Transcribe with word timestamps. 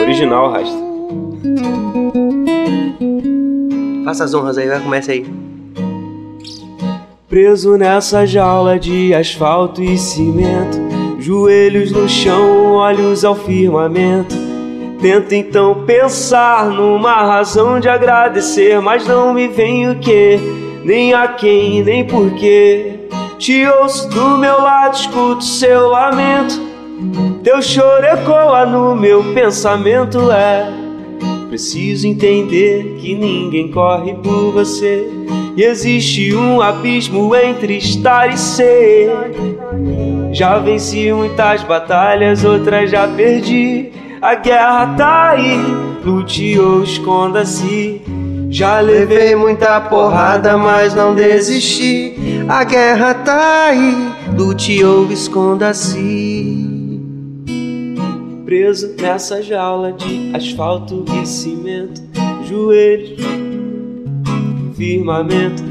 Original, 0.00 0.52
Rasta. 0.52 0.76
Faça 4.04 4.22
as 4.22 4.34
honras 4.34 4.56
aí, 4.56 4.68
vai, 4.68 4.80
começa 4.80 5.10
aí. 5.10 5.26
Preso 7.28 7.76
nessa 7.76 8.24
jaula 8.24 8.78
de 8.78 9.12
asfalto 9.12 9.82
e 9.82 9.98
cimento, 9.98 10.78
joelhos 11.18 11.90
no 11.90 12.08
chão, 12.08 12.74
olhos 12.74 13.24
ao 13.24 13.34
firmamento. 13.34 14.36
Tento 15.00 15.32
então 15.32 15.84
pensar 15.84 16.70
numa 16.70 17.16
razão 17.16 17.80
de 17.80 17.88
agradecer, 17.88 18.80
mas 18.80 19.04
não 19.08 19.34
me 19.34 19.48
vem 19.48 19.90
o 19.90 19.98
que, 19.98 20.38
nem 20.84 21.14
a 21.14 21.28
quem, 21.28 21.82
nem 21.82 22.04
porquê. 22.06 23.00
Te 23.38 23.66
ouço 23.66 24.08
do 24.08 24.38
meu 24.38 24.60
lado, 24.60 24.94
escuto 24.94 25.44
seu 25.44 25.88
lamento. 25.88 26.60
Teu 27.42 27.60
choro 27.60 28.04
ecoa 28.04 28.64
no 28.64 28.94
meu 28.94 29.34
pensamento, 29.34 30.30
é. 30.30 30.72
Preciso 31.48 32.06
entender 32.06 32.96
que 32.98 33.14
ninguém 33.14 33.70
corre 33.70 34.14
por 34.14 34.52
você. 34.52 35.06
E 35.56 35.62
existe 35.62 36.34
um 36.34 36.62
abismo 36.62 37.34
entre 37.34 37.76
estar 37.76 38.32
e 38.32 38.38
ser. 38.38 39.10
Já 40.32 40.58
venci 40.58 41.12
muitas 41.12 41.62
batalhas, 41.62 42.44
outras 42.44 42.90
já 42.90 43.06
perdi. 43.06 43.92
A 44.22 44.36
guerra 44.36 44.94
tá 44.96 45.30
aí, 45.30 45.58
lute 46.04 46.58
ou 46.58 46.84
esconda-se. 46.84 48.00
Já 48.52 48.80
levei 48.80 49.34
muita 49.34 49.80
porrada, 49.80 50.58
mas 50.58 50.94
não 50.94 51.14
desisti. 51.14 52.14
A 52.46 52.62
guerra 52.64 53.14
tá 53.14 53.68
aí, 53.68 54.12
lute 54.36 54.84
ou 54.84 55.10
esconda-se. 55.10 56.68
Preso 58.44 58.94
nessa 59.00 59.42
jaula 59.42 59.90
de 59.94 60.36
asfalto 60.36 61.02
e 61.22 61.26
cimento, 61.26 62.02
joelhos, 62.44 63.22
firmamento. 64.76 65.64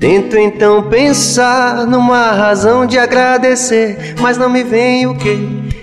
Tento 0.00 0.36
então 0.36 0.82
pensar 0.88 1.86
numa 1.86 2.32
razão 2.32 2.84
de 2.84 2.98
agradecer, 2.98 4.16
mas 4.20 4.36
não 4.36 4.50
me 4.50 4.64
vem 4.64 5.06
o 5.06 5.16
que, 5.16 5.38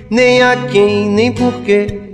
nem 0.10 0.44
a 0.44 0.68
quem, 0.68 1.10
nem 1.10 1.32
porquê. 1.32 2.05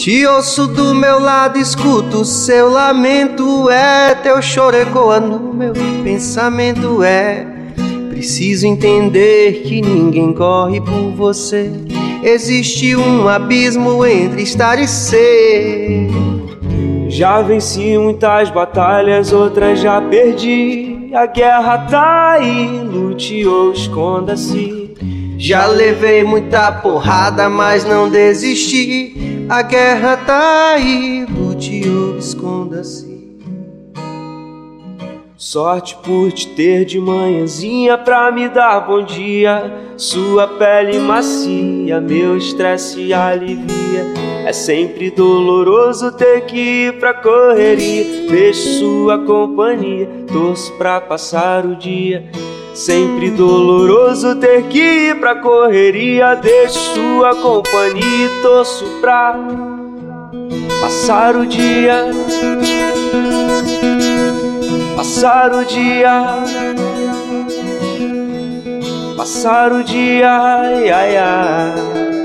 Te 0.00 0.26
ouço 0.26 0.66
do 0.66 0.94
meu 0.94 1.20
lado, 1.20 1.58
escuto 1.58 2.24
seu 2.24 2.70
lamento, 2.70 3.68
é 3.68 4.14
teu 4.14 4.40
choro 4.40 4.74
ecoa 4.74 5.20
meu 5.20 5.74
pensamento, 6.02 7.02
é. 7.02 7.46
Preciso 8.08 8.66
entender 8.66 9.60
que 9.62 9.82
ninguém 9.82 10.32
corre 10.32 10.80
por 10.80 11.10
você. 11.10 11.70
Existe 12.22 12.96
um 12.96 13.28
abismo 13.28 14.02
entre 14.06 14.40
estar 14.40 14.78
e 14.78 14.88
ser. 14.88 16.08
Já 17.08 17.42
venci 17.42 17.98
muitas 17.98 18.48
batalhas, 18.48 19.34
outras 19.34 19.80
já 19.80 20.00
perdi. 20.00 21.10
A 21.12 21.26
guerra 21.26 21.76
tá 21.90 22.30
aí, 22.38 22.80
lute 22.82 23.44
ou 23.44 23.74
esconda-se. 23.74 24.94
Já 25.36 25.66
levei 25.66 26.24
muita 26.24 26.72
porrada, 26.72 27.50
mas 27.50 27.84
não 27.84 28.08
desisti. 28.08 29.29
A 29.50 29.62
guerra 29.62 30.16
tá 30.16 30.74
aí, 30.74 31.26
lute 31.28 31.82
ou 31.88 32.16
esconda-se. 32.16 33.36
Sorte 35.36 35.96
por 36.04 36.30
te 36.30 36.46
ter 36.50 36.84
de 36.84 37.00
manhãzinha 37.00 37.98
pra 37.98 38.30
me 38.30 38.48
dar 38.48 38.78
bom 38.86 39.02
dia. 39.02 39.92
Sua 39.96 40.46
pele 40.46 41.00
macia, 41.00 42.00
meu 42.00 42.36
estresse 42.36 43.12
alivia. 43.12 44.06
É 44.46 44.52
sempre 44.52 45.10
doloroso 45.10 46.12
ter 46.12 46.42
que 46.42 46.86
ir 46.86 47.00
pra 47.00 47.12
correria. 47.12 48.30
Deixo 48.30 48.78
sua 48.78 49.18
companhia, 49.18 50.08
torço 50.32 50.72
pra 50.74 51.00
passar 51.00 51.66
o 51.66 51.74
dia. 51.74 52.30
Sempre 52.74 53.30
doloroso 53.30 54.36
ter 54.36 54.64
que 54.64 54.78
ir 54.78 55.20
pra 55.20 55.36
correria. 55.36 56.34
Deixo 56.34 56.78
sua 56.94 57.34
companhia 57.36 58.26
e 58.26 58.42
torço 58.42 58.84
pra 59.00 59.36
passar 60.80 61.36
o 61.36 61.46
dia. 61.46 62.10
Passar 65.00 65.54
o 65.54 65.64
dia, 65.64 66.44
passar 69.16 69.72
o 69.72 69.82
dia, 69.82 70.30
ai, 70.30 70.90
ai, 70.90 71.16
ai. 71.16 72.19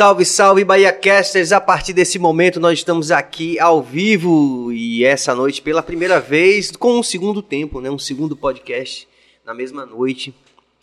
Salve, 0.00 0.24
salve 0.24 0.64
Bahia 0.64 0.94
Casters! 0.94 1.52
A 1.52 1.60
partir 1.60 1.92
desse 1.92 2.18
momento 2.18 2.58
nós 2.58 2.78
estamos 2.78 3.10
aqui 3.10 3.60
ao 3.60 3.82
vivo 3.82 4.72
e 4.72 5.04
essa 5.04 5.34
noite 5.34 5.60
pela 5.60 5.82
primeira 5.82 6.18
vez 6.18 6.70
com 6.70 7.00
um 7.00 7.02
segundo 7.02 7.42
tempo, 7.42 7.82
né? 7.82 7.90
Um 7.90 7.98
segundo 7.98 8.34
podcast 8.34 9.06
na 9.44 9.52
mesma 9.52 9.84
noite. 9.84 10.34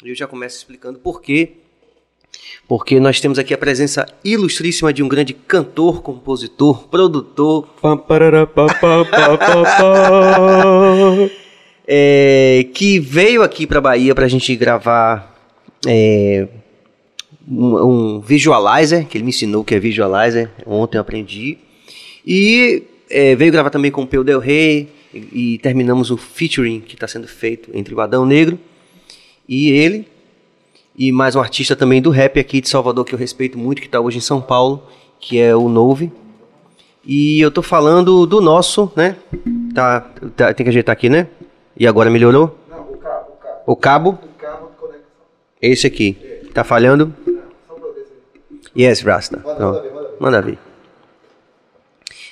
Eu 0.06 0.14
já 0.14 0.28
começo 0.28 0.58
explicando 0.58 1.00
por 1.00 1.20
quê. 1.20 1.54
Porque 2.68 3.00
nós 3.00 3.20
temos 3.20 3.40
aqui 3.40 3.56
a 3.56 3.58
presença 3.58 4.06
ilustríssima 4.24 4.94
de 4.94 5.02
um 5.02 5.08
grande 5.08 5.34
cantor, 5.34 6.04
compositor, 6.04 6.88
produtor. 6.88 7.68
é, 11.88 12.68
que 12.72 13.00
veio 13.00 13.42
aqui 13.42 13.66
para 13.66 13.82
Bahia 13.82 14.14
para 14.14 14.26
a 14.26 14.30
gente 14.30 14.56
gravar 14.56 15.36
é, 15.88 16.48
um, 17.50 17.78
um, 17.78 18.20
visualizer, 18.20 19.08
que 19.08 19.18
ele 19.18 19.24
me 19.24 19.30
ensinou 19.30 19.64
que 19.64 19.76
é 19.76 19.80
visualizer. 19.80 20.50
Ontem 20.66 20.98
eu 20.98 21.02
aprendi. 21.02 21.58
E 22.26 22.84
é, 23.10 23.36
veio 23.36 23.52
gravar 23.52 23.70
também 23.70 23.92
com 23.92 24.04
o 24.04 24.08
Peu 24.08 24.24
Del 24.24 24.40
Rey, 24.40 24.90
e, 25.14 25.54
e 25.54 25.58
terminamos 25.60 26.12
o 26.12 26.18
featuring 26.18 26.82
que 26.82 26.96
está 26.96 27.08
sendo 27.08 27.28
feito 27.28 27.70
entre 27.74 27.94
o 27.94 28.02
Adão 28.02 28.26
Negro 28.26 28.60
e 29.48 29.70
ele, 29.72 30.08
e 30.98 31.12
mais 31.12 31.36
um 31.36 31.40
artista 31.40 31.76
também 31.76 32.02
do 32.02 32.10
rap 32.10 32.40
aqui 32.40 32.60
de 32.60 32.68
Salvador 32.68 33.06
que 33.06 33.14
eu 33.14 33.20
respeito 33.20 33.58
muito, 33.58 33.82
que 33.82 33.88
está 33.88 34.00
hoje 34.00 34.18
em 34.18 34.22
São 34.22 34.42
Paulo, 34.42 34.84
que 35.20 35.40
é 35.40 35.56
o 35.56 35.70
Nove. 35.70 36.12
E 37.06 37.40
eu 37.40 37.50
tô 37.50 37.62
falando 37.62 38.26
do 38.26 38.42
nosso, 38.42 38.92
né? 38.96 39.16
Tá, 39.74 40.02
tá, 40.36 40.54
tem 40.54 40.66
que 40.66 40.70
ajeitar 40.70 40.92
aqui, 40.92 41.08
né? 41.08 41.28
E 41.78 41.88
agora 41.88 42.10
melhorou? 42.10 42.58
Não, 42.70 42.82
o 42.82 42.98
cabo. 42.98 43.32
O 43.66 43.76
cabo, 43.76 44.10
o 44.10 44.18
cabo? 44.18 44.20
o 44.20 44.40
cabo 44.40 44.70
de 44.72 44.76
conexão. 44.76 45.06
Esse 45.62 45.88
aqui. 45.88 46.18
Tá 46.54 46.66
falhando? 46.66 47.14
Só 47.68 47.76
pra 47.76 47.90
ver 47.92 48.06
se... 48.62 48.67
Yes, 48.78 49.02
Rasta. 49.02 49.42
Manda, 49.44 49.60
manda 49.60 49.82
ver, 49.82 49.94
manda 49.94 50.08
ver. 50.10 50.18
Manda 50.20 50.42
ver. 50.42 50.60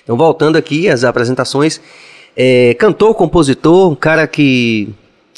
Então, 0.04 0.16
voltando 0.16 0.56
aqui 0.56 0.88
às 0.88 1.04
apresentações, 1.04 1.82
é, 2.38 2.76
cantor, 2.76 3.16
compositor, 3.16 3.92
um 3.92 3.96
cara 3.96 4.28
que, 4.28 4.90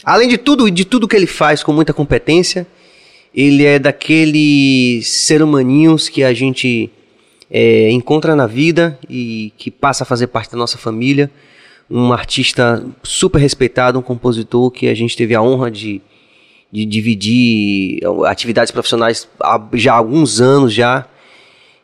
além 0.03 0.27
de 0.27 0.37
tudo, 0.37 0.69
de 0.69 0.83
tudo 0.83 1.07
que 1.07 1.15
ele 1.15 1.25
faz 1.25 1.63
com 1.63 1.71
muita 1.71 1.93
competência, 1.93 2.67
ele 3.33 3.63
é 3.63 3.79
daqueles 3.79 5.07
ser 5.07 5.41
humaninhos 5.41 6.09
que 6.09 6.21
a 6.21 6.33
gente 6.33 6.91
é, 7.49 7.89
encontra 7.91 8.35
na 8.35 8.45
vida 8.45 8.99
e 9.09 9.53
que 9.57 9.71
passa 9.71 10.03
a 10.03 10.05
fazer 10.05 10.27
parte 10.27 10.51
da 10.51 10.57
nossa 10.57 10.77
família. 10.77 11.31
Um 11.89 12.11
artista 12.11 12.85
super 13.01 13.39
respeitado, 13.39 13.97
um 13.97 14.01
compositor 14.01 14.69
que 14.69 14.89
a 14.89 14.93
gente 14.93 15.15
teve 15.15 15.33
a 15.33 15.41
honra 15.41 15.71
de, 15.71 16.01
de 16.71 16.85
dividir 16.85 17.99
atividades 18.25 18.71
profissionais 18.71 19.27
há 19.39 19.61
já 19.73 19.93
há 19.93 19.97
alguns 19.97 20.41
anos 20.41 20.73
já. 20.73 21.05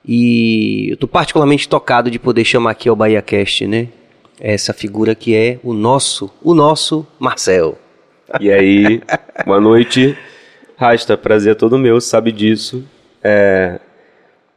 E 0.06 0.88
eu 0.90 0.94
estou 0.96 1.08
particularmente 1.08 1.68
tocado 1.68 2.12
de 2.12 2.19
poder 2.19 2.44
chamar 2.44 2.72
aqui 2.72 2.90
ao 2.90 2.96
Bahia 2.96 3.22
Cast, 3.22 3.66
né? 3.66 3.88
Essa 4.40 4.74
figura 4.74 5.16
que 5.16 5.34
é 5.34 5.60
o 5.63 5.74
nosso, 5.74 6.30
o 6.42 6.54
nosso 6.54 7.08
Marcel. 7.18 7.78
E 8.42 8.52
aí, 8.52 9.02
boa 9.46 9.62
noite. 9.62 10.18
Rasta, 10.75 11.16
prazer 11.16 11.54
é 11.54 11.56
todo 11.56 11.78
meu, 11.78 12.02
sabe 12.02 12.31
disso. 12.31 12.84
É 13.24 13.80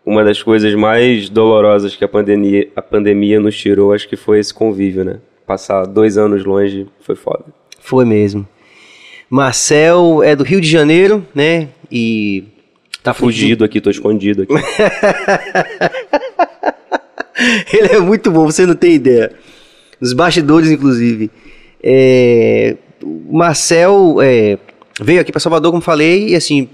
uma 0.05 0.25
das 0.25 0.41
coisas 0.41 0.73
mais 0.75 1.29
dolorosas 1.29 1.97
que 1.97 2.05
a 2.05 2.09
pandemia, 2.09 2.69
a 2.77 2.83
pandemia 2.83 3.41
nos 3.41 3.57
tirou, 3.57 3.93
acho 3.93 4.09
que 4.09 4.17
foi 4.17 4.39
esse 4.39 4.55
convívio, 4.55 5.05
né? 5.05 5.19
Passar 5.45 5.85
dois 5.85 6.17
anos 6.17 6.45
longe 6.45 6.87
foi 7.01 7.17
foda. 7.17 7.45
Foi 7.81 8.05
mesmo. 8.05 8.47
Marcel 9.29 10.23
é 10.23 10.37
do 10.37 10.45
Rio 10.45 10.61
de 10.61 10.69
Janeiro, 10.69 11.27
né? 11.35 11.69
E 11.91 12.45
Tá 13.07 13.15
fugido 13.15 13.65
aqui, 13.65 13.81
tô 13.81 13.89
escondido 13.89 14.43
aqui. 14.43 14.53
Ele 17.73 17.93
é 17.93 18.01
muito 18.01 18.33
bom, 18.33 18.47
você 18.47 18.67
não 18.67 18.75
tem 18.75 18.95
ideia. 18.95 19.31
Nos 20.01 20.13
bastidores, 20.13 20.73
inclusive. 20.73 21.31
É, 21.81 22.77
o 23.01 23.39
Marcel 23.39 24.17
é, 24.21 24.59
veio 25.01 25.21
aqui 25.21 25.31
para 25.31 25.41
Salvador, 25.41 25.71
como 25.71 25.81
falei, 25.81 26.31
e 26.31 26.35
assim, 26.35 26.69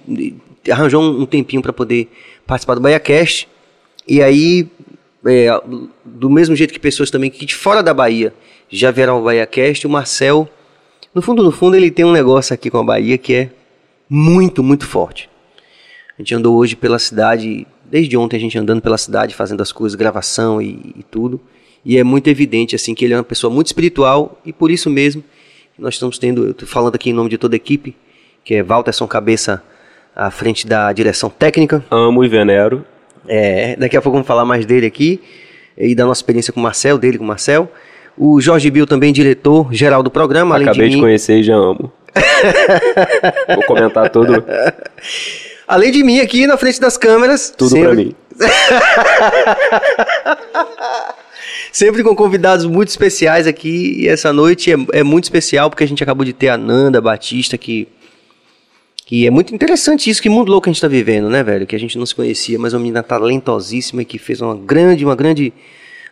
arranjou 0.71 1.03
um, 1.03 1.21
um 1.21 1.27
tempinho 1.27 1.61
para 1.61 1.71
poder 1.71 2.09
participar 2.47 2.77
do 2.77 2.81
BahiaCast. 2.81 3.47
E 4.09 4.23
aí, 4.23 4.67
é, 5.27 5.51
do 6.03 6.31
mesmo 6.31 6.57
jeito 6.57 6.73
que 6.73 6.81
pessoas 6.81 7.11
também 7.11 7.29
que 7.29 7.45
de 7.45 7.55
fora 7.55 7.83
da 7.83 7.93
Bahia 7.93 8.33
já 8.71 8.91
vieram 8.91 9.17
ao 9.17 9.23
BahiaCast, 9.23 9.87
o 9.87 9.91
Marcel, 9.91 10.49
no 11.14 11.23
fundo, 11.23 11.43
no 11.43 11.53
fundo, 11.53 11.76
ele 11.76 11.91
tem 11.91 12.05
um 12.05 12.12
negócio 12.12 12.55
aqui 12.55 12.70
com 12.70 12.79
a 12.79 12.85
Bahia 12.85 13.19
que 13.19 13.35
é 13.35 13.50
muito, 14.09 14.62
muito 14.62 14.87
forte. 14.87 15.29
A 16.19 16.23
gente 16.23 16.35
andou 16.35 16.56
hoje 16.56 16.76
pela 16.76 16.99
cidade, 16.99 17.67
desde 17.91 18.17
ontem 18.17 18.37
a 18.37 18.41
gente 18.41 18.59
andando 18.59 18.81
pela 18.81 18.99
cidade, 18.99 19.35
fazendo 19.35 19.62
as 19.62 19.73
coisas, 19.73 19.94
gravação 19.94 20.61
e, 20.61 20.94
e 20.97 21.03
tudo. 21.11 21.41
E 21.85 21.99
é 21.99 22.05
muito 22.05 22.29
evidente 22.29 22.76
assim 22.76 22.94
que 22.94 23.05
ele 23.05 23.14
é 23.14 23.17
uma 23.17 23.25
pessoa 23.25 23.53
muito 23.53 23.67
espiritual 23.67 24.41
e 24.44 24.53
por 24.53 24.70
isso 24.70 24.88
mesmo 24.88 25.25
nós 25.79 25.94
estamos 25.94 26.19
tendo, 26.19 26.47
eu 26.47 26.55
tô 26.55 26.67
falando 26.67 26.94
aqui 26.94 27.11
em 27.11 27.12
nome 27.12 27.29
de 27.29 27.38
toda 27.38 27.55
a 27.55 27.56
equipe, 27.56 27.97
que 28.44 28.55
é 28.55 28.62
Walterson 28.62 29.06
Cabeça 29.08 29.62
à 30.15 30.31
frente 30.31 30.67
da 30.67 30.93
direção 30.93 31.29
técnica. 31.31 31.85
Amo 31.91 32.23
e 32.25 32.29
venero. 32.29 32.85
É, 33.26 33.76
daqui 33.76 33.97
a 33.97 34.03
pouco 34.03 34.15
vamos 34.15 34.26
falar 34.26 34.44
mais 34.44 34.67
dele 34.67 34.87
aqui 34.87 35.20
e 35.76 35.94
da 35.94 36.05
nossa 36.05 36.20
experiência 36.20 36.53
com 36.53 36.61
o 36.61 36.62
Marcel, 36.62 36.99
dele 36.99 37.19
com 37.19 37.25
o 37.25 37.26
Marcel. 37.26 37.70
O 38.17 38.41
Jorge 38.41 38.70
Bill 38.70 38.87
também 38.87 39.12
diretor 39.12 39.73
geral 39.73 40.03
do 40.03 40.11
programa, 40.11 40.55
além 40.55 40.69
Acabei 40.69 40.87
de 40.87 40.91
de, 40.91 40.97
mim. 40.97 41.03
conhecer 41.03 41.38
e 41.38 41.43
já 41.43 41.55
amo. 41.55 41.91
Vou 43.55 43.64
comentar 43.64 44.11
tudo, 44.11 44.44
Além 45.67 45.91
de 45.91 46.05
mim 46.05 46.20
aqui 46.20 46.47
na 46.47 46.56
frente 46.59 46.79
das 46.81 46.97
câmeras. 46.99 47.53
tudo 47.56 47.70
sempre- 47.70 47.87
pra 47.87 47.94
mim. 47.94 48.14
Sempre 51.73 52.03
com 52.03 52.14
convidados 52.14 52.67
muito 52.67 52.88
especiais 52.88 53.47
aqui. 53.47 54.03
E 54.03 54.09
essa 54.09 54.32
noite 54.32 54.73
é, 54.73 54.76
é 54.93 55.03
muito 55.03 55.25
especial 55.25 55.70
porque 55.70 55.85
a 55.85 55.88
gente 55.88 56.03
acabou 56.03 56.25
de 56.25 56.32
ter 56.32 56.49
a 56.49 56.58
Nanda 56.58 57.00
Batista, 57.00 57.56
que, 57.56 57.88
que 59.06 59.26
é 59.26 59.31
muito 59.31 59.55
interessante 59.55 60.11
isso. 60.11 60.20
Que 60.20 60.29
mundo 60.29 60.50
louco 60.53 60.69
a 60.69 60.73
gente 60.73 60.82
tá 60.82 60.88
vivendo, 60.88 61.31
né, 61.31 61.43
velho? 61.43 61.67
Que 61.67 61.75
a 61.75 61.79
gente 61.79 61.97
não 61.99 62.05
se 62.05 62.15
conhecia, 62.15 62.58
mas 62.58 62.75
uma 62.75 62.81
menina 62.81 63.03
talentosíssima 63.03 64.03
e 64.03 64.05
que 64.05 64.19
fez 64.19 64.41
uma 64.43 64.55
grande, 64.55 65.05
uma 65.05 65.17
grande 65.17 65.53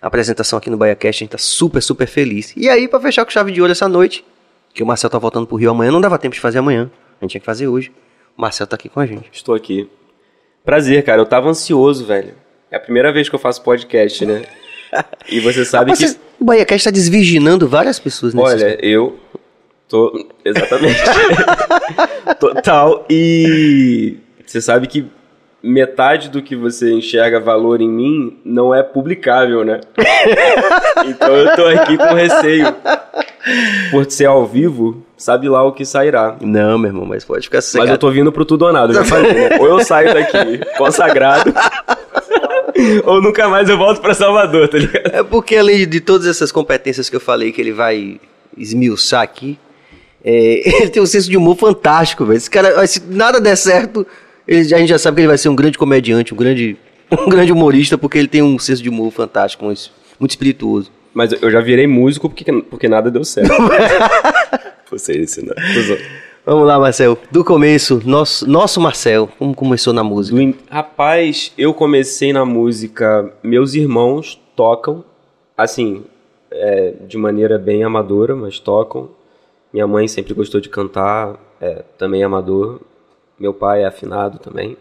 apresentação 0.06 0.58
aqui 0.58 0.70
no 0.70 0.76
BaiaCast. 0.76 1.22
A 1.22 1.24
gente 1.24 1.32
tá 1.32 1.38
super, 1.38 1.82
super 1.82 2.06
feliz. 2.06 2.54
E 2.56 2.68
aí, 2.68 2.88
pra 2.88 3.00
fechar 3.00 3.24
com 3.24 3.30
chave 3.30 3.52
de 3.52 3.60
ouro 3.60 3.72
essa 3.72 3.88
noite, 3.88 4.24
que 4.72 4.82
o 4.82 4.86
Marcel 4.86 5.10
tá 5.10 5.18
voltando 5.18 5.46
pro 5.46 5.56
Rio 5.56 5.70
amanhã, 5.70 5.90
não 5.90 6.00
dava 6.00 6.18
tempo 6.18 6.34
de 6.34 6.40
fazer 6.40 6.58
amanhã. 6.58 6.90
A 7.20 7.24
gente 7.24 7.32
tinha 7.32 7.40
que 7.40 7.46
fazer 7.46 7.68
hoje. 7.68 7.92
O 8.36 8.40
Marcel 8.40 8.66
tá 8.66 8.76
aqui 8.76 8.88
com 8.88 9.00
a 9.00 9.06
gente. 9.06 9.28
Estou 9.32 9.54
aqui. 9.54 9.88
Prazer, 10.64 11.04
cara. 11.04 11.20
Eu 11.20 11.26
tava 11.26 11.48
ansioso, 11.48 12.06
velho. 12.06 12.34
É 12.70 12.76
a 12.76 12.80
primeira 12.80 13.12
vez 13.12 13.28
que 13.28 13.34
eu 13.34 13.38
faço 13.38 13.62
podcast, 13.62 14.24
né? 14.24 14.44
E 15.28 15.40
você 15.40 15.64
sabe 15.64 15.92
que. 15.92 16.04
o 16.38 16.44
BaiaCast 16.44 16.84
tá 16.86 16.90
desvirginando 16.90 17.68
várias 17.68 17.98
pessoas 17.98 18.34
nesse 18.34 18.46
Olha, 18.46 18.78
eu 18.84 19.18
tô. 19.88 20.28
Exatamente. 20.44 21.00
Total. 22.40 23.06
E 23.08 24.16
você 24.46 24.60
sabe 24.60 24.86
que 24.86 25.06
metade 25.62 26.30
do 26.30 26.40
que 26.42 26.56
você 26.56 26.92
enxerga 26.92 27.38
valor 27.38 27.80
em 27.80 27.88
mim 27.88 28.38
não 28.44 28.74
é 28.74 28.82
publicável, 28.82 29.64
né? 29.64 29.80
Então 31.06 31.34
eu 31.34 31.56
tô 31.56 31.64
aqui 31.66 31.96
com 31.96 32.14
receio. 32.14 32.66
Por 33.90 34.10
ser 34.10 34.26
ao 34.26 34.46
vivo, 34.46 35.02
sabe 35.16 35.48
lá 35.48 35.64
o 35.64 35.72
que 35.72 35.84
sairá. 35.84 36.36
Não, 36.40 36.78
meu 36.78 36.90
irmão, 36.90 37.06
mas 37.06 37.24
pode 37.24 37.44
ficar 37.44 37.58
Mas 37.58 37.64
sossegado. 37.66 37.92
eu 37.92 37.98
tô 37.98 38.10
vindo 38.10 38.30
pro 38.30 38.44
tudo 38.44 38.66
ou 38.66 38.72
nada, 38.72 38.92
eu 38.92 38.96
já 38.96 39.04
falei, 39.04 39.32
né? 39.32 39.58
Ou 39.58 39.66
eu 39.66 39.80
saio 39.82 40.12
daqui 40.12 40.60
consagrado, 40.76 41.52
ou 43.04 43.22
nunca 43.22 43.48
mais 43.48 43.68
eu 43.68 43.78
volto 43.78 44.00
pra 44.00 44.12
Salvador, 44.12 44.68
tá 44.68 44.78
ligado? 44.78 45.06
É 45.14 45.22
porque 45.22 45.56
além 45.56 45.88
de 45.88 46.00
todas 46.00 46.26
essas 46.26 46.52
competências 46.52 47.08
que 47.08 47.16
eu 47.16 47.20
falei 47.20 47.50
que 47.50 47.60
ele 47.60 47.72
vai 47.72 48.20
esmiuçar 48.56 49.22
aqui, 49.22 49.58
é, 50.22 50.68
ele 50.82 50.90
tem 50.90 51.02
um 51.02 51.06
senso 51.06 51.30
de 51.30 51.36
humor 51.36 51.56
fantástico, 51.56 52.24
velho. 52.26 52.36
Esse 52.36 52.50
cara, 52.50 52.86
se 52.86 53.02
nada 53.08 53.40
der 53.40 53.56
certo, 53.56 54.06
ele 54.46 54.74
a 54.74 54.78
gente 54.78 54.88
já 54.88 54.98
sabe 54.98 55.16
que 55.16 55.20
ele 55.22 55.28
vai 55.28 55.38
ser 55.38 55.48
um 55.48 55.56
grande 55.56 55.78
comediante, 55.78 56.32
um 56.34 56.36
grande, 56.36 56.76
um 57.10 57.28
grande 57.28 57.52
humorista, 57.52 57.96
porque 57.98 58.18
ele 58.18 58.28
tem 58.28 58.42
um 58.42 58.58
senso 58.58 58.82
de 58.82 58.88
humor 58.88 59.10
fantástico, 59.10 59.64
muito, 59.64 59.90
muito 60.18 60.30
espirituoso. 60.30 60.90
Mas 61.12 61.32
eu 61.42 61.50
já 61.50 61.60
virei 61.60 61.86
músico 61.86 62.28
porque, 62.28 62.52
porque 62.62 62.88
nada 62.88 63.10
deu 63.10 63.24
certo. 63.24 63.50
Você 64.90 65.20
ensina. 65.20 65.54
Vamos 66.44 66.66
lá, 66.66 66.78
Marcel. 66.78 67.18
Do 67.30 67.44
começo, 67.44 68.00
nosso, 68.04 68.48
nosso 68.48 68.80
Marcel, 68.80 69.28
como 69.38 69.54
começou 69.54 69.92
na 69.92 70.02
música? 70.02 70.40
In- 70.40 70.54
Rapaz, 70.68 71.52
eu 71.56 71.72
comecei 71.74 72.32
na 72.32 72.44
música. 72.44 73.32
Meus 73.42 73.74
irmãos 73.74 74.40
tocam, 74.56 75.04
assim, 75.56 76.02
é, 76.50 76.94
de 77.06 77.16
maneira 77.16 77.58
bem 77.58 77.84
amadora, 77.84 78.34
mas 78.34 78.58
tocam. 78.58 79.10
Minha 79.72 79.86
mãe 79.86 80.08
sempre 80.08 80.34
gostou 80.34 80.60
de 80.60 80.68
cantar, 80.68 81.38
é, 81.60 81.84
também 81.98 82.24
amador. 82.24 82.80
Meu 83.40 83.54
pai 83.54 83.82
é 83.82 83.86
afinado 83.86 84.38
também. 84.38 84.76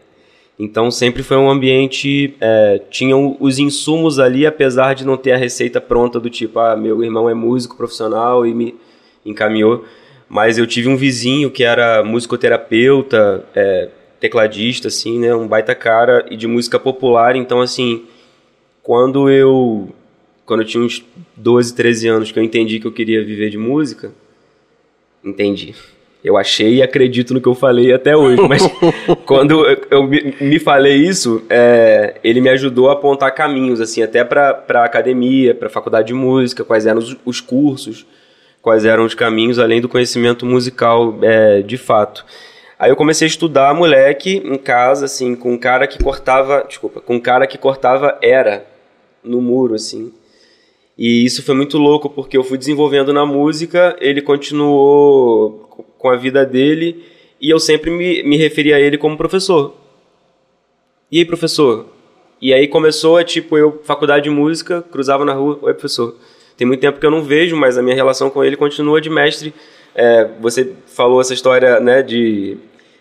Então 0.60 0.92
sempre 0.92 1.24
foi 1.24 1.38
um 1.38 1.50
ambiente. 1.50 2.36
É, 2.42 2.82
tinham 2.90 3.38
os 3.40 3.58
insumos 3.58 4.20
ali, 4.20 4.46
apesar 4.46 4.94
de 4.94 5.06
não 5.06 5.16
ter 5.16 5.32
a 5.32 5.38
receita 5.38 5.80
pronta 5.80 6.20
do 6.20 6.30
tipo, 6.30 6.60
ah, 6.60 6.76
meu 6.76 7.02
irmão 7.02 7.30
é 7.30 7.34
músico 7.34 7.78
profissional 7.78 8.46
e 8.46 8.54
me 8.54 8.76
encaminhou. 9.26 9.86
Mas 10.28 10.58
eu 10.58 10.68
tive 10.68 10.90
um 10.90 10.98
vizinho 10.98 11.50
que 11.50 11.64
era 11.64 12.04
musicoterapeuta, 12.04 13.46
é, 13.56 13.90
tecladista, 14.20 14.90
assim, 14.90 15.18
né? 15.20 15.34
Um 15.34 15.48
baita 15.48 15.74
cara 15.74 16.26
e 16.30 16.36
de 16.36 16.46
música 16.46 16.78
popular. 16.78 17.38
Então, 17.38 17.62
assim, 17.62 18.06
quando 18.84 19.30
eu. 19.30 19.90
Quando 20.46 20.62
eu 20.62 20.68
tinha 20.68 20.84
uns 20.84 21.04
12, 21.38 21.74
13 21.74 22.08
anos 22.08 22.32
que 22.32 22.40
eu 22.40 22.44
entendi 22.44 22.80
que 22.80 22.88
eu 22.88 22.92
queria 22.92 23.24
viver 23.24 23.50
de 23.50 23.58
música, 23.58 24.12
entendi. 25.24 25.76
Eu 26.24 26.38
achei 26.38 26.76
e 26.76 26.82
acredito 26.82 27.34
no 27.34 27.40
que 27.40 27.48
eu 27.48 27.56
falei 27.56 27.94
até 27.94 28.16
hoje, 28.16 28.42
mas 28.48 28.62
quando 29.26 29.66
eu, 29.66 29.82
eu 29.90 30.04
me, 30.04 30.36
me 30.42 30.60
falei 30.60 30.96
isso, 30.96 31.42
é, 31.50 32.16
ele 32.24 32.42
me 32.42 32.50
ajudou 32.50 32.90
a 32.90 32.94
apontar 32.94 33.34
caminhos, 33.34 33.80
assim, 33.80 34.02
até 34.02 34.24
para 34.26 34.66
a 34.68 34.84
academia, 34.84 35.56
para 35.56 35.68
a 35.68 35.72
faculdade 35.72 36.08
de 36.08 36.14
música, 36.14 36.66
quais 36.66 36.86
eram 36.86 37.00
os, 37.00 37.16
os 37.24 37.40
cursos, 37.40 38.06
quais 38.62 38.84
eram 38.84 39.06
os 39.06 39.14
caminhos 39.14 39.60
além 39.60 39.80
do 39.80 39.88
conhecimento 39.88 40.46
musical 40.46 41.18
é, 41.22 41.62
de 41.62 41.78
fato. 41.78 42.26
Aí 42.78 42.92
eu 42.92 42.98
comecei 42.98 43.26
a 43.26 43.30
estudar 43.30 43.74
moleque 43.74 44.42
em 44.44 44.58
casa, 44.58 45.06
assim, 45.06 45.36
com 45.36 45.54
um 45.54 45.58
cara 45.58 45.88
que 45.88 46.04
cortava, 46.04 46.66
desculpa, 46.68 47.00
com 47.00 47.16
um 47.16 47.20
cara 47.20 47.48
que 47.48 47.58
cortava 47.58 48.18
era 48.22 48.66
no 49.24 49.42
muro, 49.42 49.74
assim. 49.74 50.12
E 50.98 51.24
isso 51.24 51.44
foi 51.44 51.56
muito 51.56 51.78
louco 51.78 52.10
porque 52.10 52.38
eu 52.38 52.44
fui 52.44 52.58
desenvolvendo 52.58 53.14
na 53.14 53.26
música, 53.26 53.96
ele 54.02 54.22
continuou 54.22 55.69
com 56.00 56.10
a 56.10 56.16
vida 56.16 56.44
dele 56.44 57.06
e 57.40 57.50
eu 57.50 57.60
sempre 57.60 57.92
me, 57.92 58.24
me 58.24 58.38
referia 58.38 58.78
a 58.78 58.80
ele 58.80 58.98
como 58.98 59.16
professor. 59.16 59.76
E 61.12 61.20
aí, 61.20 61.26
professor? 61.26 61.86
E 62.42 62.54
aí 62.54 62.68
começou 62.68 63.18
a, 63.18 63.24
tipo, 63.24 63.58
eu, 63.58 63.82
faculdade 63.84 64.24
de 64.24 64.30
música, 64.30 64.84
cruzava 64.92 65.24
na 65.24 65.34
rua, 65.34 65.60
oi, 65.62 65.74
professor. 65.74 66.16
Tem 66.58 66.66
muito 66.66 66.80
tempo 66.82 67.00
que 67.00 67.06
eu 67.06 67.12
não 67.12 67.22
vejo, 67.24 67.56
mas 67.56 67.78
a 67.78 67.82
minha 67.82 67.96
relação 67.96 68.30
com 68.30 68.44
ele 68.44 68.56
continua 68.56 69.00
de 69.00 69.10
mestre. 69.10 69.54
É, 69.94 70.30
você 70.40 70.74
falou 70.88 71.22
essa 71.22 71.34
história, 71.34 71.80
né, 71.80 72.02
de... 72.02 72.58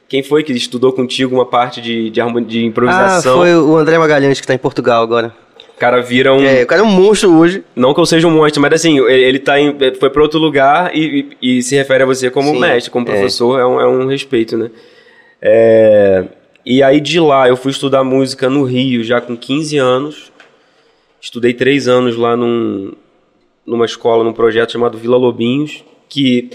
Quem 0.09 0.23
foi 0.23 0.43
que 0.43 0.53
estudou 0.53 0.93
contigo 0.93 1.35
uma 1.35 1.45
parte 1.45 1.83
de, 1.83 2.09
de, 2.09 2.21
de 2.47 2.59
Ah, 2.61 2.63
improvisação? 2.63 3.37
foi 3.37 3.55
o 3.55 3.77
André 3.77 3.99
Magalhães 3.99 4.41
que 4.41 4.47
tá 4.47 4.55
em 4.55 4.59
Portugal 4.59 5.03
agora. 5.03 5.35
O 5.79 5.81
cara 5.81 6.03
vira 6.03 6.35
um... 6.35 6.43
É, 6.45 6.65
o 6.65 6.67
cara 6.67 6.81
é 6.83 6.85
um 6.85 6.91
monstro 6.91 7.33
hoje. 7.39 7.63
Não 7.77 7.95
que 7.95 8.01
eu 8.01 8.05
seja 8.05 8.27
um 8.27 8.33
monstro, 8.33 8.61
mas 8.61 8.73
assim, 8.73 8.99
ele, 8.99 9.23
ele 9.23 9.39
tá 9.39 9.61
em, 9.61 9.73
foi 10.01 10.11
para 10.11 10.21
outro 10.23 10.37
lugar 10.41 10.91
e, 10.93 11.29
e- 11.41 11.59
e 11.59 11.63
se 11.63 11.77
refere 11.77 12.03
a 12.03 12.07
você 12.07 12.29
como 12.33 12.51
Sim, 12.51 12.59
mestre, 12.59 12.91
como 12.91 13.07
é. 13.07 13.11
professor, 13.13 13.61
é, 13.61 13.65
um, 13.65 13.81
é 13.81 13.87
um 13.87 14.07
respeito, 14.09 14.57
né? 14.57 14.73
É, 15.41 16.25
e 16.67 16.83
aí 16.83 17.01
de 17.01 17.21
lá 17.21 17.49
eu 17.49 17.57
fui 17.57 17.71
estudar 17.71 18.03
música 18.03 18.51
no 18.51 18.65
Rio 18.65 19.05
já 19.05 19.21
com 19.21 19.37
15 19.37 19.79
anos. 19.79 20.33
Estudei 21.21 21.55
três 21.55 21.87
anos 21.87 22.17
lá 22.17 22.37
num, 22.37 22.93
numa 23.65 23.85
escola, 23.85 24.25
num 24.25 24.33
projeto 24.33 24.73
chamado 24.73 24.99
Vila 24.99 25.17
Lobinhos, 25.17 25.85
que 26.09 26.51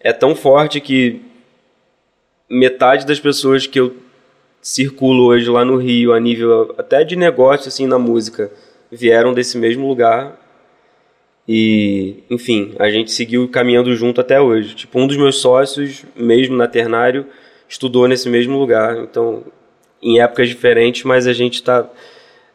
é 0.00 0.12
tão 0.12 0.36
forte 0.36 0.80
que 0.80 1.20
metade 2.48 3.04
das 3.06 3.18
pessoas 3.18 3.66
que 3.66 3.80
eu 3.80 3.96
circulo 4.62 5.24
hoje 5.24 5.50
lá 5.50 5.64
no 5.64 5.76
Rio, 5.76 6.12
a 6.12 6.20
nível 6.20 6.72
até 6.78 7.02
de 7.02 7.16
negócio, 7.16 7.66
assim, 7.66 7.86
na 7.86 7.98
música, 7.98 8.50
vieram 8.90 9.34
desse 9.34 9.58
mesmo 9.58 9.88
lugar. 9.88 10.40
E, 11.46 12.22
enfim, 12.30 12.72
a 12.78 12.88
gente 12.88 13.10
seguiu 13.10 13.48
caminhando 13.48 13.94
junto 13.96 14.20
até 14.20 14.40
hoje. 14.40 14.76
Tipo, 14.76 15.00
um 15.00 15.08
dos 15.08 15.16
meus 15.16 15.40
sócios, 15.40 16.04
mesmo 16.14 16.56
na 16.56 16.68
Ternário, 16.68 17.26
estudou 17.68 18.06
nesse 18.06 18.28
mesmo 18.28 18.56
lugar. 18.56 18.96
Então, 18.98 19.42
em 20.00 20.20
épocas 20.20 20.48
diferentes, 20.48 21.02
mas 21.02 21.26
a 21.26 21.32
gente 21.32 21.60
tá, 21.62 21.90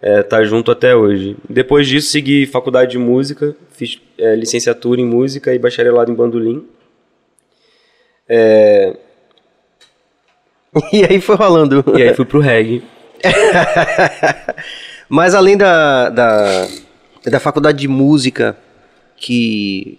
é, 0.02 0.24
tá 0.24 0.42
junto 0.46 0.72
até 0.72 0.96
hoje. 0.96 1.36
Depois 1.50 1.86
disso, 1.88 2.10
segui 2.10 2.46
faculdade 2.46 2.92
de 2.92 2.98
música, 2.98 3.54
fiz 3.72 4.02
é, 4.18 4.34
licenciatura 4.34 5.02
em 5.02 5.06
música 5.06 5.54
e 5.54 5.60
bacharelado 5.60 6.10
em 6.10 6.16
bandolim. 6.16 6.66
É, 8.30 8.96
E 10.94 11.04
aí 11.06 11.22
foi 11.22 11.36
rolando. 11.36 11.84
e 11.98 12.02
aí 12.02 12.14
fui 12.14 12.26
pro 12.26 12.40
reggae. 12.40 12.84
Mas 15.10 15.34
além 15.34 15.58
da, 15.58 16.10
da, 16.10 16.68
da 17.26 17.40
faculdade 17.40 17.78
de 17.80 17.88
música, 17.88 18.58
que 19.16 19.98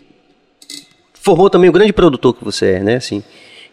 formou 1.15 1.49
também 1.49 1.71
o 1.71 1.73
grande 1.73 1.93
produtor 1.93 2.35
que 2.35 2.45
você 2.45 2.73
é, 2.73 2.81
né? 2.81 2.97
Assim, 2.97 3.23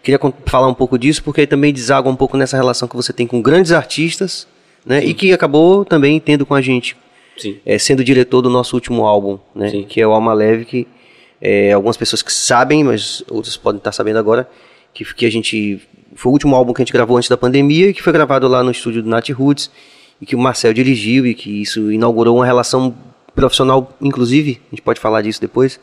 Queria 0.05 0.19
falar 0.45 0.67
um 0.67 0.73
pouco 0.75 0.99
disso, 0.99 1.23
porque 1.23 1.41
aí 1.41 1.47
também 1.47 1.73
deságua 1.73 2.11
um 2.11 2.15
pouco 2.15 2.37
nessa 2.37 2.55
relação 2.55 2.87
que 2.87 2.95
você 2.95 3.11
tem 3.11 3.25
com 3.25 3.41
grandes 3.41 3.71
artistas, 3.71 4.47
né? 4.85 5.03
E 5.03 5.15
que 5.15 5.33
acabou 5.33 5.83
também 5.83 6.19
tendo 6.19 6.45
com 6.45 6.53
a 6.53 6.61
gente, 6.61 6.95
Sim. 7.35 7.57
é, 7.65 7.79
sendo 7.79 8.03
diretor 8.03 8.43
do 8.43 8.49
nosso 8.51 8.75
último 8.75 9.03
álbum, 9.07 9.39
né? 9.55 9.69
Sim. 9.69 9.83
Que 9.83 9.99
é 9.99 10.05
o 10.05 10.11
Alma 10.11 10.31
Leve, 10.31 10.63
que 10.65 10.87
é, 11.41 11.71
algumas 11.71 11.97
pessoas 11.97 12.21
que 12.21 12.31
sabem, 12.31 12.83
mas 12.83 13.23
outras 13.27 13.57
podem 13.57 13.79
estar 13.79 13.91
sabendo 13.91 14.19
agora, 14.19 14.47
que, 14.93 15.03
que 15.11 15.25
a 15.25 15.31
gente. 15.31 15.81
Foi 16.15 16.29
o 16.29 16.33
último 16.33 16.55
álbum 16.55 16.73
que 16.73 16.81
a 16.81 16.85
gente 16.85 16.93
gravou 16.93 17.17
antes 17.17 17.29
da 17.29 17.37
pandemia 17.37 17.89
e 17.89 17.93
que 17.93 18.01
foi 18.01 18.13
gravado 18.13 18.47
lá 18.47 18.63
no 18.63 18.71
estúdio 18.71 19.03
do 19.03 19.09
Nat 19.09 19.29
Roots 19.29 19.69
e 20.21 20.25
que 20.25 20.35
o 20.35 20.39
Marcel 20.39 20.73
dirigiu 20.73 21.25
e 21.25 21.33
que 21.33 21.61
isso 21.61 21.91
inaugurou 21.91 22.37
uma 22.37 22.45
relação 22.45 22.95
profissional, 23.35 23.93
inclusive, 24.01 24.61
a 24.67 24.69
gente 24.75 24.81
pode 24.81 24.99
falar 24.99 25.21
disso 25.21 25.41
depois, 25.41 25.79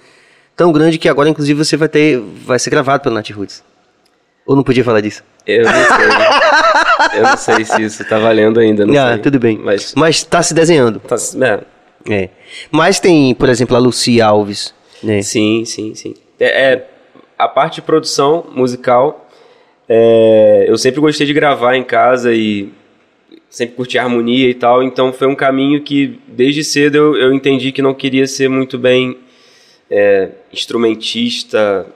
tão 0.57 0.73
grande 0.73 0.99
que 0.99 1.09
agora, 1.09 1.29
inclusive, 1.29 1.63
você 1.63 1.77
vai 1.77 1.89
ter. 1.89 2.19
vai 2.19 2.59
ser 2.59 2.71
gravado 2.71 3.03
pelo 3.03 3.15
Nat 3.15 3.29
Roots. 3.31 3.63
Ou 4.47 4.57
não 4.57 4.63
podia 4.65 4.83
falar 4.83 5.01
disso? 5.01 5.23
Eu 5.47 5.65
não 5.65 5.73
sei. 5.73 7.19
eu 7.19 7.23
não 7.23 7.37
sei 7.37 7.65
se 7.65 7.83
isso 7.83 8.05
tá 8.05 8.19
valendo 8.19 8.59
ainda, 8.59 8.85
não 8.85 8.95
ah, 8.99 9.13
sei. 9.13 9.19
tudo 9.19 9.39
bem. 9.39 9.59
Mas. 9.59 9.95
Mas 9.95 10.25
tá 10.25 10.43
se 10.43 10.55
desenhando. 10.55 10.99
Tá, 11.01 11.17
é, 11.17 11.61
É. 12.09 12.29
Mas 12.71 12.99
tem, 12.99 13.35
por 13.35 13.49
exemplo, 13.49 13.77
a 13.77 13.79
Lucy 13.79 14.21
Alves, 14.21 14.75
né? 15.03 15.23
Sim, 15.23 15.65
sim, 15.65 15.95
sim. 15.95 16.15
É, 16.41 16.73
é, 16.73 16.91
a 17.39 17.47
parte 17.47 17.77
de 17.77 17.83
produção 17.83 18.47
musical, 18.53 19.29
é, 19.89 20.65
eu 20.69 20.77
sempre 20.79 21.01
gostei 21.01 21.27
de 21.27 21.33
gravar 21.33 21.75
em 21.77 21.83
casa 21.83 22.33
e 22.33 22.71
sempre 23.51 23.77
curti 23.77 23.99
a 23.99 24.05
harmonia 24.05 24.49
e 24.49 24.55
tal, 24.55 24.83
então 24.83 25.13
foi 25.13 25.27
um 25.27 25.35
caminho 25.35 25.83
que 25.83 26.19
desde 26.27 26.65
cedo 26.65 26.97
eu, 26.97 27.17
eu 27.17 27.35
entendi 27.35 27.71
que 27.73 27.83
não 27.83 27.93
queria 27.93 28.27
ser 28.27 28.49
muito 28.49 28.79
bem 28.79 29.19
é, 29.91 30.31
instrumentista, 30.53 31.87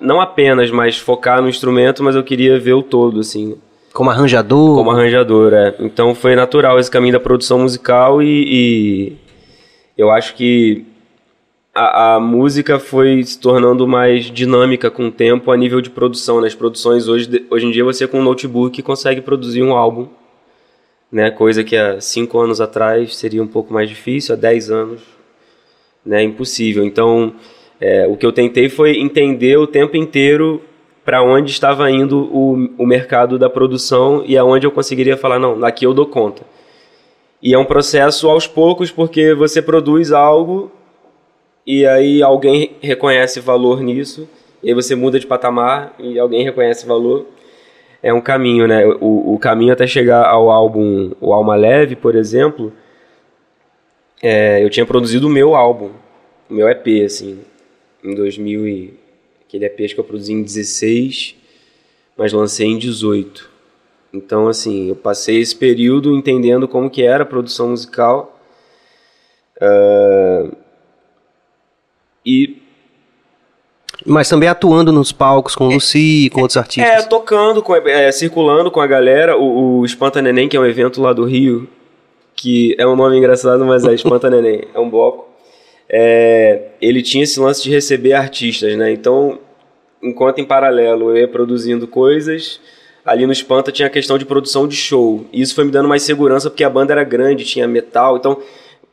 não 0.00 0.20
apenas, 0.20 0.70
mas 0.70 0.96
focar 0.96 1.42
no 1.42 1.48
instrumento, 1.48 2.02
mas 2.02 2.14
eu 2.14 2.22
queria 2.22 2.58
ver 2.58 2.74
o 2.74 2.82
todo, 2.82 3.20
assim, 3.20 3.56
Como 3.92 4.08
arranjador. 4.08 4.76
como 4.76 4.90
arranjador, 4.90 5.52
é. 5.52 5.74
Então 5.80 6.14
foi 6.14 6.34
natural 6.34 6.78
esse 6.78 6.90
caminho 6.90 7.12
da 7.12 7.20
produção 7.20 7.58
musical 7.58 8.22
e, 8.22 8.46
e 8.46 9.12
eu 9.98 10.10
acho 10.10 10.34
que 10.34 10.86
a, 11.74 12.14
a 12.14 12.20
música 12.20 12.78
foi 12.78 13.22
se 13.24 13.38
tornando 13.38 13.86
mais 13.86 14.30
dinâmica 14.30 14.90
com 14.90 15.08
o 15.08 15.10
tempo 15.10 15.50
a 15.50 15.56
nível 15.56 15.80
de 15.80 15.90
produção. 15.90 16.40
Nas 16.40 16.54
produções 16.54 17.08
hoje, 17.08 17.46
hoje 17.50 17.66
em 17.66 17.70
dia 17.72 17.84
você 17.84 18.06
com 18.06 18.20
um 18.20 18.22
notebook 18.22 18.80
consegue 18.82 19.20
produzir 19.20 19.62
um 19.62 19.72
álbum, 19.72 20.06
né? 21.10 21.30
Coisa 21.32 21.64
que 21.64 21.76
há 21.76 22.00
cinco 22.00 22.38
anos 22.38 22.60
atrás 22.60 23.16
seria 23.16 23.42
um 23.42 23.48
pouco 23.48 23.74
mais 23.74 23.88
difícil, 23.88 24.34
há 24.34 24.38
10 24.38 24.70
anos, 24.70 25.02
né? 26.06 26.22
Impossível. 26.22 26.84
Então 26.84 27.34
é, 27.80 28.06
o 28.06 28.16
que 28.16 28.24
eu 28.24 28.32
tentei 28.32 28.68
foi 28.68 28.98
entender 28.98 29.56
o 29.56 29.66
tempo 29.66 29.96
inteiro 29.96 30.62
para 31.04 31.22
onde 31.22 31.50
estava 31.50 31.90
indo 31.90 32.18
o, 32.32 32.54
o 32.78 32.86
mercado 32.86 33.36
da 33.36 33.50
produção 33.50 34.22
e 34.26 34.38
aonde 34.38 34.66
eu 34.66 34.70
conseguiria 34.70 35.16
falar, 35.16 35.38
não, 35.40 35.58
daqui 35.58 35.84
eu 35.84 35.92
dou 35.92 36.06
conta. 36.06 36.42
E 37.42 37.52
é 37.52 37.58
um 37.58 37.64
processo 37.64 38.30
aos 38.30 38.46
poucos, 38.46 38.90
porque 38.90 39.34
você 39.34 39.60
produz 39.60 40.12
algo 40.12 40.70
e 41.66 41.86
aí 41.86 42.22
alguém 42.22 42.76
reconhece 42.80 43.40
valor 43.40 43.80
nisso, 43.80 44.28
e 44.62 44.68
aí 44.68 44.74
você 44.74 44.94
muda 44.94 45.18
de 45.18 45.26
patamar 45.26 45.94
e 45.98 46.18
alguém 46.18 46.44
reconhece 46.44 46.86
valor. 46.86 47.26
É 48.02 48.12
um 48.12 48.20
caminho, 48.20 48.66
né? 48.66 48.84
O, 49.00 49.34
o 49.34 49.38
caminho 49.38 49.72
até 49.72 49.86
chegar 49.86 50.26
ao 50.26 50.50
álbum, 50.50 51.12
o 51.20 51.32
Alma 51.32 51.54
Leve, 51.54 51.96
por 51.96 52.14
exemplo, 52.14 52.72
é, 54.22 54.62
eu 54.62 54.68
tinha 54.68 54.84
produzido 54.84 55.26
o 55.26 55.30
meu 55.30 55.54
álbum, 55.54 55.90
o 56.48 56.54
meu 56.54 56.68
EP, 56.68 57.04
assim, 57.04 57.40
em 58.02 58.14
2000 58.14 58.68
e... 58.68 59.04
Aquele 59.46 59.66
EP 59.66 59.76
que 59.76 60.00
eu 60.00 60.04
produzi 60.04 60.32
em 60.32 60.42
16, 60.42 61.36
mas 62.16 62.32
lancei 62.32 62.66
em 62.66 62.76
18. 62.76 63.48
Então, 64.12 64.48
assim, 64.48 64.88
eu 64.88 64.96
passei 64.96 65.40
esse 65.40 65.54
período 65.54 66.16
entendendo 66.16 66.66
como 66.66 66.90
que 66.90 67.02
era 67.04 67.22
a 67.22 67.26
produção 67.26 67.68
musical. 67.68 68.36
ah, 69.60 70.63
e 72.24 72.56
Mas 74.04 74.28
também 74.28 74.48
atuando 74.48 74.92
nos 74.92 75.12
palcos 75.12 75.54
com 75.54 75.68
Lucy, 75.68 76.30
com 76.32 76.40
outros 76.40 76.56
é, 76.56 76.60
artistas. 76.60 77.06
tocando, 77.06 77.62
com, 77.62 77.74
é, 77.74 78.10
circulando 78.12 78.70
com 78.70 78.80
a 78.80 78.86
galera. 78.86 79.36
O, 79.36 79.80
o 79.80 79.84
Espanta 79.84 80.20
Neném, 80.20 80.48
que 80.48 80.56
é 80.56 80.60
um 80.60 80.66
evento 80.66 81.00
lá 81.00 81.12
do 81.12 81.24
Rio, 81.24 81.68
que 82.34 82.74
é 82.78 82.86
um 82.86 82.96
nome 82.96 83.16
engraçado, 83.16 83.64
mas 83.64 83.84
é 83.84 83.92
Espanta 83.94 84.30
Neném, 84.30 84.62
é 84.74 84.80
um 84.80 84.90
bloco. 84.90 85.28
É, 85.88 86.70
ele 86.80 87.02
tinha 87.02 87.24
esse 87.24 87.38
lance 87.38 87.62
de 87.62 87.70
receber 87.70 88.14
artistas, 88.14 88.76
né? 88.76 88.90
Então, 88.90 89.38
enquanto 90.02 90.38
em 90.38 90.44
paralelo 90.44 91.10
eu 91.10 91.16
ia 91.18 91.28
produzindo 91.28 91.86
coisas, 91.86 92.60
ali 93.04 93.26
no 93.26 93.32
Espanta 93.32 93.70
tinha 93.70 93.86
a 93.86 93.90
questão 93.90 94.18
de 94.18 94.24
produção 94.24 94.66
de 94.66 94.76
show. 94.76 95.26
E 95.32 95.40
isso 95.40 95.54
foi 95.54 95.64
me 95.64 95.70
dando 95.70 95.88
mais 95.88 96.02
segurança 96.02 96.50
porque 96.50 96.64
a 96.64 96.70
banda 96.70 96.92
era 96.92 97.04
grande, 97.04 97.44
tinha 97.44 97.68
metal, 97.68 98.16
então 98.16 98.38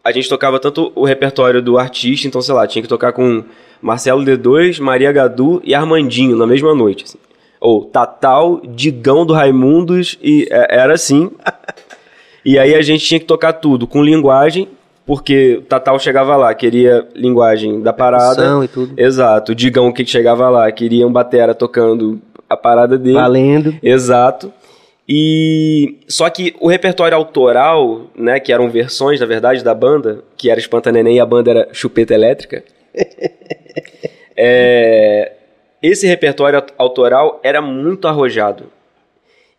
a 0.04 0.12
gente 0.12 0.28
tocava 0.30 0.60
tanto 0.60 0.92
o 0.96 1.06
repertório 1.06 1.62
do 1.62 1.78
artista, 1.78 2.28
então 2.28 2.42
sei 2.42 2.54
lá, 2.56 2.66
tinha 2.68 2.82
que 2.82 2.88
tocar 2.88 3.14
com 3.14 3.44
Marcelo 3.82 4.24
D2, 4.24 4.80
Maria 4.80 5.12
Gadu 5.12 5.62
e 5.64 5.74
Armandinho 5.74 6.36
na 6.36 6.48
mesma 6.48 6.74
noite. 6.74 7.04
assim. 7.04 7.18
Ou 7.60 7.86
Tatal, 7.86 8.60
Digão 8.68 9.26
do 9.26 9.34
Raimundos 9.34 10.18
e 10.22 10.48
é, 10.50 10.80
era 10.80 10.94
assim. 10.94 11.32
E 12.44 12.58
aí 12.58 12.74
a 12.74 12.82
gente 12.82 13.06
tinha 13.06 13.20
que 13.20 13.26
tocar 13.28 13.54
tudo 13.54 13.86
com 13.86 14.04
linguagem, 14.04 14.68
porque 15.06 15.58
o 15.58 15.62
Tatal 15.62 16.00
chegava 16.00 16.36
lá, 16.36 16.52
queria 16.56 17.08
linguagem 17.16 17.82
da 17.82 17.94
parada. 17.94 18.36
Percussão 18.36 18.64
e 18.64 18.68
tudo. 18.68 18.94
Exato. 18.98 19.52
O 19.52 19.56
Digão 19.56 19.92
que 19.92 20.04
chegava 20.04 20.50
lá, 20.50 20.72
queria 20.72 21.06
um 21.06 21.12
batera 21.12 21.54
tocando 21.54 22.20
a 22.50 22.58
parada 22.58 22.98
dele. 22.98 23.14
Valendo. 23.14 23.76
Exato. 23.84 24.52
E 25.14 26.00
só 26.08 26.30
que 26.30 26.56
o 26.58 26.70
repertório 26.70 27.18
autoral, 27.18 28.10
né, 28.16 28.40
que 28.40 28.54
eram 28.54 28.70
versões, 28.70 29.20
na 29.20 29.26
verdade, 29.26 29.62
da 29.62 29.74
banda, 29.74 30.24
que 30.38 30.50
era 30.50 30.58
Espanta 30.58 30.90
Neném 30.90 31.18
e 31.18 31.20
a 31.20 31.26
banda 31.26 31.52
era 31.52 31.68
Chupeta 31.74 32.14
Elétrica. 32.14 32.64
é, 34.38 35.34
esse 35.84 36.08
repertório 36.08 36.64
autoral 36.78 37.42
era 37.44 37.62
muito 37.62 38.08
arrojado 38.08 38.72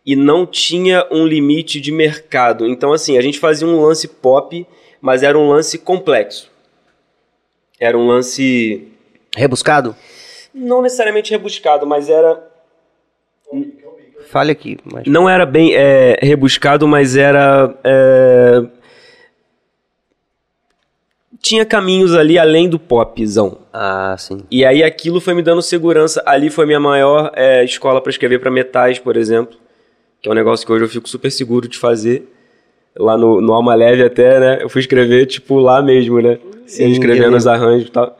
e 0.03 0.15
não 0.15 0.43
tinha 0.43 1.05
um 1.11 1.23
limite 1.23 1.79
de 1.79 1.91
mercado. 1.91 2.65
Então, 2.67 2.91
assim, 2.91 3.15
a 3.19 3.21
gente 3.21 3.37
fazia 3.37 3.67
um 3.67 3.79
lance 3.79 4.07
pop, 4.07 4.65
mas 4.99 5.21
era 5.21 5.37
um 5.37 5.47
lance 5.47 5.77
complexo. 5.77 6.51
Era 7.79 7.95
um 7.95 8.07
lance 8.07 8.87
Rebuscado? 9.37 9.95
não 10.51 10.81
necessariamente 10.81 11.29
rebuscado, 11.29 11.85
mas 11.85 12.09
era 12.09 12.41
Fale 14.33 14.51
aqui. 14.51 14.79
Mas... 14.83 15.05
não 15.05 15.29
era 15.29 15.45
bem 15.45 15.75
é, 15.75 16.17
rebuscado, 16.19 16.87
mas 16.87 17.15
era. 17.15 17.71
é, 17.83 18.63
tinha 21.39 21.63
caminhos 21.63 22.15
ali 22.15 22.39
além 22.39 22.67
do 22.67 22.79
popzão. 22.79 23.59
Ah, 23.71 24.15
sim. 24.17 24.39
E 24.49 24.65
aí 24.65 24.81
aquilo 24.81 25.21
foi 25.21 25.35
me 25.35 25.43
dando 25.43 25.61
segurança. 25.61 26.23
Ali 26.25 26.49
foi 26.49 26.65
minha 26.65 26.79
maior 26.79 27.31
é, 27.35 27.63
escola 27.63 28.01
para 28.01 28.09
escrever 28.09 28.39
para 28.39 28.49
metais, 28.49 28.97
por 28.97 29.15
exemplo. 29.15 29.55
Que 30.19 30.29
é 30.29 30.31
um 30.31 30.35
negócio 30.35 30.65
que 30.65 30.71
hoje 30.73 30.85
eu 30.85 30.89
fico 30.89 31.07
super 31.07 31.29
seguro 31.29 31.67
de 31.67 31.77
fazer. 31.77 32.27
Lá 32.97 33.15
no, 33.15 33.39
no 33.39 33.53
Alma 33.53 33.75
Leve 33.75 34.03
até, 34.03 34.39
né? 34.39 34.63
Eu 34.63 34.69
fui 34.69 34.81
escrever, 34.81 35.27
tipo, 35.27 35.59
lá 35.59 35.79
mesmo, 35.79 36.19
né? 36.19 36.39
Sim, 36.65 36.89
escrevendo 36.89 37.37
os 37.37 37.45
arranjos 37.45 37.87
e 37.87 37.91
tal. 37.91 38.17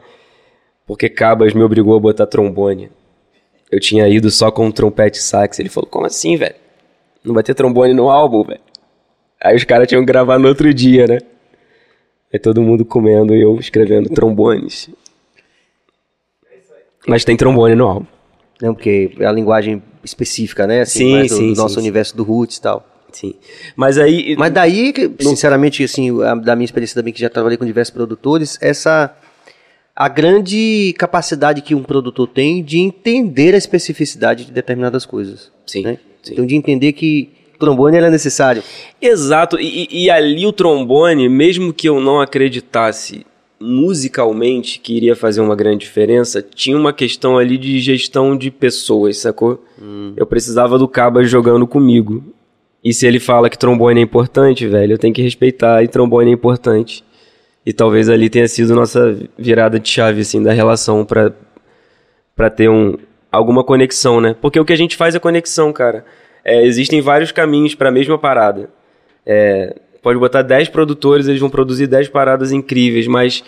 Porque 0.86 1.10
Cabas 1.10 1.56
me 1.56 1.64
obrigou 1.64 1.96
a 1.96 2.00
botar 2.00 2.28
trombone. 2.28 2.92
Eu 3.74 3.80
tinha 3.80 4.08
ido 4.08 4.30
só 4.30 4.52
com 4.52 4.70
trompete 4.70 5.18
e 5.18 5.22
sax. 5.24 5.58
Ele 5.58 5.68
falou, 5.68 5.90
como 5.90 6.06
assim, 6.06 6.36
velho? 6.38 6.54
Não 7.24 7.34
vai 7.34 7.42
ter 7.42 7.56
trombone 7.56 7.92
no 7.92 8.08
álbum, 8.08 8.44
velho? 8.44 8.60
Aí 9.42 9.56
os 9.56 9.64
caras 9.64 9.88
tinham 9.88 10.04
que 10.04 10.06
gravar 10.06 10.38
no 10.38 10.48
outro 10.48 10.72
dia, 10.72 11.08
né? 11.08 11.18
Aí 12.32 12.38
todo 12.38 12.62
mundo 12.62 12.86
comendo 12.86 13.36
e 13.36 13.42
eu 13.42 13.58
escrevendo 13.58 14.10
trombones. 14.14 14.92
Mas 17.08 17.26
tem 17.26 17.36
trombone 17.36 17.74
no 17.74 17.88
álbum. 17.88 18.06
Não, 18.62 18.76
porque 18.76 19.16
é 19.20 19.26
a 19.26 19.32
linguagem 19.32 19.82
específica, 20.04 20.68
né? 20.68 20.82
Assim, 20.82 21.00
Sim, 21.00 21.12
mais 21.14 21.32
do, 21.32 21.38
sim, 21.38 21.54
do 21.54 21.58
nosso 21.58 21.74
sim, 21.76 21.80
universo 21.82 22.16
do 22.16 22.24
roots 22.24 22.58
e 22.58 22.62
tal. 22.62 22.88
Sim. 23.12 23.34
Mas 23.76 23.98
aí. 23.98 24.36
Mas 24.38 24.54
daí, 24.54 24.94
sinceramente, 25.20 25.84
assim, 25.84 26.22
a- 26.24 26.36
da 26.36 26.56
minha 26.56 26.66
experiência 26.66 26.94
também, 26.96 27.12
que 27.12 27.20
já 27.20 27.30
trabalhei 27.30 27.58
com 27.58 27.66
diversos 27.66 27.94
produtores, 27.94 28.58
essa 28.62 29.16
a 29.96 30.08
grande 30.08 30.94
capacidade 30.98 31.62
que 31.62 31.76
um 31.76 31.84
produtor 31.84 32.28
tem 32.28 32.64
de 32.64 32.80
entender 32.80 33.54
a 33.54 33.58
especificidade 33.58 34.46
de 34.46 34.52
determinadas 34.52 35.06
coisas. 35.06 35.52
Sim, 35.66 35.84
né? 35.84 36.00
sim. 36.22 36.34
Então, 36.34 36.46
de 36.46 36.56
entender 36.56 36.94
que 36.94 37.30
o 37.56 37.60
trombone 37.60 37.98
era 37.98 38.10
necessário. 38.10 38.64
Exato. 39.02 39.60
E, 39.60 39.88
e- 39.92 40.10
ali 40.10 40.46
o 40.48 40.52
trombone, 40.52 41.30
mesmo 41.30 41.72
que 41.72 41.88
eu 41.88 42.00
não 42.00 42.20
acreditasse 42.20 43.26
musicalmente 43.60 44.80
que 44.80 44.94
iria 44.94 45.16
fazer 45.16 45.40
uma 45.40 45.56
grande 45.56 45.86
diferença, 45.86 46.42
tinha 46.42 46.76
uma 46.76 46.92
questão 46.92 47.38
ali 47.38 47.58
de 47.58 47.80
gestão 47.80 48.36
de 48.36 48.52
pessoas, 48.52 49.18
sacou? 49.18 49.64
Eu 50.18 50.26
precisava 50.26 50.78
do 50.78 50.88
Cabas 50.88 51.30
jogando 51.30 51.66
comigo. 51.66 52.24
E 52.84 52.94
se 52.94 53.08
ele 53.08 53.20
fala 53.20 53.50
que 53.50 53.58
trombone 53.58 54.02
é 54.02 54.04
importante, 54.04 54.68
velho, 54.68 54.94
eu 54.94 54.98
tenho 54.98 55.14
que 55.14 55.22
respeitar 55.22 55.82
e 55.82 55.88
trombone 55.88 56.32
é 56.32 56.34
importante. 56.34 57.06
E 57.66 57.72
talvez 57.72 58.10
ali 58.10 58.30
tenha 58.30 58.48
sido 58.48 58.76
nossa 58.76 59.18
virada 59.38 59.80
de 59.80 59.88
chave, 59.90 60.22
assim, 60.22 60.44
da 60.44 60.52
relação 60.52 61.06
pra, 61.06 61.32
pra 62.36 62.50
ter 62.50 62.70
um, 62.70 62.98
alguma 63.32 63.64
conexão, 63.64 64.20
né? 64.20 64.36
Porque 64.42 64.60
o 64.60 64.66
que 64.66 64.74
a 64.74 64.78
gente 64.78 64.96
faz 64.96 65.16
é 65.16 65.20
conexão, 65.20 65.72
cara. 65.72 66.06
É, 66.44 66.66
existem 66.66 67.02
vários 67.02 67.32
caminhos 67.32 67.74
para 67.74 67.90
a 67.90 67.92
mesma 67.92 68.18
parada. 68.18 68.70
É, 69.26 69.76
pode 70.02 70.20
botar 70.20 70.42
10 70.42 70.70
produtores, 70.70 71.28
eles 71.28 71.40
vão 71.40 71.50
produzir 71.50 71.88
10 71.88 72.10
paradas 72.10 72.52
incríveis, 72.52 73.08
mas 73.08 73.44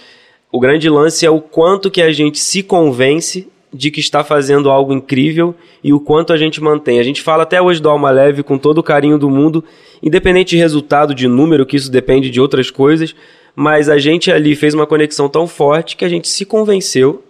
o 0.51 0.59
grande 0.59 0.89
lance 0.89 1.25
é 1.25 1.29
o 1.29 1.41
quanto 1.41 1.91
que 1.91 2.01
a 2.01 2.11
gente 2.13 2.39
se 2.39 2.63
convence 2.63 3.47
de 3.73 3.91
que 3.91 3.99
está 3.99 4.23
fazendo 4.23 4.69
algo 4.69 4.93
incrível 4.93 5.53
e 5.83 5.91
o 5.91 5.99
quanto 5.99 6.31
a 6.31 6.37
gente 6.37 6.61
mantém. 6.61 6.97
A 6.97 7.03
gente 7.03 7.21
fala 7.21 7.43
até 7.43 7.61
hoje 7.61 7.81
do 7.81 7.89
Alma 7.89 8.09
Leve 8.09 8.41
com 8.41 8.57
todo 8.57 8.77
o 8.77 8.83
carinho 8.83 9.17
do 9.17 9.29
mundo, 9.29 9.63
independente 10.01 10.51
de 10.51 10.57
resultado, 10.57 11.13
de 11.13 11.27
número, 11.27 11.65
que 11.65 11.75
isso 11.75 11.91
depende 11.91 12.29
de 12.29 12.39
outras 12.39 12.71
coisas, 12.71 13.13
mas 13.55 13.87
a 13.89 13.97
gente 13.97 14.31
ali 14.31 14.55
fez 14.55 14.73
uma 14.73 14.85
conexão 14.87 15.29
tão 15.29 15.47
forte 15.47 15.95
que 15.95 16.03
a 16.05 16.09
gente 16.09 16.27
se 16.27 16.45
convenceu 16.45 17.23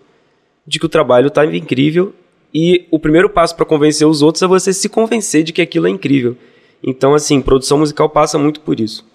de 0.66 0.80
que 0.80 0.86
o 0.86 0.90
trabalho 0.90 1.28
estava 1.28 1.56
incrível 1.56 2.14
e 2.54 2.86
o 2.90 2.98
primeiro 2.98 3.30
passo 3.30 3.56
para 3.56 3.66
convencer 3.66 4.08
os 4.08 4.22
outros 4.22 4.42
é 4.42 4.48
você 4.48 4.74
se 4.74 4.90
convencer 4.90 5.44
de 5.44 5.54
que 5.54 5.62
aquilo 5.62 5.88
é 5.88 5.90
incrível. 5.90 6.36
Então, 6.84 7.14
assim, 7.14 7.42
produção 7.42 7.78
musical 7.78 8.10
passa 8.10 8.38
muito 8.40 8.60
por 8.62 8.80
isso. 8.80 9.06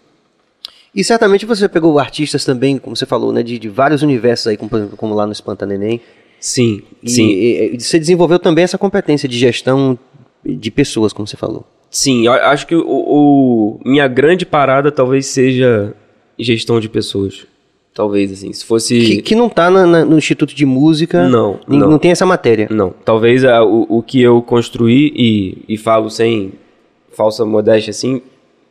E 0.95 1.03
certamente 1.05 1.47
você 1.47 1.69
pegou 1.69 1.99
artistas 1.99 2.45
também, 2.45 2.77
como 2.79 2.95
você 2.97 3.07
falou, 3.07 3.33
né, 3.33 3.43
de, 3.43 3.59
de 3.59 3.69
vários 3.69 4.03
universos 4.03 4.49
aí, 4.49 4.57
como, 4.57 4.71
como 4.97 5.15
lá 5.15 5.25
no 5.27 5.33
Espanta 5.33 5.65
Neném. 5.65 6.01
Sim, 6.39 6.83
E, 7.03 7.11
sim. 7.11 7.29
e- 7.29 7.75
e 7.77 7.81
você 7.81 7.99
desenvolveu 7.99 8.39
também 8.39 8.65
essa 8.65 8.79
competência 8.79 9.29
de 9.29 9.39
gestão 9.39 9.99
de 10.45 10.71
pessoas, 10.71 11.13
como 11.13 11.27
você 11.29 11.37
falou. 11.37 11.65
Sim, 11.91 12.27
eu 12.27 12.33
acho 12.33 12.67
que 12.67 12.75
o, 12.75 12.85
o- 12.87 13.81
minha 13.85 14.09
grande 14.09 14.45
parada 14.47 14.91
talvez 14.91 15.27
seja 15.27 15.95
gestão 16.43 16.81
de 16.81 16.89
pessoas. 16.89 17.47
Talvez, 17.93 18.31
assim, 18.33 18.53
se 18.53 18.65
fosse... 18.65 18.99
Que, 19.01 19.23
que 19.23 19.35
não 19.35 19.49
tá 19.49 19.69
na- 19.69 20.05
no 20.05 20.17
Instituto 20.17 20.55
de 20.55 20.65
Música. 20.65 21.29
Não, 21.29 21.59
Não, 21.67 21.79
não. 21.79 21.91
não 21.91 21.99
tem 21.99 22.13
essa 22.13 22.25
matéria. 22.25 22.69
Não, 22.71 22.95
talvez 23.05 23.45
a- 23.45 23.65
o, 23.65 23.87
o 23.99 24.03
que 24.03 24.23
eu 24.23 24.41
construí, 24.43 25.13
e, 25.17 25.59
e 25.75 25.77
falo 25.77 26.09
sem 26.09 26.53
falsa 27.13 27.45
modéstia, 27.45 27.91
assim, 27.91 28.23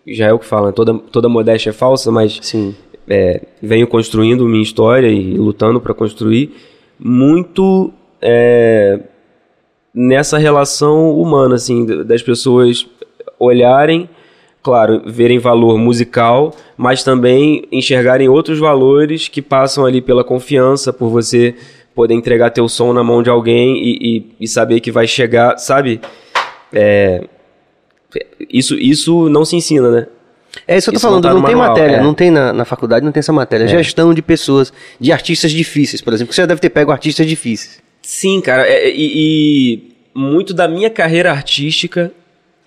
já 0.07 0.27
é 0.27 0.33
o 0.33 0.39
que 0.39 0.45
fala, 0.45 0.67
né? 0.67 0.73
toda, 0.73 0.93
toda 0.93 1.27
modéstia 1.27 1.71
é 1.71 1.73
falsa, 1.73 2.09
mas 2.11 2.39
Sim. 2.41 2.73
é, 3.07 3.41
venho 3.61 3.85
construindo 3.87 4.45
minha 4.47 4.63
história 4.63 5.07
e 5.09 5.37
lutando 5.37 5.81
para 5.81 5.93
construir 5.93 6.55
muito 6.97 7.91
é, 8.21 8.99
nessa 9.93 10.37
relação 10.37 11.11
humana, 11.19 11.55
assim, 11.55 11.85
das 12.05 12.21
pessoas 12.23 12.87
olharem, 13.37 14.09
claro, 14.69 15.01
verem 15.03 15.39
valor 15.39 15.79
musical, 15.79 16.53
mas 16.77 17.03
também 17.03 17.65
enxergarem 17.71 18.29
outros 18.29 18.59
valores 18.59 19.27
que 19.27 19.41
passam 19.41 19.83
ali 19.83 19.99
pela 19.99 20.23
confiança, 20.23 20.93
por 20.93 21.09
você 21.09 21.55
poder 21.95 22.13
entregar 22.13 22.51
teu 22.51 22.69
som 22.69 22.93
na 22.93 23.03
mão 23.03 23.23
de 23.23 23.31
alguém 23.31 23.75
e, 23.83 23.97
e- 24.17 24.25
e 24.41 24.47
saber 24.47 24.79
que 24.79 24.91
vai 24.91 25.07
chegar, 25.07 25.57
sabe? 25.57 25.99
É, 26.71 27.23
isso, 28.47 28.75
isso 28.75 29.27
não 29.27 29.43
se 29.43 29.55
ensina, 29.55 29.89
né? 29.89 30.07
É 30.67 30.77
isso 30.77 30.91
que 30.91 30.97
eu 30.97 30.99
tô 31.01 31.07
Isso 31.07 31.15
não 31.15 31.21
falando, 31.21 31.23
tá 31.23 31.33
não, 31.33 31.41
tem 31.43 31.55
manual, 31.55 31.69
matéria, 31.69 31.95
é. 31.95 32.03
não 32.03 32.13
tem 32.13 32.29
na, 32.29 32.53
na 32.53 32.63
faculdade, 32.65 33.03
não 33.03 33.11
tem 33.11 33.19
essa 33.21 33.33
matéria. 33.33 33.67
Gestão 33.67 34.13
de 34.13 34.21
pessoas, 34.21 34.71
de 34.99 35.11
artistas 35.11 35.51
difíceis, 35.51 35.99
por 35.99 36.13
exemplo. 36.13 36.31
Você 36.33 36.41
já 36.41 36.45
deve 36.45 36.61
ter 36.61 36.69
pego 36.69 36.91
artistas 36.91 37.25
difíceis. 37.25 37.79
Sim, 38.03 38.39
cara, 38.39 38.67
é- 38.67 38.87
é- 38.87 38.93
e, 38.95 39.73
e 39.73 39.91
muito 40.13 40.53
da 40.53 40.67
minha 40.67 40.89
carreira 40.91 41.31
artística 41.31 42.11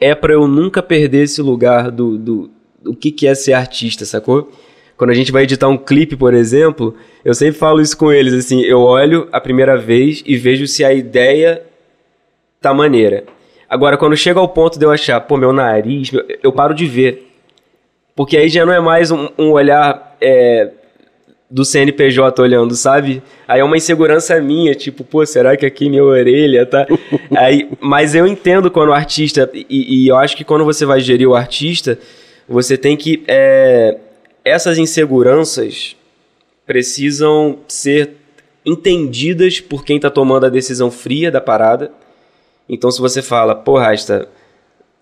é 0.02 0.14
pra 0.14 0.32
eu 0.32 0.46
nunca 0.46 0.82
perder 0.82 1.24
esse 1.24 1.40
lugar 1.40 1.90
do, 1.90 2.18
do, 2.18 2.50
do 2.82 2.96
que, 2.96 3.12
que 3.12 3.26
é 3.26 3.34
ser 3.34 3.52
artista, 3.52 4.04
sacou? 4.04 4.50
Quando 4.96 5.10
a 5.10 5.14
gente 5.14 5.32
vai 5.32 5.44
editar 5.44 5.68
um 5.68 5.76
clipe, 5.76 6.16
por 6.16 6.34
exemplo, 6.34 6.94
eu 7.24 7.34
sempre 7.34 7.58
falo 7.58 7.80
isso 7.80 7.96
com 7.96 8.12
eles, 8.12 8.34
assim, 8.34 8.60
eu 8.62 8.80
olho 8.80 9.28
a 9.32 9.40
primeira 9.40 9.76
vez 9.76 10.22
e 10.26 10.36
vejo 10.36 10.66
se 10.66 10.84
a 10.84 10.92
ideia 10.92 11.62
tá 12.60 12.72
maneira. 12.72 13.24
Agora, 13.68 13.96
quando 13.96 14.16
chega 14.16 14.38
ao 14.38 14.48
ponto 14.48 14.78
de 14.78 14.84
eu 14.84 14.90
achar, 14.90 15.20
pô, 15.20 15.36
meu 15.36 15.52
nariz, 15.52 16.10
eu 16.42 16.52
paro 16.52 16.74
de 16.74 16.86
ver. 16.86 17.28
Porque 18.14 18.36
aí 18.36 18.48
já 18.48 18.66
não 18.66 18.72
é 18.72 18.80
mais 18.80 19.10
um, 19.10 19.28
um 19.38 19.50
olhar 19.50 20.16
é, 20.20 20.70
do 21.52 21.66
CNPJ 21.66 22.40
olhando, 22.40 22.74
sabe? 22.74 23.22
Aí 23.46 23.60
é 23.60 23.64
uma 23.64 23.76
insegurança 23.76 24.40
minha, 24.40 24.74
tipo, 24.74 25.04
pô, 25.04 25.24
será 25.26 25.54
que 25.54 25.66
aqui 25.66 25.90
minha 25.90 26.02
orelha 26.02 26.64
tá. 26.64 26.86
aí, 27.36 27.68
mas 27.78 28.14
eu 28.14 28.26
entendo 28.26 28.70
quando 28.70 28.88
o 28.88 28.94
artista. 28.94 29.50
E, 29.52 30.04
e 30.04 30.08
eu 30.08 30.16
acho 30.16 30.34
que 30.34 30.44
quando 30.44 30.64
você 30.64 30.86
vai 30.86 30.98
gerir 31.00 31.28
o 31.28 31.34
artista, 31.34 31.98
você 32.48 32.78
tem 32.78 32.96
que. 32.96 33.22
é, 33.28 33.98
essas 34.42 34.78
inseguranças 34.78 35.94
precisam 36.64 37.58
ser 37.68 38.12
entendidas 38.64 39.60
por 39.60 39.84
quem 39.84 40.00
tá 40.00 40.08
tomando 40.08 40.46
a 40.46 40.48
decisão 40.48 40.90
fria 40.90 41.30
da 41.30 41.40
parada. 41.40 41.92
Então, 42.66 42.90
se 42.90 42.98
você 42.98 43.20
fala, 43.20 43.54
pô, 43.54 43.76
Rasta, 43.76 44.26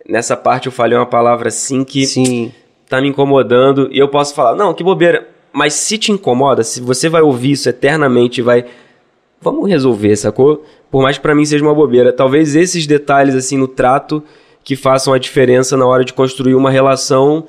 nessa 0.08 0.36
parte 0.36 0.66
eu 0.66 0.72
falei 0.72 0.98
uma 0.98 1.06
palavra 1.06 1.46
assim 1.46 1.84
que 1.84 2.04
Sim. 2.06 2.52
tá 2.88 3.00
me 3.00 3.06
incomodando 3.06 3.88
e 3.92 3.98
eu 4.00 4.08
posso 4.08 4.34
falar, 4.34 4.56
não, 4.56 4.74
que 4.74 4.82
bobeira. 4.82 5.28
Mas 5.52 5.74
se 5.74 5.98
te 5.98 6.12
incomoda, 6.12 6.62
se 6.62 6.80
você 6.80 7.08
vai 7.08 7.22
ouvir 7.22 7.52
isso 7.52 7.68
eternamente 7.68 8.40
vai. 8.42 8.64
Vamos 9.40 9.68
resolver, 9.68 10.14
sacou? 10.16 10.64
Por 10.90 11.02
mais 11.02 11.16
que 11.16 11.22
pra 11.22 11.34
mim 11.34 11.44
seja 11.44 11.64
uma 11.64 11.74
bobeira. 11.74 12.12
Talvez 12.12 12.54
esses 12.54 12.86
detalhes, 12.86 13.34
assim, 13.34 13.56
no 13.56 13.66
trato, 13.66 14.22
que 14.62 14.76
façam 14.76 15.14
a 15.14 15.18
diferença 15.18 15.76
na 15.76 15.86
hora 15.86 16.04
de 16.04 16.12
construir 16.12 16.54
uma 16.54 16.70
relação 16.70 17.46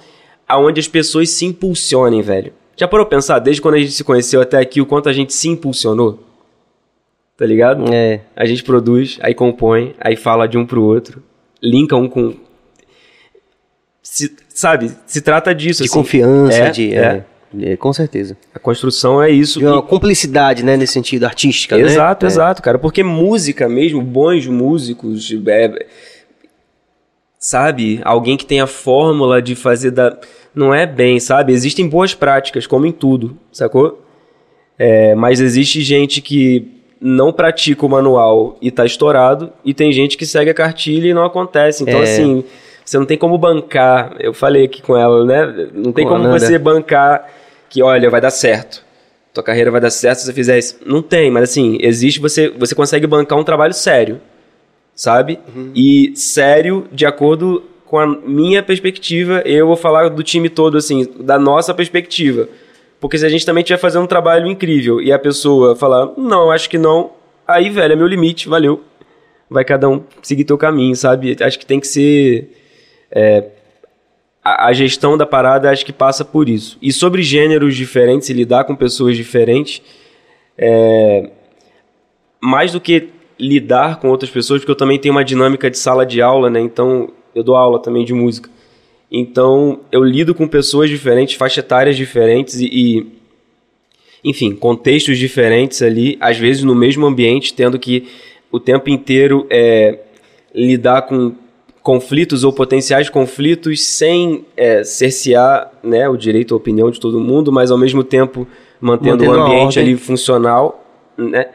aonde 0.47 0.79
as 0.79 0.87
pessoas 0.87 1.29
se 1.29 1.45
impulsionem, 1.45 2.21
velho. 2.21 2.53
Já 2.77 2.87
parou 2.87 3.05
pensar, 3.05 3.39
desde 3.39 3.61
quando 3.61 3.75
a 3.75 3.79
gente 3.79 3.91
se 3.91 4.03
conheceu 4.03 4.41
até 4.41 4.57
aqui, 4.57 4.79
o 4.81 4.85
quanto 4.85 5.09
a 5.09 5.13
gente 5.13 5.33
se 5.33 5.47
impulsionou? 5.49 6.19
Tá 7.37 7.45
ligado? 7.45 7.85
É. 7.93 8.21
A 8.35 8.45
gente 8.45 8.63
produz, 8.63 9.17
aí 9.21 9.33
compõe, 9.35 9.93
aí 9.99 10.15
fala 10.15 10.47
de 10.47 10.57
um 10.57 10.65
pro 10.65 10.81
outro, 10.83 11.21
linka 11.61 11.95
um 11.95 12.07
com. 12.07 12.33
Se- 14.01 14.35
sabe, 14.49 14.91
se 15.05 15.21
trata 15.21 15.53
disso. 15.53 15.83
De 15.83 15.89
assim. 15.89 15.97
confiança, 15.97 16.55
É, 16.57 16.69
de. 16.69 16.93
é. 16.93 16.97
é, 16.97 17.25
com 17.79 17.91
certeza. 17.93 18.37
A 18.53 18.59
construção 18.59 19.21
é 19.21 19.29
isso. 19.29 19.59
De 19.59 19.65
uma 19.65 19.81
cumplicidade, 19.81 20.63
né, 20.63 20.77
nesse 20.77 20.93
sentido, 20.93 21.25
artística, 21.25 21.75
né? 21.77 21.83
Exato, 21.83 22.25
É. 22.25 22.27
exato, 22.27 22.61
cara. 22.61 22.79
Porque 22.79 23.03
música 23.03 23.67
mesmo, 23.67 24.01
bons 24.01 24.47
músicos, 24.47 25.29
é, 25.47 25.85
sabe? 27.37 27.99
Alguém 28.03 28.37
que 28.37 28.45
tem 28.45 28.61
a 28.61 28.67
fórmula 28.67 29.41
de 29.41 29.55
fazer 29.55 29.91
da. 29.91 30.17
Não 30.53 30.73
é 30.73 30.85
bem, 30.85 31.19
sabe? 31.19 31.53
Existem 31.53 31.87
boas 31.87 32.13
práticas, 32.13 32.67
como 32.67 32.85
em 32.85 32.91
tudo, 32.91 33.37
sacou? 33.51 34.03
É, 34.77 35.15
mas 35.15 35.39
existe 35.39 35.81
gente 35.81 36.21
que 36.21 36.67
não 36.99 37.31
pratica 37.33 37.85
o 37.85 37.89
manual 37.89 38.57
e 38.61 38.69
tá 38.69 38.85
estourado, 38.85 39.51
e 39.65 39.73
tem 39.73 39.91
gente 39.91 40.17
que 40.17 40.25
segue 40.25 40.51
a 40.51 40.53
cartilha 40.53 41.07
e 41.09 41.13
não 41.13 41.23
acontece. 41.25 41.83
Então, 41.83 41.99
É. 41.99 42.03
assim, 42.03 42.43
você 42.83 42.97
não 42.97 43.05
tem 43.05 43.17
como 43.17 43.37
bancar. 43.37 44.15
Eu 44.19 44.33
falei 44.33 44.65
aqui 44.65 44.81
com 44.81 44.95
ela, 44.97 45.25
né? 45.25 45.69
Não 45.73 45.91
tem 45.91 46.05
Com 46.05 46.11
como 46.11 46.23
Nanda. 46.25 46.39
você 46.39 46.57
bancar 46.59 47.27
que, 47.71 47.81
olha, 47.81 48.12
vai 48.12 48.21
dar 48.21 48.29
certo 48.29 48.84
tua 49.34 49.43
carreira 49.43 49.71
vai 49.71 49.79
dar 49.79 49.89
certo 49.89 50.19
se 50.19 50.25
você 50.25 50.34
fizer 50.34 50.60
isso. 50.60 50.77
Não 50.86 51.01
tem, 51.01 51.31
mas 51.31 51.43
assim, 51.43 51.77
existe, 51.81 52.19
você, 52.19 52.49
você 52.49 52.75
consegue 52.75 53.07
bancar 53.07 53.39
um 53.39 53.43
trabalho 53.43 53.73
sério, 53.73 54.19
sabe? 54.93 55.39
E 55.75 56.12
sério, 56.15 56.88
de 56.91 57.05
acordo 57.05 57.63
com 57.86 57.97
a 57.97 58.07
minha 58.07 58.62
perspectiva, 58.63 59.41
eu 59.45 59.67
vou 59.67 59.75
falar 59.75 60.10
do 60.10 60.23
time 60.23 60.49
todo, 60.49 60.77
assim, 60.77 61.07
da 61.19 61.38
nossa 61.38 61.73
perspectiva. 61.73 62.47
Porque 62.99 63.17
se 63.17 63.25
a 63.25 63.29
gente 63.29 63.45
também 63.45 63.62
estiver 63.62 63.79
fazendo 63.79 64.03
um 64.03 64.07
trabalho 64.07 64.47
incrível 64.47 65.01
e 65.01 65.12
a 65.12 65.19
pessoa 65.19 65.75
falar, 65.75 66.12
não, 66.17 66.51
acho 66.51 66.69
que 66.69 66.77
não, 66.77 67.12
aí, 67.47 67.69
velho, 67.69 67.93
é 67.93 67.95
meu 67.95 68.07
limite, 68.07 68.47
valeu. 68.47 68.84
Vai 69.49 69.65
cada 69.65 69.89
um 69.89 70.03
seguir 70.21 70.45
teu 70.45 70.57
caminho, 70.57 70.95
sabe? 70.95 71.36
Acho 71.41 71.60
que 71.60 71.65
tem 71.65 71.79
que 71.79 71.88
ser 71.88 72.49
a, 74.43 74.67
a 74.67 74.73
gestão 74.73 75.17
da 75.17 75.25
parada 75.25 75.69
acho 75.69 75.86
que 75.86 75.93
passa 75.93 76.25
por 76.25 76.49
isso. 76.49 76.77
E 76.82 76.91
sobre 76.91 77.21
gêneros 77.21 77.75
diferentes 77.75 78.30
e 78.30 78.34
lidar 78.34 78.63
com 78.63 78.75
pessoas 78.75 79.15
diferentes, 79.15 79.82
é, 80.58 81.30
mais 82.41 82.71
do 82.71 82.82
que 82.82 83.10
lidar 83.39 83.99
com 83.99 84.10
outras 84.10 84.30
pessoas, 84.30 84.62
porque 84.62 84.71
eu 84.71 84.75
também 84.75 84.99
tenho 84.99 85.13
uma 85.13 85.23
dinâmica 85.23 85.69
de 85.69 85.77
sala 85.77 86.06
de 86.06 86.21
aula, 86.21 86.49
né? 86.49 86.60
Então, 86.60 87.12
eu 87.34 87.43
dou 87.43 87.56
aula 87.56 87.82
também 87.82 88.06
de 88.06 88.13
música. 88.13 88.49
Então, 89.12 89.82
eu 89.91 90.04
lido 90.04 90.34
com 90.34 90.47
pessoas 90.47 90.89
diferentes, 90.89 91.36
faixa 91.36 91.60
etárias 91.60 91.97
diferentes 91.97 92.60
e, 92.60 92.65
e, 92.65 93.08
enfim, 94.23 94.56
contextos 94.56 95.17
diferentes 95.17 95.82
ali, 95.82 96.17
às 96.19 96.38
vezes 96.38 96.63
no 96.63 96.75
mesmo 96.75 97.06
ambiente, 97.06 97.54
tendo 97.54 97.77
que 97.80 98.08
o 98.51 98.60
tempo 98.60 98.89
inteiro 98.89 99.47
é, 99.49 99.99
lidar 100.54 101.04
com 101.04 101.34
conflitos 101.81 102.43
ou 102.43 102.53
potenciais 102.53 103.09
conflitos 103.09 103.83
sem 103.83 104.45
é, 104.55 104.83
cercear 104.83 105.71
né, 105.83 106.07
o 106.07 106.15
direito 106.15 106.53
à 106.53 106.57
opinião 106.57 106.91
de 106.91 106.99
todo 106.99 107.19
mundo, 107.19 107.51
mas 107.51 107.71
ao 107.71 107.77
mesmo 107.77 108.03
tempo 108.03 108.47
mantendo, 108.79 109.25
Mantendo 109.25 109.39
o 109.39 109.43
ambiente 109.43 109.79
ali 109.79 109.95
funcional, 109.97 110.83
né? 111.17 111.49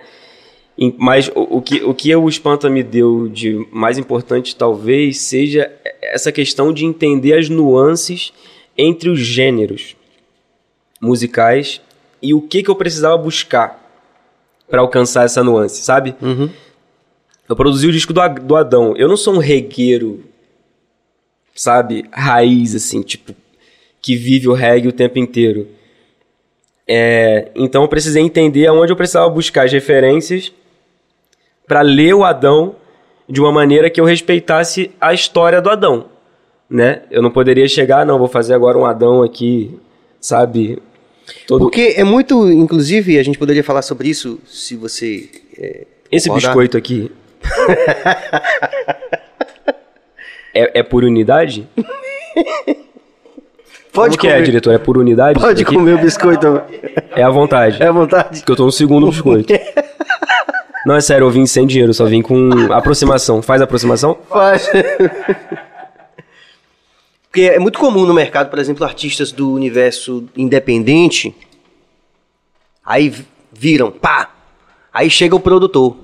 Mas 0.98 1.28
o, 1.28 1.56
o 1.56 1.62
que, 1.62 1.82
o 1.82 1.94
que 1.94 2.14
o 2.14 2.28
Espanta 2.28 2.68
me 2.68 2.82
deu 2.82 3.28
de 3.28 3.66
mais 3.72 3.96
importante, 3.96 4.54
talvez, 4.54 5.18
seja 5.20 5.72
essa 6.02 6.30
questão 6.30 6.70
de 6.70 6.84
entender 6.84 7.32
as 7.32 7.48
nuances 7.48 8.32
entre 8.76 9.08
os 9.08 9.18
gêneros 9.18 9.96
musicais 11.00 11.80
e 12.20 12.34
o 12.34 12.42
que, 12.42 12.62
que 12.62 12.70
eu 12.70 12.76
precisava 12.76 13.16
buscar 13.16 13.82
para 14.68 14.80
alcançar 14.80 15.24
essa 15.24 15.42
nuance, 15.42 15.82
sabe? 15.82 16.14
Uhum. 16.20 16.50
Eu 17.48 17.54
produzi 17.54 17.86
o 17.86 17.92
disco 17.92 18.12
do, 18.12 18.20
do 18.40 18.56
Adão. 18.56 18.94
Eu 18.96 19.08
não 19.08 19.16
sou 19.16 19.34
um 19.34 19.38
regueiro, 19.38 20.24
sabe? 21.54 22.04
Raiz, 22.12 22.74
assim, 22.74 23.02
tipo, 23.02 23.34
que 24.00 24.16
vive 24.16 24.48
o 24.48 24.52
reggae 24.52 24.88
o 24.88 24.92
tempo 24.92 25.18
inteiro. 25.18 25.68
É, 26.88 27.48
então 27.54 27.82
eu 27.82 27.88
precisei 27.88 28.22
entender 28.22 28.66
aonde 28.66 28.92
eu 28.92 28.96
precisava 28.96 29.28
buscar 29.28 29.64
as 29.64 29.72
referências 29.72 30.52
para 31.66 31.82
ler 31.82 32.14
o 32.14 32.22
Adão 32.22 32.76
de 33.28 33.40
uma 33.40 33.50
maneira 33.50 33.90
que 33.90 34.00
eu 34.00 34.04
respeitasse 34.04 34.92
a 35.00 35.12
história 35.12 35.60
do 35.60 35.68
Adão, 35.68 36.06
né? 36.70 37.02
Eu 37.10 37.20
não 37.20 37.30
poderia 37.30 37.66
chegar, 37.66 38.06
não, 38.06 38.18
vou 38.18 38.28
fazer 38.28 38.54
agora 38.54 38.78
um 38.78 38.86
Adão 38.86 39.20
aqui, 39.20 39.76
sabe? 40.20 40.80
Todo 41.44 41.62
Porque 41.62 41.94
é 41.96 42.04
muito, 42.04 42.48
inclusive, 42.52 43.18
a 43.18 43.22
gente 43.24 43.36
poderia 43.36 43.64
falar 43.64 43.82
sobre 43.82 44.08
isso 44.08 44.38
se 44.46 44.76
você. 44.76 45.28
é, 45.58 45.86
esse 46.12 46.30
biscoito 46.30 46.76
aqui 46.76 47.10
é, 50.54 50.80
é 50.80 50.82
por 50.82 51.04
unidade? 51.04 51.68
Pode 53.92 54.10
Como 54.10 54.20
que 54.20 54.28
é, 54.28 54.32
comer, 54.32 54.44
diretor? 54.44 54.74
É 54.74 54.78
por 54.78 54.98
unidade? 54.98 55.40
pode 55.40 55.64
comer 55.64 55.94
o 55.94 55.98
biscoito. 55.98 56.60
É 57.14 57.22
à 57.22 57.30
vontade. 57.30 57.82
É 57.82 57.86
à 57.86 57.92
vontade. 57.92 58.40
Porque 58.40 58.52
eu 58.52 58.56
tô 58.56 58.66
no 58.66 58.72
segundo 58.72 59.08
biscoito. 59.08 59.52
Não, 60.86 60.94
é 60.94 61.00
sério, 61.00 61.26
eu 61.26 61.30
vim 61.30 61.46
sem 61.46 61.66
dinheiro, 61.66 61.92
só 61.92 62.04
vim 62.04 62.22
com 62.22 62.72
aproximação. 62.72 63.42
Faz 63.42 63.60
aproximação? 63.60 64.16
Faz. 64.28 64.70
Porque 67.36 67.42
é 67.42 67.58
muito 67.58 67.78
comum 67.78 68.06
no 68.06 68.14
mercado, 68.14 68.48
por 68.48 68.58
exemplo, 68.58 68.84
artistas 68.84 69.32
do 69.32 69.52
universo 69.52 70.24
independente, 70.36 71.34
aí 72.82 73.12
viram, 73.52 73.90
pá! 73.90 74.30
Aí 74.92 75.10
chega 75.10 75.36
o 75.36 75.40
produtor, 75.40 75.96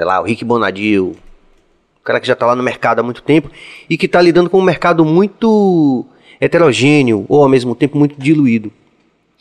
sei 0.00 0.06
lá, 0.06 0.18
o 0.18 0.24
Rick 0.24 0.42
Bonadil, 0.46 1.14
o 2.00 2.02
cara 2.02 2.18
que 2.18 2.26
já 2.26 2.34
tá 2.34 2.46
lá 2.46 2.56
no 2.56 2.62
mercado 2.62 3.00
há 3.00 3.02
muito 3.02 3.22
tempo 3.22 3.50
e 3.88 3.98
que 3.98 4.08
tá 4.08 4.18
lidando 4.18 4.48
com 4.48 4.58
um 4.58 4.62
mercado 4.62 5.04
muito 5.04 6.06
heterogêneo 6.40 7.26
ou 7.28 7.42
ao 7.42 7.50
mesmo 7.50 7.74
tempo 7.74 7.98
muito 7.98 8.18
diluído. 8.18 8.72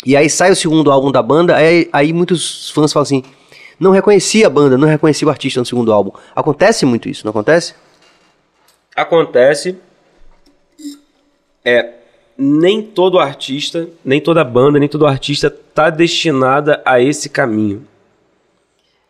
E 0.05 0.17
aí 0.17 0.29
sai 0.29 0.51
o 0.51 0.55
segundo 0.57 0.91
álbum 0.91 1.13
da 1.13 1.21
banda, 1.21 1.55
aí, 1.55 1.87
aí 1.93 2.11
muitos 2.11 2.69
fãs 2.71 2.91
falam 2.91 3.03
assim: 3.03 3.23
não 3.79 3.91
reconheci 3.91 4.43
a 4.43 4.49
banda, 4.49 4.77
não 4.77 4.85
reconheci 4.85 5.23
o 5.23 5.29
artista 5.29 5.61
no 5.61 5.65
segundo 5.65 5.93
álbum. 5.93 6.11
Acontece 6.35 6.85
muito 6.85 7.07
isso, 7.07 7.25
não 7.25 7.29
acontece? 7.29 7.73
Acontece. 8.93 9.77
É. 11.63 11.93
Nem 12.37 12.81
todo 12.81 13.17
artista, 13.17 13.87
nem 14.03 14.19
toda 14.19 14.43
banda, 14.43 14.77
nem 14.77 14.89
todo 14.89 15.07
artista 15.07 15.49
tá 15.49 15.89
destinada 15.89 16.81
a 16.85 16.99
esse 16.99 17.29
caminho. 17.29 17.87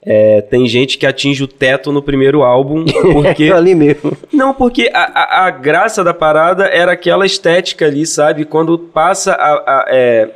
É, 0.02 0.42
tem 0.42 0.66
gente 0.66 0.98
que 0.98 1.06
atinge 1.06 1.44
o 1.44 1.48
teto 1.48 1.92
no 1.92 2.02
primeiro 2.02 2.42
álbum 2.42 2.86
porque 3.12 3.46
É 3.46 3.52
ali 3.52 3.76
mesmo. 3.76 4.16
Não, 4.32 4.54
porque 4.54 4.90
a, 4.94 5.04
a, 5.04 5.46
a 5.48 5.52
graça 5.52 6.04
da 6.06 6.14
parada 6.14 6.66
era 6.68 6.94
aquela 6.94 7.26
estética 7.26 7.86
ali, 7.86 8.06
sabe? 8.06 8.46
Quando 8.46 8.80
passa 8.80 9.34
a. 9.34 9.54
a- 9.56 9.86
é, 9.90 10.30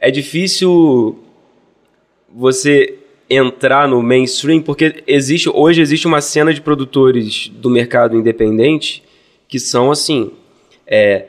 é 0.00 0.10
difícil 0.10 1.16
você 2.28 2.96
entrar 3.30 3.86
no 3.88 4.02
mainstream, 4.02 4.62
porque 4.62 5.02
existe 5.06 5.48
hoje 5.52 5.80
existe 5.80 6.06
uma 6.06 6.20
cena 6.20 6.52
de 6.52 6.60
produtores 6.60 7.48
do 7.48 7.68
mercado 7.70 8.16
independente 8.16 9.02
que 9.46 9.58
são 9.60 9.90
assim. 9.90 10.30
É, 10.86 11.26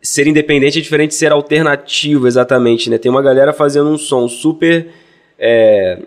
ser 0.00 0.26
independente 0.26 0.78
é 0.78 0.82
diferente 0.82 1.10
de 1.10 1.16
ser 1.16 1.32
alternativo, 1.32 2.26
exatamente, 2.26 2.88
né? 2.88 2.96
Tem 2.98 3.10
uma 3.10 3.22
galera 3.22 3.52
fazendo 3.52 3.90
um 3.90 3.98
som 3.98 4.28
super. 4.28 4.88
é, 5.38 5.98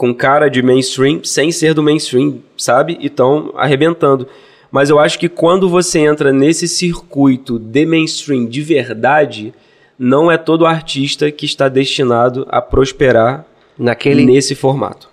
com 0.00 0.14
cara 0.14 0.48
de 0.48 0.62
mainstream, 0.62 1.20
sem 1.22 1.52
ser 1.52 1.74
do 1.74 1.82
mainstream, 1.82 2.38
sabe? 2.56 2.96
E 3.02 3.08
estão 3.08 3.52
arrebentando. 3.54 4.26
Mas 4.72 4.88
eu 4.88 4.98
acho 4.98 5.18
que 5.18 5.28
quando 5.28 5.68
você 5.68 5.98
entra 5.98 6.32
nesse 6.32 6.66
circuito 6.66 7.58
de 7.58 7.84
mainstream 7.84 8.46
de 8.46 8.62
verdade, 8.62 9.52
não 9.98 10.32
é 10.32 10.38
todo 10.38 10.64
artista 10.64 11.30
que 11.30 11.44
está 11.44 11.68
destinado 11.68 12.46
a 12.48 12.62
prosperar 12.62 13.44
Naquele. 13.78 14.24
nesse 14.24 14.54
formato. 14.54 15.10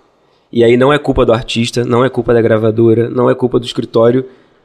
E 0.50 0.64
aí 0.64 0.74
não 0.78 0.90
é 0.90 0.98
culpa 0.98 1.26
do 1.26 1.34
artista, 1.34 1.84
não 1.84 2.02
é 2.02 2.08
culpa 2.08 2.32
da 2.32 2.40
gravadora, 2.40 3.10
não 3.10 3.28
é 3.28 3.34
culpa 3.34 3.60
do 3.60 3.66
escritório, 3.66 4.24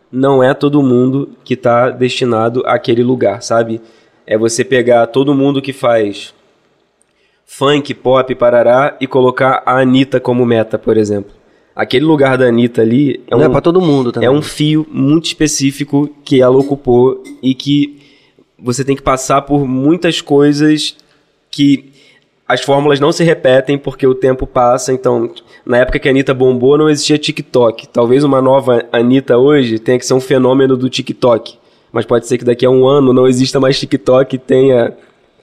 não 0.09 0.41
é 0.41 0.53
todo 0.53 0.81
mundo 0.81 1.31
que 1.43 1.53
está 1.53 1.89
destinado 1.89 2.63
àquele 2.65 3.03
lugar, 3.03 3.43
sabe? 3.43 3.81
É 4.25 4.38
você 4.38 4.63
pegar 4.63 5.05
todo 5.07 5.36
mundo 5.36 5.62
que 5.62 5.73
faz 5.73 6.33
funk, 7.45 7.93
pop, 7.93 8.34
parará 8.36 8.97
e 8.99 9.08
colocar 9.08 9.62
a 9.65 9.79
Anitta 9.79 10.19
como 10.19 10.45
meta, 10.45 10.77
por 10.77 10.97
exemplo. 10.97 11.32
Aquele 11.75 12.06
lugar 12.06 12.38
da 12.38 12.45
Anitta 12.45 12.82
ali 12.82 13.21
é 13.27 13.36
não 13.36 13.43
é 13.43 13.47
um, 13.47 13.51
pra 13.51 13.62
todo 13.62 13.82
mundo 13.82 14.12
também. 14.12 14.27
é 14.27 14.32
um 14.32 14.41
fio 14.41 14.86
muito 14.91 15.25
específico 15.25 16.10
que 16.23 16.41
ela 16.41 16.58
ocupou 16.58 17.23
e 17.41 17.56
que 17.56 17.99
você 18.60 18.84
tem 18.84 18.95
que 18.95 19.01
passar 19.01 19.41
por 19.41 19.67
muitas 19.67 20.21
coisas 20.21 20.95
que 21.49 21.91
as 22.47 22.62
fórmulas 22.62 22.99
não 22.99 23.12
se 23.12 23.23
repetem 23.23 23.77
porque 23.77 24.06
o 24.06 24.13
tempo 24.13 24.45
passa. 24.45 24.93
Então, 24.93 25.32
na 25.65 25.77
época 25.77 25.97
que 25.97 26.08
a 26.08 26.12
Anitta 26.12 26.34
bombou, 26.34 26.77
não 26.77 26.89
existia 26.89 27.17
TikTok. 27.17 27.88
Talvez 27.88 28.23
uma 28.23 28.41
nova 28.41 28.86
Anitta 28.91 29.38
hoje 29.38 29.79
tenha 29.79 29.97
que 29.97 30.06
ser 30.06 30.13
um 30.13 30.21
fenômeno 30.21 30.77
do 30.77 30.89
TikTok. 30.89 31.58
Mas 31.91 32.06
pode 32.06 32.27
ser 32.27 32.38
que 32.38 32.45
daqui 32.45 32.65
a 32.65 32.69
um 32.69 32.86
ano 32.86 33.13
não 33.13 33.27
exista 33.27 33.60
mais 33.60 33.79
TikTok 33.79 34.36
e 34.36 34.39
tenha 34.39 34.93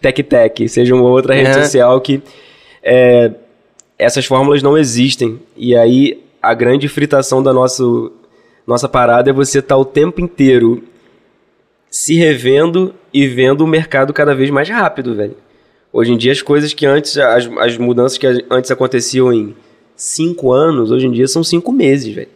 Tec-Tec, 0.01 0.69
seja 0.69 0.95
uma 0.95 1.09
outra 1.09 1.35
rede 1.35 1.51
É. 1.51 1.63
social 1.63 2.01
que 2.01 2.23
é, 2.83 3.33
essas 3.99 4.25
fórmulas 4.25 4.63
não 4.63 4.77
existem. 4.79 5.39
E 5.57 5.77
aí 5.77 6.23
a 6.43 6.55
grande 6.55 6.89
fritação 6.89 7.43
da 7.43 7.53
nosso, 7.53 8.13
nossa 8.67 8.89
parada 8.89 9.31
é 9.31 9.33
você 9.33 9.59
estar 9.59 9.77
o 9.77 9.85
tempo 9.85 10.21
inteiro 10.21 10.83
se 11.91 12.15
revendo 12.15 12.95
e 13.13 13.27
vendo 13.27 13.63
o 13.63 13.67
mercado 13.67 14.13
cada 14.13 14.35
vez 14.35 14.49
mais 14.51 14.69
rápido, 14.69 15.15
velho. 15.15 15.37
Hoje 15.93 16.13
em 16.13 16.17
dia 16.17 16.31
as 16.33 16.41
coisas 16.41 16.73
que 16.73 16.87
antes, 16.87 17.19
as, 17.19 17.47
as 17.59 17.77
mudanças 17.77 18.17
que 18.17 18.27
antes 18.49 18.71
aconteciam 18.71 19.33
em 19.33 19.55
cinco 19.97 20.53
anos, 20.53 20.91
hoje 20.91 21.07
em 21.07 21.11
dia 21.11 21.27
são 21.27 21.43
cinco 21.45 21.73
meses, 21.73 22.15
velho. 22.15 22.29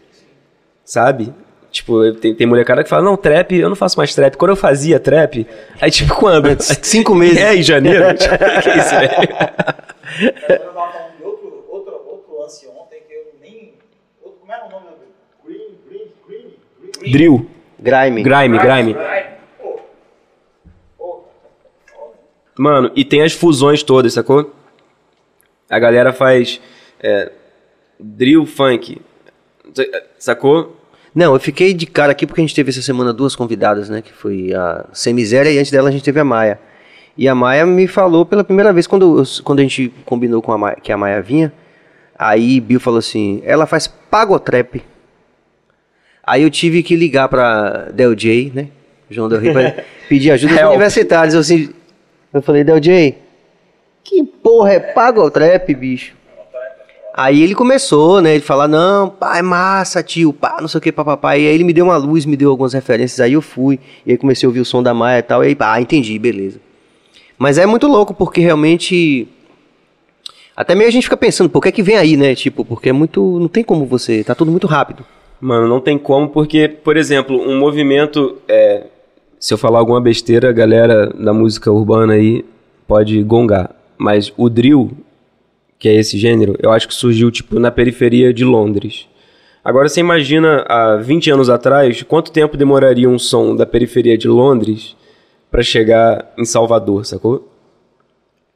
Sabe? 0.85 1.33
Tipo, 1.75 2.13
tem, 2.13 2.33
tem 2.33 2.47
molecada 2.47 2.85
que 2.85 2.89
fala, 2.89 3.03
não, 3.03 3.17
trap, 3.17 3.53
eu 3.53 3.69
não 3.69 3.75
faço 3.75 3.99
mais 3.99 4.15
trap. 4.15 4.37
Quando 4.37 4.51
eu 4.51 4.57
fazia 4.57 5.01
trap, 5.01 5.45
aí 5.81 5.91
tipo, 5.91 6.15
quando? 6.15 6.57
Cinco 6.63 7.17
meses. 7.17 7.37
É, 7.37 7.57
em 7.57 7.65
janeiro? 7.65 8.05
Tipo, 8.15 8.39
que 8.39 8.71
é 8.71 8.79
isso, 8.79 8.91
velho? 8.91 9.11
Outro, 11.21 11.65
outro, 11.69 11.95
outro 12.07 12.41
lance 12.41 12.69
ontem 12.69 13.03
que 13.09 13.13
eu 13.13 13.25
nem. 13.41 13.75
Como 14.23 14.53
era 14.53 14.67
o 14.67 14.71
nome 14.71 14.87
do. 14.87 15.45
Green, 15.45 15.77
Green, 15.89 16.13
Green. 17.01 17.11
Drill. 17.11 17.51
Grime. 17.81 18.23
Grime, 18.23 18.59
grime. 18.59 18.97
Mano, 22.57 22.93
e 22.95 23.05
tem 23.05 23.21
as 23.23 23.33
fusões 23.33 23.83
todas, 23.83 24.13
sacou? 24.13 24.55
A 25.69 25.79
galera 25.81 26.13
faz 26.13 26.61
é, 27.03 27.33
drill 27.99 28.47
funk, 28.47 29.03
sacou? 30.21 30.84
Não, 31.15 31.33
eu 31.35 31.41
fiquei 31.41 31.73
de 31.73 31.87
cara 31.87 32.13
aqui 32.13 32.27
porque 32.27 32.41
a 32.41 32.45
gente 32.45 32.55
teve 32.55 32.71
essa 32.71 32.83
semana 32.83 33.13
duas 33.13 33.37
convidadas, 33.37 33.89
né? 33.89 34.03
Que 34.03 34.13
foi 34.13 34.53
a 34.53 34.85
Sem 34.93 35.15
Miséria 35.15 35.51
e 35.51 35.59
antes 35.59 35.71
dela 35.71 35.89
a 35.89 35.93
gente 35.93 36.03
teve 36.05 36.19
a 36.19 36.25
Maia. 36.25 36.59
E 37.17 37.29
a 37.29 37.35
Maia 37.35 37.65
me 37.65 37.87
falou 37.87 38.27
pela 38.27 38.43
primeira 38.43 38.73
vez, 38.73 38.87
quando, 38.89 39.19
eu- 39.21 39.25
quando 39.45 39.61
a 39.61 39.63
gente 39.63 39.93
combinou 40.05 40.43
com 40.43 40.51
a 40.53 40.59
Maia, 40.59 40.77
que 40.83 40.91
a 40.91 40.97
Maia 40.97 41.23
vinha, 41.23 41.53
aí 42.19 42.59
Bill 42.61 42.81
falou 42.81 42.99
assim, 42.99 43.41
ela 43.45 43.65
faz 43.67 43.87
pagotrap. 43.87 44.83
Aí 46.27 46.43
eu 46.43 46.51
tive 46.51 46.83
que 46.83 46.97
ligar 46.97 47.29
pra 47.29 47.91
Del 47.93 48.15
J, 48.15 48.51
né? 48.53 48.69
João 49.09 49.29
Del 49.29 49.39
Rey, 49.39 49.53
pra 49.53 49.85
pedir 50.09 50.33
ajuda 50.33 50.55
Help. 50.55 50.71
universitários. 50.71 51.35
Eu, 51.35 51.41
assim, 51.41 51.71
eu 52.33 52.43
falei, 52.43 52.65
Del 52.65 52.81
J, 52.81 53.15
que 54.03 54.25
porra 54.25 54.73
é 54.73 54.81
pagotrap, 54.81 55.73
bicho? 55.75 56.15
Aí 57.17 57.45
ele 57.45 57.55
começou, 57.55 58.21
né? 58.21 58.35
Ele 58.35 58.43
falar, 58.43 58.67
não, 58.67 59.09
pá, 59.09 59.39
é 59.39 59.43
massa, 59.43 60.03
tio, 60.03 60.33
pá, 60.33 60.57
não 60.61 60.67
sei 60.67 60.79
o 60.79 60.81
que, 60.81 60.91
papapá. 60.91 61.39
E 61.39 61.47
aí 61.47 61.55
ele 61.55 61.63
me 61.63 61.73
deu 61.73 61.85
uma 61.85 61.97
luz, 61.97 62.27
me 62.27 62.37
deu 62.37 62.51
algumas 62.51 62.73
referências, 62.73 63.21
aí 63.21 63.35
eu 63.35 63.41
fui. 63.41 63.79
E 64.05 64.11
aí 64.11 64.19
comecei 64.19 64.45
a 64.45 64.51
ouvir 64.51 64.59
o 64.59 64.65
som 64.65 64.83
da 64.83 64.93
Maia 64.93 65.21
e 65.21 65.23
tal. 65.23 65.45
E 65.45 65.47
aí, 65.47 65.55
pá, 65.55 65.81
entendi, 65.81 66.19
beleza. 66.19 66.59
Mas 67.39 67.57
é 67.57 67.67
muito 67.67 67.87
louco, 67.87 68.13
porque 68.13 68.41
realmente. 68.41 69.29
Até 70.57 70.75
meio 70.75 70.89
a 70.89 70.93
gente 70.93 71.05
fica 71.05 71.17
pensando, 71.17 71.51
o 71.53 71.61
que 71.61 71.69
é 71.69 71.73
que 71.73 71.85
vem 71.85 71.97
aí, 71.97 72.17
né? 72.17 72.35
Tipo, 72.35 72.65
porque 72.65 72.89
é 72.89 72.93
muito. 72.93 73.39
Não 73.39 73.47
tem 73.47 73.63
como 73.63 73.87
você. 73.87 74.25
Tá 74.25 74.35
tudo 74.35 74.51
muito 74.51 74.67
rápido. 74.67 75.05
Mano, 75.41 75.69
não 75.69 75.81
tem 75.81 75.97
como, 75.97 76.29
porque, 76.29 76.67
por 76.69 76.97
exemplo, 76.97 77.41
um 77.41 77.57
movimento. 77.61 78.39
é, 78.49 78.87
se 79.39 79.55
eu 79.55 79.59
falar 79.59 79.79
alguma 79.79 80.01
besteira, 80.01 80.49
a 80.49 80.53
galera 80.53 81.07
da 81.11 81.33
música 81.33 81.71
urbana 81.71 82.15
aí 82.15 82.45
pode 82.89 83.23
gongar. 83.23 83.71
Mas 83.97 84.33
o 84.37 84.49
drill, 84.49 84.91
que 85.85 85.89
é 85.91 85.95
esse 85.97 86.17
gênero, 86.17 86.57
eu 86.63 86.73
acho 86.73 86.89
que 86.89 86.95
surgiu, 86.95 87.31
tipo, 87.31 87.61
na 87.61 87.71
periferia 87.71 88.33
de 88.33 88.43
Londres. 88.43 89.07
Agora 89.63 89.87
você 89.87 90.01
imagina, 90.01 90.65
há 90.67 90.97
20 90.97 91.31
anos 91.31 91.51
atrás, 91.51 92.03
quanto 92.05 92.33
tempo 92.33 92.57
demoraria 92.57 93.07
um 93.07 93.19
som 93.19 93.55
da 93.55 93.67
periferia 93.67 94.17
de 94.17 94.27
Londres 94.27 94.97
pra 95.51 95.63
chegar 95.63 96.33
em 96.39 96.45
Salvador, 96.47 97.05
sacou? 97.05 97.53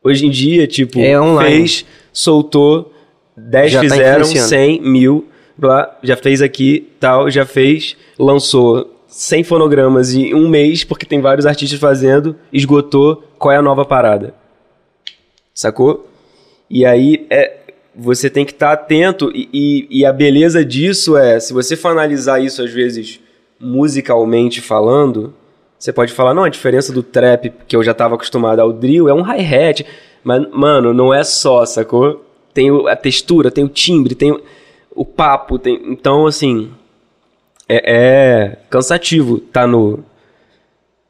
Hoje 0.02 0.24
em 0.24 0.30
dia, 0.30 0.66
tipo, 0.66 0.98
É 0.98 1.18
fez, 1.44 1.84
soltou, 2.14 2.94
10 3.36 3.72
Já 3.72 3.78
tá 3.80 3.82
fizeram, 3.82 4.20
influenciando. 4.22 4.48
100 4.48 4.80
mil, 4.80 5.28
blá, 5.54 5.98
já 6.02 6.16
fez 6.16 6.40
aqui, 6.40 6.88
tal, 6.98 7.30
já 7.30 7.44
fez, 7.44 7.94
lançou 8.18 8.90
100 9.06 9.44
fonogramas 9.44 10.14
em 10.14 10.34
um 10.34 10.48
mês, 10.48 10.82
porque 10.82 11.04
tem 11.04 11.20
vários 11.20 11.44
artistas 11.44 11.78
fazendo, 11.78 12.34
esgotou, 12.50 13.22
qual 13.38 13.52
é 13.52 13.58
a 13.58 13.62
nova 13.62 13.84
parada? 13.84 14.32
Sacou? 15.52 16.07
E 16.70 16.84
aí 16.84 17.26
é, 17.30 17.56
você 17.94 18.28
tem 18.30 18.44
que 18.44 18.52
estar 18.52 18.72
atento, 18.72 19.30
e, 19.34 19.48
e, 19.52 20.00
e 20.00 20.04
a 20.06 20.12
beleza 20.12 20.64
disso 20.64 21.16
é, 21.16 21.40
se 21.40 21.52
você 21.52 21.76
for 21.76 21.88
analisar 21.88 22.40
isso 22.40 22.62
às 22.62 22.70
vezes 22.70 23.20
musicalmente 23.60 24.60
falando, 24.60 25.34
você 25.78 25.92
pode 25.92 26.12
falar, 26.12 26.34
não, 26.34 26.44
a 26.44 26.48
diferença 26.48 26.92
do 26.92 27.02
trap, 27.02 27.52
que 27.66 27.76
eu 27.76 27.82
já 27.84 27.92
estava 27.92 28.16
acostumado 28.16 28.60
ao 28.60 28.72
drill, 28.72 29.08
é 29.08 29.14
um 29.14 29.22
hi-hat. 29.22 29.86
Mas, 30.24 30.44
mano, 30.50 30.92
não 30.92 31.14
é 31.14 31.22
só, 31.22 31.64
sacou? 31.64 32.24
Tem 32.52 32.68
a 32.88 32.96
textura, 32.96 33.50
tem 33.50 33.64
o 33.64 33.68
timbre, 33.68 34.14
tem 34.14 34.36
o, 34.94 35.04
papo, 35.04 35.58
tem... 35.58 35.80
Então, 35.86 36.26
assim, 36.26 36.70
é, 37.68 37.82
é 37.86 38.56
cansativo 38.68 39.38
tá 39.38 39.66
no 39.66 40.00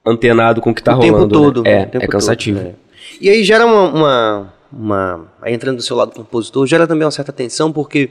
antenado 0.04 0.60
com 0.60 0.70
o 0.70 0.74
que 0.74 0.82
tá 0.82 0.96
o 0.96 1.00
tempo 1.00 1.12
rolando. 1.12 1.34
todo. 1.34 1.62
né? 1.62 1.70
né? 1.70 1.82
É, 1.82 1.86
tempo 1.86 2.04
é 2.04 2.08
cansativo. 2.08 2.58
todo, 2.58 2.68
é. 2.68 2.74
E 3.20 3.30
aí 3.30 3.42
gera 3.42 3.64
uma, 3.64 3.82
uma, 3.88 4.54
uma- 4.72 5.30
Aí 5.42 5.52
entrando 5.54 5.76
do 5.76 5.82
seu 5.82 5.96
lado 5.96 6.12
compositor, 6.12 6.66
gera 6.66 6.86
também 6.86 7.04
uma 7.04 7.10
certa 7.10 7.32
tensão, 7.32 7.72
porque 7.72 8.10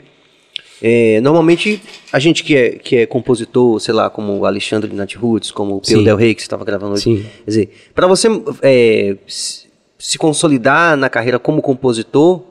é, 0.82 1.20
normalmente 1.22 1.82
a 2.12 2.20
gente 2.20 2.43
que 2.43 2.56
é, 2.56 2.70
que 2.72 2.96
é 2.98 3.06
compositor, 3.06 3.80
sei 3.80 3.93
lá, 3.93 4.10
como 4.10 4.38
o 4.38 4.46
Alexandre 4.46 4.89
de 4.89 4.96
Nat 4.96 5.15
Roots, 5.15 5.52
como 5.52 5.78
o 5.78 5.82
Pedro. 5.82 6.04
Del 6.04 6.15
Rey, 6.17 6.36
que 6.36 6.41
você 6.41 6.46
estava 6.46 6.63
gravando 6.65 6.93
hoje. 6.93 7.04
Sim. 7.04 7.26
Quer 7.43 7.46
dizer, 7.50 7.70
para 7.96 8.08
você 8.08 8.28
é, 8.62 9.17
se 9.28 9.67
se 10.00 10.17
consolidar 10.20 10.96
na 10.96 11.10
carreira 11.10 11.39
como 11.39 11.60
compositor, 11.60 12.43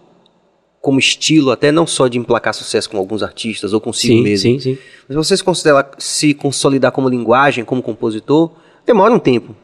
como 0.81 0.99
estilo, 0.99 1.53
até 1.53 1.71
não 1.71 1.87
só 1.87 2.09
de 2.09 2.19
emplacar 2.19 2.53
sucesso 2.53 2.90
com 2.90 2.97
alguns 2.99 3.23
artistas 3.23 3.73
ou 3.73 3.81
consigo 3.81 4.14
Sim, 4.14 4.23
mesmo. 4.23 4.51
sim, 4.53 4.59
sim. 4.75 4.79
Mas 5.09 5.16
você 5.16 5.37
se 5.37 5.45
considera 5.45 5.88
se 5.97 6.35
consolidar 6.35 6.90
como 6.90 7.09
linguagem, 7.09 7.64
como 7.64 7.81
compositor, 7.83 8.51
demora 8.85 9.14
um 9.14 9.19
tempo, 9.21 9.55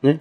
né? 0.00 0.20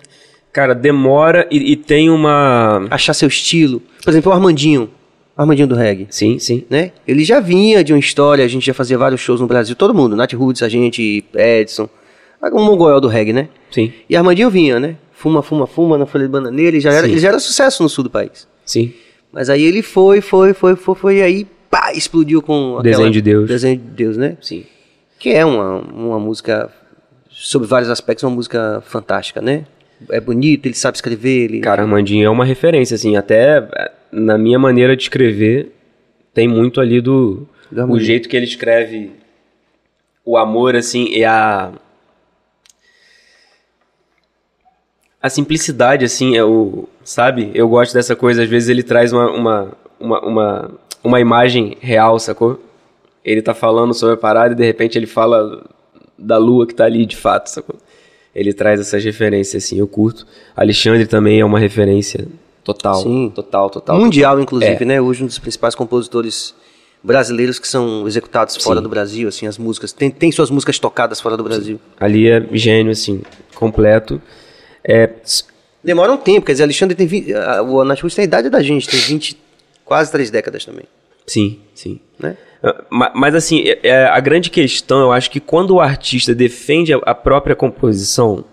Cara, 0.54 0.74
demora 0.76 1.48
e, 1.50 1.72
e 1.72 1.76
tem 1.76 2.10
uma... 2.12 2.86
Achar 2.92 3.13
seu 3.13 3.28
estilo. 3.28 3.82
Por 4.04 4.12
exemplo, 4.12 4.32
o 4.32 4.36
Armandinho, 4.36 4.89
o 5.36 5.42
Armandinho 5.42 5.68
do 5.68 5.74
reggae, 5.76 6.06
Sim, 6.12 6.38
sim. 6.38 6.63
né? 6.70 6.92
Ele 7.08 7.24
já 7.26 7.39
vinha 7.39 7.84
de 7.84 7.92
uma 7.92 8.00
história, 8.00 8.46
a 8.46 8.48
gente 8.48 8.66
já 8.66 8.74
fazia 8.74 8.98
vários 8.98 9.20
shows 9.20 9.42
no 9.42 9.48
Brasil, 9.48 9.76
todo 9.76 9.96
mundo, 9.96 10.16
Nat 10.16 10.32
Roots, 10.34 10.62
a 10.62 10.70
gente, 10.70 11.26
Edson, 11.34 11.89
o 12.39 12.60
Mongoel 12.60 13.02
do 13.02 13.08
reggae, 13.08 13.34
né? 13.34 13.50
Sim, 13.72 13.92
E 14.08 14.16
Armandinho 14.16 14.50
vinha, 14.52 14.80
né? 14.80 14.96
Fuma, 15.13 15.42
fuma, 15.42 15.66
fuma 15.66 15.98
na 15.98 16.06
folha 16.06 16.26
de 16.26 16.32
bananeira, 16.32 16.76
ele 16.76 16.80
já 16.80 16.92
era, 16.92 17.08
ele 17.08 17.18
já 17.20 17.30
era 17.30 17.39
sucesso 17.39 17.82
no 17.82 17.89
sul 17.89 18.04
do 18.04 18.10
país. 18.10 18.48
sim. 18.66 18.94
Mas 19.32 19.50
aí 19.50 19.63
ele 19.63 19.82
foi, 19.82 20.22
foi, 20.22 20.54
foi, 20.54 20.76
foi, 20.76 20.94
foi, 20.96 21.18
e 21.18 21.22
aí, 21.24 21.48
pá, 21.68 21.92
explodiu 21.92 22.39
com 22.39 22.78
aquela... 22.78 22.84
Desenho 22.84 23.10
de 23.10 23.20
Deus. 23.20 23.48
Desenho 23.48 23.78
de 23.78 23.88
Deus, 23.88 24.16
né? 24.16 24.38
Sim. 24.39 24.63
Que 25.18 25.32
é 25.32 25.44
uma, 25.44 25.78
uma 25.80 26.20
música, 26.20 26.70
sob 27.32 27.66
vários 27.66 27.89
aspectos, 27.89 28.24
uma 28.24 28.36
música 28.36 28.84
fantástica, 28.86 29.42
né? 29.42 29.66
É 30.10 30.20
bonito, 30.20 30.66
ele 30.66 30.76
sabe 30.76 30.98
escrever, 30.98 31.46
ele... 31.46 31.60
Cara, 31.60 31.82
Armandinho 31.82 32.26
é 32.26 32.30
uma 32.30 32.46
referência, 32.46 32.96
assim, 32.96 33.16
até 33.16 33.68
na 34.13 34.38
minha 34.38 34.60
maneira 34.60 34.96
de 34.96 35.04
escrever, 35.04 35.72
tem 36.34 36.48
muito 36.48 36.80
ali 36.80 37.02
do. 37.02 37.48
Do 37.72 37.92
o 37.92 38.00
jeito 38.00 38.30
que 38.30 38.38
ele 38.38 38.46
escreve 38.46 39.12
o 40.24 40.38
amor, 40.38 40.76
assim, 40.76 41.06
e 41.10 41.26
a. 41.26 41.72
A 45.22 45.30
simplicidade, 45.30 46.06
assim, 46.06 46.36
é 46.36 46.44
o. 46.44 46.88
Sabe? 47.04 47.52
Eu 47.54 47.68
gosto 47.68 47.94
dessa 47.94 48.16
coisa, 48.16 48.44
às 48.44 48.50
vezes 48.50 48.70
ele 48.70 48.84
traz 48.84 49.12
uma, 49.12 49.32
uma, 49.32 49.78
uma, 50.00 50.20
uma, 50.22 50.72
uma 51.04 51.20
imagem 51.20 51.78
real, 51.82 52.20
sacou? 52.20 52.62
Ele 53.24 53.42
tá 53.42 53.54
falando 53.54 53.94
sobre 53.94 54.16
a 54.16 54.18
parada 54.18 54.54
e 54.54 54.58
de 54.58 54.66
repente 54.66 54.98
ele 54.98 55.08
fala 55.08 55.66
da 56.18 56.38
lua 56.38 56.68
que 56.68 56.76
tá 56.76 56.86
ali 56.86 57.06
de 57.06 57.16
fato, 57.16 57.48
sacou? 57.48 57.78
Ele 58.36 58.54
traz 58.54 58.80
essas 58.80 59.04
referências, 59.04 59.63
assim, 59.63 59.78
eu 59.80 59.88
curto. 59.88 60.26
Alexandre 60.56 61.06
também 61.06 61.39
é 61.39 61.46
uma 61.46 61.60
referência 61.60 62.28
total. 62.63 63.02
Sim. 63.04 63.32
Total, 63.34 63.69
total. 63.69 64.00
mundial, 64.00 64.39
inclusive, 64.39 64.84
É. 64.84 64.86
né? 64.86 65.02
Hoje 65.02 65.24
um 65.24 65.28
dos 65.28 65.38
principais 65.39 65.76
compositores 65.76 66.56
brasileiros 67.04 67.60
que 67.60 67.67
são 67.67 68.08
executados 68.08 68.56
fora 68.58 68.78
Sim. 68.80 68.84
do 68.84 68.89
Brasil, 68.89 69.28
assim, 69.28 69.46
as 69.46 69.58
músicas. 69.58 69.91
Tem, 69.91 70.10
tem 70.10 70.32
suas 70.32 70.50
músicas 70.50 70.80
tocadas 70.80 71.19
fora 71.22 71.36
do 71.38 71.43
Brasil. 71.43 71.80
Ali 72.00 72.30
é 72.30 72.43
gênio, 72.54 72.91
assim, 72.91 73.22
completo. 73.56 74.22
É, 74.84 75.10
Demora 75.84 76.13
um 76.13 76.17
tempo, 76.17 76.46
quer 76.46 76.54
dizer, 76.54 76.63
Alexandre 76.63 76.96
tem 76.96 77.06
20, 77.06 77.34
a- 77.34 77.62
o 77.62 77.84
Natius 77.84 78.15
tem 78.15 78.24
a 78.24 78.26
idade 78.26 78.50
da 78.50 78.63
gente, 78.63 78.88
tem 78.88 79.00
20, 79.02 79.38
quase 79.84 80.10
três 80.10 80.32
décadas 80.32 80.63
também, 80.63 80.86
sim, 81.26 81.60
sim. 81.74 82.00
né? 82.20 82.36
Ah, 82.64 82.84
ma- 82.90 83.12
Mas 83.16 83.36
assim, 83.36 83.64
é- 83.66 83.80
é, 83.84 84.06
a 84.06 84.20
grande 84.20 84.50
questão, 84.50 85.02
eu 85.02 85.12
acho 85.12 85.30
que 85.30 85.40
quando 85.40 85.72
o 85.76 85.80
artista 85.82 86.34
defende 86.34 86.94
a, 86.94 86.98
a 86.98 87.14
própria 87.16 87.56
composição, 87.56 88.46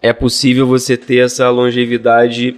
é 0.00 0.12
possível 0.12 0.66
você 0.66 0.96
ter 0.96 1.18
essa 1.24 1.48
longevidade, 1.50 2.56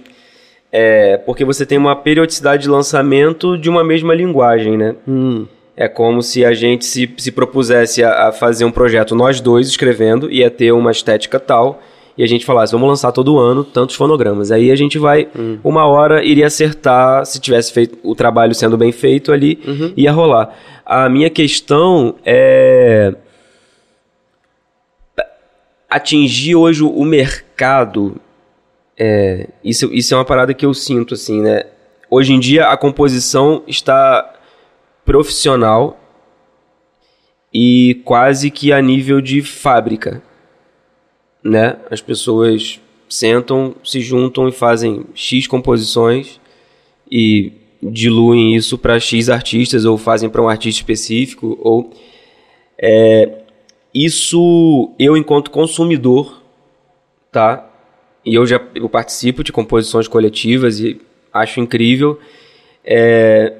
é, 0.71 1.17
porque 1.17 1.45
você 1.45 1.65
tem 1.65 1.77
uma 1.77 1.95
periodicidade 1.95 2.63
de 2.63 2.69
lançamento 2.69 3.57
de 3.57 3.69
uma 3.69 3.83
mesma 3.83 4.13
linguagem, 4.15 4.77
né? 4.77 4.95
Hum, 5.07 5.45
É 5.77 5.87
como 5.87 6.21
se 6.23 6.43
a 6.45 6.53
gente 6.53 6.85
se, 6.85 7.13
se 7.17 7.31
propusesse 7.31 8.03
a, 8.03 8.29
a 8.29 8.31
fazer 8.31 8.65
um 8.65 8.71
projeto, 8.71 9.13
nós 9.13 9.39
dois 9.41 9.67
escrevendo, 9.67 10.31
ia 10.31 10.49
ter 10.49 10.71
uma 10.71 10.89
estética 10.91 11.39
tal, 11.39 11.81
e 12.17 12.23
a 12.23 12.27
gente 12.27 12.45
falasse, 12.45 12.71
vamos 12.71 12.87
lançar 12.87 13.11
todo 13.11 13.37
ano 13.37 13.63
tantos 13.63 13.95
fonogramas. 13.95 14.51
Aí 14.51 14.71
a 14.71 14.75
gente 14.75 14.97
vai, 14.97 15.27
uma 15.63 15.85
hora 15.85 16.23
iria 16.23 16.47
acertar, 16.47 17.25
se 17.25 17.39
tivesse 17.39 17.73
feito 17.73 17.97
o 18.03 18.15
trabalho 18.15 18.55
sendo 18.55 18.77
bem 18.77 18.91
feito 18.91 19.31
ali, 19.31 19.59
ia 19.97 20.11
rolar. 20.11 20.55
A 20.85 21.09
minha 21.09 21.29
questão 21.29 22.15
é 22.25 23.15
atingir 25.89 26.55
hoje 26.55 26.83
o 26.83 27.03
mercado. 27.05 28.15
É, 28.97 29.47
isso, 29.63 29.93
isso 29.93 30.13
é 30.13 30.17
uma 30.17 30.25
parada 30.25 30.53
que 30.53 30.65
eu 30.65 30.73
sinto, 30.73 31.13
assim, 31.13 31.41
né? 31.41 31.63
Hoje 32.09 32.33
em 32.33 32.39
dia 32.39 32.67
a 32.67 32.77
composição 32.77 33.63
está 33.67 34.33
profissional 35.03 35.99
e 37.53 38.01
quase 38.03 38.51
que 38.51 38.71
a 38.71 38.81
nível 38.81 39.21
de 39.21 39.41
fábrica, 39.41 40.21
né? 41.45 41.77
As 41.91 42.01
pessoas 42.01 42.81
sentam, 43.07 43.75
se 43.83 44.01
juntam 44.01 44.49
e 44.49 44.51
fazem 44.51 45.05
X 45.13 45.45
composições 45.45 46.41
e 47.09 47.51
diluem 47.83 48.55
isso 48.55 48.79
para 48.79 48.99
X 48.99 49.29
artistas 49.29 49.85
ou 49.85 49.95
fazem 49.95 50.27
para 50.27 50.41
um 50.41 50.49
artista 50.49 50.81
específico 50.81 51.55
ou 51.61 51.93
é, 52.81 53.43
isso 53.93 54.91
eu 54.97 55.15
enquanto 55.15 55.51
consumidor, 55.51 56.41
tá? 57.31 57.69
E 58.25 58.33
eu 58.33 58.47
já 58.47 58.59
eu 58.73 58.89
participo 58.89 59.43
de 59.43 59.51
composições 59.51 60.07
coletivas 60.07 60.79
e 60.79 60.99
acho 61.31 61.59
incrível. 61.59 62.19
É, 62.83 63.53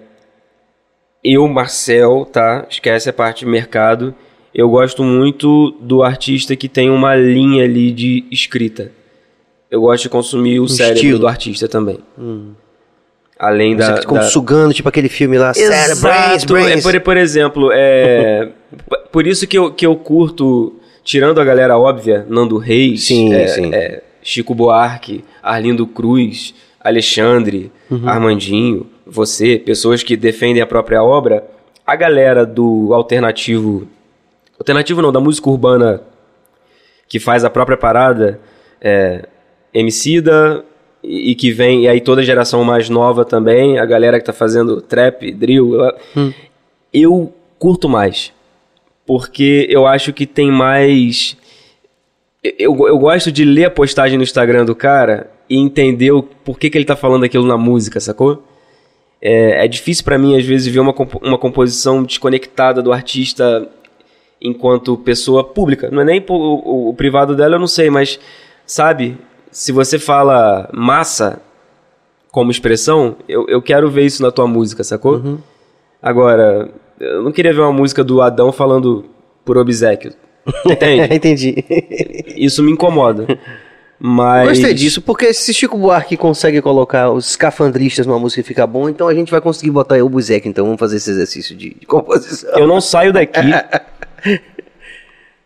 eu, 1.24 1.48
Marcel, 1.48 2.26
tá? 2.26 2.66
Esquece 2.68 3.10
a 3.10 3.14
parte 3.14 3.46
de 3.46 3.52
mercado. 3.52 4.16
Eu 4.56 4.70
gosto 4.70 5.04
muito 5.04 5.72
do 5.82 6.02
artista 6.02 6.56
que 6.56 6.70
tem 6.70 6.90
uma 6.90 7.14
linha 7.14 7.66
ali 7.66 7.92
de 7.92 8.24
escrita. 8.32 8.90
Eu 9.70 9.82
gosto 9.82 10.04
de 10.04 10.10
consumir 10.10 10.62
o 10.62 10.68
cérebro 10.70 10.96
estilo. 10.96 11.20
do 11.20 11.28
artista 11.28 11.68
também. 11.68 12.00
Além 13.38 13.76
Você 13.76 13.92
da, 13.92 13.98
fica 13.98 14.14
da- 14.14 14.24
sugando, 14.24 14.74
tipo 14.74 14.88
aquele 14.88 15.10
filme 15.10 15.38
lá, 15.38 15.54
Sarah 15.54 15.96
Brains, 15.96 16.36
Exato. 16.38 16.54
Brains. 16.54 16.86
É, 16.86 16.92
por, 16.92 17.02
por 17.02 17.18
exemplo, 17.18 17.70
é, 17.74 18.50
por 19.12 19.28
isso 19.28 19.46
que 19.46 19.58
eu, 19.58 19.72
que 19.74 19.86
eu 19.86 19.94
curto, 19.98 20.74
tirando 21.04 21.42
a 21.42 21.44
galera 21.44 21.78
óbvia, 21.78 22.26
Nando 22.30 22.58
Reis, 22.58 23.04
Sim, 23.04 23.34
é, 23.34 23.48
sim. 23.50 23.74
é, 23.74 24.02
Chico 24.24 24.56
Buarque, 24.56 25.26
Arlindo 25.44 25.86
Cruz, 25.86 26.54
Alexandre, 26.80 27.72
Uhum. 27.92 28.08
Armandinho, 28.08 28.88
você, 29.06 29.60
pessoas 29.60 30.02
que 30.02 30.16
defendem 30.18 30.62
a 30.62 30.66
própria 30.66 31.04
obra, 31.04 31.46
a 31.86 31.96
galera 31.96 32.46
do 32.46 32.94
alternativo, 32.94 33.88
alternativo 34.60 35.02
não, 35.02 35.12
da 35.12 35.20
música 35.20 35.50
urbana 35.50 36.02
que 37.08 37.20
faz 37.20 37.44
a 37.46 37.50
própria 37.50 37.78
parada, 37.78 38.40
é, 38.82 39.28
Emicida, 39.74 40.64
e, 41.04 41.32
e 41.32 41.36
que 41.36 41.52
vem, 41.52 41.84
e 41.84 41.88
aí 41.88 42.02
toda 42.02 42.22
a 42.22 42.24
geração 42.24 42.64
mais 42.64 42.90
nova 42.90 43.24
também, 43.26 43.78
a 43.78 43.86
galera 43.86 44.20
que 44.20 44.26
tá 44.26 44.34
fazendo 44.34 44.82
trap, 44.82 45.32
drill, 45.32 45.76
eu- 45.76 45.94
eu 46.94 47.34
curto 47.60 47.88
mais. 47.90 48.34
Porque 49.06 49.68
eu 49.70 49.86
acho 49.86 50.12
que 50.14 50.26
tem 50.26 50.50
mais. 50.52 51.38
Eu, 52.44 52.76
eu 52.88 52.98
gosto 52.98 53.32
de 53.32 53.44
ler 53.46 53.66
a 53.66 53.70
postagem 53.72 54.18
no 54.18 54.24
Instagram 54.24 54.66
do 54.66 54.76
cara 54.76 55.30
e 55.50 55.58
entender 55.60 56.12
o, 56.12 56.24
por 56.24 56.58
que, 56.58 56.70
que 56.70 56.78
ele 56.78 56.86
tá 56.86 56.96
falando 56.96 57.24
aquilo 57.24 57.46
na 57.46 57.58
música, 57.58 58.00
sacou? 58.00 58.44
É, 59.22 59.66
é 59.66 59.68
difícil 59.68 60.04
pra 60.04 60.18
mim, 60.18 60.36
às 60.38 60.46
vezes, 60.46 60.68
ver 60.68 60.80
uma, 60.80 60.94
uma 61.22 61.38
composição 61.38 62.04
desconectada 62.04 62.82
do 62.82 62.92
artista 62.92 63.68
enquanto 64.46 64.98
pessoa 64.98 65.44
pública. 65.44 65.90
Não 65.92 66.02
é 66.02 66.06
nem 66.06 66.24
o, 66.28 66.90
o 66.90 66.94
privado 66.94 67.36
dela, 67.36 67.56
eu 67.56 67.60
não 67.60 67.68
sei, 67.68 67.90
mas, 67.90 68.20
sabe, 68.66 69.18
se 69.52 69.72
você 69.72 69.98
fala 69.98 70.70
massa 70.74 71.42
como 72.32 72.52
expressão, 72.52 73.16
eu, 73.28 73.46
eu 73.48 73.62
quero 73.62 73.90
ver 73.90 74.06
isso 74.06 74.22
na 74.22 74.32
tua 74.32 74.48
música, 74.48 74.84
sacou? 74.84 75.40
Agora, 76.02 76.70
Eu 77.00 77.24
não 77.24 77.32
queria 77.32 77.54
ver 77.54 77.62
uma 77.62 77.74
música 77.74 78.04
do 78.04 78.22
Adão 78.22 78.52
falando 78.52 79.06
por 79.44 79.58
obsequio. 79.58 80.14
Entende? 80.66 81.14
Entendi. 81.14 81.66
Isso 82.38 82.62
me 82.62 82.72
incomoda. 82.72 83.26
Mas. 84.00 84.50
Gostei 84.50 84.74
disso, 84.74 85.02
porque 85.02 85.34
se 85.34 85.54
Chico 85.54 85.78
Buarque 85.78 86.18
consegue 86.18 86.62
colocar 86.62 87.10
os 87.10 87.30
escafandristas 87.30 88.06
numa 88.06 88.20
música 88.20 88.42
e 88.42 88.44
ficar 88.44 88.68
bom, 88.68 88.90
então 88.90 89.08
a 89.08 89.14
gente 89.14 89.32
vai 89.32 89.42
conseguir 89.42 89.72
botar 89.72 90.04
o 90.04 90.10
Buzeca, 90.10 90.48
então 90.48 90.66
vamos 90.66 90.80
fazer 90.80 90.98
esse 90.98 91.10
exercício 91.10 91.56
de, 91.56 91.74
de 91.74 91.86
composição. 91.86 92.52
Eu 92.58 92.68
não 92.68 92.82
saio 92.82 93.14
daqui 93.14 93.40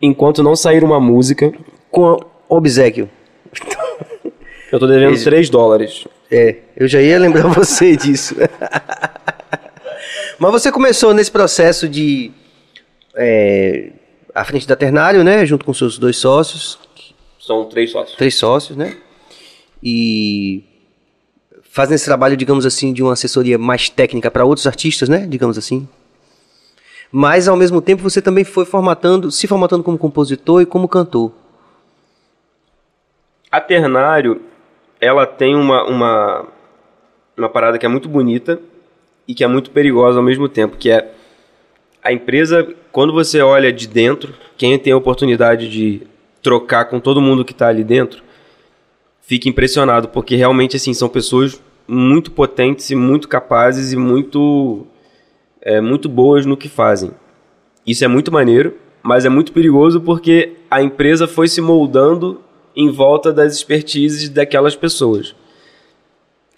enquanto 0.00 0.42
não 0.42 0.56
sair 0.56 0.82
uma 0.84 1.00
música. 1.00 1.52
Com 1.90 2.18
obsequio. 2.48 3.08
Eu 4.70 4.78
tô 4.78 4.86
devendo 4.86 5.14
Isso. 5.14 5.24
3 5.24 5.50
dólares. 5.50 6.06
É, 6.30 6.58
eu 6.76 6.86
já 6.86 7.00
ia 7.02 7.18
lembrar 7.18 7.48
você 7.52 7.96
disso. 7.96 8.36
Mas 10.38 10.50
você 10.52 10.70
começou 10.70 11.12
nesse 11.12 11.30
processo 11.30 11.88
de. 11.88 12.30
É, 13.16 13.90
à 14.34 14.44
frente 14.44 14.66
da 14.66 14.76
Ternário, 14.76 15.24
né? 15.24 15.44
Junto 15.44 15.64
com 15.64 15.74
seus 15.74 15.98
dois 15.98 16.16
sócios, 16.16 16.78
São 17.40 17.64
três 17.64 17.90
sócios. 17.90 18.16
três 18.16 18.34
sócios, 18.36 18.76
né? 18.76 18.96
E 19.82 20.62
fazem 21.62 21.96
esse 21.96 22.04
trabalho, 22.04 22.36
digamos 22.36 22.64
assim, 22.64 22.92
de 22.92 23.02
uma 23.02 23.14
assessoria 23.14 23.58
mais 23.58 23.88
técnica 23.88 24.30
para 24.30 24.44
outros 24.44 24.66
artistas, 24.66 25.08
né? 25.08 25.26
Digamos 25.28 25.58
assim. 25.58 25.88
Mas 27.12 27.48
ao 27.48 27.56
mesmo 27.56 27.82
tempo 27.82 28.02
você 28.02 28.22
também 28.22 28.44
foi 28.44 28.64
formatando, 28.64 29.30
se 29.30 29.46
formatando 29.46 29.82
como 29.82 29.98
compositor 29.98 30.62
e 30.62 30.66
como 30.66 30.88
cantor. 30.88 31.32
A 33.50 33.60
Ternário, 33.60 34.42
ela 35.00 35.26
tem 35.26 35.56
uma, 35.56 35.84
uma, 35.84 36.46
uma 37.36 37.48
parada 37.48 37.78
que 37.78 37.86
é 37.86 37.88
muito 37.88 38.08
bonita 38.08 38.60
e 39.26 39.34
que 39.34 39.42
é 39.42 39.46
muito 39.48 39.70
perigosa 39.70 40.18
ao 40.18 40.24
mesmo 40.24 40.48
tempo, 40.48 40.76
que 40.76 40.90
é 40.90 41.12
a 42.02 42.12
empresa, 42.12 42.66
quando 42.92 43.12
você 43.12 43.40
olha 43.40 43.72
de 43.72 43.86
dentro, 43.86 44.32
quem 44.56 44.78
tem 44.78 44.92
a 44.92 44.96
oportunidade 44.96 45.68
de 45.68 46.02
trocar 46.42 46.86
com 46.86 46.98
todo 46.98 47.20
mundo 47.20 47.44
que 47.44 47.52
está 47.52 47.68
ali 47.68 47.84
dentro, 47.84 48.22
fica 49.20 49.48
impressionado, 49.48 50.08
porque 50.08 50.36
realmente 50.36 50.76
assim 50.76 50.94
são 50.94 51.08
pessoas 51.08 51.60
muito 51.86 52.30
potentes 52.30 52.88
e 52.90 52.94
muito 52.94 53.28
capazes 53.28 53.92
e 53.92 53.96
muito 53.96 54.86
é, 55.62 55.80
muito 55.80 56.08
boas 56.08 56.46
no 56.46 56.56
que 56.56 56.68
fazem. 56.68 57.10
Isso 57.86 58.04
é 58.04 58.08
muito 58.08 58.30
maneiro, 58.32 58.74
mas 59.02 59.24
é 59.24 59.28
muito 59.28 59.52
perigoso 59.52 60.00
porque 60.00 60.52
a 60.70 60.82
empresa 60.82 61.26
foi 61.26 61.48
se 61.48 61.60
moldando 61.60 62.40
em 62.76 62.90
volta 62.90 63.32
das 63.32 63.54
expertises 63.54 64.28
daquelas 64.28 64.76
pessoas. 64.76 65.34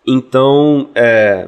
Então, 0.06 0.88
é 0.94 1.46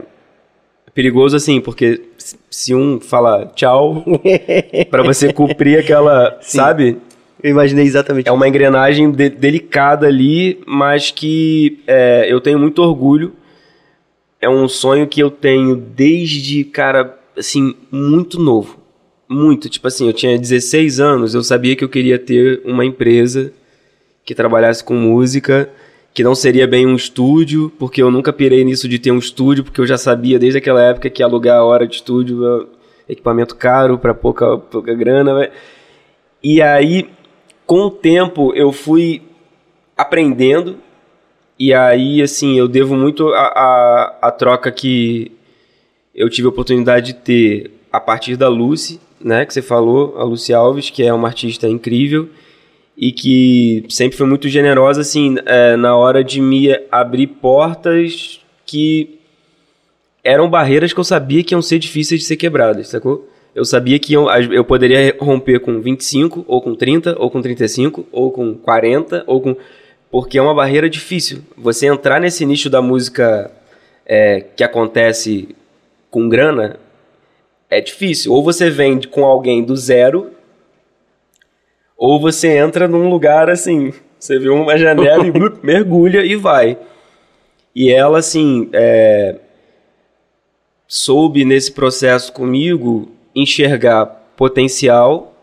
perigoso 0.95 1.37
assim, 1.37 1.61
porque 1.61 2.03
se- 2.17 2.37
se 2.49 2.75
um 2.75 3.01
fala 3.01 3.47
tchau 3.55 4.05
para 4.91 5.03
você 5.03 5.33
cumprir 5.33 5.79
aquela, 5.81 6.39
Sim. 6.41 6.59
sabe? 6.59 6.99
Eu 7.43 7.51
imaginei 7.51 7.85
exatamente. 7.85 8.29
É 8.29 8.33
uma 8.33 8.49
engrenagem 8.49 9.11
de- 9.11 9.29
delicada 9.29 10.07
ali, 10.07 10.63
mas 10.67 11.11
que 11.11 11.81
é, 11.87 12.27
eu 12.29 12.41
tenho 12.41 12.59
muito 12.59 12.81
orgulho. 12.81 13.35
É 14.41 14.49
um 14.49 14.69
sonho 14.69 15.07
que 15.09 15.21
eu 15.21 15.31
tenho 15.31 15.75
desde, 15.75 16.63
cara, 16.65 17.19
assim, 17.37 17.75
muito 17.91 18.39
novo. 18.41 18.79
Muito. 19.29 19.69
Tipo 19.69 19.89
assim, 19.89 20.07
eu 20.07 20.13
tinha 20.13 20.39
16 20.39 21.01
anos, 21.01 21.35
eu 21.35 21.43
sabia 21.43 21.75
que 21.75 21.85
eu 21.85 21.89
queria 21.89 22.19
ter 22.19 22.63
uma 22.65 22.85
empresa 22.85 23.53
que 24.25 24.35
trabalhasse 24.35 24.83
com 24.83 24.95
música, 24.95 25.69
que 26.13 26.23
não 26.23 26.35
seria 26.35 26.67
bem 26.67 26.87
um 26.87 26.95
estúdio, 26.95 27.73
porque 27.79 28.03
eu 28.03 28.11
nunca 28.11 28.33
pirei 28.33 28.65
nisso 28.65 28.89
de 28.89 28.99
ter 28.99 29.11
um 29.11 29.19
estúdio, 29.19 29.65
porque 29.65 29.81
eu 29.81 29.87
já 29.87 29.99
sabia 29.99 30.39
desde 30.39 30.59
aquela 30.59 30.83
época 30.83 31.11
que 31.11 31.23
alugar 31.23 31.59
a 31.59 31.65
hora 31.65 31.87
de 31.87 31.97
estúdio 31.97 32.69
é 33.09 33.13
equipamento 33.13 33.57
caro 33.57 33.99
para 33.99 34.15
pouca, 34.15 34.57
pouca 34.57 34.95
grana. 34.95 35.35
né? 35.35 35.51
E 36.43 36.63
aí, 36.63 37.09
com 37.67 37.81
o 37.81 37.91
tempo, 37.91 38.53
eu 38.55 38.73
fui 38.73 39.23
aprendendo. 39.97 40.77
E 41.59 41.73
aí, 41.73 42.23
assim, 42.23 42.59
eu 42.59 42.69
devo 42.69 42.97
muito 42.97 43.29
a, 43.29 43.41
a, 43.41 44.19
a 44.29 44.31
troca 44.31 44.71
que 44.71 45.33
eu 46.15 46.29
tive 46.31 46.47
a 46.47 46.51
oportunidade 46.51 47.13
de 47.13 47.15
ter 47.15 47.71
a 47.93 48.01
partir 48.01 48.37
da 48.37 48.49
Lucy, 48.49 49.01
né, 49.21 49.45
que 49.47 49.55
você 49.55 49.63
falou, 49.63 50.17
a 50.19 50.25
Lucy 50.25 50.53
Alves, 50.53 50.91
que 50.91 51.03
é 51.03 51.13
uma 51.13 51.29
artista 51.29 51.69
incrível 51.69 52.29
e 52.97 53.11
que 53.13 53.85
sempre 53.89 54.17
foi 54.17 54.27
muito 54.27 54.49
generosa, 54.49 55.01
assim, 55.01 55.37
é, 55.47 55.77
na 55.77 55.97
hora 55.97 56.23
de 56.23 56.41
me 56.41 56.69
abrir 56.93 57.27
portas 57.29 58.41
que 58.67 59.19
eram 60.23 60.49
barreiras 60.49 60.93
que 60.93 61.01
eu 61.01 61.05
sabia 61.05 61.43
que 61.43 61.55
iam 61.55 61.63
ser 61.63 61.79
difíceis 61.79 62.21
de 62.21 62.27
ser 62.27 62.37
quebradas, 62.37 62.89
sacou? 62.89 63.29
Eu 63.55 63.65
sabia 63.65 63.99
que 63.99 64.15
iam- 64.15 64.29
eu 64.53 64.65
poderia 64.65 65.15
romper 65.21 65.61
com 65.61 65.81
25, 65.81 66.45
ou 66.49 66.61
com 66.61 66.75
30, 66.75 67.15
ou 67.19 67.31
com 67.31 67.41
35, 67.41 68.07
ou 68.11 68.31
com 68.33 68.55
40, 68.55 69.23
ou 69.27 69.41
com. 69.41 69.57
Porque 70.11 70.39
é 70.39 70.43
uma 70.43 70.55
barreira 70.55 70.89
difícil. 70.91 71.39
Você 71.57 71.87
entrar 71.87 72.21
nesse 72.21 72.45
nicho 72.45 72.69
da 72.69 72.83
música 72.83 73.51
é, 74.07 74.41
que 74.57 74.65
acontece 74.65 75.49
com 76.15 76.29
grana 76.29 76.79
é 77.69 77.81
difícil. 77.81 78.33
Ou 78.33 78.41
você 78.41 78.71
vende 78.71 79.09
com 79.09 79.25
alguém 79.25 79.65
do 79.65 79.75
zero, 79.75 80.31
ou 81.97 82.21
você 82.21 82.57
entra 82.57 82.87
num 82.87 83.11
lugar 83.11 83.51
assim. 83.51 83.93
Você 84.17 84.39
vê 84.39 84.49
uma 84.49 84.79
janela 84.79 85.27
e 85.27 85.33
blup, 85.33 85.59
mergulha 85.61 86.25
e 86.25 86.37
vai. 86.37 86.79
E 87.75 87.91
ela, 87.91 88.19
assim, 88.19 88.71
é, 88.73 89.41
soube 90.87 91.45
nesse 91.45 91.73
processo 91.73 92.33
comigo 92.33 93.11
enxergar 93.35 94.07
potencial 94.37 95.35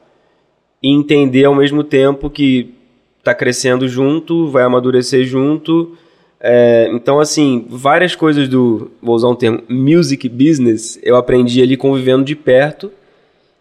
e 0.81 0.89
entender 0.89 1.43
ao 1.43 1.53
mesmo 1.53 1.83
tempo 1.83 2.29
que 2.29 2.73
tá 3.21 3.35
crescendo 3.35 3.89
junto, 3.89 4.47
vai 4.47 4.63
amadurecer 4.63 5.25
junto. 5.25 5.97
É, 6.43 6.89
então, 6.91 7.19
assim, 7.19 7.67
várias 7.69 8.15
coisas 8.15 8.49
do, 8.49 8.89
vou 8.99 9.15
usar 9.15 9.29
um 9.29 9.35
termo, 9.35 9.61
music 9.69 10.27
business, 10.27 10.99
eu 11.03 11.15
aprendi 11.15 11.61
ali 11.61 11.77
convivendo 11.77 12.23
de 12.23 12.35
perto. 12.35 12.91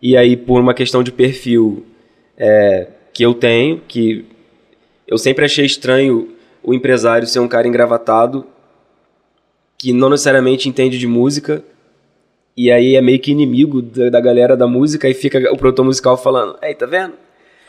E 0.00 0.16
aí, 0.16 0.34
por 0.34 0.60
uma 0.60 0.72
questão 0.72 1.02
de 1.02 1.12
perfil 1.12 1.84
é, 2.38 2.88
que 3.12 3.22
eu 3.22 3.34
tenho, 3.34 3.82
que 3.86 4.24
eu 5.06 5.18
sempre 5.18 5.44
achei 5.44 5.66
estranho 5.66 6.30
o 6.62 6.72
empresário 6.72 7.26
ser 7.26 7.40
um 7.40 7.48
cara 7.48 7.68
engravatado, 7.68 8.46
que 9.76 9.92
não 9.92 10.08
necessariamente 10.08 10.68
entende 10.68 10.98
de 10.98 11.06
música, 11.06 11.62
e 12.56 12.70
aí 12.70 12.96
é 12.96 13.02
meio 13.02 13.18
que 13.18 13.30
inimigo 13.30 13.82
da, 13.82 14.08
da 14.08 14.20
galera 14.20 14.56
da 14.56 14.66
música, 14.66 15.08
e 15.08 15.12
fica 15.12 15.52
o 15.52 15.56
produtor 15.56 15.84
musical 15.84 16.16
falando, 16.16 16.56
ei, 16.62 16.74
tá 16.74 16.86
vendo? 16.86 17.14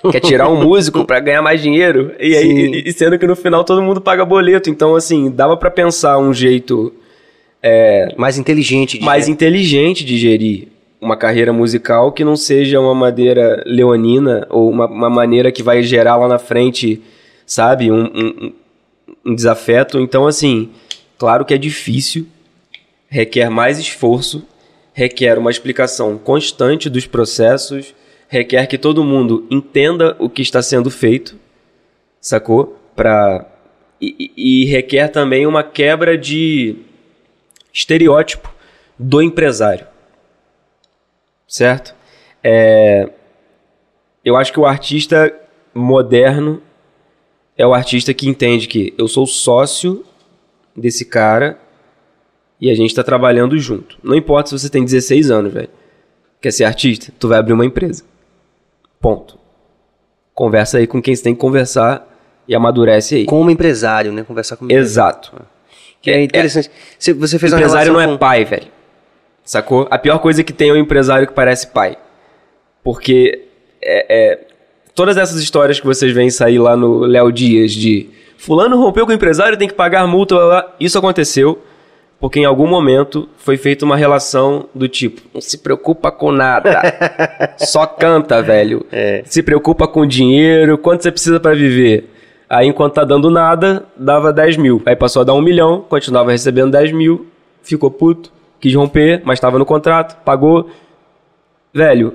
Quer 0.09 0.19
tirar 0.19 0.49
um 0.49 0.61
músico 0.63 1.05
pra 1.05 1.19
ganhar 1.19 1.41
mais 1.41 1.61
dinheiro? 1.61 2.13
E 2.19 2.35
aí, 2.35 2.83
e, 2.85 2.91
sendo 2.93 3.19
que 3.19 3.27
no 3.27 3.35
final 3.35 3.63
todo 3.63 3.81
mundo 3.81 4.01
paga 4.01 4.25
boleto, 4.25 4.69
então 4.69 4.95
assim, 4.95 5.29
dava 5.29 5.55
pra 5.57 5.69
pensar 5.69 6.17
um 6.17 6.33
jeito 6.33 6.93
Mais 8.17 8.37
inteligente. 8.37 8.97
de- 8.97 9.05
mais 9.05 9.27
inteligente 9.27 10.03
de 10.03 10.17
gerir 10.17 10.67
uma 10.99 11.15
carreira 11.17 11.51
musical 11.53 12.11
que 12.11 12.23
não 12.23 12.35
seja 12.35 12.79
uma 12.79 12.93
maneira 12.95 13.63
leonina 13.65 14.47
ou 14.49 14.69
uma, 14.69 14.87
uma 14.87 15.09
maneira 15.09 15.51
que 15.51 15.61
vai 15.63 15.81
gerar 15.83 16.15
lá 16.15 16.27
na 16.27 16.39
frente, 16.39 17.01
sabe, 17.45 17.91
um, 17.91 18.03
um, 18.05 18.53
um 19.25 19.35
desafeto. 19.35 19.99
Então, 19.99 20.25
assim, 20.27 20.69
claro 21.17 21.43
que 21.45 21.53
é 21.53 21.57
difícil, 21.57 22.25
requer 23.09 23.49
mais 23.49 23.77
esforço, 23.79 24.43
requer 24.93 25.37
uma 25.37 25.49
explicação 25.51 26.17
constante 26.17 26.89
dos 26.89 27.05
processos, 27.07 27.93
requer 28.31 28.65
que 28.65 28.77
todo 28.77 29.03
mundo 29.03 29.45
entenda 29.51 30.15
o 30.17 30.29
que 30.29 30.41
está 30.41 30.61
sendo 30.61 30.89
feito, 30.89 31.35
sacou? 32.21 32.79
Pra... 32.95 33.45
E, 33.99 34.31
e- 34.37 34.63
e 34.63 34.65
requer 34.65 35.09
também 35.09 35.45
uma 35.45 35.63
quebra 35.63 36.17
de 36.17 36.77
estereótipo 37.73 38.49
do 38.97 39.21
empresário. 39.21 39.85
Certo? 41.47 41.93
É, 42.43 43.09
Eu 44.23 44.37
acho 44.37 44.53
que 44.53 44.59
o 44.59 44.65
artista 44.65 45.33
moderno 45.73 46.61
é 47.57 47.67
o 47.67 47.73
artista 47.73 48.13
que 48.13 48.29
entende 48.29 48.67
que 48.67 48.93
eu 48.97 49.07
sou 49.07 49.25
sócio 49.27 50.05
desse 50.75 51.03
cara 51.05 51.59
e 52.61 52.69
a 52.71 52.75
gente 52.75 52.95
tá 52.95 53.03
trabalhando 53.03 53.57
junto. 53.59 53.97
Não 54.01 54.15
importa 54.15 54.49
se 54.49 54.57
você 54.59 54.69
tem 54.69 54.85
16 54.85 55.29
anos, 55.29 55.51
velho. 55.53 55.69
Quer 56.39 56.51
ser 56.51 56.63
artista? 56.63 57.11
Tu 57.19 57.27
vai 57.27 57.39
abrir 57.39 57.53
uma 57.53 57.65
empresa. 57.65 58.03
Ponto. 59.01 59.37
Conversa 60.33 60.77
aí 60.77 60.87
com 60.87 61.01
quem 61.01 61.15
você 61.15 61.23
tem 61.23 61.33
que 61.33 61.41
conversar 61.41 62.07
e 62.47 62.55
amadurece 62.55 63.15
aí. 63.15 63.25
Como 63.25 63.49
empresário, 63.49 64.11
né? 64.13 64.23
Conversar 64.23 64.55
com 64.57 64.69
Exato. 64.71 65.33
Que 66.01 66.11
é 66.11 66.23
interessante. 66.23 66.69
Você- 66.97 67.13
Você 67.13 67.37
fez 67.39 67.51
empresário 67.53 67.91
não 67.93 67.99
é 68.01 68.17
pai, 68.17 68.45
velho. 68.45 68.67
Sacou? 69.43 69.87
A 69.91 69.97
pior 69.97 70.19
coisa 70.19 70.43
que 70.43 70.53
tem 70.53 70.69
é 70.69 70.73
o 70.73 70.77
empresário 70.77 71.27
que 71.27 71.33
parece 71.33 71.67
pai. 71.67 71.97
Porque 72.83 73.47
é, 73.81 74.05
é, 74.31 74.39
todas 74.95 75.17
essas 75.17 75.41
histórias 75.41 75.79
que 75.79 75.85
vocês 75.85 76.11
veem 76.13 76.29
sair 76.29 76.59
lá 76.59 76.75
no 76.77 76.99
Léo 76.99 77.31
Dias 77.31 77.71
de 77.71 78.09
fulano 78.37 78.77
rompeu 78.77 79.05
com 79.05 79.11
o 79.11 79.15
empresário, 79.15 79.57
tem 79.57 79.67
que 79.67 79.73
pagar 79.73 80.05
multa, 80.07 80.35
blá, 80.35 80.47
blá, 80.47 80.75
isso 80.79 80.97
aconteceu. 80.97 81.61
Porque 82.21 82.39
em 82.39 82.45
algum 82.45 82.67
momento 82.67 83.27
foi 83.37 83.57
feita 83.57 83.83
uma 83.83 83.97
relação 83.97 84.69
do 84.75 84.87
tipo, 84.87 85.21
não 85.33 85.41
se 85.41 85.57
preocupa 85.57 86.11
com 86.11 86.31
nada, 86.31 86.79
só 87.57 87.87
canta, 87.87 88.43
velho. 88.43 88.85
É. 88.91 89.23
Se 89.25 89.41
preocupa 89.41 89.87
com 89.87 90.05
dinheiro, 90.05 90.77
quanto 90.77 91.01
você 91.01 91.11
precisa 91.11 91.39
pra 91.39 91.55
viver. 91.55 92.07
Aí 92.47 92.67
enquanto 92.67 92.93
tá 92.93 93.03
dando 93.03 93.31
nada, 93.31 93.85
dava 93.97 94.31
10 94.31 94.57
mil. 94.57 94.83
Aí 94.85 94.95
passou 94.95 95.23
a 95.23 95.25
dar 95.25 95.33
um 95.33 95.41
milhão, 95.41 95.83
continuava 95.89 96.31
recebendo 96.31 96.71
10 96.71 96.91
mil, 96.91 97.25
ficou 97.63 97.89
puto, 97.89 98.31
quis 98.59 98.75
romper, 98.75 99.23
mas 99.25 99.39
tava 99.39 99.57
no 99.57 99.65
contrato, 99.65 100.21
pagou. 100.23 100.69
Velho, 101.73 102.13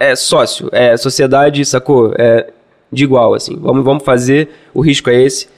é 0.00 0.16
sócio, 0.16 0.70
é 0.72 0.96
sociedade, 0.96 1.62
sacou? 1.66 2.14
É 2.16 2.50
de 2.90 3.04
igual, 3.04 3.34
assim. 3.34 3.58
Vamos, 3.60 3.84
vamos 3.84 4.04
fazer, 4.04 4.48
o 4.72 4.80
risco 4.80 5.10
é 5.10 5.20
esse, 5.20 5.48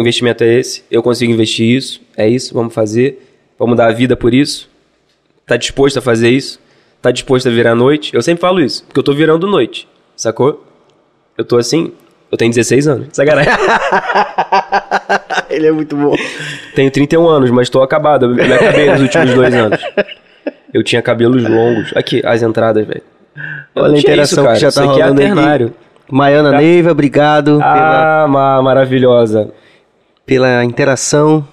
o 0.00 0.02
investimento 0.02 0.42
é 0.42 0.54
esse, 0.54 0.82
eu 0.90 1.02
consigo 1.02 1.30
investir 1.32 1.76
isso, 1.76 2.00
é 2.16 2.26
isso, 2.28 2.54
vamos 2.54 2.72
fazer, 2.74 3.22
vamos 3.58 3.76
dar 3.76 3.88
a 3.88 3.92
vida 3.92 4.16
por 4.16 4.32
isso. 4.32 4.68
Tá 5.46 5.56
disposto 5.56 5.98
a 5.98 6.02
fazer 6.02 6.30
isso? 6.30 6.58
Tá 7.02 7.10
disposto 7.10 7.48
a 7.48 7.50
virar 7.52 7.74
noite? 7.74 8.14
Eu 8.14 8.22
sempre 8.22 8.40
falo 8.40 8.60
isso, 8.60 8.84
porque 8.84 8.98
eu 8.98 9.02
tô 9.04 9.12
virando 9.12 9.46
noite, 9.46 9.86
sacou? 10.16 10.64
Eu 11.36 11.44
tô 11.44 11.56
assim, 11.58 11.92
eu 12.32 12.38
tenho 12.38 12.50
16 12.50 12.88
anos, 12.88 13.08
sacanagem. 13.12 13.52
Ele 15.48 15.66
é 15.66 15.72
muito 15.72 15.96
bom. 15.96 16.14
tenho 16.74 16.90
31 16.90 17.28
anos, 17.28 17.50
mas 17.50 17.68
tô 17.68 17.82
acabado, 17.82 18.26
eu 18.26 18.34
me 18.34 18.52
acabei 18.52 18.90
nos 18.90 19.00
últimos 19.02 19.34
dois 19.34 19.54
anos. 19.54 19.80
Eu 20.72 20.82
tinha 20.84 21.02
cabelos 21.02 21.42
longos. 21.42 21.92
Aqui, 21.96 22.22
as 22.24 22.42
entradas, 22.42 22.86
velho. 22.86 23.02
Olha 23.74 23.94
a 23.96 23.98
interação 23.98 24.46
que 24.46 24.56
já 24.56 24.68
Isso 24.68 24.80
tá 24.82 24.90
aqui 24.90 25.00
é 25.00 25.04
rolando 25.04 25.22
aqui. 25.22 25.72
Maiana 26.12 26.50
Tá. 26.52 26.56
Neiva, 26.58 26.90
obrigado 26.90 27.58
pela, 27.58 28.24
Ah, 28.24 28.28
ma- 28.28 28.62
maravilhosa. 28.62 29.50
Pela 30.30 30.64
interação. 30.64 31.44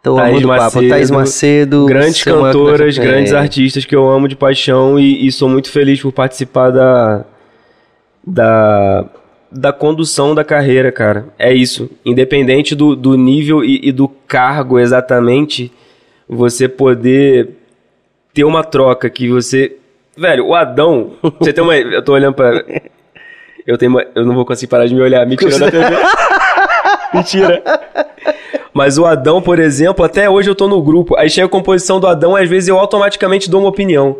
Thaís 0.00 0.16
amando 0.16 0.46
o 0.46 0.48
papo. 0.48 0.62
Macedo, 0.76 0.88
Thaís 0.88 1.10
Macedo. 1.10 1.86
Grandes 1.86 2.22
cantoras, 2.22 2.96
grandes 2.98 3.32
É. 3.32 3.36
artistas 3.36 3.84
que 3.84 3.96
eu 3.96 4.08
amo 4.08 4.28
de 4.28 4.36
paixão 4.36 4.96
e, 4.96 5.26
e 5.26 5.32
sou 5.32 5.48
muito 5.48 5.68
feliz 5.68 6.00
por 6.00 6.12
participar 6.12 6.70
da, 6.70 7.24
da, 8.24 9.04
da 9.50 9.72
condução 9.72 10.36
da 10.36 10.44
carreira, 10.44 10.92
cara. 10.92 11.26
É 11.36 11.52
isso. 11.52 11.90
Independente 12.04 12.76
do, 12.76 12.94
do 12.94 13.16
nível 13.16 13.64
e, 13.64 13.80
e 13.88 13.90
do 13.90 14.06
cargo 14.08 14.78
exatamente, 14.78 15.72
você 16.28 16.68
poder 16.68 17.48
ter 18.32 18.44
uma 18.44 18.62
troca 18.62 19.10
que 19.10 19.28
você. 19.28 19.76
Velho, 20.16 20.46
o 20.46 20.54
Adão. 20.54 21.14
Você 21.40 21.52
tem 21.52 21.64
uma. 21.64 21.76
Eu 21.76 22.02
tô 22.04 22.12
olhando 22.12 22.34
pra. 22.34 22.64
Eu, 23.66 23.78
tenho 23.78 23.90
uma- 23.92 24.04
eu 24.14 24.24
não 24.26 24.34
vou 24.34 24.44
conseguir 24.44 24.68
parar 24.70 24.86
de 24.86 24.94
me 24.94 25.00
olhar. 25.00 25.24
Mentira 25.26 25.56
da 25.58 25.70
TV. 25.70 25.96
Mentira. 27.14 27.62
Mas 28.72 28.96
o 28.98 29.04
Adão, 29.04 29.42
por 29.42 29.58
exemplo, 29.58 30.04
até 30.04 30.28
hoje 30.30 30.48
eu 30.48 30.54
tô 30.54 30.66
no 30.68 30.80
grupo. 30.82 31.16
Aí 31.16 31.28
chega 31.28 31.46
a 31.46 31.50
composição 31.50 32.00
do 32.00 32.06
Adão, 32.06 32.34
às 32.34 32.48
vezes 32.48 32.68
eu 32.68 32.78
automaticamente 32.78 33.50
dou 33.50 33.60
uma 33.60 33.68
opinião. 33.68 34.18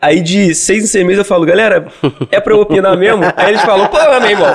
Aí 0.00 0.20
de 0.20 0.54
seis 0.54 0.84
em 0.84 0.86
seis 0.86 1.04
meses 1.04 1.18
eu 1.18 1.24
falo, 1.24 1.46
galera, 1.46 1.86
é 2.30 2.38
pra 2.40 2.52
eu 2.52 2.60
opinar 2.60 2.96
mesmo? 2.96 3.22
Aí 3.36 3.50
eles 3.50 3.62
falam, 3.62 3.86
pô, 3.86 3.96
meu 4.20 4.30
irmão, 4.30 4.52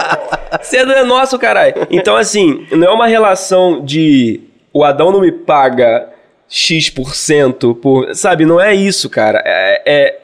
você 0.62 0.78
é 0.78 1.04
nosso, 1.04 1.40
caralho. 1.40 1.88
Então, 1.90 2.16
assim, 2.16 2.68
não 2.72 2.88
é 2.88 2.92
uma 2.92 3.08
relação 3.08 3.84
de 3.84 4.42
o 4.72 4.84
Adão 4.84 5.12
não 5.12 5.22
me 5.22 5.32
paga 5.32 6.10
X% 6.48 7.74
por. 7.82 8.14
Sabe, 8.16 8.46
não 8.46 8.60
é 8.60 8.76
isso, 8.76 9.10
cara. 9.10 9.42
É. 9.46 9.82
é- 9.86 10.20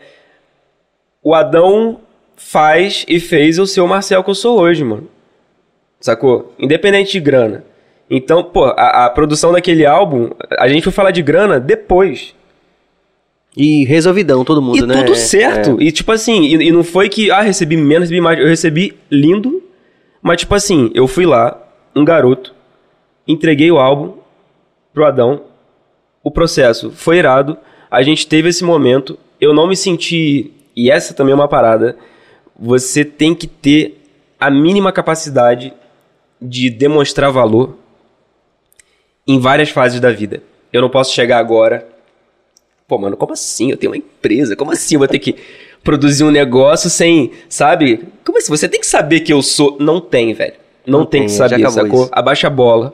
O 1.23 1.33
Adão 1.33 1.99
faz 2.35 3.05
e 3.07 3.19
fez 3.19 3.57
o 3.57 3.65
Marcel 3.87 4.23
que 4.23 4.29
eu 4.29 4.35
sou 4.35 4.59
hoje, 4.59 4.83
mano. 4.83 5.07
Sacou? 6.05 6.53
Independente 6.59 7.13
de 7.13 7.19
grana. 7.19 7.65
Então, 8.07 8.43
pô, 8.43 8.65
a, 8.65 9.05
a 9.05 9.09
produção 9.09 9.51
daquele 9.51 9.87
álbum, 9.87 10.29
a 10.59 10.67
gente 10.67 10.83
foi 10.83 10.93
falar 10.93 11.09
de 11.09 11.23
grana 11.23 11.59
depois. 11.59 12.35
E 13.57 13.83
resolvidão, 13.85 14.45
todo 14.45 14.61
mundo, 14.61 14.77
e 14.77 14.85
né? 14.85 14.97
tudo 14.97 15.13
É, 15.13 15.15
certo. 15.15 15.81
E 15.81 15.91
tipo 15.91 16.11
assim, 16.11 16.43
e, 16.43 16.67
e 16.67 16.71
não 16.71 16.83
foi 16.83 17.09
que, 17.09 17.31
ah, 17.31 17.41
recebi 17.41 17.75
menos, 17.75 18.09
recebi 18.09 18.21
mais. 18.21 18.37
Eu 18.39 18.45
recebi 18.45 18.95
lindo, 19.09 19.63
mas 20.21 20.41
tipo 20.41 20.53
assim, 20.53 20.91
eu 20.93 21.07
fui 21.07 21.25
lá, 21.25 21.59
um 21.95 22.05
garoto, 22.05 22.53
entreguei 23.27 23.71
o 23.71 23.79
álbum 23.79 24.13
pro 24.93 25.07
Adão, 25.07 25.41
o 26.23 26.29
processo 26.29 26.91
foi 26.91 27.17
irado, 27.17 27.57
a 27.89 28.03
gente 28.03 28.27
teve 28.27 28.49
esse 28.49 28.63
momento, 28.63 29.17
eu 29.41 29.55
não 29.55 29.65
me 29.65 29.75
senti. 29.75 30.51
E 30.75 30.91
essa 30.91 31.15
também 31.15 31.31
é 31.31 31.35
uma 31.35 31.47
parada. 31.47 31.97
Você 32.59 33.03
tem 33.03 33.33
que 33.33 33.47
ter 33.47 34.03
a 34.39 34.51
mínima 34.51 34.91
capacidade 34.91 35.73
de 36.47 36.69
demonstrar 36.69 37.31
valor 37.31 37.77
em 39.27 39.39
várias 39.39 39.69
fases 39.69 39.99
da 39.99 40.11
vida. 40.11 40.43
Eu 40.71 40.81
não 40.81 40.89
posso 40.89 41.13
chegar 41.13 41.39
agora. 41.39 41.87
Pô, 42.87 42.97
mano, 42.97 43.17
como 43.17 43.33
assim? 43.33 43.71
Eu 43.71 43.77
tenho 43.77 43.91
uma 43.91 43.97
empresa. 43.97 44.55
Como 44.55 44.71
assim 44.71 44.95
eu 44.95 44.99
vou 44.99 45.07
ter 45.07 45.19
que 45.19 45.35
produzir 45.83 46.23
um 46.23 46.31
negócio 46.31 46.89
sem, 46.89 47.31
sabe? 47.47 48.03
Como 48.23 48.37
assim? 48.37 48.49
Você 48.49 48.67
tem 48.67 48.79
que 48.79 48.87
saber 48.87 49.21
que 49.21 49.33
eu 49.33 49.41
sou. 49.41 49.77
Não 49.79 49.99
tem, 49.99 50.33
velho. 50.33 50.53
Não, 50.85 50.99
Não 50.99 51.05
tem, 51.05 51.21
tem, 51.21 51.27
que 51.27 51.33
saber, 51.33 51.69
sacou? 51.71 52.03
isso. 52.03 52.09
Abaixa 52.11 52.47
a 52.47 52.49
bola, 52.49 52.93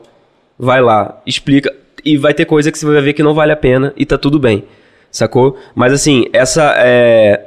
vai 0.58 0.80
lá, 0.80 1.20
explica. 1.26 1.74
E 2.04 2.16
vai 2.16 2.32
ter 2.32 2.46
coisa 2.46 2.72
que 2.72 2.78
você 2.78 2.86
vai 2.86 3.00
ver 3.02 3.12
que 3.12 3.22
não 3.22 3.34
vale 3.34 3.52
a 3.52 3.56
pena 3.56 3.92
e 3.96 4.06
tá 4.06 4.16
tudo 4.16 4.38
bem, 4.38 4.64
sacou? 5.10 5.56
Mas 5.74 5.92
assim, 5.92 6.26
essa 6.32 6.74
é. 6.78 7.46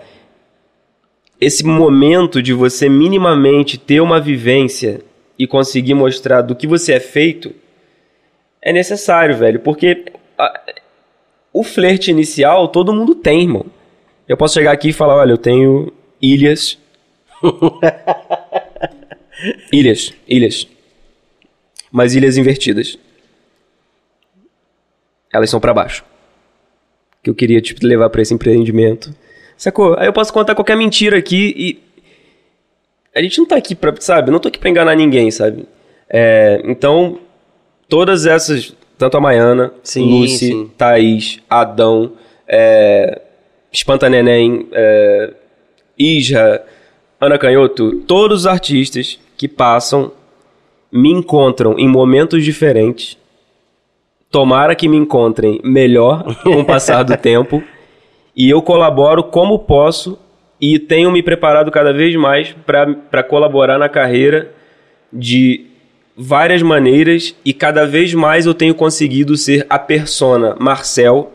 Esse 1.42 1.66
momento 1.66 2.42
de 2.42 2.54
você 2.54 2.88
minimamente 2.88 3.78
ter 3.78 4.00
uma 4.02 4.22
vivência 4.22 5.02
e 5.38 5.46
conseguir 5.48 5.94
mostrar 5.94 6.42
do 6.42 6.56
que 6.56 6.68
você 6.68 6.94
é 6.94 7.00
feito 7.00 7.54
é 8.62 8.74
necessário, 8.74 9.36
velho, 9.38 9.60
porque 9.60 10.06
a- 10.38 10.62
o 11.54 11.64
flerte 11.64 12.10
inicial 12.12 12.68
todo 12.68 12.94
mundo 12.94 13.16
tem, 13.16 13.42
irmão. 13.44 13.66
Eu 14.28 14.36
posso 14.38 14.56
chegar 14.56 14.72
aqui 14.72 14.90
e 14.90 14.94
falar, 14.94 15.16
olha, 15.18 15.32
eu 15.34 15.38
tenho 15.38 15.94
ilhas. 16.22 16.78
ilhas, 19.72 20.14
ilhas. 20.28 20.68
Mas 21.92 22.16
ilhas 22.16 22.38
invertidas. 22.38 22.98
Elas 25.32 25.50
são 25.50 25.60
pra 25.60 25.74
baixo. 25.74 26.04
Que 27.24 27.30
eu 27.30 27.36
queria 27.36 27.62
te 27.62 27.76
levar 27.86 28.10
pra 28.10 28.22
esse 28.22 28.34
empreendimento. 28.34 29.14
Sacou? 29.58 29.96
Aí 29.98 30.08
eu 30.08 30.14
posso 30.14 30.34
contar 30.34 30.56
qualquer 30.56 30.76
mentira 30.78 31.18
aqui 31.18 31.54
e 31.58 31.84
a 33.16 33.22
gente 33.22 33.38
não 33.40 33.46
tá 33.46 33.56
aqui 33.56 33.74
pra, 33.74 33.94
sabe? 34.00 34.30
Não 34.30 34.40
tô 34.40 34.50
aqui 34.50 34.60
pra 34.60 34.70
enganar 34.70 34.94
ninguém, 34.96 35.32
sabe? 35.32 35.66
É, 36.10 36.62
então, 36.66 37.18
todas 37.88 38.26
essas, 38.26 38.76
tanto 38.98 39.16
a 39.16 39.22
Maiana, 39.22 39.74
Sim, 39.82 40.20
Lucy, 40.20 40.48
sim. 40.50 40.72
Thaís, 40.78 41.40
Adão, 41.50 42.12
é, 42.46 43.22
Espanta 43.72 44.10
Neném, 44.10 44.68
é, 44.72 45.34
Isra, 45.98 46.66
Ana 47.20 47.38
Canhoto, 47.38 48.02
todos 48.02 48.42
os 48.42 48.48
artistas 48.48 49.18
que 49.38 49.48
passam 49.48 50.12
me 50.92 51.10
encontram 51.10 51.80
em 51.80 51.88
momentos 51.88 52.44
diferentes. 52.44 53.18
Tomara 54.30 54.76
que 54.76 54.90
me 54.90 54.98
encontrem 54.98 55.62
melhor 55.64 56.36
com 56.44 56.60
o 56.60 56.66
passar 56.66 57.04
do 57.04 57.16
tempo. 57.18 57.64
E 58.36 58.50
eu 58.50 58.62
colaboro 58.62 59.24
como 59.24 59.60
posso 59.60 60.20
e 60.60 60.80
tenho 60.80 61.12
me 61.12 61.22
preparado 61.22 61.72
cada 61.72 61.92
vez 61.92 62.16
mais 62.16 62.56
para 62.66 63.24
colaborar 63.24 63.78
na 63.78 63.90
carreira 63.90 64.54
de 65.12 65.66
várias 66.18 66.62
maneiras 66.62 67.36
e 67.44 67.54
cada 67.54 67.86
vez 67.86 68.14
mais 68.14 68.46
eu 68.46 68.54
tenho 68.54 68.74
conseguido 68.74 69.36
ser 69.36 69.66
a 69.70 69.78
persona 69.78 70.56
Marcel 70.60 71.34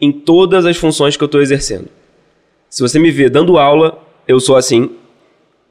em 0.00 0.12
todas 0.12 0.66
as 0.66 0.76
funções 0.76 1.16
que 1.16 1.22
eu 1.22 1.26
estou 1.26 1.40
exercendo. 1.40 1.88
Se 2.68 2.82
você 2.82 2.98
me 2.98 3.10
vê 3.10 3.28
dando 3.28 3.58
aula, 3.58 4.02
eu 4.26 4.40
sou 4.40 4.56
assim. 4.56 4.90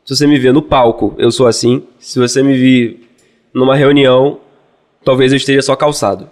Se 0.06 0.16
você 0.16 0.28
me 0.28 0.38
vê 0.38 0.52
no 0.52 0.62
palco, 0.62 1.14
eu 1.18 1.32
sou 1.32 1.48
assim. 1.48 1.84
Se 2.00 2.20
você 2.20 2.44
me 2.44 2.54
vir 2.54 3.10
numa 3.54 3.76
reunião, 3.76 4.40
talvez 5.04 5.32
eu 5.32 5.38
esteja 5.38 5.62
só 5.62 5.76
calçado. 5.76 6.30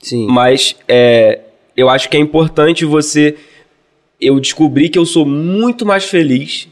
Sim. 0.00 0.26
Mas 0.28 0.76
é, 0.88 1.40
eu 1.76 1.88
acho 1.88 2.08
que 2.08 2.16
é 2.16 2.20
importante 2.20 2.84
você. 2.84 3.36
Eu 4.20 4.38
descobri 4.40 4.88
que 4.88 4.98
eu 4.98 5.04
sou 5.04 5.26
muito 5.26 5.84
mais 5.84 6.04
feliz. 6.04 6.68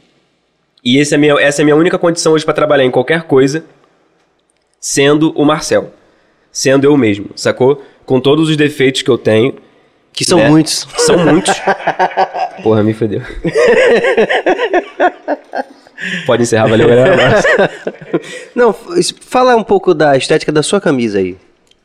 E 0.83 0.97
esse 0.97 1.15
é 1.15 1.17
minha, 1.17 1.33
essa 1.39 1.61
é 1.61 1.63
a 1.63 1.65
minha 1.65 1.75
única 1.75 1.97
condição 1.97 2.33
hoje 2.33 2.43
para 2.43 2.53
trabalhar 2.53 2.83
em 2.83 2.91
qualquer 2.91 3.23
coisa, 3.23 3.63
sendo 4.79 5.31
o 5.31 5.45
Marcel. 5.45 5.93
Sendo 6.51 6.85
eu 6.85 6.95
mesmo, 6.97 7.29
sacou? 7.35 7.83
Com 8.05 8.19
todos 8.19 8.49
os 8.49 8.57
defeitos 8.57 9.01
que 9.01 9.09
eu 9.09 9.17
tenho. 9.17 9.55
Que 10.11 10.23
são 10.23 10.37
né? 10.37 10.49
muitos. 10.49 10.87
São 10.97 11.17
muitos. 11.17 11.55
Porra, 12.61 12.83
me 12.83 12.93
fodeu. 12.93 13.21
Pode 16.25 16.43
encerrar, 16.43 16.67
valeu, 16.67 16.87
galera. 16.87 17.39
Não, 18.53 18.75
fala 19.21 19.55
um 19.55 19.63
pouco 19.63 19.93
da 19.93 20.15
estética 20.15 20.51
da 20.51 20.61
sua 20.61 20.79
camisa 20.79 21.17
aí. 21.17 21.37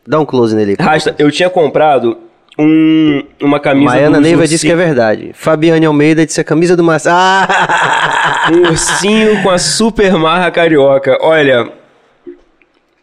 Dá 0.06 0.20
um 0.20 0.26
close 0.26 0.54
nele. 0.54 0.76
Rasta, 0.78 1.14
eu 1.18 1.30
tinha 1.30 1.48
comprado 1.48 2.18
um, 2.58 3.22
uma 3.40 3.60
camisa 3.60 3.86
Maiana 3.94 4.20
Neiva 4.20 4.40
ursinho- 4.42 4.48
disse 4.56 4.66
que 4.66 4.72
é 4.72 4.76
verdade. 4.76 5.30
Fabiane 5.34 5.86
Almeida 5.86 6.26
disse 6.26 6.40
a 6.40 6.44
camisa 6.44 6.76
do 6.76 6.82
Massa. 6.82 7.10
Ah! 7.12 8.50
Um 8.52 8.68
ursinho 8.68 9.42
com 9.42 9.50
a 9.50 9.58
super 9.58 10.12
marra 10.14 10.50
carioca. 10.50 11.18
Olha. 11.20 11.70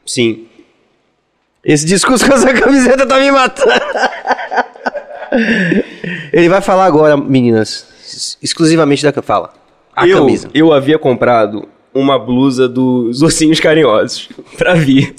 Sim. 0.06 0.46
Esse 1.64 1.86
discurso 1.86 2.28
com 2.28 2.34
essa 2.34 2.54
camiseta 2.54 3.08
tá 3.08 3.18
me 3.20 3.32
matando. 3.32 3.72
Ele 6.32 6.50
vai 6.50 6.62
falar 6.62 6.86
agora, 6.86 7.18
meninas, 7.18 7.88
ex- 8.04 8.38
exclusivamente 8.42 9.04
da 9.04 9.22
fala. 9.22 9.54
A 9.96 10.08
eu, 10.08 10.20
camisa. 10.20 10.50
eu 10.54 10.72
havia 10.74 11.00
comprado 11.00 11.68
uma 11.94 12.20
blusa 12.20 12.68
dos 12.68 13.22
ursinhos 13.22 13.60
carinhosos 13.60 14.30
pra 14.58 14.74
vir. 14.76 15.16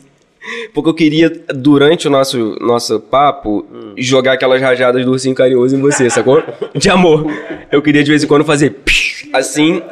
Porque 0.72 0.88
eu 0.90 0.94
queria, 0.94 1.30
durante 1.54 2.06
o 2.06 2.10
nosso, 2.10 2.56
nosso 2.60 3.00
papo, 3.00 3.66
jogar 3.96 4.32
aquelas 4.32 4.60
rajadas 4.62 5.04
do 5.04 5.10
ursinho 5.12 5.34
carinhoso 5.34 5.76
em 5.76 5.80
você, 5.80 6.08
sacou? 6.10 6.42
De 6.74 6.88
amor. 6.90 7.26
Eu 7.70 7.82
queria 7.82 8.02
de 8.04 8.10
vez 8.10 8.22
em 8.22 8.26
quando 8.26 8.44
fazer 8.44 8.70
psh, 8.84 9.28
assim, 9.32 9.82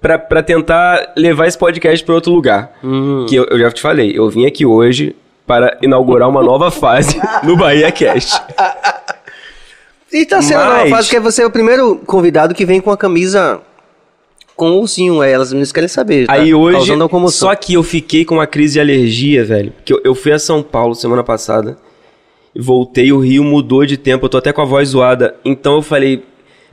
pra, 0.00 0.18
pra 0.18 0.42
tentar 0.42 1.12
levar 1.16 1.46
esse 1.46 1.56
podcast 1.58 2.04
pra 2.04 2.14
outro 2.14 2.32
lugar. 2.32 2.72
Que 3.28 3.36
eu, 3.36 3.44
eu 3.44 3.58
já 3.58 3.70
te 3.70 3.80
falei, 3.80 4.12
eu 4.16 4.28
vim 4.28 4.46
aqui 4.46 4.66
hoje 4.66 5.14
para 5.46 5.76
inaugurar 5.82 6.28
uma 6.28 6.42
nova 6.42 6.70
fase 6.72 7.20
no 7.42 7.56
Bahia 7.56 7.90
Cast. 7.92 8.40
E 10.12 10.26
tá 10.26 10.42
sendo 10.42 10.60
uma 10.60 10.78
Mas- 10.78 10.90
fase 10.90 11.08
que 11.10 11.18
você 11.20 11.42
é 11.42 11.46
o 11.46 11.50
primeiro 11.50 11.96
convidado 12.06 12.54
que 12.54 12.66
vem 12.66 12.80
com 12.80 12.90
a 12.90 12.96
camisa 12.96 13.60
com 14.56 14.70
o 14.70 14.80
ursinho. 14.80 15.22
É, 15.22 15.32
elas 15.32 15.52
meninas 15.52 15.72
querem 15.72 15.88
saber. 15.88 16.26
tá 16.26 16.32
Aí 16.34 16.54
hoje, 16.54 16.92
só 17.28 17.54
que 17.54 17.74
eu 17.74 17.82
fiquei 17.82 18.24
com 18.24 18.36
uma 18.36 18.46
crise 18.46 18.74
de 18.74 18.80
alergia, 18.80 19.44
velho. 19.44 19.72
Que 19.84 19.92
eu, 19.92 20.00
eu 20.04 20.14
fui 20.14 20.32
a 20.32 20.38
São 20.38 20.62
Paulo 20.62 20.94
semana 20.94 21.24
passada, 21.24 21.76
voltei, 22.54 23.12
o 23.12 23.18
Rio 23.18 23.44
mudou 23.44 23.84
de 23.84 23.96
tempo, 23.96 24.26
eu 24.26 24.28
tô 24.28 24.38
até 24.38 24.52
com 24.52 24.62
a 24.62 24.64
voz 24.66 24.90
zoada. 24.90 25.34
Então 25.44 25.76
eu 25.76 25.82
falei, 25.82 26.22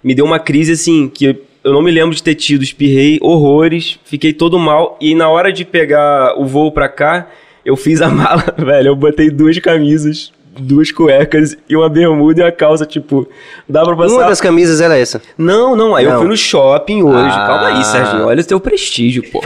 me 0.03 0.13
deu 0.13 0.25
uma 0.25 0.39
crise 0.39 0.73
assim, 0.73 1.07
que 1.07 1.25
eu 1.63 1.73
não 1.73 1.81
me 1.81 1.91
lembro 1.91 2.15
de 2.15 2.23
ter 2.23 2.35
tido, 2.35 2.63
espirrei 2.63 3.19
horrores, 3.21 3.99
fiquei 4.05 4.33
todo 4.33 4.57
mal. 4.57 4.97
E 5.01 5.13
na 5.15 5.29
hora 5.29 5.51
de 5.51 5.65
pegar 5.65 6.39
o 6.39 6.45
voo 6.45 6.71
pra 6.71 6.87
cá, 6.87 7.29
eu 7.65 7.75
fiz 7.75 8.01
a 8.01 8.07
mala, 8.09 8.53
velho, 8.57 8.89
eu 8.89 8.95
botei 8.95 9.29
duas 9.29 9.57
camisas. 9.59 10.31
Duas 10.57 10.91
cuecas 10.91 11.55
e 11.69 11.75
uma 11.75 11.87
bermuda 11.87 12.41
e 12.41 12.43
uma 12.43 12.51
calça, 12.51 12.85
tipo, 12.85 13.27
dá 13.67 13.83
pra 13.83 13.95
passar. 13.95 14.15
Uma 14.15 14.25
das 14.25 14.41
camisas 14.41 14.81
era 14.81 14.97
essa. 14.97 15.21
Não, 15.37 15.75
não, 15.75 15.95
aí 15.95 16.05
eu 16.05 16.11
Não. 16.11 16.19
fui 16.19 16.27
no 16.27 16.35
shopping 16.35 17.03
hoje. 17.03 17.29
Ah. 17.31 17.45
Calma 17.47 17.67
aí, 17.67 17.85
Serginho. 17.85 18.25
Olha 18.25 18.41
o 18.41 18.45
teu 18.45 18.59
prestígio, 18.59 19.23
pô. 19.31 19.41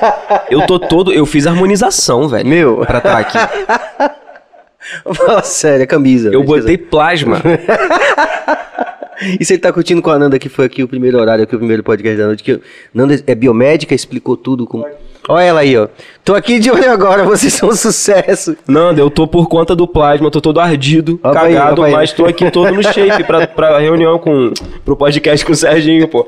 Eu 0.48 0.66
tô 0.66 0.78
todo. 0.78 1.12
Eu 1.12 1.26
fiz 1.26 1.46
harmonização, 1.46 2.28
velho. 2.28 2.48
Meu. 2.48 2.76
Pra 2.86 2.98
estar 2.98 3.18
aqui. 3.18 3.38
Fala 5.14 5.42
sério, 5.42 5.84
a 5.84 5.86
camisa. 5.86 6.30
Eu 6.32 6.42
botei 6.44 6.78
plasma. 6.78 7.40
E 9.40 9.44
você 9.44 9.56
tá 9.56 9.72
curtindo 9.72 10.02
com 10.02 10.10
a 10.10 10.18
Nanda, 10.18 10.38
que 10.40 10.48
foi 10.48 10.66
aqui 10.66 10.82
o 10.82 10.88
primeiro 10.88 11.18
horário, 11.18 11.44
aqui 11.44 11.54
o 11.54 11.58
primeiro 11.58 11.84
podcast 11.84 12.18
da 12.18 12.26
noite, 12.26 12.42
que 12.42 12.60
Nanda 12.92 13.16
é 13.26 13.34
biomédica, 13.34 13.94
explicou 13.94 14.36
tudo. 14.36 14.66
Com... 14.66 14.84
Olha 15.28 15.42
ela 15.44 15.60
aí, 15.60 15.76
ó. 15.76 15.88
Tô 16.24 16.34
aqui 16.34 16.58
de 16.58 16.70
olho 16.70 16.90
agora, 16.90 17.24
vocês 17.28 17.52
são 17.52 17.68
um 17.70 17.74
sucesso. 17.74 18.56
Nanda, 18.68 19.00
eu 19.00 19.10
tô 19.10 19.26
por 19.26 19.48
conta 19.48 19.74
do 19.74 19.86
plasma, 19.88 20.30
tô 20.30 20.40
todo 20.40 20.60
ardido, 20.60 21.14
Opa 21.22 21.42
aí, 21.42 21.54
cagado, 21.54 21.82
aí. 21.82 21.92
mas 21.92 22.12
tô 22.12 22.26
aqui 22.26 22.50
todo 22.50 22.70
no 22.72 22.82
shape 22.82 23.24
pra, 23.24 23.46
pra 23.46 23.78
reunião 23.78 24.18
com. 24.18 24.52
pro 24.84 24.96
podcast 24.96 25.44
com 25.44 25.52
o 25.52 25.56
Serginho, 25.56 26.06
pô. 26.08 26.26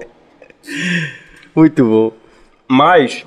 Muito 1.55 1.85
bom. 1.85 2.13
Mas, 2.69 3.25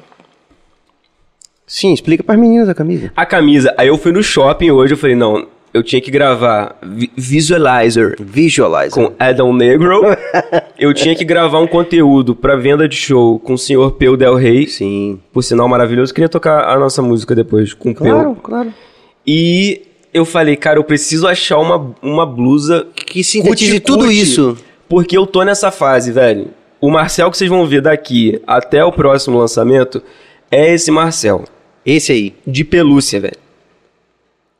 Sim, 1.65 1.93
explica 1.93 2.23
pras 2.23 2.37
meninas 2.39 2.67
a 2.67 2.73
camisa. 2.73 3.11
a 3.15 3.25
camisa, 3.25 3.73
aí 3.77 3.87
eu 3.87 3.97
fui 3.97 4.11
no 4.11 4.23
shopping 4.23 4.71
hoje, 4.71 4.93
eu 4.93 4.97
falei, 4.97 5.15
não, 5.15 5.47
eu 5.73 5.83
tinha 5.83 6.01
que 6.01 6.09
gravar 6.11 6.77
vi- 6.81 7.11
Visualizer 7.15 8.15
Visualize. 8.19 8.93
com 8.95 9.11
Adam 9.19 9.53
Negro. 9.53 10.01
eu 10.79 10.93
tinha 10.93 11.15
que 11.15 11.23
gravar 11.23 11.59
um 11.59 11.67
conteúdo 11.67 12.35
pra 12.35 12.55
venda 12.55 12.87
de 12.87 12.95
show 12.95 13.39
com 13.39 13.53
o 13.53 13.57
senhor 13.57 13.91
Peu 13.93 14.15
Del 14.17 14.35
Rey. 14.35 14.67
Sim. 14.67 15.19
Por 15.31 15.43
sinal 15.43 15.67
maravilhoso, 15.67 16.13
queria 16.13 16.29
tocar 16.29 16.67
a 16.69 16.77
nossa 16.79 17.01
música 17.01 17.35
depois 17.35 17.73
com 17.73 17.91
o 17.91 17.95
Claro, 17.95 18.33
Peu. 18.33 18.35
claro. 18.41 18.73
E 19.25 19.81
eu 20.13 20.25
falei, 20.25 20.55
cara, 20.55 20.79
eu 20.79 20.83
preciso 20.83 21.27
achar 21.27 21.57
uma, 21.59 21.93
uma 22.01 22.25
blusa 22.25 22.87
Que 22.95 23.23
sintetize 23.23 23.79
cuti-cuti, 23.79 23.79
tudo 23.85 24.11
isso. 24.11 24.57
Porque 24.87 25.15
eu 25.17 25.27
tô 25.27 25.43
nessa 25.43 25.69
fase, 25.71 26.11
velho. 26.11 26.47
O 26.81 26.89
Marcel 26.89 27.29
que 27.29 27.37
vocês 27.37 27.49
vão 27.49 27.67
ver 27.67 27.81
daqui 27.81 28.41
até 28.47 28.83
o 28.83 28.91
próximo 28.91 29.37
lançamento 29.37 30.01
é 30.49 30.73
esse 30.73 30.89
Marcel. 30.89 31.43
Esse 31.85 32.11
aí. 32.11 32.33
De 32.47 32.63
pelúcia, 32.63 33.19
velho. 33.19 33.37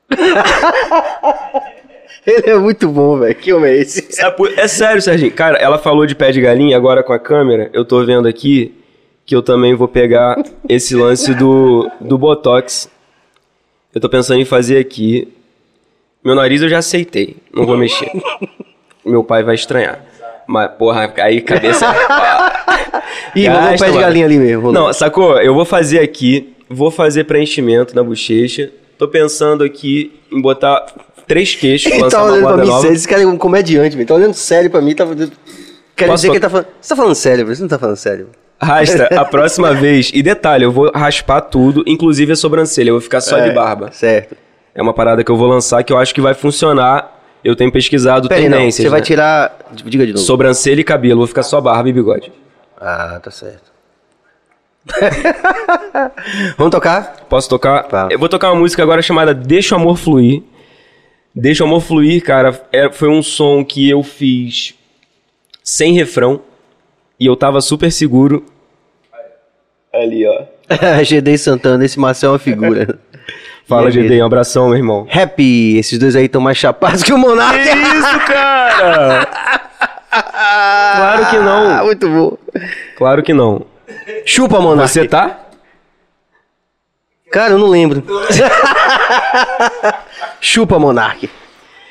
Ele 2.26 2.50
é 2.50 2.58
muito 2.58 2.88
bom, 2.90 3.18
velho. 3.18 3.36
Que 3.36 3.54
homem 3.54 3.72
é 3.72 3.78
esse? 3.78 4.02
Por- 4.32 4.52
É 4.58 4.68
sério, 4.68 5.02
Serginho. 5.02 5.32
Cara, 5.32 5.58
ela 5.58 5.78
falou 5.78 6.06
de 6.06 6.16
pé 6.16 6.32
de 6.32 6.42
galinha, 6.42 6.76
agora 6.78 7.04
com 7.04 7.14
a 7.14 7.20
câmera, 7.20 7.70
eu 7.74 7.86
tô 7.86 8.04
vendo 8.06 8.28
aqui 8.28 8.74
que 9.26 9.36
eu 9.36 9.42
também 9.42 9.74
vou 9.76 9.88
pegar 9.88 10.36
esse 10.68 10.96
lance 10.96 11.34
do, 11.34 11.90
do 12.02 12.18
Botox. 12.18 12.90
Eu 13.94 14.02
tô 14.02 14.10
pensando 14.10 14.40
em 14.40 14.46
fazer 14.46 14.78
aqui. 14.80 15.28
Meu 16.24 16.36
nariz 16.36 16.62
eu 16.62 16.70
já 16.70 16.80
aceitei, 16.80 17.38
não 17.54 17.66
vou 17.66 17.78
mexer. 17.78 18.12
Meu 19.06 19.24
pai 19.24 19.44
vai 19.44 19.56
estranhar. 19.56 20.04
Mas, 20.46 20.72
porra, 20.78 21.12
aí 21.18 21.42
cabeça. 21.42 21.86
Ih, 23.36 23.48
rolou 23.48 23.74
o 23.76 23.80
pé 23.80 23.92
de 23.92 23.98
galinha 24.00 24.26
ali 24.26 24.38
mesmo. 24.38 24.64
rolou. 24.64 24.74
Não, 24.88 24.94
sacou? 24.94 25.38
Eu 25.40 25.54
vou 25.54 25.64
fazer 25.66 26.00
aqui, 26.00 26.54
vou 26.70 26.92
fazer 26.92 27.24
preenchimento 27.24 27.96
na 27.96 28.04
bochecha. 28.04 28.72
Tô 29.00 29.08
pensando 29.08 29.64
aqui 29.64 30.20
em 30.30 30.42
botar 30.42 30.86
três 31.26 31.56
queixos, 31.56 31.90
Ele 31.90 32.10
tá 32.10 32.22
olhando 32.22 32.42
pra 32.42 32.50
moda 32.52 32.64
mim 32.64 32.68
nova. 32.68 32.82
sério. 32.82 32.96
Esse 32.98 33.08
cara 33.08 33.22
é 33.22 33.26
um 33.26 33.38
comediante, 33.38 33.96
velho. 33.96 34.06
Tá 34.06 34.14
olhando 34.14 34.34
sério 34.34 34.70
pra 34.70 34.82
mim. 34.82 34.94
Tá... 34.94 35.08
Quer 35.96 36.08
Posso 36.08 36.16
dizer 36.18 36.28
que 36.28 36.34
ele 36.34 36.40
tá 36.42 36.50
falando... 36.50 36.68
Você 36.82 36.90
tá 36.90 36.96
falando 36.98 37.16
sério, 37.16 37.46
velho? 37.46 37.56
Você 37.56 37.62
não 37.62 37.70
tá 37.70 37.80
falando 37.80 37.96
sério. 37.96 38.28
Rasta, 38.62 39.06
a 39.06 39.24
próxima 39.26 39.74
vez. 39.74 40.12
E 40.14 40.22
detalhe, 40.22 40.66
eu 40.66 40.72
vou 40.74 40.92
raspar 40.94 41.40
tudo, 41.40 41.82
inclusive 41.88 42.34
a 42.34 42.36
sobrancelha. 42.36 42.90
Eu 42.90 42.96
vou 42.96 43.02
ficar 43.02 43.22
só 43.22 43.40
de 43.40 43.50
É, 43.50 43.54
barba. 43.54 43.90
Certo. 43.94 44.36
É 44.76 44.82
uma 44.82 44.94
parada 44.94 45.24
que 45.24 45.32
eu 45.32 45.38
vou 45.38 45.48
lançar 45.48 45.82
que 45.82 45.94
eu 45.94 45.98
acho 45.98 46.14
que 46.14 46.20
vai 46.20 46.34
funcionar. 46.34 47.22
Eu 47.42 47.56
tenho 47.56 47.72
pesquisado 47.72 48.28
Pera 48.28 48.42
não. 48.50 48.58
tendências. 48.58 48.84
Você 48.84 48.90
vai 48.90 49.00
né? 49.00 49.06
tirar... 49.06 49.58
Diga 49.72 50.06
de 50.06 50.12
novo. 50.12 50.26
Sobrancelha 50.26 50.82
e 50.82 50.84
cabelo. 50.84 51.20
Vou 51.20 51.28
ficar 51.28 51.44
só 51.44 51.62
barba 51.62 51.88
e 51.88 51.94
bigode. 51.94 52.34
Ah, 52.78 53.18
tá 53.24 53.32
certo. 53.32 53.72
Vamos 56.58 56.72
tocar? 56.72 57.26
Posso 57.30 57.50
tocar? 57.50 57.84
Tá. 57.84 58.08
Eu 58.10 58.20
vou 58.20 58.30
tocar 58.30 58.52
uma 58.52 58.60
música 58.60 58.82
agora 58.84 59.02
chamada 59.02 59.34
Deixa 59.34 59.76
o 59.76 59.80
Amor 59.80 59.98
Fluir. 59.98 60.44
Deixa 61.34 61.64
o 61.64 61.68
Amor 61.68 61.82
Fluir, 61.82 62.24
cara, 62.24 62.60
é- 62.72 62.92
foi 62.92 63.10
um 63.10 63.22
som 63.22 63.64
que 63.64 63.90
eu 63.90 64.02
fiz 64.04 64.74
sem 65.64 65.94
refrão. 65.94 66.42
E 67.20 67.26
eu 67.26 67.36
tava 67.36 67.62
super 67.62 67.92
seguro. 67.92 68.46
Ali, 69.94 70.26
ó. 70.26 70.44
GD 71.04 71.38
Santana, 71.38 71.84
esse 71.84 72.00
Marcel 72.00 72.30
é 72.30 72.34
uma 72.34 72.40
figura. 72.40 72.98
Fala, 73.68 73.92
GD, 73.92 74.20
um 74.24 74.26
abração, 74.26 74.70
meu 74.70 74.78
irmão. 74.78 75.08
Happy, 75.14 75.78
esses 75.78 76.00
dois 76.00 76.16
aí 76.16 76.26
estão 76.26 76.42
mais 76.42 76.58
chapados 76.58 77.04
que 77.04 77.14
o 77.14 77.18
Monark. 77.20 77.60
Que 77.62 77.70
isso, 77.70 78.20
cara? 78.26 79.28
Claro 80.10 81.30
que 81.30 81.38
não. 81.38 81.86
Muito 81.86 82.10
bom. 82.10 82.38
Claro 82.98 83.22
que 83.22 83.32
não. 83.32 83.66
Chupa, 84.26 84.60
Monark. 84.60 84.92
Você 84.92 85.08
tá? 85.08 85.46
Cara, 87.32 87.54
eu 87.54 87.60
não 87.60 87.68
lembro. 87.68 88.04
Chupa, 90.42 90.80
Monark. 90.80 91.30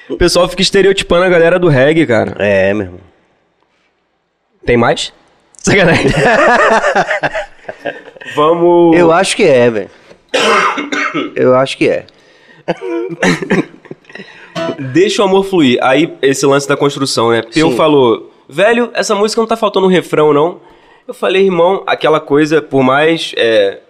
O 0.09 0.17
pessoal 0.17 0.49
fica 0.49 0.63
estereotipando 0.63 1.25
a 1.25 1.29
galera 1.29 1.59
do 1.59 1.69
reggae, 1.69 2.07
cara. 2.07 2.35
É, 2.39 2.73
meu 2.73 2.87
irmão. 2.87 3.01
Tem 4.65 4.77
mais? 4.77 5.13
Sacanagem. 5.57 6.07
Vamos. 8.35 8.97
Eu 8.97 9.13
acho 9.13 9.37
que 9.37 9.45
é, 9.45 9.71
velho. 9.71 9.91
Eu 11.35 11.57
acho 11.57 11.77
que 11.77 11.89
é. 11.89 12.07
Deixa 14.93 15.23
o 15.23 15.25
amor 15.25 15.45
fluir. 15.45 15.79
Aí, 15.83 16.15
esse 16.23 16.47
lance 16.47 16.69
da 16.69 16.77
construção, 16.77 17.31
né? 17.31 17.43
Peu 17.43 17.71
Sim. 17.71 17.77
falou, 17.77 18.33
velho, 18.49 18.91
essa 18.95 19.15
música 19.15 19.41
não 19.41 19.49
tá 19.49 19.57
faltando 19.57 19.87
um 19.87 19.91
refrão, 19.91 20.33
não. 20.33 20.61
Eu 21.09 21.15
falei, 21.15 21.47
irmão, 21.47 21.83
aquela 21.87 22.21
coisa, 22.21 22.61
por 22.61 22.83
mais 22.83 23.33
é, 23.35 23.81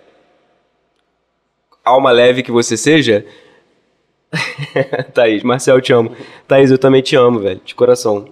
alma 1.84 2.12
leve 2.12 2.44
que 2.44 2.52
você 2.52 2.76
seja. 2.76 3.26
Thaís, 5.12 5.42
Marcel, 5.42 5.80
te 5.80 5.92
amo. 5.92 6.16
Thaís, 6.46 6.70
eu 6.70 6.78
também 6.78 7.02
te 7.02 7.16
amo, 7.16 7.40
velho, 7.40 7.60
de 7.64 7.74
coração. 7.74 8.28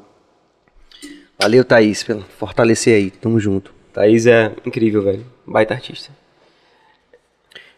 Valeu, 1.37 1.65
Thaís, 1.65 2.05
pelo 2.05 2.23
fortalecer 2.39 2.95
aí. 2.95 3.11
Tamo 3.11 3.41
junto. 3.41 3.75
Thaís 3.93 4.25
é 4.25 4.53
incrível, 4.65 5.03
velho. 5.03 5.27
Baita 5.45 5.75
artista. 5.75 6.13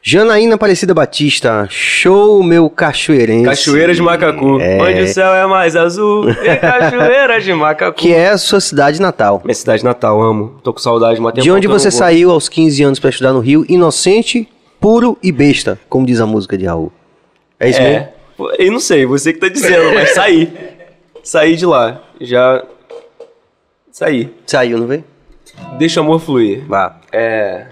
Janaína 0.01 0.55
Aparecida 0.55 0.94
Batista, 0.94 1.66
show 1.68 2.42
meu 2.42 2.70
cachoeirense. 2.70 3.44
Cachoeiras 3.44 3.96
de 3.96 4.03
Macacu. 4.03 4.61
É. 4.61 4.80
Onde 4.80 5.03
o 5.03 5.09
céu 5.09 5.34
é 5.34 5.46
mais 5.46 5.74
azul. 5.74 6.30
E 6.30 6.34
cachoeiras 6.57 7.44
de 7.44 7.53
Macacu. 7.53 7.99
Que 7.99 8.14
é 8.14 8.30
a 8.30 8.38
sua 8.38 8.61
cidade 8.61 9.01
natal. 9.01 9.42
Minha 9.44 9.55
cidade 9.55 9.84
natal, 9.84 10.22
amo. 10.22 10.61
Tô 10.62 10.72
com 10.72 10.78
saudade, 10.78 11.20
mas 11.20 11.34
tem 11.34 11.42
De 11.42 11.51
onde 11.51 11.66
você 11.66 11.90
saiu 11.90 12.30
aos 12.30 12.49
15 12.49 12.82
anos 12.82 12.99
pra 13.01 13.11
estudar 13.11 13.32
no 13.32 13.40
Rio, 13.40 13.66
inocente, 13.68 14.49
puro 14.80 15.18
e 15.22 15.32
besta, 15.32 15.78
como 15.88 16.07
diz 16.07 16.20
a 16.20 16.26
música 16.26 16.57
de 16.57 16.64
Raul. 16.64 16.92
É 17.59 17.68
isso 17.68 17.82
mesmo? 17.82 17.96
É. 17.99 18.12
Pô, 18.36 18.53
Eu 18.53 18.70
não 18.70 18.80
sei, 18.80 19.05
você 19.05 19.32
que 19.32 19.40
tá 19.40 19.49
dizendo, 19.49 19.92
mas 19.94 20.11
saí. 20.14 20.53
Saí 21.24 21.57
de 21.57 21.66
lá. 21.66 22.01
Já. 22.20 22.62
Saí. 23.90 24.32
Saiu, 24.46 24.78
não 24.78 24.86
veio? 24.86 25.05
Deixa 25.76 26.01
o 26.01 26.05
amor 26.05 26.20
fluir. 26.20 26.64
Vá. 26.68 27.01
É. 27.12 27.66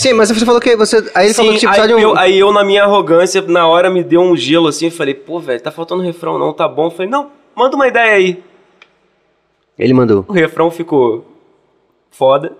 Sim, 0.00 0.14
mas 0.14 0.30
você 0.30 0.46
falou 0.46 0.60
que 0.60 0.74
você. 0.76 0.96
Aí 1.14 1.26
ele 1.26 1.34
falou 1.34 1.52
que 1.52 1.58
Sim, 1.60 1.66
tipo, 1.68 1.80
aí, 1.80 1.86
de 1.88 1.94
um. 1.94 1.98
eu, 1.98 2.16
aí 2.16 2.38
eu, 2.38 2.50
na 2.52 2.64
minha 2.64 2.84
arrogância, 2.84 3.42
na 3.42 3.66
hora 3.68 3.90
me 3.90 4.02
deu 4.02 4.22
um 4.22 4.34
gelo 4.34 4.68
assim, 4.68 4.86
eu 4.86 4.90
falei, 4.90 5.12
pô, 5.12 5.38
velho, 5.38 5.60
tá 5.60 5.70
faltando 5.70 6.02
refrão 6.02 6.38
não, 6.38 6.54
tá 6.54 6.66
bom. 6.66 6.86
Eu 6.86 6.90
falei, 6.90 7.10
não, 7.10 7.28
manda 7.54 7.76
uma 7.76 7.86
ideia 7.86 8.14
aí. 8.14 8.42
Ele 9.78 9.92
mandou. 9.92 10.24
O 10.26 10.32
refrão 10.32 10.70
ficou 10.70 11.26
foda, 12.10 12.52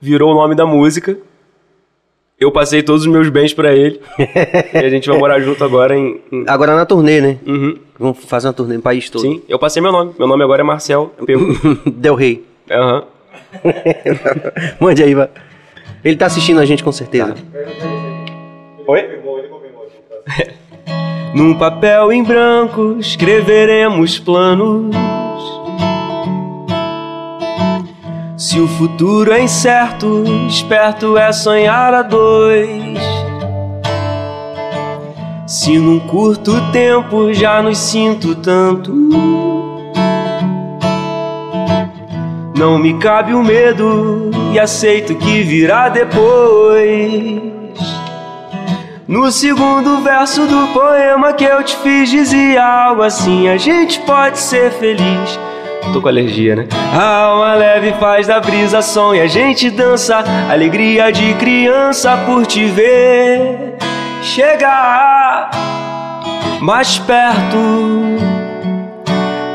virou 0.00 0.30
o 0.30 0.34
nome 0.34 0.54
da 0.54 0.64
música. 0.64 1.18
Eu 2.38 2.52
passei 2.52 2.84
todos 2.84 3.02
os 3.02 3.08
meus 3.08 3.28
bens 3.28 3.52
pra 3.52 3.74
ele. 3.74 4.00
e 4.72 4.78
a 4.78 4.88
gente 4.88 5.08
vai 5.08 5.18
morar 5.18 5.40
junto 5.40 5.64
agora 5.64 5.96
em. 5.96 6.20
em- 6.30 6.44
Agora 6.46 6.76
na 6.76 6.86
turnê, 6.86 7.20
né? 7.20 7.38
Uhum. 7.44 7.78
Vamos 7.98 8.24
fazer 8.24 8.46
uma 8.46 8.52
turnê 8.54 8.76
no 8.76 8.82
país 8.82 9.10
todo. 9.10 9.22
Sim, 9.22 9.42
eu 9.48 9.58
passei 9.58 9.82
meu 9.82 9.90
nome. 9.90 10.14
Meu 10.16 10.28
nome 10.28 10.44
agora 10.44 10.62
é 10.62 10.64
Marcel. 10.64 11.12
Pego. 11.26 11.46
Del 11.90 12.14
Rey. 12.14 12.44
Aham. 12.70 13.04
Mande 14.80 15.02
aí, 15.02 15.14
vai. 15.16 15.28
Ele 16.04 16.16
tá 16.16 16.26
assistindo 16.26 16.60
a 16.60 16.64
gente 16.64 16.82
com 16.82 16.92
certeza. 16.92 17.34
Oi? 18.86 19.20
Num 21.34 21.54
papel 21.54 22.12
em 22.12 22.24
branco 22.24 22.96
escreveremos 22.98 24.18
planos. 24.18 24.94
Se 28.36 28.58
o 28.58 28.66
futuro 28.66 29.32
é 29.32 29.42
incerto, 29.42 30.24
esperto 30.48 31.16
é 31.16 31.30
sonhar 31.32 31.94
a 31.94 32.02
dois. 32.02 32.98
Se 35.46 35.78
num 35.78 36.00
curto 36.00 36.52
tempo 36.72 37.32
já 37.32 37.62
nos 37.62 37.78
sinto 37.78 38.34
tanto, 38.34 38.92
não 42.60 42.78
me 42.78 42.92
cabe 42.98 43.32
o 43.32 43.42
medo 43.42 44.30
e 44.52 44.60
aceito 44.60 45.14
que 45.14 45.40
virá 45.40 45.88
depois. 45.88 47.40
No 49.08 49.32
segundo 49.32 50.02
verso 50.02 50.46
do 50.46 50.66
poema 50.74 51.32
que 51.32 51.42
eu 51.42 51.62
te 51.62 51.74
fiz 51.76 52.10
dizia 52.10 52.62
algo 52.62 53.02
assim: 53.02 53.48
A 53.48 53.56
gente 53.56 53.98
pode 54.00 54.38
ser 54.38 54.72
feliz. 54.72 55.40
Tô 55.94 56.02
com 56.02 56.08
alergia, 56.08 56.54
né? 56.54 56.68
A 56.94 57.22
alma 57.22 57.54
leve 57.54 57.94
faz 57.94 58.26
da 58.26 58.38
brisa 58.38 58.82
som 58.82 59.14
e 59.14 59.22
a 59.22 59.26
gente 59.26 59.70
dança. 59.70 60.22
Alegria 60.50 61.10
de 61.10 61.32
criança 61.36 62.14
por 62.26 62.44
te 62.44 62.66
ver 62.66 63.76
chegar 64.22 65.50
mais 66.60 66.98
perto. 66.98 68.29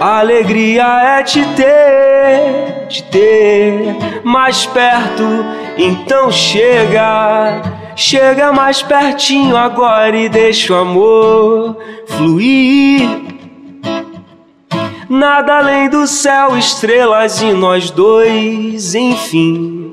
A 0.05 0.19
alegria 0.19 0.83
é 0.83 1.23
te 1.23 1.43
ter, 1.55 2.87
te 2.87 3.03
ter 3.05 4.21
mais 4.23 4.63
perto. 4.63 5.23
Então 5.79 6.31
chega, 6.31 7.63
chega 7.95 8.53
mais 8.53 8.83
pertinho 8.83 9.57
agora 9.57 10.15
e 10.15 10.29
deixa 10.29 10.73
o 10.73 10.77
amor 10.77 11.77
fluir. 12.05 13.09
Nada 15.09 15.57
além 15.57 15.89
do 15.89 16.05
céu, 16.05 16.55
estrelas 16.55 17.41
e 17.41 17.51
nós 17.51 17.89
dois, 17.89 18.93
enfim. 18.93 19.91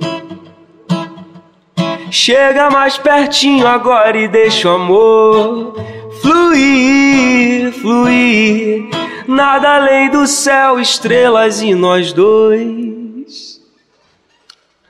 Chega 2.11 2.69
mais 2.69 2.99
pertinho 2.99 3.67
agora 3.67 4.19
e 4.19 4.29
deixa 4.29 4.69
o 4.69 4.75
amor 4.75 5.75
fluir, 6.21 7.73
fluir. 7.81 8.93
Nada 9.27 9.77
além 9.77 10.11
do 10.11 10.27
céu, 10.27 10.79
estrelas 10.81 11.61
e 11.63 11.75
nós 11.75 12.13
dois. 12.13 13.61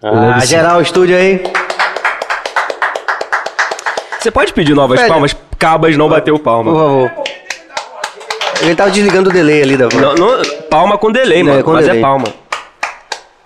Ah, 0.02 0.44
geral, 0.44 0.78
o 0.78 0.82
estúdio 0.82 1.16
aí. 1.16 1.42
Você 4.20 4.30
pode 4.30 4.52
pedir 4.52 4.74
novas 4.74 4.98
Pede. 5.00 5.08
palmas? 5.10 5.36
Cabas 5.58 5.96
não 5.96 6.08
bateu 6.08 6.36
Por 6.38 6.44
palma. 6.44 6.72
favor. 6.72 7.10
Ele 8.62 8.74
tava 8.76 8.90
desligando 8.90 9.30
o 9.30 9.32
delay 9.32 9.62
ali 9.62 9.76
da 9.76 9.88
voz. 9.88 10.00
Não, 10.00 10.14
não- 10.14 10.42
palma 10.70 10.96
com 10.96 11.10
delay, 11.10 11.42
mano. 11.42 11.62
com 11.64 11.72
mas 11.72 11.84
delay. 11.84 11.98
é 11.98 12.02
palma. 12.02 12.24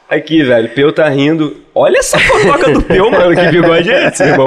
Aqui, 0.09 0.43
velho. 0.45 0.69
Peu 0.71 0.93
tá 0.93 1.09
rindo. 1.09 1.57
Olha 1.75 1.99
essa 1.99 2.19
fofoca 2.19 2.71
do 2.71 2.83
Peu, 2.83 3.11
mano. 3.11 3.35
Que 3.35 3.49
bigode 3.49 3.91
é 3.91 4.09
esse, 4.09 4.23
irmão? 4.23 4.47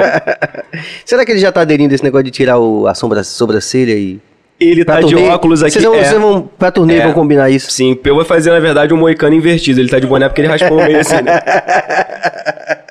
Será 1.04 1.24
que 1.24 1.32
ele 1.32 1.40
já 1.40 1.52
tá 1.52 1.60
aderindo 1.60 1.92
a 1.92 1.94
esse 1.96 2.04
negócio 2.04 2.24
de 2.24 2.30
tirar 2.30 2.58
o, 2.58 2.86
a 2.86 2.94
sombra, 2.94 3.22
sobrancelha 3.24 3.92
e. 3.92 4.20
Ele 4.60 4.84
tá 4.84 4.98
Pra 4.98 5.02
de 5.06 5.14
turnê? 5.14 5.28
óculos 5.30 5.62
aqui. 5.62 5.72
Vocês 5.72 5.84
vão, 5.84 5.94
é. 5.94 6.04
vocês 6.04 6.20
vão 6.20 6.42
pra 6.58 6.70
turnê 6.70 6.96
É. 6.98 7.02
vão 7.04 7.12
combinar 7.14 7.48
isso. 7.48 7.70
Sim, 7.70 7.94
Peu 7.94 8.14
vai 8.16 8.24
fazer, 8.26 8.50
na 8.50 8.60
verdade, 8.60 8.92
um 8.92 8.96
moicano 8.98 9.34
invertido. 9.34 9.80
Ele 9.80 9.88
tá 9.88 9.98
de 9.98 10.06
boné 10.06 10.28
porque 10.28 10.42
ele 10.42 10.48
raspou 10.48 10.78
o 10.78 10.84
meio 10.84 11.00
assim, 11.00 11.14
né? 11.22 11.40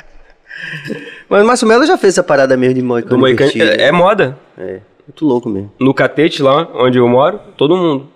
Mas 1.30 1.44
o 1.44 1.46
Márcio 1.46 1.68
Melo 1.68 1.86
já 1.86 1.98
fez 1.98 2.16
essa 2.16 2.24
parada 2.24 2.58
mesmo 2.58 2.74
de 2.76 2.82
moicano 2.82 3.16
Do 3.16 3.20
moicano. 3.20 3.50
invertido. 3.52 3.82
É, 3.82 3.88
é 3.88 3.92
moda. 3.92 4.38
É, 4.58 4.80
muito 5.08 5.26
louco 5.26 5.48
mesmo. 5.50 5.72
No 5.80 5.94
catete 5.94 6.42
lá, 6.42 6.68
onde 6.74 6.98
eu 6.98 7.08
moro, 7.08 7.40
todo 7.56 7.78
mundo. 7.78 8.08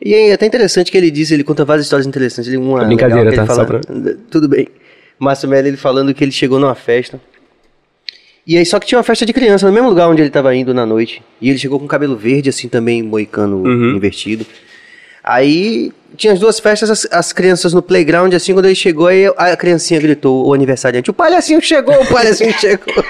E 0.00 0.14
é 0.14 0.32
até 0.32 0.46
interessante 0.46 0.90
que 0.90 0.96
ele 0.98 1.10
diz, 1.10 1.30
ele 1.30 1.44
conta 1.44 1.64
várias 1.64 1.84
histórias 1.86 2.06
interessantes. 2.06 2.48
Ele, 2.48 2.56
uma 2.56 2.82
É 2.82 2.86
brincadeira, 2.86 3.30
legal 3.30 3.46
tá? 3.46 3.54
fala- 3.54 3.80
Só 3.82 4.12
Tudo 4.30 4.48
bem. 4.48 4.66
Márcio 5.18 5.48
Melo, 5.48 5.68
ele 5.68 5.76
falando 5.76 6.12
que 6.14 6.24
ele 6.24 6.32
chegou 6.32 6.58
numa 6.58 6.74
festa. 6.74 7.20
E 8.46 8.58
aí, 8.58 8.66
só 8.66 8.78
que 8.78 8.86
tinha 8.86 8.98
uma 8.98 9.04
festa 9.04 9.24
de 9.24 9.32
criança, 9.32 9.66
no 9.66 9.72
mesmo 9.72 9.88
lugar 9.88 10.08
onde 10.08 10.20
ele 10.20 10.30
tava 10.30 10.54
indo 10.54 10.74
na 10.74 10.84
noite. 10.84 11.22
E 11.40 11.48
ele 11.48 11.58
chegou 11.58 11.80
com 11.80 11.86
cabelo 11.86 12.14
verde, 12.16 12.50
assim, 12.50 12.68
também, 12.68 13.02
moicano 13.02 13.62
Uhum. 13.62 13.96
invertido. 13.96 14.44
Aí, 15.22 15.90
tinha 16.16 16.34
as 16.34 16.38
duas 16.38 16.60
festas, 16.60 16.90
as, 16.90 17.08
as 17.10 17.32
crianças 17.32 17.72
no 17.72 17.80
playground, 17.80 18.34
assim, 18.34 18.52
quando 18.52 18.66
ele 18.66 18.74
chegou, 18.74 19.06
aí 19.06 19.24
a 19.36 19.56
criancinha 19.56 19.98
gritou, 19.98 20.46
o 20.46 20.52
aniversariante, 20.52 21.10
o 21.10 21.14
palhacinho 21.14 21.62
chegou, 21.62 21.94
o 21.94 22.06
palhacinho 22.06 22.52
chegou. 22.60 23.02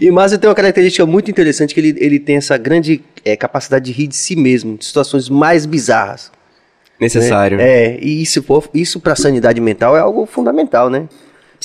E 0.00 0.10
Márcio 0.10 0.38
tem 0.38 0.48
uma 0.48 0.54
característica 0.54 1.06
muito 1.06 1.30
interessante, 1.30 1.72
que 1.74 1.80
ele, 1.80 1.94
ele 1.98 2.18
tem 2.18 2.36
essa 2.36 2.56
grande 2.58 3.02
eh, 3.24 3.36
capacidade 3.36 3.86
de 3.86 3.92
rir 3.92 4.06
de 4.06 4.16
si 4.16 4.36
mesmo, 4.36 4.76
de 4.76 4.84
situações 4.84 5.28
mais 5.30 5.64
bizarras. 5.64 6.30
né? 6.30 6.38
Necessário. 7.00 7.58
É, 7.60 7.98
e 8.00 8.22
isso, 8.22 8.44
isso 8.74 9.00
pra 9.00 9.16
sanidade 9.16 9.60
mental 9.60 9.96
é 9.96 10.00
algo 10.00 10.26
fundamental, 10.26 10.90
né? 10.90 11.08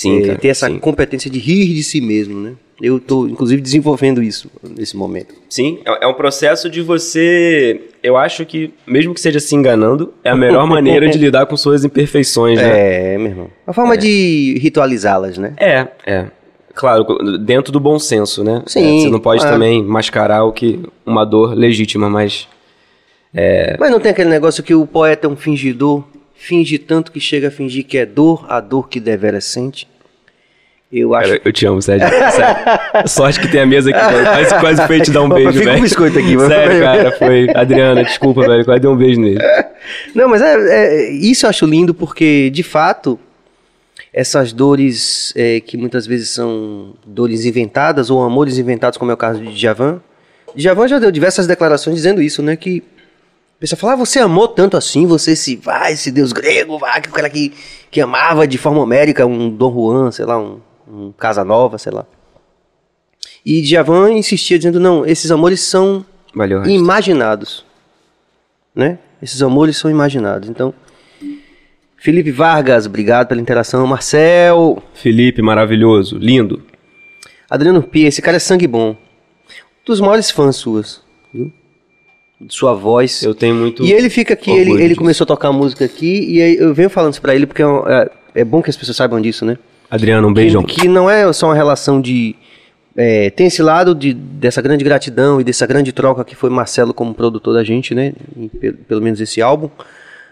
Sim, 0.00 0.18
É, 0.22 0.26
cara, 0.28 0.38
ter 0.38 0.48
essa 0.48 0.66
sim. 0.68 0.78
competência 0.78 1.30
de 1.30 1.38
rir 1.38 1.74
de 1.74 1.82
si 1.82 2.00
mesmo, 2.00 2.38
né? 2.40 2.52
Eu 2.80 3.00
tô, 3.00 3.26
inclusive, 3.26 3.60
desenvolvendo 3.60 4.22
isso 4.22 4.48
nesse 4.62 4.96
momento. 4.96 5.34
Sim, 5.50 5.80
é 5.84 6.04
é 6.04 6.06
um 6.06 6.14
processo 6.14 6.70
de 6.70 6.80
você. 6.80 7.80
Eu 8.02 8.16
acho 8.16 8.46
que, 8.46 8.72
mesmo 8.86 9.12
que 9.12 9.20
seja 9.20 9.40
se 9.40 9.54
enganando, 9.56 10.14
é 10.22 10.30
a 10.30 10.36
melhor 10.36 10.64
maneira 10.68 11.08
de 11.08 11.18
lidar 11.18 11.46
com 11.46 11.56
suas 11.56 11.84
imperfeições, 11.84 12.56
né? 12.60 13.14
É, 13.14 13.18
meu 13.18 13.26
irmão. 13.26 13.50
Uma 13.66 13.72
forma 13.74 13.96
de 13.98 14.56
ritualizá-las, 14.62 15.36
né? 15.36 15.54
É, 15.58 15.88
é. 16.06 16.26
Claro, 16.72 17.04
dentro 17.40 17.72
do 17.72 17.80
bom 17.80 17.98
senso, 17.98 18.44
né? 18.44 18.62
Sim, 18.66 18.98
É, 18.98 19.02
você 19.02 19.10
não 19.10 19.18
pode 19.18 19.40
claro. 19.40 19.56
também 19.56 19.82
mascarar 19.82 20.44
o 20.44 20.52
que 20.52 20.78
uma 21.04 21.24
dor 21.24 21.54
legítima, 21.54 22.08
mas. 22.08 22.46
É. 23.34 23.76
Mas 23.80 23.90
não 23.90 23.98
tem 23.98 24.12
aquele 24.12 24.30
negócio 24.30 24.62
que 24.62 24.72
o 24.74 24.86
poeta 24.86 25.26
é 25.26 25.30
um 25.30 25.36
fingidor, 25.36 26.04
finge 26.38 26.78
tanto 26.78 27.10
que 27.12 27.20
chega 27.20 27.48
a 27.48 27.50
fingir 27.50 27.84
que 27.84 27.98
é 27.98 28.06
dor, 28.06 28.46
a 28.48 28.60
dor 28.60 28.88
que 28.88 29.00
deveras 29.00 29.44
sente. 29.44 29.86
Eu 30.90 31.14
acho 31.14 31.28
Cara, 31.28 31.42
eu 31.44 31.52
te 31.52 31.66
amo, 31.66 31.82
Sérgio. 31.82 32.08
Sério. 32.08 32.56
Sorte 33.06 33.40
que 33.40 33.48
tem 33.48 33.60
a 33.60 33.66
mesa 33.66 33.90
aqui, 33.90 33.98
velho. 34.14 34.24
Quase, 34.24 34.60
quase 34.60 34.86
foi 34.86 35.00
te 35.02 35.10
dar 35.10 35.22
um 35.22 35.28
beijo, 35.28 35.52
fica 35.52 35.64
um 35.64 35.72
velho. 35.72 35.82
biscoito 35.82 36.18
aqui, 36.18 36.34
vai. 36.36 36.48
Sério, 36.48 36.80
cara, 36.80 37.12
foi. 37.12 37.46
Adriana, 37.54 38.04
desculpa, 38.04 38.40
velho. 38.46 38.64
Quase 38.64 38.80
dei 38.80 38.90
um 38.90 38.96
beijo 38.96 39.20
nele. 39.20 39.38
Não, 40.14 40.28
mas 40.30 40.40
é, 40.40 40.54
é- 40.54 41.10
isso 41.10 41.44
eu 41.44 41.50
acho 41.50 41.66
lindo 41.66 41.92
porque, 41.92 42.48
de 42.48 42.62
fato, 42.62 43.20
essas 44.14 44.50
dores 44.54 45.34
é, 45.36 45.60
que 45.60 45.76
muitas 45.76 46.06
vezes 46.06 46.30
são 46.30 46.94
dores 47.06 47.44
inventadas 47.44 48.08
ou 48.08 48.22
amores 48.22 48.56
inventados, 48.56 48.96
como 48.96 49.10
é 49.10 49.14
o 49.14 49.18
caso 49.18 49.42
de 49.42 49.52
Djavan. 49.54 50.00
Djavan 50.56 50.88
já 50.88 50.98
deu 50.98 51.10
diversas 51.10 51.46
declarações 51.46 51.96
dizendo 51.96 52.22
isso, 52.22 52.42
né? 52.42 52.56
Que 52.56 52.82
a 53.58 53.60
pessoa 53.60 53.76
fala, 53.76 53.94
ah, 53.94 53.96
você 53.96 54.20
amou 54.20 54.46
tanto 54.46 54.76
assim, 54.76 55.04
você 55.04 55.34
se 55.34 55.56
vai, 55.56 55.92
esse 55.92 56.12
deus 56.12 56.32
grego, 56.32 56.78
vai, 56.78 57.00
que 57.00 57.08
o 57.08 57.12
cara 57.12 57.28
que, 57.28 57.52
que 57.90 58.00
amava 58.00 58.46
de 58.46 58.56
forma 58.56 58.80
homérica 58.80 59.26
um 59.26 59.50
Dom 59.50 59.72
Juan, 59.72 60.12
sei 60.12 60.24
lá, 60.24 60.38
um, 60.38 60.60
um 60.88 61.10
Casanova, 61.10 61.76
sei 61.76 61.90
lá. 61.90 62.06
E 63.44 63.60
Djavan 63.60 64.12
insistia 64.12 64.58
dizendo, 64.58 64.78
não, 64.78 65.04
esses 65.04 65.32
amores 65.32 65.60
são 65.60 66.06
Valeu, 66.32 66.64
imaginados, 66.66 67.66
né? 68.72 69.00
Esses 69.20 69.42
amores 69.42 69.76
são 69.76 69.90
imaginados. 69.90 70.48
Então, 70.48 70.72
Felipe 71.96 72.30
Vargas, 72.30 72.86
obrigado 72.86 73.26
pela 73.26 73.40
interação. 73.40 73.84
Marcel, 73.88 74.80
Felipe, 74.94 75.42
maravilhoso, 75.42 76.16
lindo. 76.16 76.62
Adriano 77.50 77.82
Pia, 77.82 78.06
esse 78.06 78.22
cara 78.22 78.36
é 78.36 78.40
sangue 78.40 78.68
bom. 78.68 78.90
Um 78.90 79.84
dos 79.84 80.00
maiores 80.00 80.30
fãs 80.30 80.54
suas, 80.54 81.02
viu? 81.34 81.52
Sua 82.48 82.72
voz. 82.74 83.22
Eu 83.22 83.34
tenho 83.34 83.54
muito. 83.54 83.84
E 83.84 83.92
ele 83.92 84.08
fica 84.08 84.34
aqui, 84.34 84.50
ele, 84.50 84.80
ele 84.82 84.94
começou 84.94 85.24
a 85.24 85.26
tocar 85.26 85.50
música 85.52 85.84
aqui, 85.84 86.24
e 86.36 86.40
aí 86.42 86.56
eu 86.56 86.72
venho 86.72 86.88
falando 86.88 87.12
isso 87.12 87.20
pra 87.22 87.34
ele 87.34 87.46
porque 87.46 87.62
é, 87.62 87.66
é- 87.66 88.10
é 88.36 88.44
bom 88.44 88.62
que 88.62 88.70
as 88.70 88.76
pessoas 88.76 88.96
saibam 88.96 89.20
disso, 89.20 89.44
né? 89.44 89.58
Adriano, 89.90 90.28
um 90.28 90.32
beijão. 90.32 90.62
Que, 90.62 90.82
que 90.82 90.88
não 90.88 91.10
é 91.10 91.32
só 91.32 91.46
uma 91.46 91.54
relação 91.54 92.00
de. 92.00 92.36
é, 92.96 93.30
tem 93.30 93.46
esse 93.48 93.60
lado 93.62 93.94
de, 93.94 94.12
dessa 94.14 94.62
grande 94.62 94.84
gratidão 94.84 95.40
e 95.40 95.44
dessa 95.44 95.66
grande 95.66 95.92
troca 95.92 96.24
que 96.24 96.36
foi 96.36 96.48
Marcelo 96.50 96.94
como 96.94 97.12
produtor 97.14 97.54
da 97.54 97.64
gente, 97.64 97.94
né? 97.94 98.12
em 98.36 98.46
pe- 98.48 98.72
pelo 98.72 99.00
menos 99.02 99.20
esse 99.20 99.42
álbum. 99.42 99.68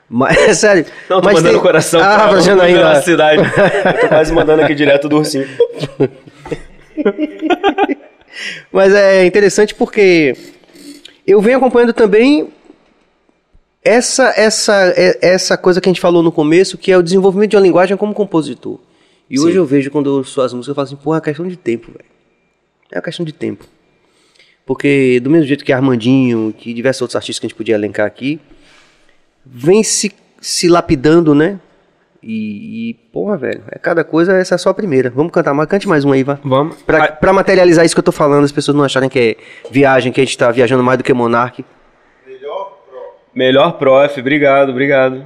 Mas, 0.09 0.37
é 0.37 0.53
sério. 0.55 0.87
Não, 1.11 1.21
tô 1.21 1.25
mas 1.25 1.35
mandando 1.37 1.55
tem- 1.55 1.63
coração 1.63 2.01
Ah, 2.01 2.19
pra 2.19 2.29
fazendo 2.29 2.63
aí, 2.63 2.75
na 2.75 2.93
né? 2.95 3.03
cidade. 3.03 3.43
Eu 3.95 4.01
tô 4.03 4.09
quase 4.09 4.33
mandando 4.33 4.63
aqui 4.63 4.75
direto 4.77 5.09
do 5.09 5.17
ursinho. 5.17 5.47
Mas 8.73 8.95
é 8.95 9.25
interessante 9.27 9.75
porque 9.75 10.37
eu 11.27 11.41
venho 11.41 11.59
acompanhando 11.59 11.93
também 11.93 12.49
essa, 13.83 14.33
essa, 14.37 14.95
essa 15.21 15.57
coisa 15.57 15.81
que 15.81 15.89
a 15.89 15.93
gente 15.93 16.01
falou 16.01 16.23
no 16.23 16.33
começo, 16.33 16.79
que 16.79 16.93
é 16.93 16.99
o 16.99 17.03
desenvolvimento 17.03 17.51
de 17.51 17.57
uma 17.57 17.63
linguagem 17.63 17.97
como 17.97 18.15
compositor. 18.15 18.79
E 19.29 19.39
hoje 19.41 19.53
Sim. 19.53 19.59
eu 19.59 19.67
vejo 19.67 19.91
quando 19.91 20.11
eu 20.11 20.15
ouço 20.15 20.41
as 20.41 20.53
músicas, 20.53 20.69
eu 20.69 20.75
falo 20.75 20.85
assim, 20.87 20.97
porra, 20.97 21.19
é 21.19 21.21
questão 21.21 21.47
de 21.47 21.57
tempo, 21.57 21.93
velho. 21.93 22.05
É 22.93 22.97
uma 22.97 23.03
questão 23.03 23.25
de 23.25 23.33
tempo. 23.33 23.65
Porque 24.65 25.21
do 25.21 25.31
mesmo 25.31 25.47
jeito 25.47 25.65
que 25.65 25.73
Armandinho, 25.73 26.55
que 26.57 26.73
diversos 26.73 27.03
outros 27.03 27.17
artistas 27.17 27.41
que 27.41 27.47
a 27.47 27.49
gente 27.49 27.57
podia 27.57 27.75
elencar 27.75 28.07
aqui, 28.07 28.41
vem 29.45 29.83
se, 29.83 30.13
se 30.41 30.69
lapidando, 30.69 31.35
né? 31.35 31.61
E, 32.23 32.91
e, 32.91 32.95
porra, 33.13 33.37
velho, 33.37 33.63
é 33.71 33.79
cada 33.79 34.03
coisa, 34.03 34.33
essa 34.35 34.55
é 34.55 34.59
só 34.59 34.71
a 34.71 34.75
primeira. 34.75 35.11
Vamos 35.11 35.33
cantar 35.33 35.55
mais, 35.55 35.69
cante 35.69 35.87
mais 35.87 36.05
um 36.05 36.13
aí, 36.13 36.23
vá. 36.23 36.39
Vamos. 36.43 36.77
Pra, 36.83 37.09
pra 37.09 37.33
materializar 37.33 37.85
isso 37.85 37.95
que 37.95 37.99
eu 37.99 38.05
tô 38.05 38.13
falando, 38.13 38.45
as 38.45 38.53
pessoas 38.53 38.77
não 38.77 38.85
acharem 38.85 39.09
que 39.09 39.19
é 39.19 39.37
viagem, 39.71 40.13
que 40.13 40.21
a 40.21 40.25
gente 40.25 40.37
tá 40.37 40.51
viajando 40.51 40.83
mais 40.83 40.99
do 40.99 41.05
que 41.05 41.13
Monark. 41.13 41.65
Melhor 42.27 42.79
pro. 42.89 42.99
Melhor 43.35 43.73
prof, 43.73 44.21
obrigado, 44.21 44.71
obrigado. 44.71 45.25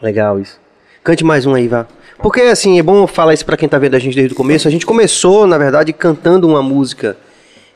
Legal 0.00 0.38
isso. 0.40 0.60
Cante 1.04 1.24
mais 1.24 1.46
um 1.46 1.54
aí, 1.54 1.68
vá. 1.68 1.86
Porque, 2.18 2.40
assim, 2.42 2.78
é 2.78 2.82
bom 2.82 3.06
falar 3.06 3.34
isso 3.34 3.44
pra 3.44 3.56
quem 3.56 3.68
tá 3.68 3.78
vendo 3.78 3.94
a 3.96 3.98
gente 3.98 4.14
desde 4.14 4.32
o 4.32 4.36
começo. 4.36 4.68
A 4.68 4.70
gente 4.70 4.86
começou, 4.86 5.46
na 5.46 5.58
verdade, 5.58 5.92
cantando 5.92 6.46
uma 6.46 6.62
música 6.62 7.16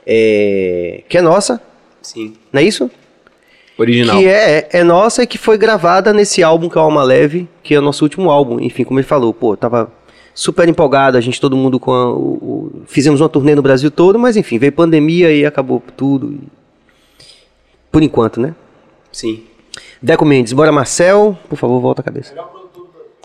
é, 0.06 1.02
que 1.08 1.18
é 1.18 1.20
nossa, 1.20 1.60
Sim. 2.00 2.36
não 2.52 2.60
é 2.60 2.64
isso? 2.64 2.88
Original. 3.78 4.18
Que 4.18 4.26
é, 4.26 4.68
é 4.72 4.82
nossa 4.84 5.22
e 5.22 5.26
que 5.26 5.36
foi 5.38 5.58
gravada 5.58 6.12
nesse 6.12 6.42
álbum 6.42 6.68
que 6.68 6.78
é 6.78 6.80
o 6.80 6.84
Alma 6.84 7.02
Leve, 7.02 7.48
que 7.62 7.74
é 7.74 7.78
o 7.78 7.82
nosso 7.82 8.04
último 8.04 8.30
álbum. 8.30 8.58
Enfim, 8.60 8.84
como 8.84 8.98
ele 8.98 9.06
falou, 9.06 9.34
pô, 9.34 9.56
tava 9.56 9.92
super 10.34 10.68
empolgado, 10.68 11.16
a 11.18 11.20
gente, 11.20 11.40
todo 11.40 11.56
mundo 11.56 11.78
com 11.80 11.92
a, 11.92 12.10
o, 12.12 12.18
o- 12.18 12.82
Fizemos 12.86 13.20
uma 13.20 13.28
turnê 13.28 13.54
no 13.54 13.62
Brasil 13.62 13.90
todo, 13.90 14.18
mas 14.18 14.36
enfim, 14.36 14.58
veio 14.58 14.72
pandemia 14.72 15.30
e 15.32 15.44
acabou 15.44 15.82
tudo. 15.96 16.38
Por 17.90 18.02
enquanto, 18.02 18.40
né? 18.40 18.54
Sim. 19.12 19.44
Deco 20.02 20.24
Mendes, 20.24 20.52
bora 20.52 20.70
Marcel, 20.72 21.36
por 21.48 21.56
favor, 21.56 21.80
volta 21.80 22.00
a 22.00 22.04
cabeça. 22.04 22.34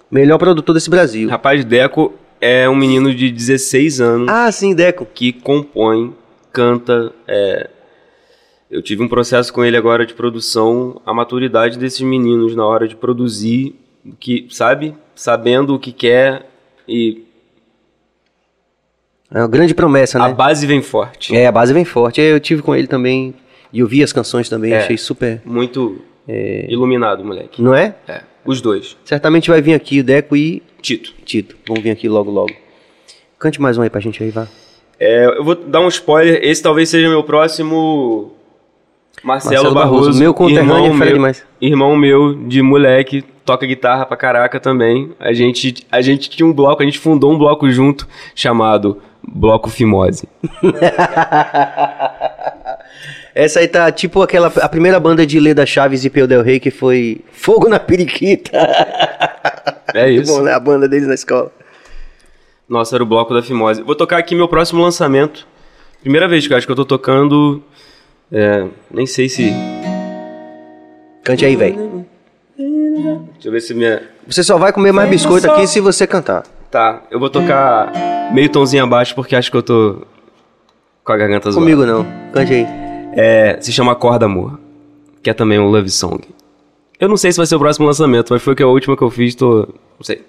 Melhor 0.09 0.37
produtor 0.37 0.73
desse 0.73 0.89
Brasil. 0.89 1.29
Rapaz, 1.29 1.63
Deco 1.63 2.13
é 2.39 2.67
um 2.67 2.75
menino 2.75 3.13
de 3.13 3.29
16 3.31 4.01
anos 4.01 4.27
Ah, 4.29 4.51
sim, 4.51 4.73
Deco. 4.73 5.05
que 5.13 5.31
compõe, 5.31 6.13
canta. 6.51 7.13
é, 7.27 7.69
Eu 8.71 8.81
tive 8.81 9.03
um 9.03 9.07
processo 9.07 9.51
com 9.53 9.63
ele 9.65 9.75
agora 9.75 10.05
de 10.05 10.13
produção, 10.13 11.01
a 11.05 11.13
maturidade 11.13 11.77
desses 11.77 11.99
meninos 12.01 12.55
na 12.55 12.65
hora 12.65 12.87
de 12.87 12.95
produzir, 12.95 13.75
que, 14.17 14.47
sabe? 14.49 14.95
Sabendo 15.13 15.75
o 15.75 15.79
que 15.79 15.91
quer 15.91 16.47
e 16.87 17.23
É 19.29 19.39
uma 19.39 19.47
grande 19.47 19.73
promessa, 19.75 20.17
a 20.23 20.29
né? 20.29 20.33
base 20.33 20.65
vem 20.65 20.81
forte. 20.81 21.35
É, 21.35 21.47
a 21.47 21.51
base 21.51 21.73
vem 21.73 21.83
forte. 21.85 22.21
Eu 22.21 22.39
tive 22.39 22.61
com 22.61 22.73
ele 22.73 22.87
também 22.87 23.33
e 23.73 23.79
eu 23.79 23.87
vi 23.87 24.01
as 24.01 24.13
canções 24.13 24.47
também, 24.47 24.71
É. 24.71 24.79
achei 24.79 24.97
super. 24.97 25.41
Muito 25.45 26.01
iluminado, 26.69 27.25
moleque. 27.25 27.61
Não 27.61 27.75
é? 27.75 27.93
É. 28.07 28.21
Os 28.45 28.61
dois. 28.61 28.95
Certamente 29.03 29.49
vai 29.49 29.61
vir 29.61 29.73
aqui 29.73 29.99
o 29.99 30.03
Deco 30.03 30.35
e 30.35 30.63
Tito. 30.81 31.13
Tito. 31.25 31.57
Vão 31.67 31.75
vir 31.81 31.91
aqui 31.91 32.07
logo, 32.07 32.31
logo. 32.31 32.51
Cante 33.37 33.59
mais 33.61 33.77
um 33.77 33.81
aí 33.81 33.89
pra 33.89 33.99
gente 33.99 34.23
aí, 34.23 34.29
vá. 34.31 34.47
É, 34.99 35.25
eu 35.25 35.43
vou 35.43 35.55
dar 35.55 35.81
um 35.81 35.87
spoiler. 35.89 36.39
Esse 36.41 36.63
talvez 36.63 36.87
seja 36.89 37.09
meu 37.09 37.23
próximo. 37.23 38.33
Marcelo, 39.23 39.53
Marcelo 39.55 39.73
Barroso, 39.75 40.01
Barroso. 40.01 40.19
meu 40.19 40.33
conterrâneo, 40.33 40.85
irmão 40.85 41.01
é 41.01 41.05
meu- 41.05 41.13
demais. 41.13 41.43
Irmão 41.61 41.95
meu 41.95 42.33
de 42.47 42.61
moleque, 42.61 43.23
toca 43.45 43.65
guitarra 43.65 44.05
pra 44.05 44.17
caraca 44.17 44.59
também. 44.59 45.11
A 45.19 45.31
gente, 45.33 45.85
a 45.91 46.01
gente 46.01 46.29
tinha 46.29 46.45
um 46.47 46.51
bloco, 46.53 46.81
a 46.81 46.85
gente 46.85 46.97
fundou 46.99 47.31
um 47.31 47.37
bloco 47.37 47.69
junto 47.69 48.07
chamado 48.33 48.97
Bloco 49.23 49.69
Fimose. 49.69 50.27
Essa 53.33 53.59
aí 53.61 53.67
tá 53.67 53.89
tipo 53.91 54.21
aquela 54.21 54.47
a 54.47 54.67
primeira 54.67 54.99
banda 54.99 55.25
de 55.25 55.39
Leda 55.39 55.65
Chaves 55.65 56.03
e 56.03 56.09
Peu 56.09 56.27
Del 56.27 56.41
Rey 56.43 56.59
que 56.59 56.69
foi 56.71 57.21
Fogo 57.31 57.67
na 57.69 57.79
Periquita. 57.79 58.51
É 59.93 60.05
Muito 60.09 60.23
isso. 60.23 60.33
bom, 60.37 60.41
né? 60.43 60.53
A 60.53 60.59
banda 60.59 60.87
deles 60.87 61.05
na 61.05 61.13
escola. 61.15 61.51
Nossa, 62.69 62.95
era 62.95 63.03
o 63.03 63.05
bloco 63.05 63.33
da 63.33 63.43
Fimose. 63.43 63.81
Vou 63.81 63.93
tocar 63.93 64.17
aqui 64.19 64.33
meu 64.33 64.47
próximo 64.47 64.81
lançamento. 64.81 65.45
Primeira 65.99 66.29
vez 66.29 66.47
que 66.47 66.53
eu 66.53 66.57
acho 66.57 66.65
que 66.65 66.71
eu 66.71 66.75
tô 66.77 66.85
tocando. 66.85 67.61
É, 68.31 68.65
nem 68.89 69.05
sei 69.05 69.27
se. 69.27 69.53
Cante 71.23 71.45
aí, 71.45 71.55
velho. 71.55 72.05
Deixa 73.33 73.47
eu 73.47 73.51
ver 73.51 73.61
se 73.61 73.73
minha. 73.73 74.01
Você 74.27 74.43
só 74.43 74.57
vai 74.57 74.71
comer 74.71 74.91
mais 74.91 75.09
biscoito 75.09 75.49
aqui 75.51 75.67
se 75.67 75.79
você 75.79 76.07
cantar. 76.07 76.43
Tá, 76.69 77.01
eu 77.11 77.19
vou 77.19 77.29
tocar 77.29 77.91
meio 78.33 78.49
tomzinho 78.49 78.83
abaixo 78.83 79.13
porque 79.13 79.35
acho 79.35 79.51
que 79.51 79.57
eu 79.57 79.63
tô 79.63 80.03
com 81.03 81.11
a 81.11 81.17
garganta 81.17 81.51
zoada. 81.51 81.65
Comigo 81.65 81.85
não. 81.85 82.05
Cante 82.31 82.53
aí. 82.53 82.67
É, 83.13 83.57
se 83.59 83.73
chama 83.73 83.91
Acorda 83.91 84.25
Amor, 84.25 84.57
que 85.21 85.29
é 85.29 85.33
também 85.33 85.59
um 85.59 85.67
love 85.67 85.89
song. 85.89 86.21
Eu 86.99 87.09
não 87.09 87.17
sei 87.17 87.31
se 87.31 87.37
vai 87.37 87.45
ser 87.45 87.55
o 87.55 87.59
próximo 87.59 87.87
lançamento, 87.87 88.31
mas 88.31 88.41
foi 88.41 88.55
que 88.55 88.63
a 88.63 88.67
última 88.67 88.95
que 88.95 89.03
eu 89.03 89.09
fiz, 89.09 89.35
tô. 89.35 89.67
Não 89.97 90.03
sei. 90.03 90.23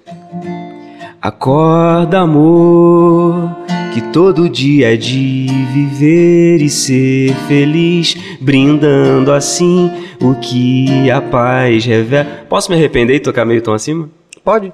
Acorda, 1.20 2.20
amor, 2.20 3.57
que 3.93 4.01
todo 4.12 4.49
dia 4.49 4.95
é 4.95 4.97
de 4.97 5.47
viver 5.72 6.62
e 6.62 6.68
ser 6.68 7.34
feliz, 7.47 8.16
brindando 8.40 9.32
assim 9.32 9.90
o 10.20 10.34
que 10.34 11.11
a 11.11 11.20
paz 11.20 11.84
revela. 11.84 12.26
Posso 12.49 12.70
me 12.70 12.76
arrepender 12.76 13.16
e 13.16 13.20
tocar 13.20 13.45
meio 13.45 13.61
tom 13.61 13.74
acima? 13.74 14.09
Pode. 14.43 14.72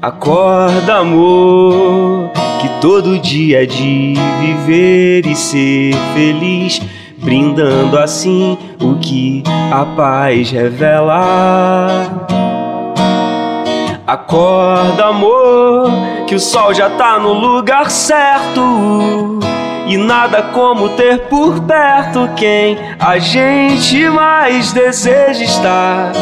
Acorda, 0.00 0.98
amor, 0.98 2.30
que 2.60 2.68
todo 2.80 3.18
dia 3.18 3.64
é 3.64 3.66
de 3.66 4.14
viver 4.40 5.26
e 5.26 5.34
ser 5.34 5.94
feliz, 6.14 6.80
brindando 7.18 7.98
assim 7.98 8.56
o 8.80 8.94
que 9.00 9.42
a 9.72 9.84
paz 9.84 10.50
revela. 10.50 12.26
Acorda, 14.06 15.06
amor, 15.06 15.90
que 16.28 16.36
o 16.36 16.38
sol 16.38 16.72
já 16.72 16.88
tá 16.90 17.18
no 17.18 17.32
lugar 17.32 17.90
certo. 17.90 19.40
E 19.84 19.96
nada 19.96 20.44
como 20.54 20.90
ter 20.90 21.26
por 21.28 21.60
perto 21.62 22.30
quem 22.36 22.78
a 23.00 23.18
gente 23.18 24.08
mais 24.08 24.72
deseja 24.72 25.42
estar. 25.42 26.12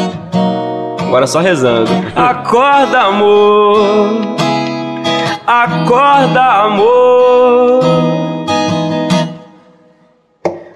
Agora 0.99 1.27
só 1.27 1.41
rezando. 1.41 1.91
Acorda, 2.17 3.01
amor. 3.03 4.35
Acorda, 5.47 6.43
amor. 6.43 8.14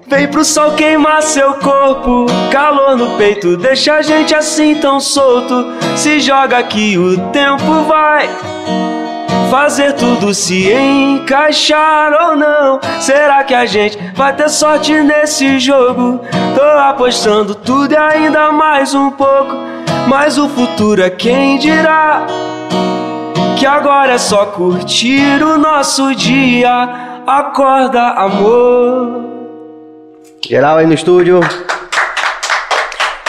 Vem 0.08 0.26
pro 0.26 0.42
sol 0.42 0.72
queimar 0.72 1.22
seu 1.22 1.54
corpo, 1.54 2.24
calor 2.50 2.96
no 2.96 3.18
peito, 3.18 3.58
deixa 3.58 3.92
a 3.92 4.02
gente 4.02 4.34
assim 4.34 4.74
tão 4.76 4.98
solto. 4.98 5.66
Se 5.96 6.18
joga 6.18 6.62
que 6.62 6.96
o 6.96 7.18
tempo 7.30 7.82
vai 7.86 8.26
fazer 9.50 9.92
tudo 9.92 10.32
se 10.32 10.72
encaixar 10.72 12.10
ou 12.22 12.36
não. 12.36 12.80
Será 13.00 13.44
que 13.44 13.54
a 13.54 13.66
gente 13.66 13.98
vai 14.14 14.34
ter 14.34 14.48
sorte 14.48 14.94
nesse 14.94 15.58
jogo? 15.58 16.20
Tô 16.54 16.62
apostando 16.62 17.54
tudo 17.54 17.92
e 17.92 17.96
ainda 17.96 18.50
mais 18.50 18.94
um 18.94 19.10
pouco. 19.10 19.54
Mas 20.06 20.38
o 20.38 20.48
futuro 20.48 21.02
é 21.02 21.10
quem 21.10 21.58
dirá. 21.58 22.26
Que 23.58 23.66
agora 23.66 24.12
é 24.12 24.18
só 24.18 24.46
curtir 24.46 25.42
o 25.42 25.58
nosso 25.58 26.14
dia. 26.14 26.88
Acorda, 27.26 28.08
amor. 28.12 29.37
Geral 30.46 30.78
aí 30.78 30.86
no 30.86 30.94
estúdio. 30.94 31.40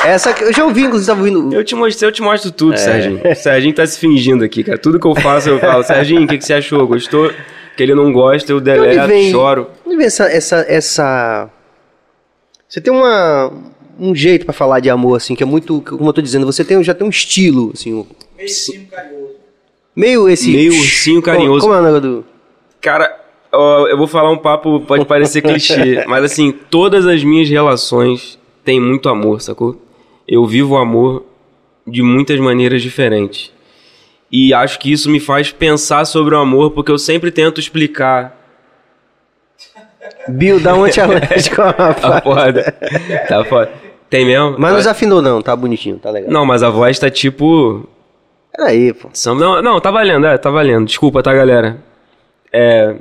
Essa 0.05 0.33
que 0.33 0.43
eu 0.43 0.53
já 0.53 0.63
ouvi, 0.63 0.81
inclusive, 0.83 1.07
tava 1.07 1.19
ouvindo. 1.19 1.53
Eu 1.53 1.63
te 1.63 1.75
mostrei, 1.75 2.07
eu 2.07 2.13
te 2.13 2.21
mostro 2.21 2.51
tudo, 2.51 2.77
Serginho. 2.77 3.21
O 3.29 3.35
Serginho 3.35 3.75
tá 3.75 3.85
se 3.85 3.99
fingindo 3.99 4.43
aqui, 4.43 4.63
cara. 4.63 4.77
Tudo 4.77 4.99
que 4.99 5.05
eu 5.05 5.15
faço, 5.15 5.49
eu 5.49 5.59
falo, 5.59 5.83
Serginho, 5.83 6.23
o 6.23 6.27
que, 6.27 6.37
que 6.37 6.45
você 6.45 6.53
achou? 6.53 6.87
Gostou? 6.87 7.31
Que 7.75 7.83
ele 7.83 7.93
não 7.93 8.11
gosta, 8.11 8.51
eu 8.51 8.59
deleto, 8.61 9.07
vem- 9.07 9.31
choro. 9.31 9.67
de 9.83 9.87
onde 9.89 9.97
vem 9.97 10.05
essa, 10.05 10.25
essa, 10.25 10.65
essa. 10.67 11.49
Você 12.67 12.79
tem 12.79 12.93
uma, 12.93 13.51
um 13.99 14.15
jeito 14.15 14.45
pra 14.45 14.53
falar 14.53 14.79
de 14.79 14.89
amor, 14.89 15.15
assim, 15.17 15.35
que 15.35 15.43
é 15.43 15.45
muito. 15.45 15.81
Como 15.81 16.07
eu 16.09 16.13
tô 16.13 16.21
dizendo, 16.21 16.45
você 16.45 16.63
tem, 16.63 16.81
já 16.83 16.93
tem 16.93 17.05
um 17.05 17.09
estilo, 17.09 17.71
assim. 17.73 17.93
um- 17.93 18.05
Meio 18.37 18.47
time 18.49 18.85
carinhoso. 18.85 19.29
Meio 19.95 20.29
esse. 20.29 20.49
Meio 20.49 20.73
ursinho 20.73 21.21
carinhoso. 21.21 21.61
Como, 21.61 21.73
como 21.73 21.75
é 21.75 21.79
o 21.79 21.83
negócio 21.93 22.01
do. 22.21 22.25
Cara, 22.81 23.17
eu 23.51 23.97
vou 23.97 24.07
falar 24.07 24.31
um 24.31 24.37
papo, 24.37 24.79
pode 24.81 25.05
parecer 25.05 25.41
clichê, 25.41 26.05
mas 26.07 26.23
assim, 26.23 26.51
todas 26.51 27.05
as 27.07 27.23
minhas 27.23 27.49
relações 27.49 28.39
têm 28.63 28.79
muito 28.79 29.09
amor, 29.09 29.41
sacou? 29.41 29.81
Eu 30.27 30.45
vivo 30.45 30.75
o 30.75 30.77
amor 30.77 31.25
de 31.85 32.03
muitas 32.03 32.39
maneiras 32.39 32.81
diferentes. 32.81 33.51
E 34.31 34.53
acho 34.53 34.77
que 34.79 34.91
isso 34.91 35.09
me 35.09 35.19
faz 35.19 35.51
pensar 35.51 36.05
sobre 36.05 36.35
o 36.35 36.37
amor, 36.37 36.71
porque 36.71 36.91
eu 36.91 36.99
sempre 36.99 37.31
tento 37.31 37.59
explicar 37.59 38.39
Bill, 40.27 40.59
dá 40.59 40.75
um 40.75 40.83
antialérgico, 40.83 41.55
Tá 42.01 42.21
foda. 42.21 42.75
Tá 43.27 43.43
foda. 43.43 43.71
Tem 44.09 44.25
mesmo? 44.25 44.55
Mas 44.57 44.71
não 44.71 44.77
desafinou 44.77 45.21
não, 45.21 45.41
tá 45.41 45.55
bonitinho, 45.55 45.97
tá 45.97 46.09
legal. 46.09 46.31
Não, 46.31 46.45
mas 46.45 46.63
a 46.63 46.69
voz 46.69 46.97
tá 46.97 47.09
tipo. 47.09 47.87
Peraí, 48.55 48.93
pô. 48.93 49.09
Não, 49.35 49.61
não, 49.61 49.79
tá 49.79 49.91
valendo, 49.91 50.25
é, 50.25 50.37
tá 50.37 50.49
valendo. 50.49 50.85
Desculpa, 50.87 51.21
tá, 51.21 51.33
galera? 51.33 51.77
É. 52.51 52.95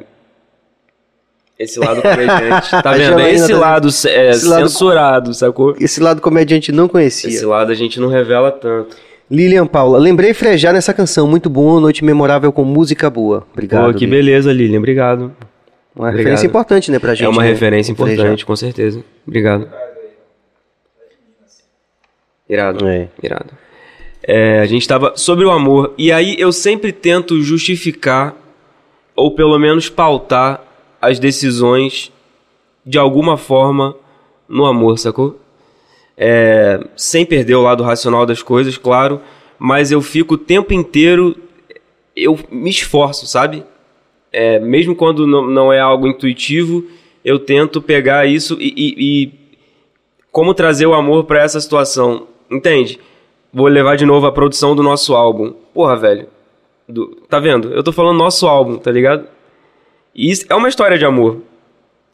Esse 1.58 1.80
lado 1.80 2.00
comediante. 2.00 2.70
Tá 2.82 2.92
vendo? 2.92 3.20
Esse 3.20 3.52
tá- 3.52 3.58
lado 3.58 3.88
é, 4.06 4.30
Esse 4.30 4.46
lado- 4.46 4.68
censurado, 4.68 5.34
sacou? 5.34 5.74
Esse 5.80 6.00
lado 6.00 6.20
comediante 6.20 6.70
não 6.70 6.86
conhecia. 6.86 7.28
Esse 7.30 7.44
lado 7.44 7.72
a 7.72 7.74
gente 7.74 7.98
não 7.98 8.08
revela 8.08 8.52
tanto. 8.52 8.96
Lilian 9.30 9.66
Paula, 9.66 9.98
lembrei 9.98 10.32
frejar 10.32 10.72
nessa 10.72 10.94
canção, 10.94 11.26
muito 11.26 11.50
bom, 11.50 11.80
noite 11.80 12.04
memorável 12.04 12.50
com 12.52 12.64
música 12.64 13.10
boa. 13.10 13.46
Obrigado. 13.52 13.86
Pô, 13.86 13.92
que 13.98 14.06
Lilian. 14.06 14.10
beleza, 14.24 14.52
Lilian. 14.52 14.78
Obrigado. 14.78 15.20
Uma 15.94 16.06
Obrigado. 16.06 16.16
referência 16.16 16.46
importante, 16.46 16.90
né, 16.92 16.98
pra 17.00 17.14
gente. 17.14 17.26
é 17.26 17.28
uma 17.28 17.42
né? 17.42 17.48
referência 17.48 17.94
Frejar. 17.94 18.14
importante, 18.14 18.46
com 18.46 18.54
certeza. 18.56 19.02
Obrigado. 19.26 19.68
Irado. 22.48 22.86
É. 22.88 23.08
Irado. 23.22 23.50
É, 24.22 24.60
a 24.60 24.66
gente 24.66 24.86
tava 24.86 25.12
sobre 25.16 25.44
o 25.44 25.50
amor. 25.50 25.94
E 25.98 26.10
aí 26.12 26.36
eu 26.38 26.52
sempre 26.52 26.92
tento 26.92 27.40
justificar, 27.42 28.34
ou 29.14 29.34
pelo 29.34 29.58
menos 29.58 29.88
pautar, 29.88 30.62
as 31.00 31.18
decisões 31.18 32.12
de 32.84 32.98
alguma 32.98 33.36
forma 33.36 33.94
no 34.48 34.64
amor, 34.66 34.98
sacou? 34.98 35.38
É, 36.16 36.80
sem 36.96 37.24
perder 37.24 37.54
o 37.54 37.62
lado 37.62 37.82
racional 37.84 38.26
das 38.26 38.42
coisas, 38.42 38.76
claro, 38.76 39.20
mas 39.58 39.92
eu 39.92 40.00
fico 40.00 40.34
o 40.34 40.38
tempo 40.38 40.72
inteiro, 40.72 41.36
eu 42.16 42.38
me 42.50 42.70
esforço, 42.70 43.26
sabe? 43.26 43.62
É, 44.32 44.58
mesmo 44.58 44.94
quando 44.96 45.26
não, 45.26 45.72
é 45.72 45.80
algo 45.80 46.06
intuitivo, 46.06 46.84
eu 47.24 47.38
tento 47.38 47.80
pegar 47.80 48.26
isso 48.26 48.56
e, 48.60 48.72
e- 48.76 48.94
e 49.24 49.32
como 50.32 50.54
trazer 50.54 50.86
o 50.86 50.94
amor 50.94 51.24
pra 51.24 51.42
essa 51.42 51.60
situação, 51.60 52.26
entende? 52.50 52.98
Vou 53.52 53.66
levar 53.66 53.96
de 53.96 54.04
novo 54.04 54.26
a 54.26 54.32
produção 54.32 54.74
do 54.76 54.82
nosso 54.82 55.14
álbum. 55.14 55.52
Porra, 55.72 55.96
velho. 55.96 56.26
do- 56.88 57.16
tá 57.28 57.38
vendo? 57.38 57.72
Eu 57.72 57.82
tô 57.82 57.92
falando 57.92 58.16
nosso 58.18 58.46
álbum, 58.46 58.76
tá 58.78 58.90
ligado? 58.90 59.26
E 60.18 60.32
isso 60.32 60.44
é 60.48 60.54
uma 60.56 60.68
história 60.68 60.98
de 60.98 61.04
amor. 61.04 61.42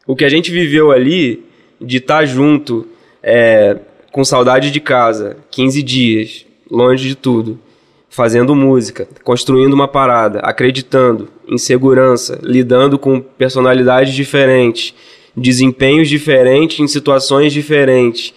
O 0.05 0.15
que 0.15 0.23
a 0.23 0.29
gente 0.29 0.51
viveu 0.51 0.91
ali, 0.91 1.43
de 1.81 1.97
estar 1.97 2.23
junto, 2.23 2.87
é, 3.23 3.79
com 4.11 4.23
saudade 4.23 4.69
de 4.69 4.79
casa, 4.79 5.37
15 5.49 5.81
dias, 5.81 6.45
longe 6.69 7.07
de 7.07 7.15
tudo, 7.15 7.59
fazendo 8.07 8.55
música, 8.55 9.07
construindo 9.23 9.73
uma 9.73 9.87
parada, 9.87 10.37
acreditando, 10.41 11.29
em 11.47 11.57
segurança, 11.57 12.37
lidando 12.43 12.99
com 12.99 13.19
personalidades 13.19 14.13
diferentes, 14.13 14.93
desempenhos 15.35 16.07
diferentes 16.07 16.79
em 16.79 16.87
situações 16.87 17.51
diferentes, 17.51 18.35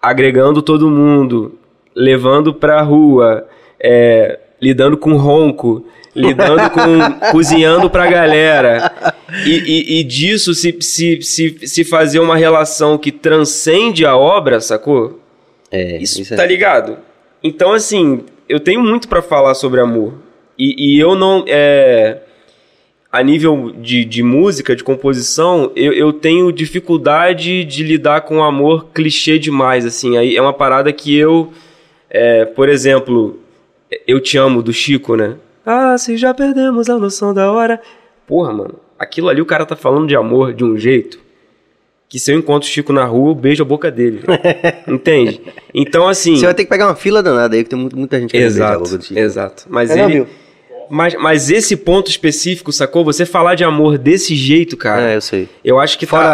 agregando 0.00 0.62
todo 0.62 0.88
mundo, 0.88 1.58
levando 1.96 2.54
pra 2.54 2.80
rua, 2.80 3.44
é, 3.80 4.38
lidando 4.60 4.96
com 4.96 5.16
ronco, 5.16 5.84
lidando 6.14 6.70
com 6.70 7.30
cozinhando 7.32 7.88
pra 7.90 8.06
galera. 8.10 8.90
E, 9.46 9.50
e- 9.50 10.00
e 10.00 10.04
disso 10.04 10.54
se, 10.54 10.76
se, 10.80 11.20
se, 11.22 11.58
se 11.66 11.84
fazer 11.84 12.18
uma 12.18 12.36
relação 12.36 12.96
que 12.98 13.12
transcende 13.12 14.04
a 14.06 14.16
obra, 14.16 14.60
sacou? 14.60 15.20
É, 15.70 15.98
Isso, 15.98 16.20
isso 16.22 16.34
é- 16.34 16.36
tá 16.36 16.46
ligado? 16.46 16.98
Então, 17.42 17.72
assim, 17.72 18.22
eu 18.48 18.58
tenho 18.58 18.80
muito 18.82 19.06
pra 19.08 19.22
falar 19.22 19.54
sobre 19.54 19.80
amor. 19.80 20.14
E, 20.58 20.94
e 20.96 20.98
eu 20.98 21.14
não. 21.14 21.44
É, 21.46 22.18
a 23.12 23.22
nível 23.22 23.72
de, 23.80 24.04
de 24.04 24.22
música, 24.22 24.74
de 24.74 24.82
composição, 24.82 25.70
eu, 25.76 25.92
eu 25.92 26.12
tenho 26.12 26.50
dificuldade 26.52 27.64
de 27.64 27.82
lidar 27.84 28.22
com 28.22 28.42
amor 28.42 28.88
clichê 28.92 29.38
demais, 29.38 29.86
assim. 29.86 30.16
Aí 30.16 30.36
é 30.36 30.42
uma 30.42 30.52
parada 30.52 30.92
que 30.92 31.16
eu. 31.16 31.52
é, 32.10 32.44
por 32.44 32.68
exemplo, 32.68 33.38
Eu 34.06 34.20
Te 34.20 34.36
Amo 34.38 34.62
do 34.62 34.72
Chico, 34.72 35.16
né? 35.16 35.36
Ah, 35.64 35.96
se 35.98 36.16
já 36.16 36.32
perdemos 36.34 36.88
a 36.88 36.98
noção 36.98 37.32
da 37.34 37.50
hora. 37.52 37.80
Porra, 38.26 38.52
mano, 38.52 38.74
aquilo 38.98 39.28
ali 39.28 39.40
o 39.40 39.46
cara 39.46 39.64
tá 39.66 39.76
falando 39.76 40.06
de 40.06 40.16
amor 40.16 40.52
de 40.52 40.64
um 40.64 40.76
jeito 40.76 41.18
que 42.08 42.18
se 42.18 42.32
eu 42.32 42.38
encontro 42.38 42.66
o 42.66 42.72
Chico 42.72 42.90
na 42.92 43.04
rua, 43.04 43.32
eu 43.32 43.34
beijo 43.34 43.62
a 43.62 43.66
boca 43.66 43.90
dele. 43.90 44.22
Entende? 44.88 45.42
Então, 45.74 46.08
assim. 46.08 46.36
Você 46.36 46.46
vai 46.46 46.54
ter 46.54 46.64
que 46.64 46.70
pegar 46.70 46.86
uma 46.86 46.96
fila 46.96 47.22
danada 47.22 47.54
aí, 47.54 47.62
que 47.62 47.68
tem 47.70 47.78
mu- 47.78 47.90
muita 47.94 48.18
gente 48.18 48.30
querendo 48.30 48.48
beijar 48.48 48.64
a 48.64 48.68
Exato, 48.70 48.84
boca 48.84 48.96
do 48.98 49.04
Chico. 49.04 49.20
exato. 49.20 49.64
Mas 49.68 49.90
É, 49.90 49.96
não, 49.96 50.04
ele. 50.04 50.14
viu? 50.14 50.26
Mas, 50.90 51.14
mas 51.14 51.50
esse 51.50 51.76
ponto 51.76 52.10
específico, 52.10 52.72
sacou? 52.72 53.04
Você 53.04 53.26
falar 53.26 53.54
de 53.54 53.64
amor 53.64 53.98
desse 53.98 54.34
jeito, 54.34 54.76
cara. 54.76 55.10
É, 55.12 55.16
eu 55.16 55.20
sei. 55.20 55.48
Eu 55.64 55.78
acho 55.78 55.98
que 55.98 56.06
tá. 56.06 56.10
Fora 56.10 56.28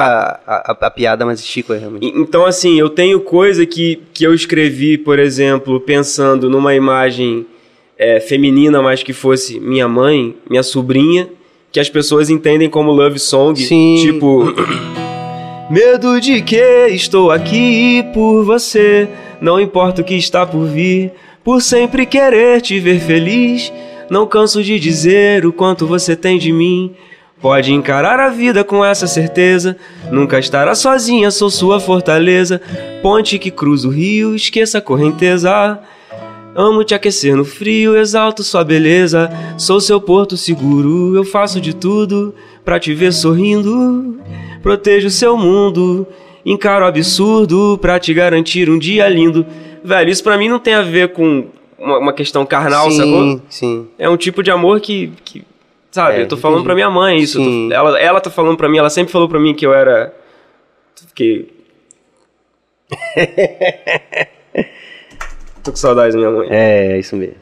a, 0.46 0.72
a- 0.72 0.86
a 0.86 0.90
piada, 0.90 1.24
mas 1.26 1.44
Chico 1.44 1.72
é 1.72 1.78
realmente. 1.78 2.06
Então, 2.16 2.44
assim, 2.46 2.78
eu 2.78 2.88
tenho 2.88 3.20
coisa 3.20 3.66
que, 3.66 4.00
que 4.12 4.24
eu 4.24 4.32
escrevi, 4.34 4.96
por 4.98 5.18
exemplo, 5.18 5.80
pensando 5.80 6.48
numa 6.48 6.74
imagem 6.74 7.46
é, 7.98 8.20
feminina, 8.20 8.80
mas 8.82 9.02
que 9.02 9.12
fosse 9.12 9.58
minha 9.58 9.88
mãe, 9.88 10.34
minha 10.48 10.62
sobrinha, 10.62 11.28
que 11.72 11.80
as 11.80 11.88
pessoas 11.90 12.30
entendem 12.30 12.68
como 12.70 12.92
love 12.92 13.18
song. 13.18 13.60
Sim. 13.60 13.96
Tipo. 14.00 14.54
Medo 15.70 16.20
de 16.20 16.42
que 16.42 16.86
estou 16.90 17.30
aqui 17.30 18.04
por 18.12 18.44
você, 18.44 19.08
não 19.40 19.58
importa 19.58 20.02
o 20.02 20.04
que 20.04 20.14
está 20.14 20.44
por 20.44 20.66
vir, 20.66 21.10
por 21.42 21.62
sempre 21.62 22.04
querer 22.04 22.60
te 22.60 22.78
ver 22.78 23.00
feliz. 23.00 23.72
Não 24.10 24.26
canso 24.26 24.62
de 24.62 24.78
dizer 24.78 25.46
o 25.46 25.52
quanto 25.52 25.86
você 25.86 26.14
tem 26.14 26.38
de 26.38 26.52
mim. 26.52 26.94
Pode 27.40 27.72
encarar 27.72 28.20
a 28.20 28.30
vida 28.30 28.64
com 28.64 28.84
essa 28.84 29.06
certeza. 29.06 29.76
Nunca 30.10 30.38
estará 30.38 30.74
sozinha, 30.74 31.30
sou 31.30 31.50
sua 31.50 31.78
fortaleza. 31.78 32.60
Ponte 33.02 33.38
que 33.38 33.50
cruza 33.50 33.88
o 33.88 33.90
rio, 33.90 34.34
esqueça 34.34 34.78
a 34.78 34.82
correnteza. 34.82 35.78
Amo 36.54 36.84
te 36.84 36.94
aquecer 36.94 37.36
no 37.36 37.44
frio, 37.44 37.96
exalto 37.96 38.42
sua 38.42 38.64
beleza. 38.64 39.30
Sou 39.58 39.80
seu 39.80 40.00
porto 40.00 40.36
seguro, 40.36 41.16
eu 41.16 41.24
faço 41.24 41.60
de 41.60 41.74
tudo 41.74 42.34
pra 42.64 42.78
te 42.78 42.94
ver 42.94 43.12
sorrindo. 43.12 44.20
Protejo 44.62 45.10
seu 45.10 45.36
mundo, 45.36 46.06
encaro 46.46 46.84
o 46.84 46.88
absurdo 46.88 47.78
pra 47.82 47.98
te 47.98 48.14
garantir 48.14 48.70
um 48.70 48.78
dia 48.78 49.08
lindo. 49.08 49.44
Velho, 49.82 50.10
isso 50.10 50.22
pra 50.22 50.38
mim 50.38 50.48
não 50.48 50.58
tem 50.58 50.74
a 50.74 50.82
ver 50.82 51.08
com 51.08 51.46
uma, 51.84 51.98
uma 51.98 52.12
questão 52.12 52.44
carnal, 52.46 52.90
sim, 52.90 52.96
sacou? 52.96 53.42
sim. 53.48 53.88
É 53.98 54.08
um 54.08 54.16
tipo 54.16 54.42
de 54.42 54.50
amor 54.50 54.80
que. 54.80 55.12
que 55.24 55.44
sabe, 55.90 56.18
É, 56.18 56.22
eu 56.22 56.28
tô 56.28 56.36
falando 56.36 56.58
entendi. 56.58 56.66
pra 56.66 56.74
minha 56.74 56.90
mãe 56.90 57.18
isso. 57.18 57.38
tô- 57.42 57.72
ela, 57.72 57.98
ela 58.00 58.20
tá 58.20 58.30
falando 58.30 58.56
pra 58.56 58.68
mim, 58.68 58.78
ela 58.78 58.90
sempre 58.90 59.12
falou 59.12 59.28
pra 59.28 59.38
mim 59.38 59.54
que 59.54 59.64
eu 59.66 59.72
era. 59.74 60.12
Que. 61.14 61.46
tô 65.62 65.70
com 65.70 65.76
saudade 65.76 66.12
da 66.12 66.18
minha 66.18 66.30
mãe. 66.30 66.48
É, 66.50 66.92
é 66.92 66.98
isso 66.98 67.16
mesmo. 67.16 67.36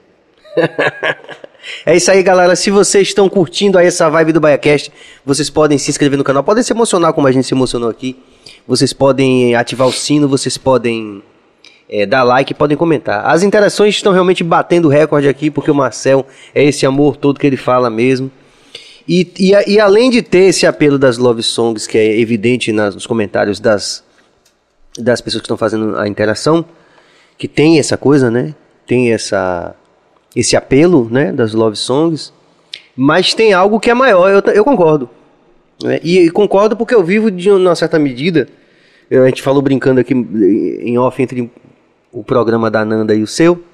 é 1.87 1.97
isso 1.97 2.11
aí, 2.11 2.23
galera. 2.23 2.55
Se 2.57 2.71
vocês 2.71 3.09
estão 3.09 3.29
curtindo 3.29 3.79
aí 3.79 3.87
essa 3.87 4.09
vibe 4.11 4.33
do 4.33 4.41
BaiaCast, 4.41 4.93
vocês 5.25 5.49
podem 5.51 5.79
se 5.79 5.91
inscrever 5.91 6.19
no 6.19 6.25
canal, 6.25 6.43
podem 6.45 6.63
se 6.63 6.73
emocionar 6.73 7.13
como 7.13 7.27
a 7.27 7.33
gente 7.33 7.47
se 7.47 7.55
emocionou 7.55 7.89
aqui. 7.89 8.17
Vocês 8.67 8.93
podem 8.93 9.55
ativar 9.55 9.89
o 9.89 9.93
sino, 9.93 10.29
vocês 10.29 10.57
podem 10.57 11.23
é, 11.95 12.07
dar 12.07 12.23
like, 12.23 12.55
podem 12.55 12.77
comentar. 12.77 13.27
As 13.27 13.43
interações 13.43 13.95
estão 13.95 14.13
realmente 14.13 14.43
batendo 14.43 14.89
recorde 14.89 15.29
aqui, 15.29 15.51
porque 15.51 15.71
o 15.71 15.75
Marcel 15.75 16.27
é 16.55 16.65
esse 16.65 16.87
amor 16.87 17.17
todo 17.17 17.39
que 17.39 17.47
ele 17.47 17.57
fala 17.59 17.91
mesmo. 17.91 18.31
E, 19.07 19.31
e, 19.39 19.51
e 19.75 19.79
além 19.81 20.09
de 20.11 20.23
ter 20.23 20.45
esse 20.45 20.67
apelo 20.67 20.99
das 20.99 21.19
love 21.19 21.43
songs, 21.43 21.87
que 21.87 21.99
é 21.99 22.19
evidente 22.19 22.73
nas- 22.73 22.95
nos 22.95 23.07
comentários 23.07 23.61
das, 23.61 24.03
das 24.99 25.21
pessoas 25.21 25.43
que 25.43 25.47
estão 25.47 25.57
fazendo 25.59 25.99
a 25.99 26.09
interação, 26.09 26.65
que 27.37 27.47
tem 27.47 27.79
essa 27.79 27.97
coisa, 27.97 28.31
né? 28.31 28.55
Tem 28.87 29.13
essa 29.13 29.75
esse 30.35 30.57
apelo, 30.57 31.09
né, 31.11 31.31
das 31.31 31.53
love 31.53 31.77
songs, 31.77 32.33
mas 32.97 33.35
tem 33.35 33.53
algo 33.53 33.79
que 33.79 33.91
é 33.91 33.95
maior, 33.95 34.31
eu, 34.31 34.41
eu 34.55 34.65
concordo. 34.65 35.11
né? 35.85 36.01
E, 36.03 36.21
e 36.21 36.31
concordo 36.31 36.75
porque 36.75 36.95
eu 36.95 37.05
vivo 37.05 37.31
de 37.31 37.51
uma 37.51 37.75
certa 37.75 37.99
medida, 37.99 38.49
a 39.11 39.27
gente 39.27 39.43
falou 39.43 39.61
brincando 39.61 40.01
aqui 40.01 40.15
em 40.15 40.97
off 40.97 41.21
entre 41.23 41.51
o 42.13 42.23
programa 42.23 42.71
da 42.71 42.85
Nanda 42.85 43.15
e 43.15 43.23
o 43.23 43.27
seu, 43.27 43.65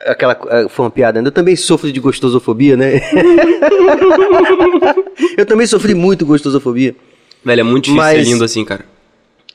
aquela 0.00 0.38
eh, 0.48 0.66
foi 0.68 0.84
uma 0.84 0.90
piada, 0.90 1.22
né? 1.22 1.28
eu 1.28 1.32
também 1.32 1.56
sofro 1.56 1.90
de 1.90 2.00
gostosofobia, 2.00 2.76
né? 2.76 3.00
eu 5.38 5.46
também 5.46 5.66
sofri 5.66 5.94
muito 5.94 6.26
gostosofobia. 6.26 6.94
Velho, 7.44 7.60
é 7.60 7.62
muito 7.62 7.84
difícil 7.84 8.02
Mas- 8.02 8.26
ser 8.26 8.32
lindo 8.32 8.44
assim, 8.44 8.64
cara. 8.64 8.84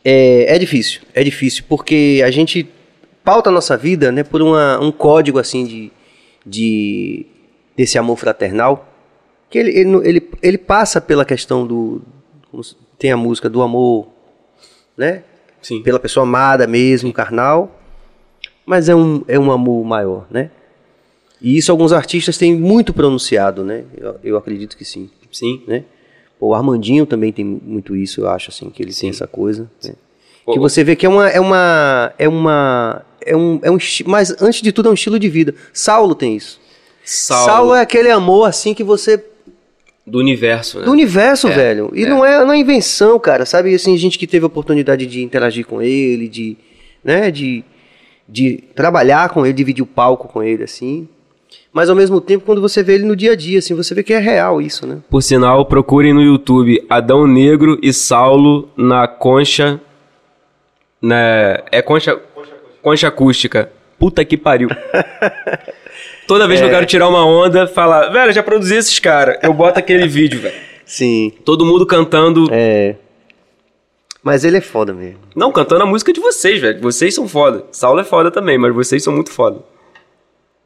É, 0.04 0.56
é 0.56 0.58
difícil, 0.58 1.02
é 1.14 1.24
difícil, 1.24 1.66
porque 1.68 2.22
a 2.26 2.32
gente 2.32 2.70
pauta 3.22 3.50
a 3.50 3.54
nossa 3.54 3.76
vida 3.76 4.14
né, 4.14 4.24
por 4.24 4.42
uma, 4.42 4.80
um 4.80 4.94
código 4.94 5.38
assim 5.38 5.66
de, 5.66 5.92
de 6.46 7.26
desse 7.76 7.98
amor 7.98 8.18
fraternal, 8.18 8.88
que 9.50 9.58
ele, 9.58 9.72
ele, 9.78 10.08
ele, 10.08 10.30
ele 10.42 10.58
passa 10.58 11.02
pela 11.02 11.26
questão 11.26 11.68
do. 11.68 12.02
Tem 12.98 13.12
a 13.12 13.18
música 13.18 13.50
do 13.50 13.62
amor, 13.62 14.08
né? 14.98 15.24
Sim. 15.62 15.84
Pela 15.84 16.00
pessoa 16.00 16.26
amada 16.26 16.66
mesmo, 16.66 17.12
carnal, 17.12 17.79
mas 18.70 18.88
é 18.88 18.94
um, 18.94 19.24
é 19.28 19.40
um 19.40 19.52
amor 19.52 19.84
maior, 19.84 20.28
né? 20.30 20.52
E 21.42 21.58
isso 21.58 21.72
alguns 21.72 21.92
artistas 21.92 22.38
têm 22.38 22.56
muito 22.56 22.94
pronunciado, 22.94 23.64
né? 23.64 23.84
Eu, 23.98 24.16
eu 24.24 24.38
acredito 24.38 24.78
que 24.78 24.86
sim 24.86 25.10
Sim. 25.32 25.64
né? 25.68 25.86
O 26.40 26.54
Armandinho 26.54 27.06
também 27.08 27.32
tem 27.32 27.44
muito 27.44 27.96
isso, 27.96 28.22
eu 28.22 28.30
acho, 28.30 28.52
assim, 28.52 28.70
que 28.70 28.84
ele 28.84 28.92
Sim. 28.94 29.02
tem 29.02 29.10
essa 29.10 29.26
coisa. 29.26 29.70
né? 29.84 29.94
Que 30.54 30.60
você 30.60 30.84
vê 30.84 30.96
que 30.96 31.06
é 31.06 31.10
uma. 31.10 31.28
É 31.30 31.40
uma. 31.40 32.14
É 32.18 32.30
uma. 32.30 33.06
É 33.26 33.36
um, 33.36 33.60
é 33.64 33.72
um 33.72 33.78
mas 34.06 34.40
antes 34.42 34.62
de 34.62 34.72
tudo 34.72 34.88
é 34.88 34.92
um 34.92 34.96
estilo 34.96 35.18
de 35.20 35.30
vida. 35.30 35.54
Saulo 35.74 36.14
tem 36.14 36.36
isso. 36.36 36.60
Saulo, 37.04 37.74
é 37.74 37.82
aquele 37.82 38.10
amor 38.12 38.48
assim 38.48 38.74
que 38.74 38.84
você 38.84 39.24
do 40.06 40.20
universo, 40.20 40.80
né? 40.80 40.86
do 40.86 40.92
universo, 40.92 41.48
É, 41.48 41.56
velho. 41.56 41.92
E 41.94 42.04
é. 42.04 42.10
não 42.10 42.24
é 42.24 42.46
não 42.46 42.54
é 42.54 42.58
invenção, 42.58 43.20
cara. 43.20 43.46
Sabe 43.46 43.74
assim, 43.74 43.98
gente 43.98 44.18
que 44.18 44.26
teve 44.28 44.44
a 44.44 44.48
oportunidade 44.48 45.06
de 45.06 45.24
interagir 45.24 45.66
com 45.66 45.82
ele, 45.82 46.28
de, 46.28 46.56
né, 47.04 47.30
de 47.30 47.64
de 48.30 48.64
trabalhar 48.76 49.30
com 49.30 49.46
ele, 49.46 49.54
dividir 49.54 49.84
o 49.84 49.88
palco 49.88 50.28
com 50.28 50.44
ele 50.44 50.64
assim. 50.64 51.08
Mas 51.72 51.90
ao 51.90 51.96
mesmo 51.96 52.20
tempo, 52.20 52.46
quando 52.46 52.62
você 52.62 52.82
vê 52.82 52.96
ele 52.96 53.06
no 53.06 53.16
dia 53.16 53.34
a 53.34 53.36
dia, 53.36 53.60
assim, 53.60 53.76
você 53.76 53.94
vê 53.94 54.04
que 54.04 54.14
é 54.14 54.20
real 54.20 54.62
isso, 54.62 54.88
né? 54.88 54.98
Por 55.10 55.22
sinal, 55.22 55.66
procurem 55.66 56.14
no 56.14 56.22
YouTube 56.22 56.84
Adão 56.90 57.28
Negro 57.28 57.78
e 57.82 57.94
Saulo 57.94 58.70
na 58.76 59.08
concha. 59.08 59.80
Na, 61.02 61.64
é 61.72 61.82
concha. 61.82 62.20
Concha 62.82 63.08
acústica. 63.10 63.72
Puta 64.00 64.24
que 64.24 64.38
pariu. 64.38 64.70
Toda 66.26 66.48
vez 66.48 66.60
que 66.60 66.66
eu 66.66 66.70
quero 66.70 66.86
tirar 66.86 67.10
uma 67.10 67.26
onda, 67.26 67.68
falar, 67.68 68.10
velho, 68.10 68.32
já 68.32 68.42
produzi 68.42 68.76
esses 68.76 68.98
caras. 69.00 69.38
Eu 69.42 69.54
boto 69.54 69.80
aquele 69.80 70.08
vídeo, 70.08 70.40
velho. 70.40 70.56
Sim. 70.86 71.34
Todo 71.44 71.66
mundo 71.66 71.86
cantando. 71.86 72.48
É. 72.52 72.96
Mas 74.22 74.44
ele 74.44 74.58
é 74.58 74.62
foda 74.62 74.94
mesmo. 74.94 75.20
Não, 75.36 75.52
cantando 75.52 75.84
a 75.84 75.86
música 75.86 76.12
de 76.12 76.20
vocês, 76.20 76.60
velho. 76.60 76.82
Vocês 76.82 77.16
são 77.16 77.28
foda. 77.28 77.64
Saulo 77.72 78.00
é 78.02 78.04
foda 78.04 78.30
também, 78.30 78.58
mas 78.58 78.74
vocês 78.74 79.04
são 79.04 79.14
muito 79.14 79.32
foda. 79.32 79.60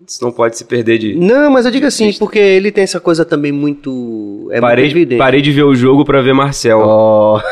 Isso 0.08 0.24
não 0.24 0.32
pode 0.32 0.58
se 0.58 0.66
perder 0.66 0.98
de. 0.98 1.16
Não, 1.16 1.50
mas 1.52 1.66
eu 1.66 1.72
digo 1.72 1.86
assim, 1.86 2.12
porque 2.14 2.40
ele 2.40 2.72
tem 2.72 2.84
essa 2.84 3.00
coisa 3.00 3.24
também 3.24 3.52
muito. 3.52 4.50
É 4.52 4.60
parei, 4.60 4.86
muito 4.86 4.98
evidente. 4.98 5.20
parei 5.20 5.42
de 5.42 5.52
ver 5.52 5.64
o 5.64 5.76
jogo 5.76 6.04
pra 6.04 6.22
ver 6.22 6.34
Marcel. 6.34 6.80
Ó. 6.80 7.40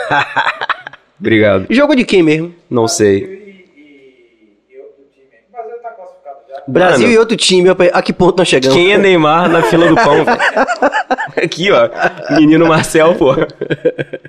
Obrigado. 1.19 1.67
Jogo 1.69 1.95
de 1.95 2.03
quem 2.03 2.23
mesmo? 2.23 2.53
Não 2.69 2.87
sei. 2.87 3.17
E, 3.17 3.21
e, 3.79 4.73
e 4.73 5.81
tá 5.81 5.89
classificado 5.91 6.37
já. 6.49 6.63
Brasil 6.67 7.03
Mano. 7.03 7.13
e 7.13 7.17
outro 7.19 7.37
time. 7.37 7.69
A 7.93 8.01
que 8.01 8.11
ponto 8.11 8.37
nós 8.39 8.47
chegamos? 8.47 8.75
Quem 8.75 8.91
é 8.91 8.97
Neymar 8.97 9.47
na 9.47 9.61
fila 9.61 9.87
do 9.87 9.95
pão? 9.95 10.25
velho? 10.25 10.37
Aqui, 11.37 11.71
ó. 11.71 11.89
Menino 12.35 12.67
Marcel, 12.67 13.15
pô. 13.15 13.35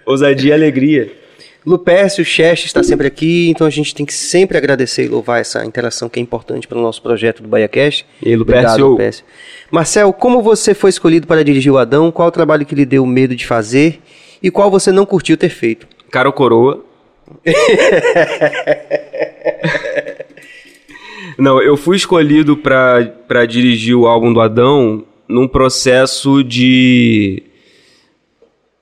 Ousadia 0.04 0.50
e 0.50 0.52
alegria. 0.52 1.10
Lupércio, 1.64 2.24
Cheste 2.24 2.66
está 2.66 2.82
sempre 2.82 3.06
aqui, 3.06 3.48
então 3.48 3.66
a 3.66 3.70
gente 3.70 3.94
tem 3.94 4.04
que 4.04 4.12
sempre 4.12 4.58
agradecer 4.58 5.04
e 5.04 5.08
louvar 5.08 5.40
essa 5.40 5.64
interação 5.64 6.08
que 6.08 6.18
é 6.18 6.22
importante 6.22 6.66
para 6.66 6.76
o 6.76 6.82
nosso 6.82 7.00
projeto 7.00 7.40
do 7.42 7.48
BaiaCast. 7.48 8.04
E 8.20 8.30
aí, 8.30 8.36
Obrigado, 8.36 8.62
Lupércio? 8.62 8.88
Lupércio. 8.88 9.24
Marcel, 9.70 10.12
como 10.12 10.42
você 10.42 10.74
foi 10.74 10.90
escolhido 10.90 11.26
para 11.26 11.44
dirigir 11.44 11.72
o 11.72 11.78
Adão? 11.78 12.10
Qual 12.10 12.26
o 12.28 12.32
trabalho 12.32 12.66
que 12.66 12.74
lhe 12.74 12.84
deu 12.84 13.06
medo 13.06 13.36
de 13.36 13.46
fazer? 13.46 14.00
E 14.42 14.50
qual 14.50 14.70
você 14.70 14.90
não 14.90 15.06
curtiu 15.06 15.36
ter 15.36 15.50
feito? 15.50 15.86
Cara 16.10 16.28
ou 16.28 16.32
coroa? 16.32 16.84
Não, 21.38 21.62
eu 21.62 21.76
fui 21.76 21.96
escolhido 21.96 22.56
pra 22.56 23.46
dirigir 23.48 23.96
o 23.96 24.06
álbum 24.06 24.32
do 24.32 24.40
Adão 24.40 25.04
num 25.26 25.48
processo 25.48 26.42
de. 26.44 27.42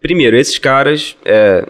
Primeiro, 0.00 0.36
esses 0.36 0.58
caras. 0.58 1.16
é, 1.24 1.64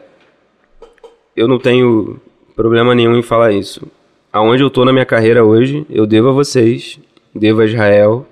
Eu 1.40 1.48
não 1.48 1.58
tenho 1.58 2.20
problema 2.54 2.94
nenhum 2.94 3.16
em 3.16 3.22
falar 3.22 3.50
isso. 3.50 3.90
Aonde 4.30 4.62
eu 4.62 4.68
tô 4.68 4.84
na 4.84 4.92
minha 4.92 5.06
carreira 5.06 5.42
hoje, 5.42 5.86
eu 5.88 6.06
devo 6.06 6.28
a 6.28 6.32
vocês, 6.32 7.00
devo 7.34 7.62
a 7.62 7.64
Israel, 7.64 8.26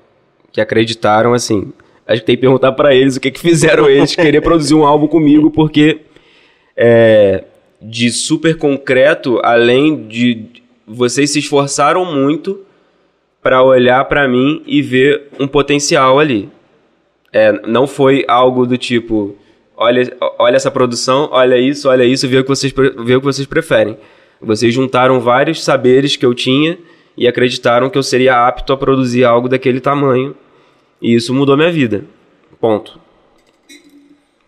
que 0.53 0.61
acreditaram 0.61 1.33
assim. 1.33 1.73
Acho 2.07 2.21
que 2.21 2.27
tem 2.27 2.37
que 2.37 2.43
perguntar 2.43 2.73
pra 2.73 2.95
eles 2.95 3.17
o 3.17 3.21
que, 3.21 3.31
que 3.31 3.41
fizeram 3.41 3.89
eles 3.89 4.15
querer 4.15 4.43
produzir 4.43 4.75
um 4.75 4.85
álbum 4.85 5.07
comigo, 5.07 5.51
porque 5.51 6.01
é, 6.77 7.45
de 7.81 8.11
super 8.11 8.59
concreto, 8.59 9.41
além 9.43 10.07
de 10.07 10.45
vocês 10.87 11.31
se 11.31 11.39
esforçaram 11.39 12.05
muito 12.05 12.61
para 13.43 13.63
olhar 13.63 14.05
para 14.05 14.29
mim 14.29 14.63
e 14.67 14.83
ver 14.83 15.29
um 15.41 15.49
potencial 15.49 16.19
ali. 16.19 16.51
É, 17.33 17.53
não 17.67 17.87
foi 17.87 18.27
algo 18.29 18.67
do 18.67 18.77
tipo, 18.77 19.35
olha, 19.79 20.17
olha 20.39 20.57
essa 20.57 20.71
produção, 20.71 21.29
olha 21.31 21.57
isso, 21.57 21.89
olha 21.89 22.05
isso, 22.05 22.29
vê 22.29 22.39
o 22.39 22.43
que 22.43 22.49
vocês, 22.49 22.73
vê 22.73 23.15
o 23.15 23.21
que 23.21 23.27
vocês 23.27 23.47
preferem. 23.47 23.97
Vocês 24.41 24.75
juntaram 24.75 25.21
vários 25.21 25.63
saberes 25.65 26.17
que 26.17 26.27
eu 26.27 26.35
tinha 26.35 26.79
e 27.17 27.27
acreditaram 27.27 27.89
que 27.89 27.97
eu 27.97 28.03
seria 28.03 28.47
apto 28.47 28.73
a 28.73 28.77
produzir 28.77 29.25
algo 29.25 29.49
daquele 29.49 29.81
tamanho. 29.81 30.35
E 31.01 31.15
isso 31.15 31.33
mudou 31.33 31.57
minha 31.57 31.71
vida. 31.71 32.05
Ponto. 32.61 33.01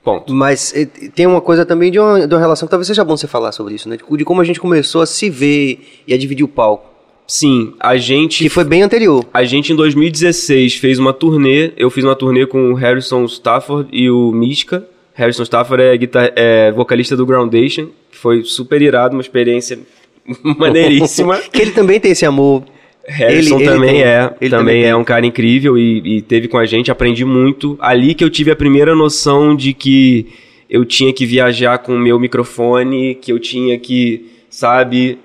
Ponto. 0.03 0.33
Mas 0.33 0.75
tem 1.15 1.27
uma 1.27 1.41
coisa 1.41 1.65
também 1.65 1.91
de 1.91 1.99
uma, 1.99 2.27
de 2.27 2.35
uma 2.35 2.41
relação 2.41 2.67
que 2.67 2.71
talvez 2.71 2.87
seja 2.87 3.05
bom 3.05 3.17
você 3.17 3.27
falar 3.27 3.53
sobre 3.53 3.75
isso, 3.75 3.89
né? 3.89 3.97
De, 3.97 4.17
de 4.17 4.25
como 4.25 4.41
a 4.41 4.45
gente 4.45 4.59
começou 4.59 5.03
a 5.03 5.07
se 5.07 5.29
ver 5.29 6.03
e 6.07 6.15
a 6.15 6.19
dividir 6.19 6.45
o 6.45 6.49
palco. 6.49 6.89
Sim, 7.27 7.75
a 7.79 7.97
gente 7.97 8.43
Que 8.43 8.49
foi 8.49 8.65
bem 8.65 8.83
anterior. 8.83 9.25
A 9.33 9.45
gente 9.45 9.73
em 9.73 9.77
2016 9.77 10.77
fez 10.77 10.99
uma 10.99 11.13
turnê. 11.13 11.73
Eu 11.77 11.89
fiz 11.91 12.03
uma 12.03 12.17
turnê 12.17 12.47
com 12.47 12.73
o 12.73 12.75
Harrison 12.75 13.25
Stafford 13.25 13.89
e 13.93 14.11
o 14.11 14.33
Mishka. 14.33 14.85
Harrison 15.21 15.43
Stafford 15.45 15.83
é, 15.83 15.97
guitar- 15.97 16.33
é 16.35 16.73
vocalista 16.73 17.17
do 17.17 17.25
Groundation, 17.27 17.87
que 18.11 18.17
foi 18.17 18.43
super 18.43 18.81
irado, 18.83 19.15
uma 19.15 19.21
experiência 19.23 19.79
maneiríssima. 20.43 21.37
Que 21.53 21.63
ele 21.63 21.71
também 21.73 22.01
tem 22.01 22.13
esse 22.13 22.25
amor. 22.27 22.65
Harrison 23.07 23.57
Ele- 23.57 23.65
ele 23.65 23.73
também 23.73 23.91
tem- 23.95 24.03
é, 24.03 24.35
ele 24.41 24.51
também, 24.51 24.51
também 24.51 24.85
é 24.85 24.95
um 24.97 25.05
cara 25.05 25.25
incrível 25.27 25.77
e, 25.79 26.19
e 26.19 26.23
teve 26.23 26.49
com 26.49 26.59
a 26.59 26.67
gente, 26.67 26.91
aprendi 26.91 27.25
muito. 27.25 27.77
Ali 27.81 28.15
que 28.15 28.23
eu 28.25 28.31
tive 28.31 28.51
a 28.51 28.57
primeira 28.57 28.95
noção 28.95 29.55
de 29.57 29.73
que 29.73 30.27
eu 30.69 30.85
tinha 30.85 31.13
que 31.13 31.27
viajar 31.27 31.79
com 31.79 31.95
o 31.95 31.99
meu 31.99 32.19
microfone, 32.21 33.15
que 33.17 33.33
eu 33.33 33.39
tinha 33.41 33.79
que, 33.79 34.27
sabe, 34.49 35.19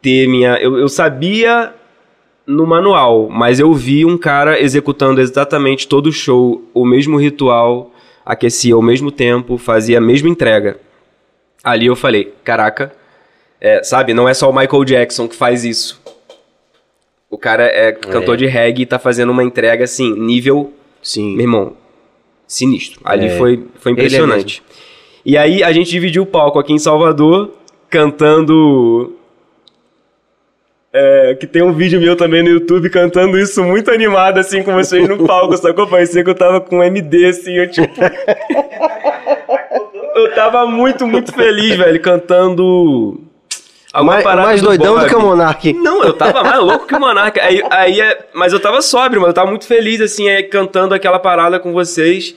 ter 0.00 0.28
minha. 0.28 0.56
Eu, 0.58 0.78
eu 0.78 0.88
sabia 0.88 1.72
no 2.46 2.66
manual, 2.66 3.28
mas 3.30 3.58
eu 3.58 3.72
vi 3.72 4.04
um 4.04 4.18
cara 4.18 4.60
executando 4.60 5.20
exatamente 5.20 5.88
todo 5.88 6.08
o 6.08 6.12
show, 6.12 6.62
o 6.74 6.84
mesmo 6.84 7.16
ritual, 7.16 7.93
aquecia 8.24 8.74
ao 8.74 8.82
mesmo 8.82 9.10
tempo, 9.10 9.58
fazia 9.58 9.98
a 9.98 10.00
mesma 10.00 10.28
entrega. 10.28 10.78
Ali 11.62 11.86
eu 11.86 11.96
falei, 11.96 12.32
caraca, 12.42 12.92
é, 13.60 13.82
sabe, 13.82 14.12
não 14.12 14.28
é 14.28 14.34
só 14.34 14.50
o 14.50 14.54
Michael 14.54 14.84
Jackson 14.84 15.26
que 15.26 15.34
faz 15.36 15.64
isso. 15.64 16.00
O 17.30 17.38
cara 17.38 17.64
é 17.64 17.92
cantor 17.92 18.36
de 18.36 18.46
reggae 18.46 18.82
e 18.82 18.86
tá 18.86 18.98
fazendo 18.98 19.30
uma 19.30 19.42
entrega 19.42 19.84
assim, 19.84 20.12
nível, 20.14 20.72
Sim. 21.02 21.34
meu 21.34 21.42
irmão, 21.44 21.76
sinistro. 22.46 23.00
Ali 23.04 23.26
É. 23.26 23.38
foi, 23.38 23.66
foi 23.76 23.90
é 23.90 23.94
impressionante. 23.94 24.62
e 25.24 25.36
aí 25.36 25.62
a 25.62 25.72
gente 25.72 25.90
dividiu 25.90 26.22
o 26.22 26.26
palco 26.26 26.58
aqui 26.58 26.72
em 26.72 26.78
Salvador, 26.78 27.52
cantando. 27.90 29.16
É, 30.96 31.34
que 31.34 31.44
tem 31.44 31.60
um 31.60 31.72
vídeo 31.72 32.00
meu 32.00 32.14
também 32.14 32.40
no 32.40 32.50
YouTube 32.50 32.88
cantando 32.88 33.36
isso 33.36 33.64
muito 33.64 33.90
animado, 33.90 34.38
assim, 34.38 34.62
com 34.62 34.72
vocês 34.74 35.08
no 35.08 35.26
palco, 35.26 35.56
sacou? 35.56 35.88
Parecia 35.88 36.22
que 36.22 36.30
eu 36.30 36.36
tava 36.36 36.60
com 36.60 36.78
um 36.78 36.84
MD, 36.84 37.26
assim, 37.26 37.52
eu 37.52 37.68
tipo. 37.68 37.92
eu 40.14 40.32
tava 40.36 40.64
muito, 40.66 41.04
muito 41.04 41.32
feliz, 41.32 41.74
velho, 41.76 42.00
cantando. 42.00 43.20
alguma 43.92 44.12
Mais, 44.12 44.24
parada 44.24 44.46
mais 44.46 44.62
doidão 44.62 44.94
do 44.94 45.00
Bob. 45.00 45.08
que 45.08 45.16
o 45.16 45.20
Monark. 45.20 45.72
Não, 45.72 46.04
eu 46.04 46.12
tava 46.12 46.44
mais 46.44 46.60
louco 46.60 46.86
que 46.86 46.94
o 46.94 47.00
Monarca. 47.00 47.42
Aí, 47.42 47.60
aí 47.70 48.00
é- 48.00 48.26
mas 48.32 48.52
eu 48.52 48.60
tava 48.60 48.80
sóbrio, 48.80 49.20
mano. 49.20 49.30
Eu 49.30 49.34
tava 49.34 49.50
muito 49.50 49.66
feliz, 49.66 50.00
assim, 50.00 50.28
aí, 50.28 50.44
cantando 50.44 50.94
aquela 50.94 51.18
parada 51.18 51.58
com 51.58 51.72
vocês. 51.72 52.36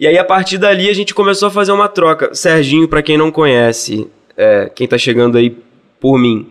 E 0.00 0.06
aí, 0.06 0.16
a 0.16 0.24
partir 0.24 0.56
dali, 0.56 0.88
a 0.88 0.94
gente 0.94 1.14
começou 1.14 1.48
a 1.48 1.50
fazer 1.50 1.72
uma 1.72 1.88
troca. 1.88 2.34
Serginho, 2.34 2.88
pra 2.88 3.02
quem 3.02 3.18
não 3.18 3.30
conhece, 3.30 4.08
é, 4.34 4.70
quem 4.74 4.88
tá 4.88 4.96
chegando 4.96 5.36
aí 5.36 5.54
por 6.00 6.18
mim. 6.18 6.46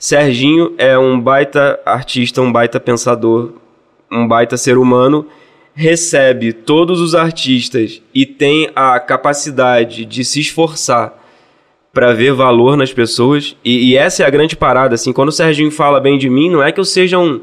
Serginho 0.00 0.72
é 0.78 0.98
um 0.98 1.20
baita 1.20 1.78
artista, 1.84 2.40
um 2.40 2.50
baita 2.50 2.80
pensador, 2.80 3.52
um 4.10 4.26
baita 4.26 4.56
ser 4.56 4.78
humano. 4.78 5.26
Recebe 5.74 6.54
todos 6.54 7.02
os 7.02 7.14
artistas 7.14 8.00
e 8.14 8.24
tem 8.24 8.70
a 8.74 8.98
capacidade 8.98 10.06
de 10.06 10.24
se 10.24 10.40
esforçar 10.40 11.22
pra 11.92 12.14
ver 12.14 12.32
valor 12.32 12.78
nas 12.78 12.94
pessoas. 12.94 13.54
E, 13.62 13.90
e 13.90 13.96
essa 13.96 14.22
é 14.22 14.26
a 14.26 14.30
grande 14.30 14.56
parada, 14.56 14.94
assim. 14.94 15.12
Quando 15.12 15.28
o 15.28 15.32
Serginho 15.32 15.70
fala 15.70 16.00
bem 16.00 16.16
de 16.16 16.30
mim, 16.30 16.48
não 16.48 16.62
é 16.62 16.72
que 16.72 16.80
eu 16.80 16.84
seja 16.86 17.18
um, 17.18 17.42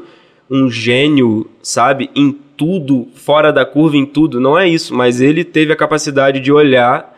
um 0.50 0.68
gênio, 0.68 1.48
sabe? 1.62 2.10
Em 2.12 2.36
tudo, 2.56 3.06
fora 3.14 3.52
da 3.52 3.64
curva, 3.64 3.96
em 3.96 4.04
tudo. 4.04 4.40
Não 4.40 4.58
é 4.58 4.68
isso. 4.68 4.92
Mas 4.92 5.20
ele 5.20 5.44
teve 5.44 5.72
a 5.72 5.76
capacidade 5.76 6.40
de 6.40 6.50
olhar 6.50 7.16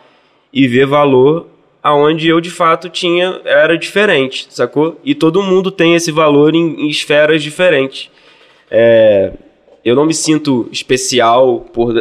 e 0.53 0.68
ver 0.68 0.84
valor 0.84 1.47
aonde 1.82 2.28
eu, 2.28 2.40
de 2.40 2.50
fato, 2.50 2.88
tinha... 2.88 3.40
Era 3.44 3.76
diferente, 3.76 4.46
sacou? 4.50 5.00
E 5.04 5.14
todo 5.14 5.42
mundo 5.42 5.70
tem 5.70 5.94
esse 5.94 6.10
valor 6.10 6.54
em, 6.54 6.86
em 6.86 6.88
esferas 6.88 7.42
diferentes. 7.42 8.10
É, 8.70 9.32
eu 9.84 9.94
não 9.94 10.04
me 10.04 10.14
sinto 10.14 10.68
especial 10.70 11.60
por 11.72 11.94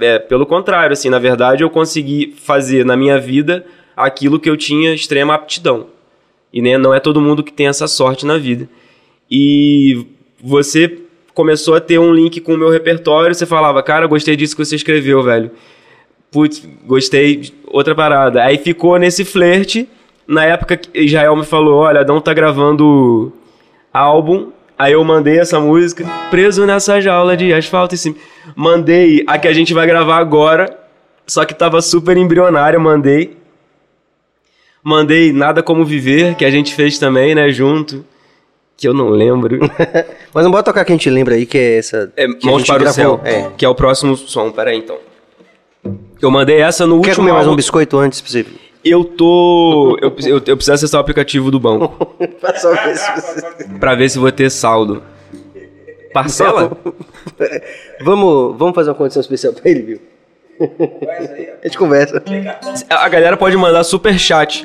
é, 0.00 0.18
pelo 0.18 0.46
contrário 0.46 0.92
assim 0.92 1.10
na 1.10 1.18
verdade 1.18 1.62
eu 1.62 1.70
consegui 1.70 2.34
fazer 2.36 2.84
na 2.84 2.96
minha 2.96 3.18
vida 3.18 3.64
aquilo 3.96 4.40
que 4.40 4.48
eu 4.48 4.56
tinha 4.56 4.94
extrema 4.94 5.34
aptidão 5.34 5.88
e 6.52 6.62
nem 6.62 6.78
não 6.78 6.94
é 6.94 7.00
todo 7.00 7.20
mundo 7.20 7.44
que 7.44 7.52
tem 7.52 7.68
essa 7.68 7.86
sorte 7.86 8.24
na 8.24 8.38
vida 8.38 8.68
e 9.30 10.06
você 10.42 10.98
começou 11.34 11.74
a 11.74 11.80
ter 11.80 11.98
um 11.98 12.12
link 12.12 12.40
com 12.40 12.54
o 12.54 12.58
meu 12.58 12.70
repertório 12.70 13.34
você 13.34 13.46
falava 13.46 13.82
cara 13.82 14.06
gostei 14.06 14.34
disso 14.34 14.56
que 14.56 14.64
você 14.64 14.76
escreveu 14.76 15.22
velho 15.22 15.50
putz 16.36 16.62
gostei 16.86 17.50
outra 17.66 17.94
parada 17.94 18.42
aí 18.42 18.58
ficou 18.58 18.98
nesse 18.98 19.24
flerte 19.24 19.88
Na 20.28 20.44
época 20.44 20.76
que 20.76 20.90
Israel 21.00 21.36
me 21.36 21.44
falou, 21.44 21.76
olha, 21.76 22.00
Adão 22.00 22.20
tá 22.20 22.34
gravando 22.34 23.32
álbum. 23.94 24.50
Aí 24.76 24.92
eu 24.92 25.02
mandei 25.04 25.38
essa 25.38 25.58
música, 25.60 26.04
preso 26.30 26.66
nessa 26.66 27.00
jaula 27.00 27.36
de 27.36 27.52
asfalto 27.54 27.94
e 27.94 27.98
sim. 27.98 28.14
Mandei 28.54 29.24
a 29.26 29.38
que 29.38 29.48
a 29.48 29.52
gente 29.52 29.72
vai 29.72 29.86
gravar 29.86 30.18
agora, 30.18 30.76
só 31.26 31.44
que 31.44 31.54
tava 31.54 31.80
super 31.80 32.16
embrionária, 32.16 32.78
mandei. 32.78 33.36
Mandei 34.82 35.32
Nada 35.32 35.62
Como 35.62 35.84
Viver, 35.84 36.34
que 36.34 36.44
a 36.44 36.50
gente 36.50 36.74
fez 36.74 36.98
também, 36.98 37.34
né, 37.34 37.48
junto. 37.50 38.04
Que 38.76 38.86
eu 38.86 38.92
não 38.92 39.08
lembro. 39.08 39.58
Mas 40.34 40.44
não 40.44 40.50
bota 40.50 40.64
tocar 40.64 40.84
que 40.84 40.92
a 40.92 40.96
gente 40.96 41.08
lembra 41.08 41.36
aí, 41.36 41.46
que 41.46 41.56
é 41.56 41.78
essa. 41.78 42.12
É, 42.16 42.26
que 42.26 42.46
a 42.46 42.50
Mãos 42.50 42.58
gente 42.58 42.66
para 42.66 42.76
o 42.76 42.80
gravou. 42.80 42.92
Céu, 42.92 43.20
É. 43.24 43.50
que 43.56 43.64
é 43.64 43.68
o 43.68 43.74
próximo 43.74 44.16
som. 44.16 44.50
Pera 44.50 44.70
aí, 44.70 44.76
então. 44.76 44.98
Eu 46.20 46.30
mandei 46.30 46.60
essa 46.60 46.86
no 46.86 47.00
Quer 47.00 47.08
último 47.10 47.26
comer 47.26 47.32
mais 47.32 47.46
um 47.48 47.56
biscoito 47.56 47.98
antes 47.98 48.20
pra 48.20 48.30
você? 48.30 48.46
Eu 48.84 49.04
tô... 49.04 49.98
Eu, 50.00 50.14
eu, 50.24 50.42
eu 50.46 50.56
preciso 50.56 50.72
acessar 50.72 51.00
o 51.00 51.02
aplicativo 51.02 51.50
do 51.50 51.58
banco 51.58 52.06
Pra 52.40 52.54
só 52.58 52.72
ver 52.72 52.96
se 52.96 53.12
você- 53.20 53.64
pra 53.80 53.94
ver 53.94 54.08
se 54.08 54.18
vou 54.18 54.30
ter 54.30 54.50
saldo. 54.50 55.02
Parcela? 56.12 56.70
Vamos, 58.02 58.56
vamos 58.56 58.74
fazer 58.74 58.88
uma 58.90 58.94
condição 58.94 59.20
especial 59.20 59.52
pra 59.52 59.70
ele, 59.70 59.82
viu? 59.82 60.00
A 61.62 61.66
gente 61.66 61.76
conversa. 61.76 62.22
A 62.88 63.08
galera 63.08 63.36
pode 63.36 63.56
mandar 63.56 63.84
super 63.84 64.18
chat. 64.18 64.62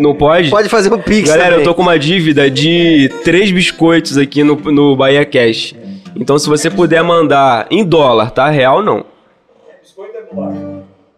Não 0.00 0.14
pode? 0.14 0.50
Pode 0.50 0.68
fazer 0.68 0.92
um 0.92 0.98
pix 0.98 1.28
Galera, 1.28 1.50
também. 1.50 1.60
eu 1.60 1.64
tô 1.64 1.74
com 1.74 1.82
uma 1.82 1.96
dívida 1.98 2.50
de 2.50 3.08
três 3.22 3.52
biscoitos 3.52 4.18
aqui 4.18 4.42
no, 4.42 4.56
no 4.56 4.96
Bahia 4.96 5.24
Cash. 5.24 5.74
Então, 6.16 6.36
se 6.38 6.48
você 6.48 6.68
puder 6.68 7.02
mandar 7.04 7.66
em 7.70 7.84
dólar, 7.84 8.30
tá? 8.32 8.48
Real 8.50 8.82
não. 8.82 9.04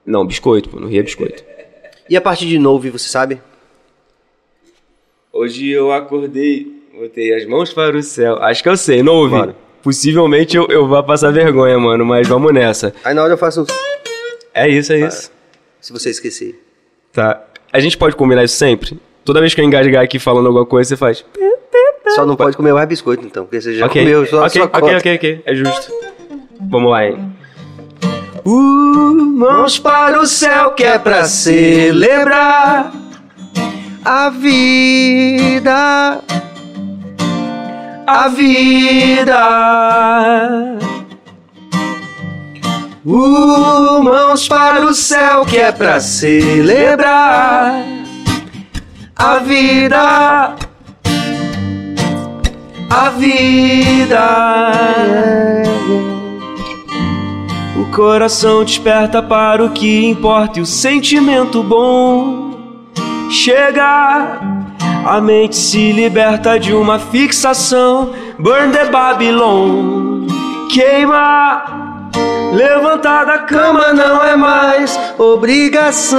Não, 0.04 0.26
biscoito, 0.26 0.68
pô. 0.68 0.80
No 0.80 0.86
Rio 0.86 1.00
é 1.00 1.02
biscoito. 1.02 1.44
E 2.08 2.16
a 2.16 2.20
partir 2.20 2.46
de 2.46 2.58
novo, 2.58 2.90
você 2.90 3.08
sabe? 3.08 3.40
Hoje 5.32 5.68
eu 5.68 5.90
acordei, 5.92 6.66
botei 6.96 7.34
as 7.34 7.44
mãos 7.46 7.72
para 7.72 7.96
o 7.96 8.02
céu. 8.02 8.36
Acho 8.42 8.62
que 8.62 8.68
eu 8.68 8.76
sei, 8.76 9.02
não 9.02 9.14
ouvi. 9.14 9.54
Possivelmente 9.82 10.56
eu, 10.56 10.66
eu 10.68 10.86
vou 10.86 11.02
passar 11.02 11.30
vergonha, 11.32 11.78
mano, 11.78 12.04
mas 12.04 12.28
vamos 12.28 12.52
nessa. 12.52 12.94
Aí 13.04 13.14
na 13.14 13.22
hora 13.22 13.32
eu 13.32 13.38
faço 13.38 13.62
um... 13.62 13.66
É 14.54 14.68
isso, 14.68 14.92
é 14.92 15.00
isso. 15.00 15.32
Se 15.80 15.92
você 15.92 16.10
esquecer. 16.10 16.62
Tá. 17.12 17.44
A 17.72 17.80
gente 17.80 17.98
pode 17.98 18.14
combinar 18.14 18.44
isso 18.44 18.56
sempre? 18.56 18.98
Toda 19.24 19.40
vez 19.40 19.54
que 19.54 19.60
eu 19.60 19.64
engasgar 19.64 20.04
aqui 20.04 20.18
falando 20.18 20.46
alguma 20.46 20.64
coisa, 20.64 20.88
você 20.88 20.96
faz. 20.96 21.24
Só 22.14 22.24
não 22.24 22.36
pode 22.36 22.56
comer 22.56 22.72
mais 22.72 22.86
biscoito, 22.86 23.26
então. 23.26 23.44
Porque 23.44 23.60
você 23.60 23.74
já 23.74 23.86
ok, 23.86 24.02
comeu 24.02 24.26
só 24.26 24.44
ok, 24.44 24.50
sua 24.50 24.64
ok, 24.66 24.96
ok, 24.96 25.14
ok. 25.16 25.42
É 25.44 25.54
justo. 25.54 25.92
Vamos 26.70 26.90
lá, 26.90 27.06
hein? 27.06 27.33
Uh, 28.44 29.14
mãos 29.36 29.78
para 29.78 30.20
o 30.20 30.26
céu 30.26 30.72
que 30.72 30.84
é 30.84 30.98
pra 30.98 31.24
celebrar. 31.24 32.92
A 34.04 34.28
vida... 34.30 36.20
a 38.06 38.28
vida. 38.28 39.40
Uh, 43.04 44.02
mãos 44.02 44.48
para 44.48 44.86
o 44.86 44.94
céu 44.94 45.44
que 45.44 45.58
é 45.58 45.72
pra 45.72 46.00
celebrar 46.00 47.84
a 49.16 49.38
vida. 49.38 50.54
A 52.90 53.10
vida. 53.10 54.20
O 55.88 56.13
coração 57.94 58.64
desperta 58.64 59.22
para 59.22 59.64
o 59.64 59.70
que 59.70 60.04
importa 60.04 60.58
e 60.58 60.62
o 60.62 60.66
sentimento 60.66 61.62
bom 61.62 62.50
chega. 63.30 64.40
A 65.06 65.20
mente 65.20 65.54
se 65.54 65.92
liberta 65.92 66.58
de 66.58 66.72
uma 66.74 66.98
fixação. 66.98 68.10
Burn 68.38 68.72
the 68.72 68.86
Babylon. 68.86 70.26
Queima. 70.70 72.10
Levantar 72.52 73.26
da 73.26 73.38
cama 73.38 73.92
não 73.92 74.24
é 74.24 74.34
mais. 74.34 74.98
obrigação. 75.16 76.18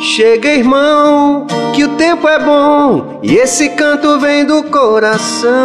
Chega, 0.00 0.50
irmão, 0.50 1.48
que 1.74 1.82
o 1.82 1.96
tempo 1.96 2.28
é 2.28 2.38
bom 2.38 3.18
e 3.22 3.34
esse 3.34 3.70
canto 3.70 4.20
vem 4.20 4.44
do 4.44 4.62
coração. 4.64 5.56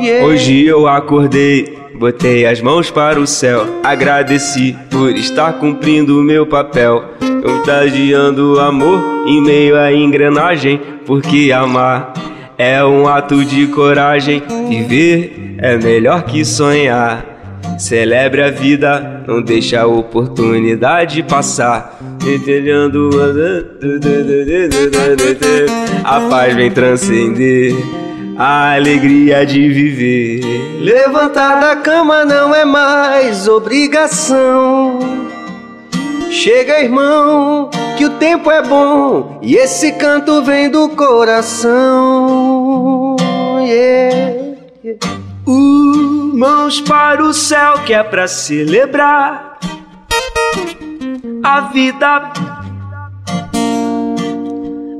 Yeah. 0.00 0.26
Hoje 0.26 0.66
eu 0.66 0.88
acordei, 0.88 1.83
botei 1.98 2.46
as 2.46 2.60
mãos 2.60 2.90
para 2.90 3.18
o 3.18 3.26
céu. 3.26 3.80
Agradeci 3.82 4.76
por 4.90 5.10
estar 5.10 5.54
cumprindo 5.54 6.18
o 6.18 6.22
meu 6.22 6.46
papel. 6.46 7.04
Contagiando 7.42 8.54
o 8.54 8.60
amor 8.60 9.26
em 9.26 9.40
meio 9.40 9.76
à 9.76 9.92
engrenagem. 9.92 10.80
Porque 11.06 11.52
amar 11.52 12.12
é 12.58 12.84
um 12.84 13.06
ato 13.06 13.44
de 13.44 13.66
coragem. 13.68 14.42
Viver 14.68 15.56
é 15.58 15.76
melhor 15.76 16.24
que 16.24 16.44
sonhar. 16.44 17.34
Celebre 17.78 18.42
a 18.42 18.50
vida, 18.50 19.24
não 19.26 19.42
deixa 19.42 19.80
a 19.80 19.86
oportunidade 19.86 21.22
passar. 21.22 21.98
Entendendo 22.24 23.10
a 26.04 26.20
paz 26.30 26.54
vem 26.54 26.70
transcender 26.70 27.74
a 28.36 28.74
alegria 28.74 29.46
de 29.46 29.68
viver. 29.68 30.40
Levantar 30.80 31.60
da 31.60 31.76
cama 31.76 32.24
não 32.24 32.54
é 32.54 32.64
mais 32.64 33.46
obrigação. 33.48 34.98
Chega, 36.30 36.80
irmão, 36.80 37.70
que 37.96 38.04
o 38.04 38.10
tempo 38.18 38.50
é 38.50 38.60
bom 38.62 39.38
e 39.40 39.54
esse 39.54 39.92
canto 39.92 40.42
vem 40.42 40.68
do 40.68 40.88
coração. 40.90 41.64
Yeah. 43.60 44.58
Uh, 45.46 46.36
mãos 46.36 46.80
para 46.80 47.22
o 47.22 47.32
céu 47.32 47.74
que 47.86 47.94
é 47.94 48.02
pra 48.02 48.26
celebrar 48.26 49.58
a 51.42 51.60
vida. 51.60 52.32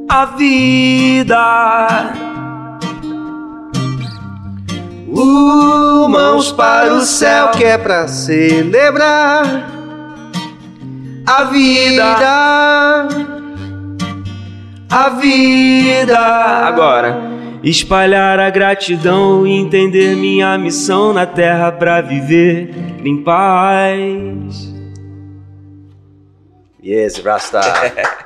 A 0.08 0.24
vida. 0.26 2.23
Uh, 5.16 6.08
mãos 6.08 6.50
para 6.50 6.92
o 6.92 7.00
céu 7.02 7.50
que 7.50 7.62
é 7.62 7.78
pra 7.78 8.08
celebrar 8.08 9.70
a 11.24 11.44
vida. 11.44 12.04
A 14.90 15.08
vida. 15.10 16.18
Agora. 16.18 17.34
Espalhar 17.62 18.38
a 18.38 18.50
gratidão 18.50 19.46
e 19.46 19.52
entender 19.52 20.14
minha 20.16 20.58
missão 20.58 21.14
na 21.14 21.24
terra 21.24 21.72
pra 21.72 22.02
viver 22.02 22.74
em 23.02 23.22
paz. 23.22 24.74
Yes, 26.84 27.16
Rasta. 27.24 27.60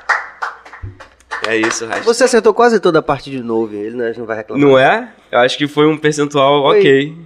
É 1.49 1.57
isso, 1.57 1.87
Rasta. 1.87 2.03
Você 2.03 2.23
acertou 2.25 2.53
quase 2.53 2.79
toda 2.79 2.99
a 2.99 3.01
parte 3.01 3.31
de 3.31 3.41
novo, 3.41 3.73
ele 3.75 3.95
né, 3.97 4.13
não 4.15 4.23
vai 4.23 4.37
reclamar. 4.37 4.63
Não 4.63 4.77
é? 4.77 5.11
Eu 5.31 5.39
acho 5.39 5.57
que 5.57 5.67
foi 5.67 5.87
um 5.87 5.97
percentual 5.97 6.61
Foi. 6.61 6.79
ok. 6.79 7.17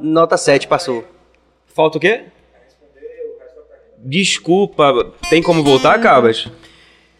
Nota 0.00 0.36
7 0.36 0.68
passou. 0.68 1.04
Falta 1.66 1.98
o 1.98 2.00
quê? 2.00 2.22
Desculpa, 3.98 5.12
tem 5.28 5.42
como 5.42 5.64
voltar, 5.64 6.00
Cabas? 6.00 6.46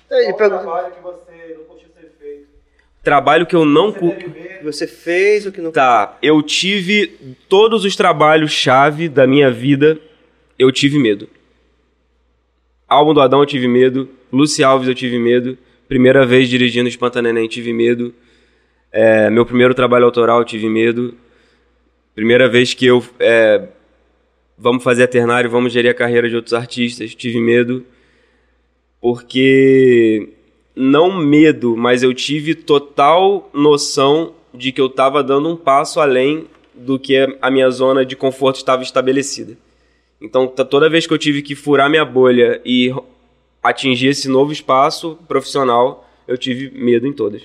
Ele 0.08 0.32
trabalho 0.34 0.92
que 0.92 1.02
você 1.02 1.54
não 1.56 1.64
curtiu 1.64 1.88
ser 1.92 2.12
feito? 2.20 2.46
Trabalho 3.02 3.46
que 3.46 3.56
eu 3.56 3.64
não 3.64 3.90
Você 3.90 3.98
curto. 3.98 4.32
você 4.62 4.86
fez, 4.86 5.46
o 5.46 5.50
que 5.50 5.60
não 5.60 5.72
Tá, 5.72 6.16
eu 6.22 6.40
tive 6.40 7.36
todos 7.48 7.84
os 7.84 7.96
trabalhos-chave 7.96 9.08
da 9.08 9.26
minha 9.26 9.50
vida, 9.50 9.98
eu 10.56 10.70
tive 10.70 11.00
medo. 11.00 11.28
Álbum 12.86 13.12
do 13.12 13.20
Adão 13.20 13.40
eu 13.40 13.46
tive 13.46 13.66
medo, 13.66 14.08
Lucy 14.32 14.62
Alves 14.62 14.86
eu 14.86 14.94
tive 14.94 15.18
medo, 15.18 15.58
primeira 15.88 16.24
vez 16.26 16.48
dirigindo 16.48 16.88
Espanta 16.88 17.20
Neném 17.22 17.48
tive 17.48 17.72
medo, 17.72 18.14
É, 18.96 19.28
meu 19.28 19.44
primeiro 19.44 19.74
trabalho 19.74 20.04
autoral 20.04 20.44
tive 20.44 20.68
medo, 20.68 21.16
primeira 22.14 22.48
vez 22.48 22.74
que 22.74 22.86
eu 22.86 23.02
é, 23.18 23.68
vamos 24.56 24.84
fazer 24.84 25.02
a 25.02 25.08
ternário, 25.08 25.50
vamos 25.50 25.72
gerir 25.72 25.90
a 25.90 25.94
carreira 25.94 26.28
de 26.28 26.36
outros 26.36 26.54
artistas, 26.54 27.12
tive 27.12 27.40
medo, 27.40 27.84
porque 29.00 30.28
não 30.76 31.18
medo, 31.18 31.76
mas 31.76 32.04
eu 32.04 32.14
tive 32.14 32.54
total 32.54 33.50
noção 33.52 34.32
de 34.54 34.70
que 34.70 34.80
eu 34.80 34.86
estava 34.86 35.24
dando 35.24 35.48
um 35.48 35.56
passo 35.56 35.98
além 35.98 36.46
do 36.72 36.98
que 36.98 37.36
a 37.42 37.50
minha 37.50 37.70
zona 37.70 38.06
de 38.06 38.14
conforto 38.14 38.58
estava 38.58 38.84
estabelecida. 38.84 39.56
Então, 40.20 40.46
toda 40.46 40.88
vez 40.88 41.04
que 41.06 41.12
eu 41.12 41.18
tive 41.18 41.42
que 41.42 41.56
furar 41.56 41.90
minha 41.90 42.04
bolha 42.04 42.60
e 42.64 42.92
atingir 43.64 44.08
esse 44.08 44.28
novo 44.28 44.52
espaço 44.52 45.18
profissional, 45.26 46.08
eu 46.28 46.36
tive 46.38 46.70
medo 46.70 47.06
em 47.06 47.12
todas. 47.12 47.42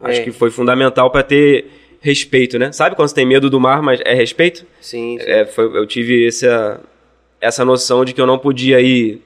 Acho 0.00 0.20
É. 0.20 0.24
que 0.24 0.32
foi 0.32 0.50
fundamental 0.50 1.10
para 1.10 1.22
ter 1.22 1.66
respeito, 2.00 2.58
né? 2.58 2.70
Sabe 2.72 2.94
quando 2.94 3.08
você 3.08 3.14
tem 3.14 3.24
medo 3.26 3.48
do 3.48 3.58
mar, 3.58 3.80
mas 3.82 4.00
é 4.04 4.12
respeito? 4.12 4.66
Sim, 4.80 5.18
sim. 5.18 5.24
É, 5.26 5.46
foi- 5.46 5.76
eu 5.76 5.86
tive 5.86 6.26
essa, 6.28 6.80
essa 7.40 7.64
noção 7.64 8.04
de 8.04 8.12
que 8.12 8.20
eu 8.20 8.26
não 8.26 8.38
podia 8.38 8.80
ir 8.80 9.22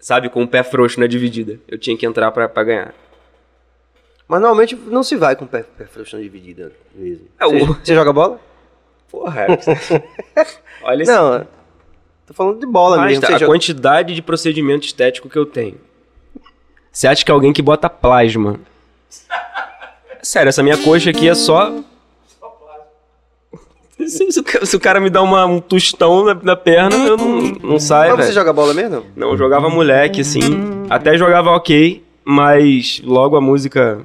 sabe, 0.00 0.30
com 0.30 0.42
o 0.42 0.48
pé 0.48 0.62
frouxo 0.62 0.98
na 0.98 1.06
dividida. 1.06 1.60
Eu 1.68 1.76
tinha 1.78 1.94
que 1.96 2.06
entrar 2.06 2.30
pra 2.32 2.64
ganhar. 2.64 2.94
Mas 4.26 4.40
normalmente 4.40 4.74
não 4.74 5.02
se 5.02 5.14
vai 5.14 5.36
com 5.36 5.46
pé, 5.46 5.62
pé 5.62 5.84
frouxo 5.84 6.16
na 6.16 6.22
dividida 6.22 6.72
mesmo. 6.94 7.26
É, 7.38 7.46
o- 7.46 7.50
Você, 7.66 7.66
você 7.84 7.94
joga 7.94 8.10
bola? 8.12 8.40
Porra, 9.10 9.46
olha 10.82 11.02
esse 11.02 11.12
Não, 11.12 11.46
tô 12.30 12.34
falando 12.34 12.60
de 12.60 12.66
bola 12.66 12.96
Mas 12.96 13.18
mesmo. 13.18 13.26
tá, 13.26 13.44
a 13.44 13.46
quantidade 13.46 14.14
de 14.14 14.22
procedimento 14.22 14.86
estético 14.86 15.28
que 15.28 15.36
eu 15.36 15.44
tenho. 15.44 15.76
Você 16.92 17.08
acha 17.08 17.24
que 17.24 17.30
alguém 17.30 17.52
que 17.52 17.60
bota 17.60 17.90
plasma. 17.90 18.60
Sério, 20.22 20.48
essa 20.48 20.62
minha 20.62 20.76
coxa 20.78 21.10
aqui 21.10 21.28
é 21.28 21.34
só. 21.34 21.72
Se, 23.98 24.32
se 24.32 24.42
se 24.66 24.76
o 24.76 24.80
cara 24.80 24.98
me 24.98 25.10
dá 25.10 25.20
uma- 25.20 25.44
um 25.44 25.60
tostão 25.60 26.24
na, 26.24 26.34
na 26.34 26.56
perna, 26.56 26.96
eu 27.06 27.18
não, 27.18 27.40
não 27.62 27.78
saio, 27.78 28.16
Mas 28.16 28.26
você 28.26 28.32
joga 28.32 28.50
bola 28.50 28.72
mesmo? 28.72 29.04
Não, 29.14 29.32
eu 29.32 29.36
jogava 29.36 29.68
moleque, 29.68 30.22
assim. 30.22 30.40
Até 30.88 31.18
jogava 31.18 31.50
ok, 31.50 32.02
mas 32.24 33.02
logo 33.04 33.36
a 33.36 33.42
música. 33.42 34.00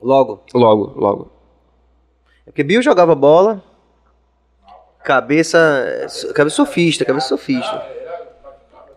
Logo. 0.00 0.42
Logo, 0.52 0.92
logo. 1.00 1.32
É 2.46 2.50
porque 2.50 2.62
Bill 2.62 2.82
jogava 2.82 3.14
bola. 3.14 3.62
Cabeça. 5.04 6.06
Cabeça 6.34 6.56
surfista, 6.56 7.04
cabeça 7.04 7.28
surfista. 7.28 7.82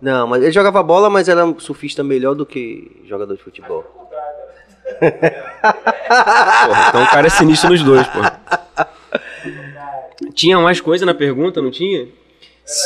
Não, 0.01 0.27
mas 0.27 0.43
ele 0.43 0.51
jogava 0.51 0.83
bola, 0.83 1.09
mas 1.09 1.27
era 1.27 1.45
um 1.45 1.59
surfista 1.59 2.03
melhor 2.03 2.35
do 2.35 2.45
que 2.45 3.01
jogador 3.07 3.35
de 3.35 3.41
futebol. 3.41 3.83
Porra, 6.67 6.85
então 6.89 7.03
o 7.03 7.07
cara 7.07 7.27
é 7.27 7.29
sinistro 7.29 7.69
nos 7.69 7.81
dois, 7.81 8.07
porra. 8.07 8.39
Tinha 10.33 10.59
mais 10.59 10.79
coisa 10.79 11.05
na 11.05 11.13
pergunta, 11.13 11.61
não 11.61 11.71
tinha? 11.71 12.07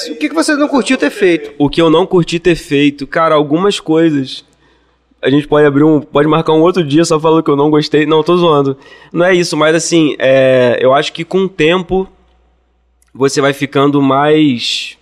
O 0.10 0.16
que, 0.16 0.30
que 0.30 0.36
você 0.36 0.56
não 0.56 0.68
curtiu 0.68 0.98
ter 0.98 1.10
feito? 1.10 1.54
O 1.58 1.70
que 1.70 1.82
eu 1.82 1.90
não 1.90 2.06
curti 2.06 2.40
ter 2.40 2.56
feito, 2.56 3.08
cara, 3.08 3.36
algumas 3.36 3.80
coisas. 3.80 4.46
A 5.22 5.30
gente 5.30 5.48
pode 5.48 5.66
abrir 5.66 5.84
um. 5.84 6.02
Pode 6.02 6.28
marcar 6.28 6.54
um 6.54 6.62
outro 6.62 6.84
dia 6.84 7.04
só 7.04 7.20
falando 7.20 7.44
que 7.44 7.52
eu 7.52 7.56
não 7.56 7.70
gostei. 7.70 8.06
Não, 8.06 8.24
tô 8.24 8.38
zoando. 8.38 8.78
Não 9.12 9.26
é 9.26 9.34
isso, 9.34 9.56
mas 9.58 9.76
assim, 9.76 10.16
é, 10.20 10.78
eu 10.82 10.94
acho 10.94 11.12
que 11.12 11.26
com 11.26 11.40
o 11.40 11.50
tempo 11.50 12.08
você 13.20 13.41
vai 13.41 13.52
ficando 13.52 14.02
mais 14.02 14.98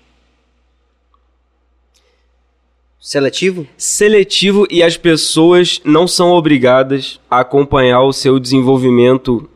Seletivo? 3.00 3.68
seletivo 3.78 4.66
e 4.72 4.82
as 4.82 4.98
pessoas 4.98 5.80
não 5.86 6.08
são 6.08 6.32
obrigadas 6.32 7.22
a 7.30 7.42
acompanhar 7.42 8.02
o 8.02 8.12
seu 8.12 8.40
desenvolvimento 8.40 9.48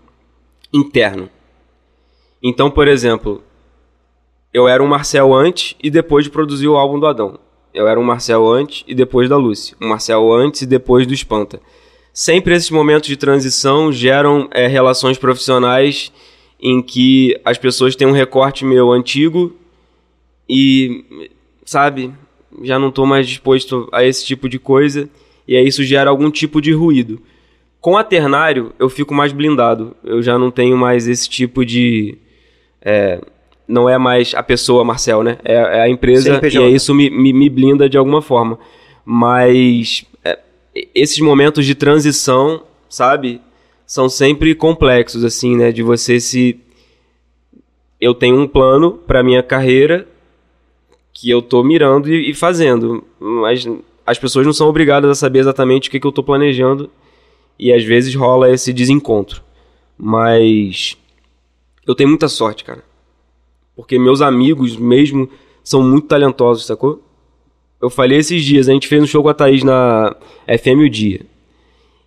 interno. 0.72 1.28
Então, 2.42 2.70
por 2.70 2.88
exemplo, 2.88 3.44
eu 4.54 4.68
era 4.68 4.84
um 4.84 4.88
Marcel 4.88 5.34
antes 5.34 5.76
e 5.82 5.90
depois 5.90 6.26
de 6.26 6.30
produzir 6.30 6.68
o 6.68 6.78
álbum 6.78 7.00
do 7.00 7.08
Adão. 7.08 7.40
Eu 7.74 7.88
era 7.88 8.00
um 8.00 8.04
Marcel 8.04 8.48
antes 8.48 8.84
e 8.88 8.94
depois 8.94 9.28
da 9.28 9.38
Lucy. 9.38 9.76
Um 9.82 9.88
Marcel 9.88 10.32
antes 10.32 10.62
e 10.62 10.68
depois 10.68 11.08
do 11.08 11.16
Espanta. 11.16 11.60
Sempre 12.14 12.54
esses 12.54 12.70
momentos 12.70 13.10
de 13.10 13.18
transição 13.18 13.92
geram 13.92 14.48
é, 14.52 14.68
relações 14.68 15.18
profissionais 15.18 16.12
em 16.62 16.82
que 16.82 17.40
as 17.44 17.58
pessoas 17.58 17.96
têm 17.96 18.08
um 18.08 18.12
recorte 18.12 18.64
meu 18.64 18.92
antigo 18.92 19.56
e, 20.48 21.30
sabe, 21.66 22.14
já 22.62 22.78
não 22.78 22.92
tô 22.92 23.06
mais 23.06 23.28
disposto 23.28 23.90
a 23.92 24.04
esse 24.04 24.26
tipo 24.26 24.48
de 24.48 24.60
coisa 24.60 25.10
e 25.48 25.56
aí 25.56 25.68
isso 25.68 25.84
gera 25.84 26.10
algum 26.10 26.30
tipo 26.30 26.62
de 26.62 26.72
ruído. 26.72 27.22
Com 27.80 27.98
a 27.98 28.04
Ternário, 28.04 28.74
eu 28.78 28.90
fico 28.90 29.14
mais 29.14 29.34
blindado. 29.34 29.96
Eu 30.04 30.22
já 30.22 30.38
não 30.38 30.52
tenho 30.52 30.78
mais 30.78 31.08
esse 31.08 31.28
tipo 31.28 31.66
de. 31.66 32.16
é, 32.80 33.20
não 33.68 33.90
é 33.90 33.98
mais 33.98 34.36
a 34.36 34.44
pessoa, 34.44 34.84
Marcel, 34.84 35.24
né? 35.24 35.40
É, 35.44 35.56
é 35.56 35.82
a 35.82 35.90
empresa 35.90 36.40
e 36.44 36.76
isso 36.76 36.94
me, 36.94 37.10
me, 37.10 37.34
me 37.34 37.50
blinda 37.50 37.90
de 37.90 37.98
alguma 37.98 38.22
forma. 38.22 38.60
Mas 39.04 40.06
é, 40.24 40.38
esses 40.94 41.20
momentos 41.20 41.66
de 41.66 41.74
transição, 41.74 42.64
sabe? 42.88 43.42
São 43.92 44.08
sempre 44.08 44.56
complexos, 44.56 45.22
assim, 45.26 45.58
né? 45.58 45.70
De 45.70 45.84
você 45.84 46.18
se. 46.18 46.58
Eu 48.00 48.14
tenho 48.14 48.40
um 48.40 48.48
plano 48.48 48.94
pra 48.94 49.22
minha 49.22 49.44
carreira 49.44 50.08
que 51.12 51.30
eu 51.30 51.42
tô 51.42 51.62
mirando 51.62 52.10
e, 52.10 52.30
e 52.30 52.34
fazendo. 52.34 53.04
Mas 53.20 53.68
as 54.06 54.18
pessoas 54.18 54.46
não 54.46 54.54
são 54.54 54.70
obrigadas 54.70 55.12
a 55.12 55.16
saber 55.16 55.40
exatamente 55.40 55.90
o 55.90 55.92
que, 55.92 56.00
que 56.00 56.08
eu 56.08 56.12
tô 56.14 56.24
planejando. 56.24 56.90
E 57.60 57.74
às 57.74 57.84
vezes 57.84 58.16
rola 58.16 58.50
esse 58.50 58.72
desencontro. 58.72 59.44
Mas 59.98 60.98
eu 61.86 61.94
tenho 61.94 62.08
muita 62.08 62.30
sorte, 62.30 62.64
cara. 62.64 62.86
Porque 63.76 64.00
meus 64.00 64.22
amigos 64.22 64.78
mesmo 64.78 65.30
são 65.62 65.84
muito 65.84 66.08
talentosos, 66.08 66.66
sacou? 66.66 67.04
Eu 67.82 67.90
falei 67.90 68.20
esses 68.20 68.42
dias, 68.42 68.70
a 68.70 68.72
gente 68.72 68.88
fez 68.88 69.04
um 69.04 69.08
show 69.08 69.22
com 69.22 69.28
a 69.28 69.34
Thaís 69.34 69.66
na 69.66 70.16
FM 70.48 70.80
o 70.86 70.90
Dia. 70.90 71.30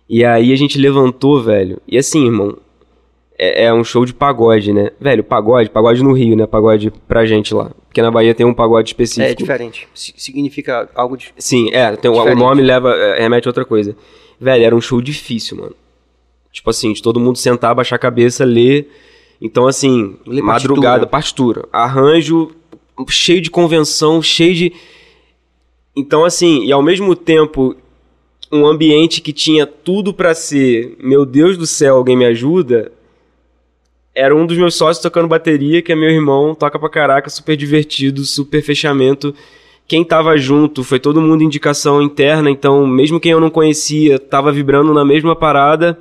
E 0.07 0.23
aí 0.23 0.53
a 0.53 0.55
gente 0.55 0.77
levantou, 0.77 1.41
velho. 1.41 1.81
E 1.87 1.97
assim, 1.97 2.25
irmão, 2.25 2.57
é, 3.37 3.65
é 3.65 3.73
um 3.73 3.83
show 3.83 4.05
de 4.05 4.13
pagode, 4.13 4.71
né? 4.71 4.91
Velho, 4.99 5.23
pagode, 5.23 5.69
pagode 5.69 6.03
no 6.03 6.13
Rio, 6.13 6.35
né? 6.35 6.45
Pagode 6.45 6.91
pra 7.07 7.25
gente 7.25 7.53
lá. 7.53 7.71
Porque 7.87 8.01
na 8.01 8.11
Bahia 8.11 8.35
tem 8.35 8.45
um 8.45 8.53
pagode 8.53 8.89
específico. 8.89 9.25
É 9.31 9.33
diferente. 9.33 9.87
Si- 9.95 10.13
Significa 10.17 10.89
algo 10.95 11.17
de. 11.17 11.33
Sim, 11.37 11.69
é, 11.73 11.95
tem, 11.95 12.11
o- 12.11 12.35
nome 12.35 12.61
leva, 12.61 12.93
é, 12.93 13.21
remete 13.21 13.47
a 13.47 13.49
outra 13.49 13.65
coisa. 13.65 13.95
Velho, 14.39 14.63
era 14.63 14.75
um 14.75 14.81
show 14.81 15.01
difícil, 15.01 15.57
mano. 15.57 15.75
Tipo 16.51 16.69
assim, 16.69 16.93
de 16.93 17.01
todo 17.01 17.19
mundo 17.19 17.37
sentar, 17.37 17.73
baixar 17.73 17.95
a 17.95 17.99
cabeça, 17.99 18.45
ler. 18.45 18.89
Então, 19.41 19.67
assim, 19.67 20.15
Ler 20.25 20.41
madrugada, 20.41 21.05
partitura. 21.07 21.67
Arranjo 21.73 22.51
cheio 23.09 23.41
de 23.41 23.49
convenção, 23.49 24.21
cheio 24.21 24.53
de. 24.55 24.73
Então, 25.95 26.23
assim, 26.25 26.63
e 26.65 26.71
ao 26.71 26.81
mesmo 26.83 27.15
tempo, 27.15 27.75
um 28.55 28.65
ambiente 28.67 29.21
que 29.21 29.33
tinha 29.33 29.65
tudo 29.65 30.13
pra 30.13 30.33
ser, 30.33 30.95
meu 30.99 31.25
Deus 31.25 31.57
do 31.57 31.65
céu, 31.65 31.97
alguém 31.97 32.15
me 32.15 32.25
ajuda. 32.25 32.91
Era 34.13 34.35
um 34.35 34.45
dos 34.45 34.57
meus 34.57 34.75
sócios 34.75 35.03
tocando 35.03 35.27
bateria, 35.27 35.81
que 35.81 35.91
é 35.91 35.95
meu 35.95 36.09
irmão, 36.09 36.55
toca 36.55 36.79
pra 36.79 36.89
caraca, 36.89 37.29
super 37.29 37.57
divertido, 37.57 38.23
super 38.23 38.61
fechamento. 38.61 39.35
Quem 39.87 40.03
tava 40.03 40.35
junto 40.37 40.83
foi 40.83 40.99
todo 40.99 41.21
mundo 41.21 41.43
indicação 41.43 42.01
interna, 42.01 42.49
então 42.49 42.87
mesmo 42.87 43.19
quem 43.19 43.33
eu 43.33 43.39
não 43.39 43.49
conhecia 43.49 44.17
tava 44.17 44.51
vibrando 44.51 44.93
na 44.93 45.05
mesma 45.05 45.35
parada. 45.35 45.99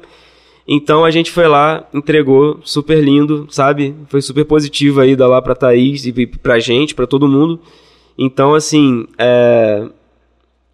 Então 0.67 1.05
a 1.05 1.11
gente 1.11 1.31
foi 1.31 1.47
lá, 1.47 1.87
entregou, 1.93 2.61
super 2.65 3.03
lindo, 3.03 3.47
sabe? 3.51 3.95
Foi 4.09 4.23
super 4.23 4.45
positivo 4.47 5.01
aí 5.01 5.15
da 5.15 5.27
lá 5.27 5.43
pra 5.43 5.55
Thaís 5.55 6.07
e 6.07 6.27
pra 6.27 6.59
gente, 6.59 6.95
pra 6.95 7.07
todo 7.07 7.29
mundo. 7.29 7.61
Então, 8.17 8.55
assim, 8.55 9.07
é... 9.19 9.87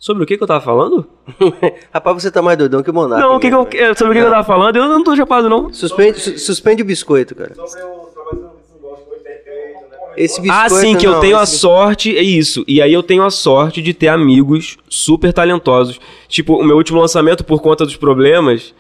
Sobre 0.01 0.23
o 0.23 0.27
que 0.27 0.39
que 0.39 0.43
eu 0.43 0.47
tava 0.49 0.63
falando? 0.65 1.07
Rapaz, 1.93 2.23
você 2.23 2.31
tá 2.31 2.41
mais 2.41 2.57
doidão 2.57 2.83
que 2.83 2.89
o 2.91 2.95
Monark. 2.95 3.23
não, 3.23 3.37
o 3.37 3.39
que 3.39 3.51
que 3.51 3.55
né, 3.55 3.91
eu... 3.91 3.95
sobre 3.95 4.13
o 4.13 4.15
que 4.15 4.21
que 4.21 4.27
eu 4.27 4.31
tava 4.31 4.45
falando? 4.45 4.77
Eu 4.77 4.89
não 4.89 5.05
tô 5.05 5.15
chapado, 5.15 5.47
não. 5.47 5.71
Suspende, 5.75 6.19
su- 6.19 6.39
suspende 6.39 6.81
o 6.81 6.87
biscoito, 6.87 7.35
cara. 7.35 7.55
Sobre 7.55 7.83
o 7.83 8.09
trabalho 8.15 8.51
gostam, 8.81 9.07
foi 9.07 9.19
perfeito, 9.19 9.81
né? 9.91 9.99
Esse 10.17 10.41
biscoito. 10.41 10.65
Ah, 10.65 10.69
sim, 10.71 10.97
que 10.97 11.07
eu 11.07 11.21
tenho 11.21 11.37
a 11.39 11.43
esse- 11.43 11.59
sorte, 11.59 12.17
é 12.17 12.23
isso. 12.23 12.65
E 12.67 12.81
aí 12.81 12.91
eu 12.95 13.03
tenho 13.03 13.23
a 13.23 13.31
sorte 13.31 13.83
de 13.83 13.93
ter 13.93 14.09
amigos 14.09 14.79
super 14.89 15.35
talentosos. 15.35 16.01
Tipo, 16.29 16.55
o 16.55 16.65
meu 16.65 16.77
último 16.79 16.99
lançamento, 16.99 17.45
por 17.45 17.61
conta 17.61 17.85
dos 17.85 17.97
problemas, 17.97 18.75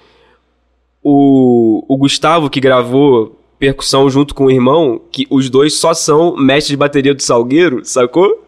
o, 1.02 1.84
o 1.86 1.96
Gustavo, 1.98 2.48
que 2.48 2.60
gravou 2.60 3.38
percussão 3.58 4.08
junto 4.08 4.34
com 4.34 4.46
o 4.46 4.50
irmão, 4.50 4.98
que 5.12 5.26
os 5.30 5.50
dois 5.50 5.74
só 5.74 5.92
são 5.92 6.34
mestres 6.34 6.68
de 6.70 6.76
bateria 6.78 7.14
do 7.14 7.20
Salgueiro, 7.22 7.84
sacou? 7.84 8.46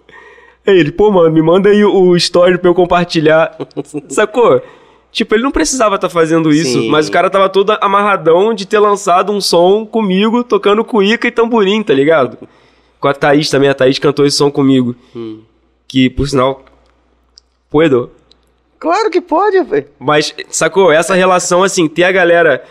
Aí 0.66 0.78
ele, 0.78 0.92
pô, 0.92 1.10
mano, 1.10 1.30
me 1.30 1.42
manda 1.42 1.68
aí 1.68 1.84
o, 1.84 2.16
story 2.16 2.58
pra 2.58 2.70
eu 2.70 2.74
compartilhar. 2.74 3.56
sacou? 4.08 4.62
Tipo, 5.10 5.34
ele 5.34 5.42
não 5.42 5.50
precisava 5.50 5.96
estar 5.96 6.08
fazendo 6.08 6.50
isso, 6.50 6.80
Sim. 6.80 6.88
mas 6.88 7.08
o 7.08 7.12
cara 7.12 7.28
tava 7.28 7.48
todo 7.48 7.76
amarradão 7.80 8.54
de 8.54 8.66
ter 8.66 8.78
lançado 8.78 9.30
um 9.30 9.40
som 9.40 9.84
comigo, 9.84 10.42
tocando 10.42 10.84
cuíca 10.84 11.28
e 11.28 11.30
tamborim, 11.30 11.82
tá 11.82 11.92
ligado? 11.92 12.38
Com 12.98 13.08
a 13.08 13.12
Thaís 13.12 13.50
também, 13.50 13.68
a 13.68 13.74
Thaís 13.74 13.98
cantou 13.98 14.24
esse 14.24 14.38
som 14.38 14.50
comigo. 14.50 14.96
Hum. 15.14 15.40
Que, 15.86 16.08
por 16.08 16.26
sinal, 16.26 16.64
puedo. 17.68 18.10
Claro 18.78 19.10
que 19.10 19.20
pode, 19.20 19.62
velho. 19.64 19.86
Mas, 19.98 20.34
sacou? 20.48 20.90
Essa 20.90 21.14
relação, 21.14 21.62
assim, 21.62 21.86
ter 21.88 22.04
a 22.04 22.12
galera 22.12 22.64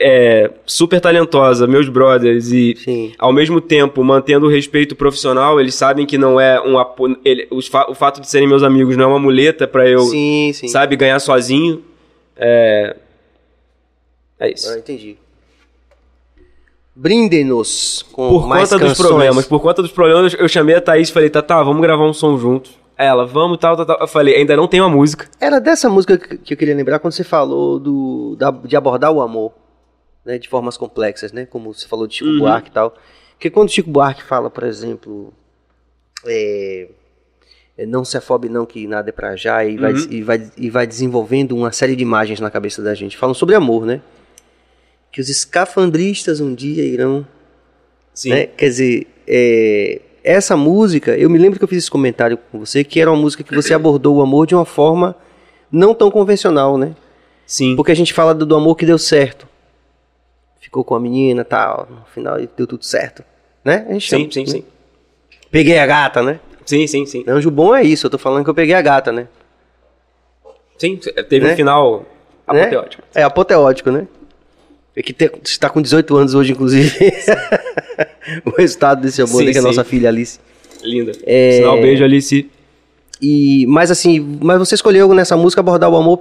é, 0.00 0.50
super 0.64 1.00
talentosa, 1.00 1.66
meus 1.66 1.88
brothers, 1.88 2.52
e 2.52 2.76
Sim. 2.76 3.12
ao 3.18 3.32
mesmo 3.32 3.60
tempo 3.60 4.02
mantendo 4.04 4.46
o 4.46 4.48
respeito 4.48 4.94
profissional, 4.94 5.58
eles 5.60 5.74
sabem 5.74 6.06
que 6.06 6.16
não 6.16 6.40
é 6.40 6.60
um 6.60 6.78
apo... 6.78 7.16
ele- 7.24 7.48
fa- 7.70 7.90
o 7.90 7.94
fato 7.94 8.20
de 8.20 8.28
serem 8.28 8.46
meus 8.48 8.62
amigos 8.62 8.96
não 8.96 9.04
é 9.04 9.08
uma 9.08 9.18
muleta 9.18 9.66
pra 9.66 9.88
eu, 9.88 10.00
Sim, 10.00 10.52
sim. 10.54 10.68
sabe, 10.68 10.94
ganhar 10.96 11.18
sozinho. 11.18 11.82
É. 12.36 12.96
É 14.38 14.52
isso. 14.52 14.70
Ah, 14.72 14.78
entendi. 14.78 15.16
Brindem-nos 16.94 18.04
com 18.12 18.28
por 18.28 18.46
mais 18.48 18.68
conta 18.70 18.80
dos 18.84 18.88
canções. 18.92 19.08
problemas, 19.08 19.46
por 19.46 19.60
conta 19.60 19.82
dos 19.82 19.92
problemas, 19.92 20.34
eu 20.34 20.48
chamei 20.48 20.74
a 20.74 20.80
Thaís 20.80 21.08
e 21.08 21.12
falei, 21.12 21.30
tá, 21.30 21.40
tá, 21.40 21.62
vamos 21.62 21.80
gravar 21.80 22.04
um 22.04 22.12
som 22.12 22.36
junto. 22.38 22.70
Ela, 22.96 23.24
vamos, 23.24 23.58
tal, 23.58 23.76
tal, 23.76 23.86
tal. 23.86 23.98
Eu 24.00 24.08
falei, 24.08 24.34
ainda 24.34 24.56
não 24.56 24.66
tem 24.66 24.80
uma 24.80 24.88
música. 24.88 25.28
Era 25.40 25.60
dessa 25.60 25.88
música 25.88 26.18
que 26.18 26.36
que 26.38 26.54
eu 26.54 26.56
queria 26.56 26.74
lembrar 26.74 26.98
quando 26.98 27.12
você 27.12 27.22
falou 27.22 27.78
do, 27.78 28.34
da- 28.36 28.50
de 28.50 28.74
abordar 28.76 29.12
o 29.12 29.20
amor, 29.20 29.52
né, 30.24 30.38
de 30.38 30.48
formas 30.48 30.76
complexas, 30.76 31.32
né, 31.32 31.46
como 31.46 31.72
você 31.72 31.86
falou 31.86 32.06
de 32.06 32.14
Chico 32.16 32.30
Uhum. 32.30 32.38
Buarque 32.40 32.68
e 32.68 32.72
tal. 32.72 32.94
Porque 33.32 33.50
quando 33.50 33.70
Chico 33.70 33.90
Buarque 33.90 34.22
fala, 34.22 34.50
por 34.50 34.64
exemplo, 34.64 35.32
é, 36.26 36.88
é, 37.76 37.86
Não 37.86 38.04
se 38.04 38.16
afobe 38.16 38.48
não 38.48 38.66
que 38.66 38.86
nada 38.86 39.08
é 39.10 39.12
pra 39.12 39.36
já 39.36 39.64
e, 39.64 39.76
vai, 39.76 39.92
Uhum. 39.92 40.06
e, 40.10 40.22
vai, 40.22 40.50
e 40.56 40.68
vai 40.70 40.86
desenvolvendo 40.86 41.56
uma 41.56 41.70
série 41.70 41.94
de 41.94 42.02
imagens 42.02 42.40
na 42.40 42.50
cabeça 42.50 42.82
da 42.82 42.94
gente. 42.94 43.16
Falam 43.16 43.34
sobre 43.34 43.54
amor, 43.54 43.86
né? 43.86 44.00
Que 45.12 45.20
os 45.20 45.28
escafandristas 45.28 46.40
um 46.40 46.54
dia 46.54 46.84
irão 46.84 47.24
Sim. 48.12 48.30
né? 48.30 48.46
Quer 48.46 48.68
dizer, 48.68 49.06
é, 49.26 50.00
essa 50.24 50.56
música, 50.56 51.16
eu 51.16 51.30
me 51.30 51.38
lembro 51.38 51.56
que 51.58 51.64
eu 51.64 51.68
fiz 51.68 51.78
esse 51.78 51.90
comentário 51.90 52.36
com 52.36 52.58
você, 52.58 52.82
que 52.82 53.00
era 53.00 53.10
uma 53.10 53.20
música 53.20 53.44
que 53.44 53.54
você 53.54 53.72
abordou 53.72 54.16
o 54.16 54.22
amor 54.22 54.46
de 54.46 54.54
uma 54.56 54.64
forma 54.64 55.14
não 55.70 55.94
tão 55.94 56.10
convencional, 56.10 56.76
né? 56.76 56.96
Sim. 57.46 57.76
Porque 57.76 57.92
a 57.92 57.94
gente 57.94 58.12
fala 58.12 58.34
do, 58.34 58.44
do 58.44 58.56
amor 58.56 58.74
que 58.74 58.84
deu 58.84 58.98
certo. 58.98 59.46
Ficou 60.60 60.84
com 60.84 60.94
a 60.94 61.00
menina 61.00 61.44
tal, 61.44 61.86
no 61.90 62.04
final 62.12 62.36
deu 62.56 62.66
tudo 62.66 62.84
certo. 62.84 63.22
Né? 63.64 63.86
A 63.88 63.92
gente 63.92 64.08
Sim, 64.08 64.18
chama, 64.18 64.32
sim, 64.32 64.40
né? 64.40 64.46
sim. 64.46 64.64
Peguei 65.50 65.78
a 65.78 65.86
gata, 65.86 66.22
né? 66.22 66.40
Sim, 66.66 66.86
sim, 66.86 67.06
sim. 67.06 67.24
Anjo 67.26 67.50
bom 67.50 67.74
é 67.74 67.82
isso, 67.82 68.06
eu 68.06 68.10
tô 68.10 68.18
falando 68.18 68.44
que 68.44 68.50
eu 68.50 68.54
peguei 68.54 68.74
a 68.74 68.82
gata, 68.82 69.10
né? 69.10 69.28
Sim, 70.76 70.96
teve 71.28 71.46
Né? 71.46 71.52
um 71.52 71.56
final 71.56 71.98
Né? 72.52 72.62
apoteótico. 72.62 73.02
É 73.14 73.22
apoteótico, 73.22 73.90
né? 73.90 74.06
É 74.94 75.02
que 75.02 75.12
te- 75.12 75.30
está 75.44 75.70
com 75.70 75.80
18 75.80 76.16
anos 76.16 76.34
hoje, 76.34 76.52
inclusive. 76.52 76.90
o 78.44 78.50
resultado 78.50 79.00
desse 79.00 79.22
amor, 79.22 79.38
Sim, 79.40 79.44
né, 79.46 79.52
que 79.52 79.58
é 79.58 79.60
a 79.60 79.64
nossa 79.64 79.84
filha 79.84 80.08
Alice. 80.08 80.38
Linda. 80.82 81.12
É. 81.24 81.52
Sinal 81.52 81.80
beijo, 81.80 82.04
Alice. 82.04 82.50
E, 83.20 83.66
mas 83.68 83.90
assim, 83.90 84.38
mas 84.40 84.58
você 84.58 84.74
escolheu 84.74 85.12
nessa 85.14 85.36
música 85.36 85.60
abordar 85.60 85.90
o 85.90 85.96
amor 85.96 86.20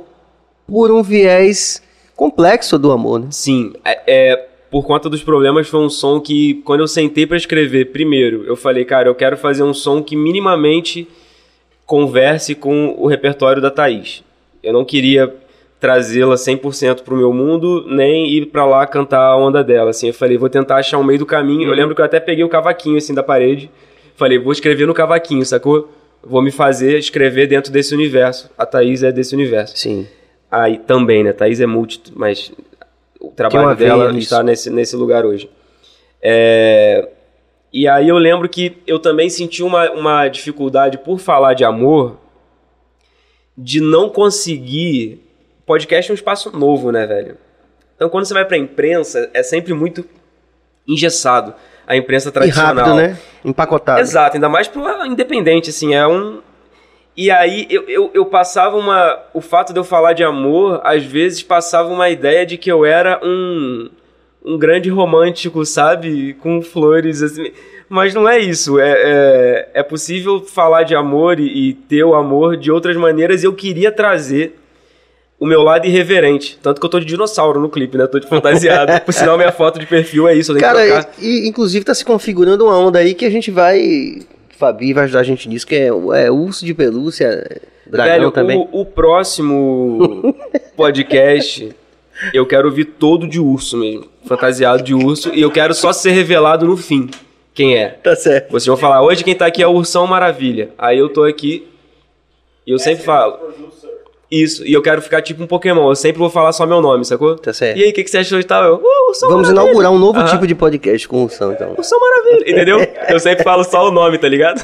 por 0.67 0.91
um 0.91 1.03
viés 1.03 1.81
complexo 2.17 2.77
do 2.79 2.91
amor, 2.91 3.19
né? 3.19 3.27
Sim, 3.29 3.71
é, 3.85 4.01
é, 4.07 4.45
por 4.69 4.83
conta 4.83 5.07
dos 5.07 5.23
problemas 5.23 5.69
foi 5.69 5.79
um 5.79 5.89
som 5.89 6.19
que 6.19 6.55
quando 6.65 6.81
eu 6.81 6.87
sentei 6.87 7.25
pra 7.25 7.37
escrever, 7.37 7.91
primeiro, 7.91 8.43
eu 8.45 8.55
falei, 8.55 8.83
cara, 8.83 9.07
eu 9.07 9.15
quero 9.15 9.37
fazer 9.37 9.63
um 9.63 9.73
som 9.73 10.01
que 10.01 10.15
minimamente 10.15 11.07
converse 11.85 12.55
com 12.55 12.95
o 12.97 13.07
repertório 13.07 13.61
da 13.61 13.71
Thaís. 13.71 14.23
Eu 14.61 14.73
não 14.73 14.83
queria 14.83 15.33
trazê-la 15.79 16.35
100% 16.35 17.03
pro 17.03 17.15
meu 17.15 17.31
mundo, 17.31 17.85
nem 17.87 18.29
ir 18.29 18.47
pra 18.47 18.65
lá 18.65 18.85
cantar 18.87 19.21
a 19.21 19.37
onda 19.37 19.63
dela, 19.63 19.91
assim. 19.91 20.07
Eu 20.07 20.13
falei, 20.13 20.37
vou 20.37 20.49
tentar 20.49 20.77
achar 20.77 20.97
um 20.97 21.03
meio 21.03 21.19
do 21.19 21.25
caminho. 21.25 21.69
Eu 21.69 21.73
lembro 21.73 21.95
que 21.95 22.01
eu 22.01 22.05
até 22.05 22.19
peguei 22.19 22.43
o 22.43 22.49
cavaquinho 22.49 22.97
assim 22.97 23.13
da 23.13 23.21
parede. 23.21 23.69
Falei, 24.15 24.39
vou 24.39 24.51
escrever 24.51 24.87
no 24.87 24.93
cavaquinho, 24.93 25.45
sacou? 25.45 25.89
Vou 26.23 26.41
me 26.41 26.49
fazer 26.49 26.97
escrever 26.97 27.47
dentro 27.47 27.71
desse 27.71 27.93
universo. 27.93 28.49
A 28.57 28.65
Thaís 28.65 29.03
é 29.03 29.11
desse 29.11 29.35
universo. 29.35 29.77
Sim. 29.77 30.07
Aí 30.49 30.77
também, 30.77 31.23
né? 31.23 31.33
Thaís 31.33 31.59
é 31.59 31.65
multi, 31.65 32.01
mas 32.15 32.51
o 33.19 33.31
trabalho 33.31 33.75
dela 33.75 34.17
está 34.17 34.41
nesse, 34.43 34.69
nesse 34.69 34.95
lugar 34.95 35.25
hoje. 35.25 35.49
É, 36.21 37.09
E 37.73 37.87
aí 37.87 38.07
eu 38.07 38.17
lembro 38.17 38.47
que 38.47 38.77
eu 38.87 38.97
também 38.99 39.29
senti 39.29 39.61
uma, 39.61 39.91
uma 39.91 40.27
dificuldade 40.29 40.97
por 40.97 41.19
falar 41.19 41.53
de 41.53 41.63
amor, 41.65 42.17
de 43.57 43.81
não 43.81 44.09
conseguir. 44.09 45.23
Podcast 45.65 46.09
é 46.09 46.13
um 46.13 46.15
espaço 46.15 46.57
novo, 46.57 46.91
né, 46.91 47.05
velho? 47.05 47.37
Então 47.95 48.09
quando 48.09 48.25
você 48.25 48.33
vai 48.33 48.45
pra 48.45 48.57
imprensa, 48.57 49.29
é 49.33 49.43
sempre 49.43 49.73
muito 49.73 50.05
engessado. 50.87 51.53
A 51.85 51.95
imprensa 51.95 52.29
E 52.29 52.31
tradicional. 52.31 52.75
rápido, 52.75 52.95
né? 52.95 53.17
Empacotado. 53.43 53.99
Exato, 53.99 54.35
ainda 54.37 54.49
mais 54.49 54.67
pro 54.67 55.05
independente, 55.05 55.69
assim, 55.69 55.93
é 55.93 56.05
um. 56.07 56.41
E 57.17 57.31
aí 57.31 57.65
eu, 57.69 57.83
eu, 57.89 58.11
eu 58.13 58.25
passava 58.27 58.77
uma. 58.77 59.19
O 59.33 59.41
fato 59.41 59.73
de 59.73 59.79
eu 59.79 59.83
falar 59.83 60.13
de 60.13 60.23
amor, 60.23 60.79
às 60.83 61.03
vezes 61.03 61.41
passava 61.41 61.89
uma 61.89 62.09
ideia 62.09 62.45
de 62.45 62.57
que 62.57 62.71
eu 62.71 62.85
era 62.85 63.19
um. 63.23 63.89
Um 64.45 64.57
grande 64.57 64.89
romântico, 64.89 65.65
sabe? 65.65 66.33
Com 66.35 66.61
flores, 66.61 67.21
assim. 67.21 67.51
Mas 67.89 68.13
não 68.13 68.29
é 68.29 68.39
isso. 68.39 68.79
É, 68.79 68.91
é, 68.91 69.69
é 69.73 69.83
possível 69.83 70.41
falar 70.41 70.83
de 70.83 70.95
amor 70.95 71.37
e, 71.37 71.69
e 71.69 71.73
ter 71.73 72.03
o 72.03 72.13
amor 72.13 72.55
de 72.55 72.71
outras 72.71 72.95
maneiras. 72.95 73.43
E 73.43 73.45
eu 73.45 73.53
queria 73.53 73.91
trazer 73.91 74.55
o 75.39 75.45
meu 75.45 75.61
lado 75.61 75.85
irreverente. 75.85 76.57
Tanto 76.61 76.79
que 76.79 76.85
eu 76.85 76.89
tô 76.89 76.99
de 76.99 77.05
dinossauro 77.05 77.59
no 77.59 77.69
clipe, 77.69 77.97
né? 77.97 78.07
Tô 78.07 78.19
de 78.19 78.27
fantasiado. 78.27 79.01
Por 79.05 79.13
sinal, 79.13 79.37
minha 79.37 79.51
foto 79.51 79.79
de 79.79 79.85
perfil 79.85 80.27
é 80.27 80.35
isso. 80.35 80.55
Cara, 80.55 80.85
e, 81.19 81.45
e, 81.45 81.47
inclusive 81.47 81.85
tá 81.85 81.93
se 81.93 82.05
configurando 82.05 82.65
uma 82.65 82.77
onda 82.77 82.99
aí 82.99 83.13
que 83.13 83.25
a 83.25 83.29
gente 83.29 83.51
vai. 83.51 84.19
Fabi 84.57 84.91
vai 84.91 85.03
ajudar 85.03 85.19
a 85.19 85.23
gente 85.23 85.47
nisso, 85.47 85.67
que 85.67 85.75
é, 85.75 85.87
é 85.87 86.31
urso 86.31 86.65
de 86.65 86.73
pelúcia, 86.73 87.61
dragão 87.85 88.13
Velho, 88.13 88.31
também. 88.31 88.57
O, 88.57 88.81
o 88.81 88.85
próximo 88.85 90.35
podcast, 90.75 91.75
eu 92.33 92.45
quero 92.45 92.67
ouvir 92.67 92.85
todo 92.85 93.27
de 93.27 93.39
urso 93.39 93.77
mesmo. 93.77 94.07
Fantasiado 94.25 94.81
de 94.81 94.95
urso. 94.95 95.33
E 95.33 95.41
eu 95.41 95.51
quero 95.51 95.73
só 95.73 95.93
ser 95.93 96.11
revelado 96.11 96.65
no 96.65 96.75
fim. 96.75 97.09
Quem 97.53 97.77
é? 97.77 97.89
Tá 97.89 98.15
certo. 98.15 98.51
Vocês 98.51 98.65
vão 98.65 98.77
falar, 98.77 99.01
hoje 99.03 99.23
quem 99.23 99.35
tá 99.35 99.45
aqui 99.45 99.61
é 99.61 99.67
o 99.67 99.71
Ursão 99.71 100.07
Maravilha. 100.07 100.69
Aí 100.77 100.97
eu 100.97 101.09
tô 101.09 101.23
aqui 101.23 101.67
e 102.65 102.71
eu 102.71 102.79
sempre 102.79 103.03
falo. 103.03 103.37
Isso, 104.29 104.65
e 104.67 104.73
eu 104.73 104.81
quero 104.81 105.01
ficar 105.01 105.21
tipo 105.21 105.41
um 105.41 105.47
Pokémon. 105.47 105.89
Eu 105.89 105.95
sempre 105.95 106.19
vou 106.19 106.29
falar 106.29 106.51
só 106.51 106.65
meu 106.65 106.81
nome, 106.81 107.05
sacou? 107.05 107.37
Tá 107.37 107.53
certo. 107.53 107.77
E 107.77 107.83
aí, 107.83 107.91
o 107.91 107.93
que, 107.93 108.03
que 108.03 108.09
você 108.11 108.17
achou 108.17 108.39
e 108.39 108.43
tal? 108.43 108.63
Eu, 108.63 108.75
uh, 108.75 108.81
Vamos 109.21 109.47
Maravilha. 109.47 109.51
inaugurar 109.51 109.91
um 109.91 109.97
novo 109.97 110.21
tipo 110.25 110.45
de 110.45 110.53
podcast 110.53 111.07
com 111.07 111.21
o 111.21 111.23
Ursão, 111.23 111.53
então. 111.53 111.73
Ursão 111.77 111.97
Maravilha, 111.97 112.51
entendeu? 112.51 112.79
Eu 113.07 113.19
sempre 113.21 113.43
falo 113.43 113.63
só 113.63 113.87
o 113.87 113.91
nome, 113.91 114.17
tá 114.17 114.27
ligado? 114.27 114.61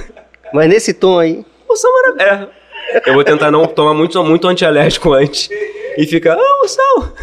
Mas 0.53 0.68
nesse 0.69 0.94
tom 0.94 1.18
aí. 1.18 1.45
Ursão 1.69 1.90
Maravilha. 1.94 2.49
É. 2.94 3.10
Eu 3.10 3.14
vou 3.14 3.23
tentar 3.23 3.49
não 3.49 3.65
tomar 3.65 3.94
muito, 3.94 4.22
muito 4.23 4.48
antialérgico 4.48 5.14
antes. 5.14 5.49
E 5.98 6.06
ficar, 6.06 6.38
ah, 6.38 6.61
Ursão. 6.61 7.14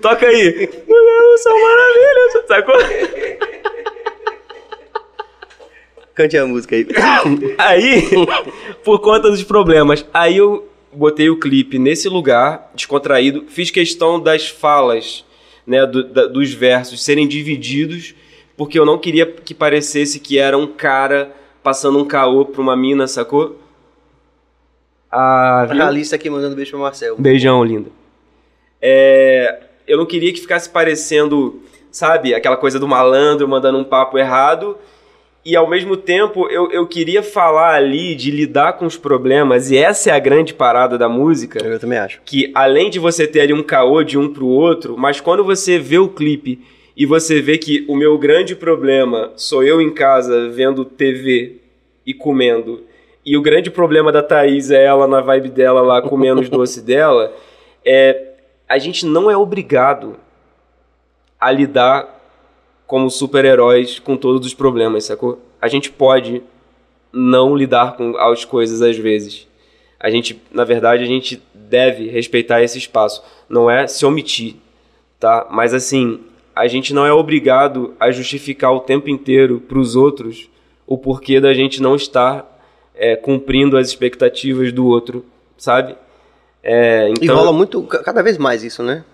Toca 0.00 0.26
aí. 0.26 0.70
Ursão 1.32 1.60
Maravilha, 1.60 2.46
sacou? 2.46 2.76
Cante 6.14 6.38
a 6.38 6.46
música 6.46 6.76
aí. 6.76 6.86
Aí, 7.58 8.08
por 8.84 9.00
conta 9.00 9.28
dos 9.28 9.42
problemas, 9.42 10.06
aí 10.14 10.36
eu 10.36 10.68
botei 10.94 11.28
o 11.30 11.38
clipe 11.38 11.78
nesse 11.78 12.08
lugar, 12.08 12.70
descontraído, 12.74 13.44
fiz 13.48 13.70
questão 13.70 14.20
das 14.20 14.48
falas, 14.48 15.24
né, 15.66 15.84
do- 15.86 16.04
da- 16.04 16.26
dos 16.26 16.52
versos 16.52 17.02
serem 17.02 17.26
divididos, 17.26 18.14
porque 18.56 18.78
eu 18.78 18.86
não 18.86 18.98
queria 18.98 19.26
que 19.26 19.52
parecesse 19.54 20.20
que 20.20 20.38
era 20.38 20.56
um 20.56 20.66
cara 20.66 21.32
passando 21.62 21.98
um 21.98 22.04
caô 22.04 22.44
pra 22.44 22.60
uma 22.60 22.76
mina, 22.76 23.06
sacou? 23.06 23.58
Ah? 25.10 25.66
A 25.70 25.86
Alice 25.88 26.14
aqui 26.14 26.28
mandando 26.28 26.56
beijo 26.56 26.72
pro 26.72 26.80
Marcel. 26.80 27.16
Beijão, 27.18 27.62
linda. 27.64 27.90
É, 28.82 29.60
eu 29.86 29.96
não 29.96 30.06
queria 30.06 30.32
que 30.32 30.40
ficasse 30.40 30.68
parecendo, 30.68 31.62
sabe, 31.90 32.34
aquela 32.34 32.56
coisa 32.56 32.78
do 32.78 32.86
malandro 32.88 33.48
mandando 33.48 33.78
um 33.78 33.84
papo 33.84 34.18
errado. 34.18 34.76
E 35.44 35.54
ao 35.54 35.68
mesmo 35.68 35.96
tempo 35.96 36.48
eu, 36.48 36.70
eu 36.70 36.86
queria 36.86 37.22
falar 37.22 37.74
ali 37.74 38.14
de 38.14 38.30
lidar 38.30 38.74
com 38.74 38.86
os 38.86 38.96
problemas, 38.96 39.70
e 39.70 39.76
essa 39.76 40.10
é 40.10 40.12
a 40.14 40.18
grande 40.18 40.54
parada 40.54 40.96
da 40.96 41.08
música 41.08 41.62
Eu 41.62 41.78
também 41.78 41.98
acho. 41.98 42.22
que 42.24 42.50
além 42.54 42.88
de 42.88 42.98
você 42.98 43.26
ter 43.26 43.42
ali 43.42 43.52
um 43.52 43.62
caô 43.62 44.02
de 44.02 44.16
um 44.16 44.32
pro 44.32 44.46
outro, 44.46 44.96
mas 44.96 45.20
quando 45.20 45.44
você 45.44 45.78
vê 45.78 45.98
o 45.98 46.08
clipe 46.08 46.64
e 46.96 47.04
você 47.04 47.42
vê 47.42 47.58
que 47.58 47.84
o 47.88 47.94
meu 47.94 48.16
grande 48.16 48.56
problema 48.56 49.32
sou 49.36 49.62
eu 49.62 49.82
em 49.82 49.92
casa 49.92 50.48
vendo 50.48 50.84
TV 50.84 51.56
e 52.06 52.14
comendo, 52.14 52.82
e 53.24 53.36
o 53.36 53.42
grande 53.42 53.70
problema 53.70 54.10
da 54.10 54.22
Thaís 54.22 54.70
é 54.70 54.84
ela 54.84 55.06
na 55.06 55.20
vibe 55.20 55.50
dela 55.50 55.82
lá 55.82 56.00
comendo 56.00 56.40
os 56.40 56.48
doces 56.48 56.80
dela, 56.84 57.34
é 57.84 58.32
a 58.66 58.78
gente 58.78 59.04
não 59.04 59.30
é 59.30 59.36
obrigado 59.36 60.16
a 61.38 61.50
lidar 61.50 62.23
como 62.94 63.10
super-heróis 63.10 63.98
com 63.98 64.16
todos 64.16 64.46
os 64.46 64.54
problemas, 64.54 65.02
sacou? 65.06 65.40
A 65.60 65.66
gente 65.66 65.90
pode 65.90 66.40
não 67.12 67.56
lidar 67.56 67.96
com 67.96 68.16
as 68.16 68.44
coisas 68.44 68.80
às 68.80 68.96
vezes. 68.96 69.48
A 69.98 70.10
gente, 70.10 70.40
na 70.52 70.62
verdade, 70.62 71.02
a 71.02 71.06
gente 71.06 71.42
deve 71.52 72.08
respeitar 72.08 72.62
esse 72.62 72.78
espaço. 72.78 73.20
Não 73.48 73.68
é 73.68 73.88
se 73.88 74.06
omitir, 74.06 74.54
tá? 75.18 75.44
Mas 75.50 75.74
assim, 75.74 76.20
a 76.54 76.68
gente 76.68 76.94
não 76.94 77.04
é 77.04 77.12
obrigado 77.12 77.94
a 77.98 78.12
justificar 78.12 78.72
o 78.72 78.78
tempo 78.78 79.10
inteiro 79.10 79.58
para 79.58 79.78
os 79.80 79.96
outros 79.96 80.48
o 80.86 80.96
porquê 80.96 81.40
da 81.40 81.52
gente 81.52 81.82
não 81.82 81.96
estar 81.96 82.46
é, 82.94 83.16
cumprindo 83.16 83.76
as 83.76 83.88
expectativas 83.88 84.70
do 84.72 84.86
outro, 84.86 85.24
sabe? 85.58 85.96
É, 86.62 87.08
E 87.08 87.14
então, 87.24 87.34
rola 87.38 87.52
muito, 87.52 87.82
ca- 87.82 88.04
cada 88.04 88.22
vez 88.22 88.38
mais 88.38 88.62
isso, 88.62 88.84
né? 88.84 89.04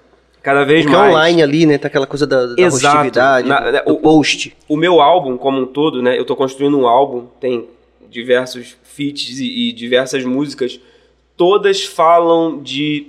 Cada 0.42 0.64
vez 0.64 0.82
Porque 0.84 0.96
mais. 0.96 1.12
online 1.14 1.42
ali, 1.42 1.66
né? 1.66 1.78
Tá 1.78 1.88
aquela 1.88 2.06
coisa 2.06 2.26
da, 2.26 2.46
da 2.46 2.54
Exato. 2.62 3.18
Na- 3.46 3.60
né, 3.72 3.82
o- 3.86 3.96
post. 3.96 4.56
o 4.68 4.76
meu 4.76 5.00
álbum 5.00 5.36
como 5.36 5.60
um 5.60 5.66
todo, 5.66 6.02
né? 6.02 6.18
Eu 6.18 6.24
tô 6.24 6.34
construindo 6.36 6.78
um 6.78 6.86
álbum, 6.86 7.26
tem 7.40 7.66
diversos 8.08 8.76
feats 8.82 9.38
e, 9.38 9.68
e 9.68 9.72
diversas 9.72 10.24
músicas. 10.24 10.80
Todas 11.36 11.84
falam 11.84 12.58
de 12.62 13.08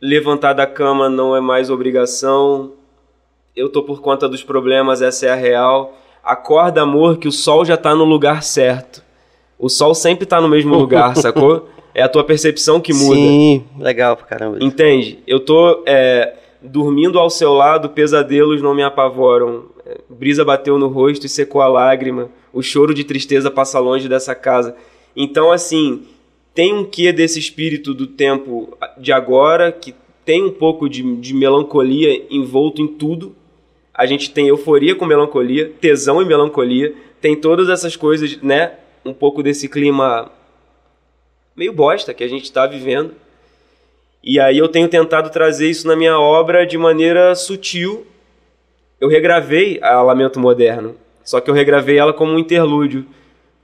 levantar 0.00 0.52
da 0.52 0.66
cama 0.66 1.08
não 1.08 1.34
é 1.36 1.40
mais 1.40 1.68
obrigação. 1.70 2.72
Eu 3.54 3.68
tô 3.70 3.82
por 3.82 4.00
conta 4.00 4.28
dos 4.28 4.42
problemas, 4.42 5.00
essa 5.02 5.26
é 5.26 5.30
a 5.30 5.34
real. 5.34 5.96
Acorda, 6.22 6.82
amor, 6.82 7.18
que 7.18 7.28
o 7.28 7.32
sol 7.32 7.64
já 7.64 7.76
tá 7.76 7.94
no 7.94 8.04
lugar 8.04 8.42
certo. 8.42 9.02
O 9.58 9.68
sol 9.68 9.94
sempre 9.94 10.26
tá 10.26 10.40
no 10.40 10.48
mesmo 10.48 10.74
lugar, 10.76 11.16
sacou? 11.16 11.68
É 11.94 12.02
a 12.02 12.08
tua 12.08 12.22
percepção 12.24 12.78
que 12.80 12.92
muda. 12.92 13.14
Sim, 13.16 13.64
legal 13.78 14.16
pra 14.16 14.26
caramba. 14.26 14.58
Entende? 14.60 15.18
Eu 15.26 15.40
tô 15.40 15.82
é, 15.86 16.34
dormindo 16.66 17.18
ao 17.18 17.30
seu 17.30 17.52
lado, 17.52 17.90
pesadelos 17.90 18.60
não 18.60 18.74
me 18.74 18.82
apavoram. 18.82 19.66
É, 19.84 20.00
brisa 20.08 20.44
bateu 20.44 20.78
no 20.78 20.88
rosto 20.88 21.26
e 21.26 21.28
secou 21.28 21.60
a 21.60 21.68
lágrima. 21.68 22.30
O 22.52 22.62
choro 22.62 22.92
de 22.92 23.04
tristeza 23.04 23.50
passa 23.50 23.78
longe 23.78 24.08
dessa 24.08 24.34
casa. 24.34 24.76
Então, 25.14 25.50
assim, 25.50 26.02
tem 26.54 26.74
um 26.74 26.84
quê 26.84 27.12
desse 27.12 27.38
espírito 27.38 27.94
do 27.94 28.06
tempo 28.06 28.76
de 28.98 29.12
agora, 29.12 29.70
que 29.70 29.94
tem 30.24 30.42
um 30.42 30.50
pouco 30.50 30.88
de, 30.88 31.16
de 31.16 31.34
melancolia 31.34 32.26
envolto 32.30 32.82
em 32.82 32.88
tudo. 32.88 33.34
A 33.94 34.04
gente 34.06 34.30
tem 34.30 34.48
euforia 34.48 34.94
com 34.94 35.06
melancolia, 35.06 35.72
tesão 35.80 36.20
e 36.20 36.24
melancolia, 36.24 36.94
tem 37.20 37.36
todas 37.36 37.68
essas 37.68 37.96
coisas, 37.96 38.40
né? 38.42 38.74
Um 39.04 39.14
pouco 39.14 39.42
desse 39.42 39.68
clima 39.68 40.30
meio 41.54 41.72
bosta 41.72 42.12
que 42.12 42.24
a 42.24 42.28
gente 42.28 42.44
está 42.44 42.66
vivendo. 42.66 43.14
E 44.26 44.40
aí 44.40 44.58
eu 44.58 44.66
tenho 44.66 44.88
tentado 44.88 45.30
trazer 45.30 45.70
isso 45.70 45.86
na 45.86 45.94
minha 45.94 46.18
obra 46.18 46.66
de 46.66 46.76
maneira 46.76 47.32
sutil. 47.36 48.04
Eu 49.00 49.08
regravei 49.08 49.78
a 49.80 50.02
Lamento 50.02 50.40
Moderno, 50.40 50.96
só 51.22 51.40
que 51.40 51.48
eu 51.48 51.54
regravei 51.54 51.96
ela 51.96 52.12
como 52.12 52.32
um 52.32 52.38
interlúdio, 52.38 53.06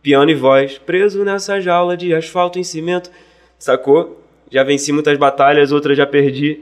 piano 0.00 0.30
e 0.30 0.36
voz, 0.36 0.78
preso 0.78 1.24
nessa 1.24 1.60
jaula 1.60 1.96
de 1.96 2.14
asfalto 2.14 2.60
em 2.60 2.62
cimento, 2.62 3.10
sacou? 3.58 4.22
Já 4.52 4.62
venci 4.62 4.92
muitas 4.92 5.18
batalhas, 5.18 5.72
outras 5.72 5.96
já 5.96 6.06
perdi. 6.06 6.60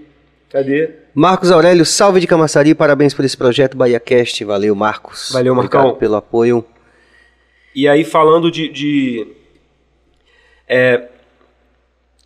Cadê? 0.48 0.90
Marcos 1.14 1.50
Aurélio, 1.50 1.84
salve 1.84 2.20
de 2.20 2.26
Camaçari, 2.26 2.74
parabéns 2.74 3.12
por 3.12 3.24
esse 3.24 3.36
projeto 3.36 3.76
BahiaCast. 3.76 4.44
Valeu, 4.44 4.74
Marcos. 4.74 5.30
Valeu, 5.30 5.54
Marcão. 5.54 5.80
Obrigado 5.80 5.98
pelo 5.98 6.16
apoio. 6.16 6.64
E 7.74 7.86
aí, 7.86 8.02
falando 8.02 8.50
de. 8.50 8.68
de 8.68 9.26
é, 10.66 11.08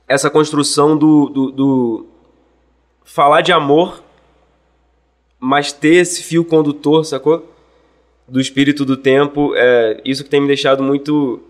essa 0.08 0.30
construção 0.30 0.96
do, 0.96 1.28
do, 1.28 1.50
do, 1.50 2.06
falar 3.04 3.40
de 3.40 3.52
amor, 3.52 4.02
mas 5.38 5.72
ter 5.72 5.96
esse 5.96 6.22
fio 6.22 6.44
condutor, 6.44 7.04
sacou? 7.04 7.50
Do 8.26 8.40
espírito 8.40 8.84
do 8.84 8.96
tempo, 8.96 9.52
é 9.54 10.00
isso 10.04 10.24
que 10.24 10.30
tem 10.30 10.40
me 10.40 10.46
deixado 10.46 10.82
muito 10.82 11.40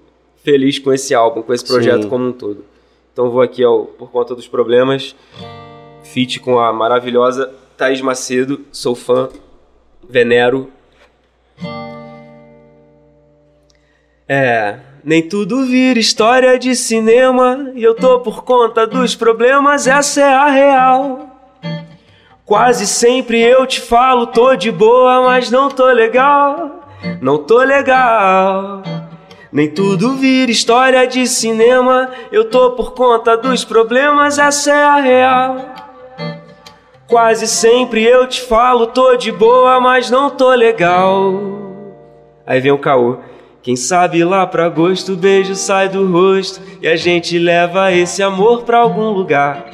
feliz 0.43 0.79
com 0.79 0.93
esse 0.93 1.15
álbum, 1.15 1.43
com 1.43 1.53
esse 1.53 1.65
projeto 1.65 2.03
Sim. 2.03 2.09
como 2.09 2.27
um 2.27 2.33
todo. 2.33 2.65
Então 3.13 3.31
vou 3.31 3.41
aqui 3.41 3.63
ao 3.63 3.87
Por 3.87 4.11
Conta 4.11 4.35
dos 4.35 4.49
Problemas, 4.49 5.15
feat 6.03 6.41
com 6.41 6.59
a 6.59 6.73
maravilhosa 6.73 7.55
Thaís 7.77 8.01
Macedo, 8.01 8.65
sou 8.73 8.95
fã, 8.95 9.29
venero. 10.09 10.69
É, 14.29 14.81
nem 15.05 15.21
tudo 15.21 15.67
vira 15.67 15.99
história 15.99 16.59
de 16.59 16.75
cinema 16.75 17.71
e 17.75 17.85
eu 17.85 17.95
tô 17.95 18.21
por 18.21 18.43
conta 18.43 18.87
dos 18.87 19.15
problemas, 19.15 19.87
essa 19.87 20.23
é 20.23 20.35
a 20.35 20.47
real. 20.47 21.29
Quase 22.47 22.87
sempre 22.87 23.39
eu 23.39 23.67
te 23.67 23.83
falo, 23.83 24.29
tô 24.29 24.57
de 24.57 24.73
boa, 24.73 25.23
mas 25.23 25.51
não 25.51 25.69
tô 25.69 25.87
legal, 25.93 26.89
não 27.21 27.37
tô 27.37 27.59
legal. 27.59 28.83
Nem 29.53 29.71
tudo 29.71 30.15
vira 30.15 30.51
história 30.51 31.07
de 31.07 31.27
cinema, 31.27 32.11
eu 32.33 32.47
tô 32.47 32.71
por 32.71 32.95
conta 32.95 33.37
dos 33.37 33.63
problemas, 33.63 34.39
essa 34.39 34.73
é 34.73 34.85
a 34.85 34.97
real. 34.97 35.57
Quase 37.07 37.47
sempre 37.47 38.03
eu 38.03 38.27
te 38.27 38.41
falo, 38.41 38.87
tô 38.87 39.17
de 39.17 39.31
boa, 39.31 39.79
mas 39.81 40.11
não 40.11 40.31
tô 40.31 40.49
legal. 40.55 41.35
Aí 42.47 42.59
vem 42.59 42.73
o 42.73 42.79
caô. 42.79 43.19
Quem 43.65 43.77
sabe 43.77 44.23
lá 44.23 44.47
pra 44.47 44.67
agosto 44.67 45.15
o 45.15 45.17
beijo 45.17 45.55
sai 45.55 45.89
do 45.89 46.07
rosto 46.07 46.61
e 46.83 46.87
a 46.87 46.97
gente 46.97 47.39
leva 47.39 47.91
esse 47.91 48.23
amor 48.23 48.63
pra 48.65 48.77
algum 48.77 49.09
lugar. 49.09 49.65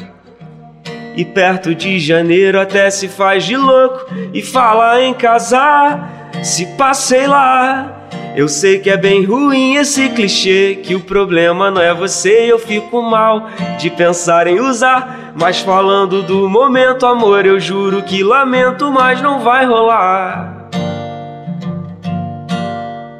E 1.16 1.24
perto 1.24 1.74
de 1.74 1.98
janeiro 1.98 2.60
até 2.60 2.88
se 2.88 3.08
faz 3.08 3.44
de 3.44 3.56
louco 3.56 4.06
e 4.32 4.42
fala 4.42 5.02
em 5.02 5.12
casar. 5.12 6.30
Se 6.40 6.66
passei 6.76 7.26
lá, 7.26 8.06
eu 8.36 8.46
sei 8.46 8.78
que 8.78 8.88
é 8.88 8.96
bem 8.96 9.24
ruim 9.24 9.74
esse 9.74 10.08
clichê 10.10 10.78
que 10.80 10.94
o 10.94 11.00
problema 11.00 11.68
não 11.68 11.82
é 11.82 11.92
você, 11.92 12.46
eu 12.48 12.60
fico 12.60 13.02
mal 13.02 13.48
de 13.76 13.90
pensar 13.90 14.46
em 14.46 14.60
usar. 14.60 15.32
Mas 15.34 15.58
falando 15.58 16.22
do 16.22 16.48
momento, 16.48 17.06
amor, 17.06 17.44
eu 17.44 17.58
juro 17.58 18.04
que 18.04 18.22
lamento, 18.22 18.88
mas 18.92 19.20
não 19.20 19.40
vai 19.40 19.66
rolar. 19.66 20.59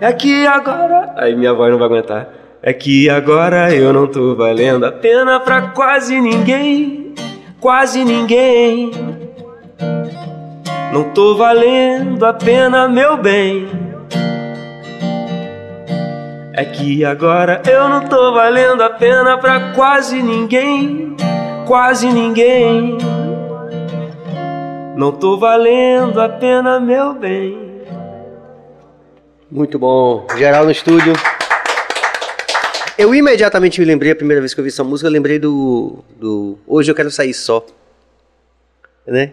É 0.01 0.13
que 0.15 0.47
agora. 0.47 1.13
Aí 1.17 1.37
minha 1.37 1.53
voz 1.53 1.71
não 1.71 1.79
vai 1.79 1.87
aguentar. 1.87 2.29
É 2.63 2.73
que 2.73 3.09
agora 3.11 3.75
eu 3.75 3.93
não 3.93 4.07
tô 4.07 4.35
valendo 4.35 4.85
a 4.87 4.93
pena 4.93 5.39
pra 5.41 5.63
quase 5.69 6.19
ninguém. 6.19 7.15
Quase 7.61 8.03
ninguém. 8.03 8.91
Não 10.91 11.05
tô 11.11 11.37
valendo 11.37 12.25
a 12.25 12.33
pena, 12.33 12.89
meu 12.89 13.19
bem. 13.19 13.69
É 16.55 16.65
que 16.65 17.05
agora 17.05 17.63
eu 17.69 17.89
não 17.89 18.07
tô 18.07 18.33
valendo 18.33 18.83
a 18.83 18.91
pena 18.91 19.37
pra 19.37 19.73
quase 19.75 20.23
ninguém. 20.23 21.15
Quase 21.67 22.09
ninguém. 22.09 22.97
Não 24.97 25.13
tô 25.13 25.37
valendo 25.37 26.21
a 26.21 26.29
pena, 26.29 26.81
meu 26.81 27.15
bem. 27.15 27.70
Muito 29.51 29.79
bom. 29.79 30.27
Geral 30.39 30.65
no 30.65 30.71
estúdio. 30.71 31.13
Eu 32.97 33.15
imediatamente 33.15 33.81
me 33.81 33.87
lembrei, 33.87 34.13
a 34.13 34.17
primeira 34.17 34.41
vez 34.41 34.55
que 34.55 34.61
eu 34.61 34.63
vi 34.65 34.69
essa 34.69 34.85
música, 34.85 35.09
eu 35.09 35.13
lembrei 35.13 35.39
do. 35.39 36.05
do 36.19 36.59
Hoje 36.67 36.91
eu 36.91 36.95
quero 36.95 37.11
sair 37.11 37.35
só. 37.35 37.65
Né? 39.07 39.33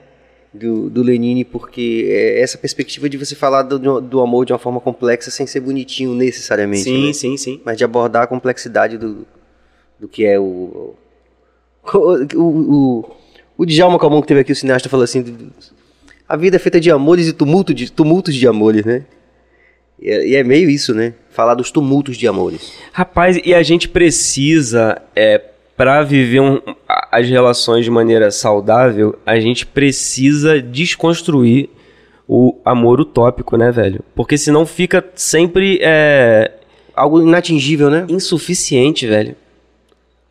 Do, 0.52 0.90
do 0.90 1.04
Lenine, 1.04 1.44
porque 1.46 2.08
é 2.10 2.42
essa 2.42 2.58
perspectiva 2.58 3.08
de 3.08 3.18
você 3.18 3.36
falar 3.36 3.62
do, 3.62 4.02
do 4.02 4.22
amor 4.22 4.46
de 4.46 4.54
uma 4.54 4.58
forma 4.58 4.80
complexa 4.80 5.30
sem 5.30 5.46
ser 5.46 5.60
bonitinho 5.60 6.16
necessariamente. 6.16 6.86
Sim, 6.86 7.08
né? 7.08 7.14
sim, 7.14 7.38
sim. 7.38 7.62
Mas 7.64 7.78
de 7.78 7.84
abordar 7.84 8.24
a 8.24 8.28
complexidade 8.28 8.98
do, 8.98 9.28
do 10.00 10.08
que 10.08 10.26
é 10.26 10.40
o. 10.40 10.96
O, 11.94 11.98
o, 12.36 12.42
o, 12.42 13.16
o 13.58 13.66
Djalma 13.66 14.00
Calmon 14.00 14.22
que 14.22 14.28
teve 14.28 14.40
aqui, 14.40 14.52
o 14.52 14.56
cineasta, 14.56 14.90
falou 14.90 15.04
assim: 15.04 15.52
a 16.28 16.36
vida 16.36 16.56
é 16.56 16.60
feita 16.60 16.80
de 16.80 16.90
amores 16.90 17.28
e 17.28 17.34
tumulto 17.34 17.74
de, 17.74 17.92
tumultos 17.92 18.34
de 18.34 18.48
amores, 18.48 18.84
né? 18.84 19.06
E 20.02 20.10
é, 20.10 20.28
e 20.28 20.36
é 20.36 20.44
meio 20.44 20.70
isso, 20.70 20.94
né? 20.94 21.14
Falar 21.32 21.56
dos 21.56 21.72
tumultos 21.72 22.18
de 22.18 22.28
amores. 22.28 22.74
Rapaz, 22.92 23.40
e 23.44 23.54
a 23.54 23.64
gente 23.64 23.90
precisa, 23.90 25.02
é, 25.16 25.42
para 25.76 26.04
viver 26.04 26.40
um- 26.40 26.60
as 27.12 27.28
relações 27.30 27.84
de 27.86 27.92
maneira 27.92 28.30
saudável, 28.32 29.18
a 29.26 29.40
gente 29.40 29.66
precisa 29.66 30.62
desconstruir 30.62 31.70
o 32.28 32.58
amor 32.66 33.00
utópico, 33.00 33.56
né, 33.58 33.72
velho? 33.72 34.02
Porque 34.16 34.38
senão 34.38 34.66
fica 34.66 35.04
sempre 35.16 35.80
é, 35.82 36.52
Algo 36.96 37.22
inatingível, 37.22 37.90
né? 37.90 38.06
insuficiente, 38.10 39.08
velho. 39.08 39.36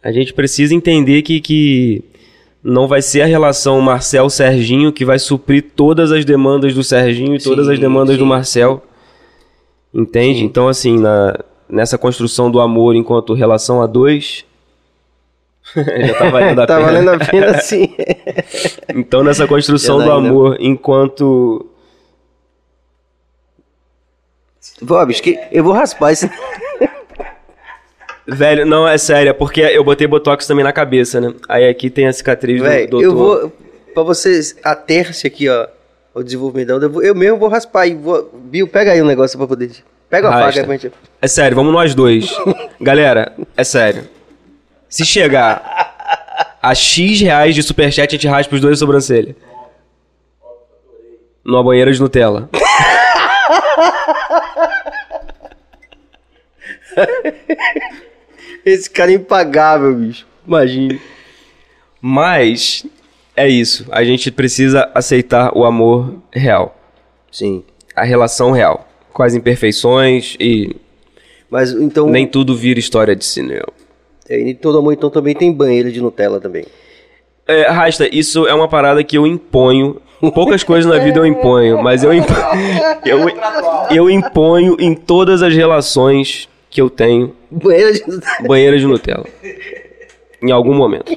A 0.02 0.12
gente 0.12 0.32
precisa 0.34 0.74
entender 0.74 1.22
que, 1.22 1.40
que 1.40 2.04
não 2.62 2.86
vai 2.86 3.00
ser 3.00 3.22
a 3.22 3.26
relação 3.26 3.80
Marcel-Serginho 3.80 4.92
que 4.92 5.04
vai 5.04 5.18
suprir 5.18 5.64
todas 5.74 6.12
as 6.12 6.24
demandas 6.24 6.74
do 6.74 6.82
Serginho 6.84 7.34
e 7.34 7.38
todas 7.42 7.68
as 7.68 7.78
demandas 7.78 8.14
sim. 8.14 8.18
do 8.18 8.26
Marcel. 8.26 8.84
Entende? 9.96 10.44
Então, 10.44 10.68
assim, 10.68 10.98
na, 10.98 11.38
nessa 11.66 11.96
construção 11.96 12.50
do 12.50 12.60
amor 12.60 12.94
enquanto 12.94 13.32
relação 13.32 13.80
a 13.80 13.86
dois. 13.86 14.44
já 15.74 16.14
tá 16.18 16.28
valendo 16.28 16.60
a 16.60 16.66
tá 16.68 16.76
pena. 16.76 16.86
valendo 16.86 17.08
a 17.10 17.18
pena 17.18 17.58
sim. 17.64 17.94
Então, 18.94 19.24
nessa 19.24 19.46
construção 19.46 19.96
do 19.96 20.04
Janaína. 20.04 20.28
amor 20.28 20.56
enquanto. 20.60 21.64
Bob, 24.82 25.14
que 25.14 25.38
eu 25.50 25.64
vou 25.64 25.72
raspar 25.72 26.12
esse. 26.12 26.30
Velho, 28.28 28.66
não, 28.66 28.86
é 28.86 28.98
sério, 28.98 29.30
é 29.30 29.32
porque 29.32 29.60
eu 29.62 29.82
botei 29.82 30.06
botox 30.06 30.46
também 30.46 30.64
na 30.64 30.72
cabeça, 30.72 31.20
né? 31.20 31.32
Aí 31.48 31.66
aqui 31.68 31.88
tem 31.88 32.06
a 32.06 32.12
cicatriz 32.12 32.60
Véi, 32.60 32.86
do 32.86 33.00
doutor. 33.00 33.04
eu 33.06 33.16
vou. 33.16 33.52
Pra 33.94 34.02
vocês 34.02 34.56
ater-se 34.62 35.26
aqui, 35.26 35.48
ó. 35.48 35.66
O 36.16 36.22
desenvolvimento, 36.22 36.70
eu, 36.70 37.02
eu 37.02 37.14
mesmo 37.14 37.36
vou 37.36 37.46
raspar 37.46 37.86
e 37.86 37.94
vou. 37.94 38.30
Bill, 38.32 38.66
pega 38.66 38.92
aí 38.92 39.02
um 39.02 39.06
negócio 39.06 39.36
pra 39.36 39.46
poder. 39.46 39.70
Pega 40.08 40.30
a 40.30 40.32
faca 40.32 40.64
pra 40.64 40.78
gente. 40.78 40.90
É 41.20 41.28
sério, 41.28 41.54
vamos 41.54 41.74
nós 41.74 41.94
dois. 41.94 42.34
Galera, 42.80 43.36
é 43.54 43.62
sério. 43.62 44.08
Se 44.88 45.04
chegar 45.04 46.56
a 46.62 46.74
X 46.74 47.20
reais 47.20 47.54
de 47.54 47.62
superchat, 47.62 48.08
a 48.08 48.12
gente 48.16 48.26
raspa 48.26 48.54
os 48.54 48.62
dois 48.62 48.78
sobrancelha. 48.78 49.36
Numa 51.44 51.62
banheira 51.62 51.92
de 51.92 52.00
Nutella. 52.00 52.48
Esse 58.64 58.88
cara 58.88 59.10
é 59.10 59.16
impagável, 59.16 59.94
bicho. 59.94 60.26
Imagine. 60.46 60.98
Mas 62.00 62.86
é 63.36 63.48
isso. 63.48 63.86
A 63.90 64.02
gente 64.04 64.30
precisa 64.30 64.90
aceitar 64.94 65.56
o 65.56 65.64
amor 65.64 66.14
real. 66.32 66.76
Sim. 67.30 67.62
A 67.94 68.02
relação 68.04 68.50
real. 68.50 68.88
Com 69.12 69.22
as 69.22 69.34
imperfeições 69.34 70.36
e 70.40 70.74
Mas 71.50 71.70
então. 71.72 72.06
nem 72.08 72.26
tudo 72.26 72.54
vira 72.56 72.78
história 72.78 73.14
de 73.16 73.24
cinema. 73.24 73.68
é, 74.28 74.38
e 74.38 74.54
todo 74.54 74.78
amor 74.78 74.92
então 74.92 75.08
também 75.10 75.34
tem 75.34 75.52
banheiro 75.52 75.90
de 75.92 76.00
Nutella 76.00 76.40
também. 76.40 76.64
É, 77.46 77.70
Rasta, 77.70 78.08
isso 78.14 78.46
é 78.46 78.52
uma 78.54 78.68
parada 78.68 79.02
que 79.04 79.16
eu 79.16 79.26
imponho. 79.26 80.00
Poucas 80.34 80.64
coisas 80.64 80.90
na 80.90 80.98
vida 80.98 81.18
eu 81.20 81.26
imponho, 81.26 81.80
mas 81.82 82.02
eu, 82.02 82.12
impo- 82.12 82.32
eu, 83.06 83.18
eu 83.94 84.10
imponho 84.10 84.76
em 84.80 84.94
todas 84.94 85.42
as 85.42 85.54
relações 85.54 86.48
que 86.70 86.80
eu 86.80 86.90
tenho 86.90 87.34
Banheira 87.50 87.92
de... 87.92 88.02
banheira 88.46 88.78
de 88.78 88.86
Nutella. 88.86 89.24
Em 90.42 90.50
algum 90.50 90.74
momento. 90.74 91.12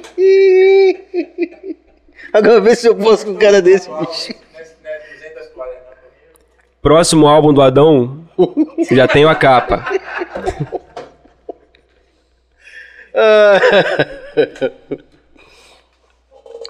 Agora 2.32 2.60
vê 2.60 2.74
se 2.74 2.86
eu 2.88 2.94
posso 2.94 3.26
com 3.26 3.32
um 3.32 3.36
cara 3.36 3.60
desse, 3.60 3.88
bicho. 3.88 4.34
Né, 4.82 4.98
240. 5.32 5.80
Próximo 6.82 7.26
álbum 7.26 7.52
do 7.52 7.62
Adão, 7.62 8.24
já 8.90 9.08
tenho 9.08 9.28
a 9.28 9.34
capa. 9.34 9.84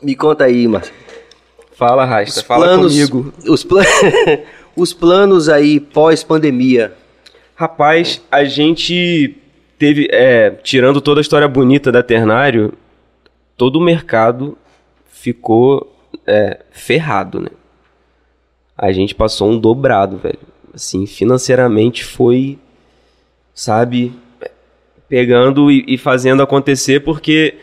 Me 0.02 0.14
conta 0.14 0.44
aí, 0.44 0.66
Márcio. 0.66 0.94
Fala, 1.72 2.04
Rasta, 2.04 2.40
Os 2.40 2.46
fala 2.46 2.66
planos, 2.66 2.92
comigo. 2.92 3.32
Os, 3.48 3.64
pla- 3.64 3.82
os 4.76 4.92
planos 4.92 5.48
aí 5.48 5.80
pós-pandemia. 5.80 6.92
Rapaz, 7.54 8.22
a 8.30 8.44
gente 8.44 9.36
teve, 9.78 10.08
é, 10.10 10.50
tirando 10.62 11.00
toda 11.00 11.20
a 11.20 11.22
história 11.22 11.48
bonita 11.48 11.90
da 11.92 12.02
Ternário, 12.02 12.72
todo 13.56 13.76
o 13.76 13.80
mercado 13.82 14.56
ficou 15.20 15.94
é, 16.26 16.60
ferrado, 16.70 17.40
né? 17.40 17.51
A 18.76 18.90
gente 18.90 19.14
passou 19.14 19.51
um 19.51 19.59
dobrado, 19.59 20.16
velho. 20.16 20.38
Assim, 20.72 21.06
financeiramente 21.06 22.02
foi, 22.02 22.59
sabe, 23.55 24.12
pegando 25.09 25.70
e, 25.70 25.84
e 25.86 25.98
fazendo 25.98 26.42
acontecer, 26.42 27.01
porque 27.01 27.56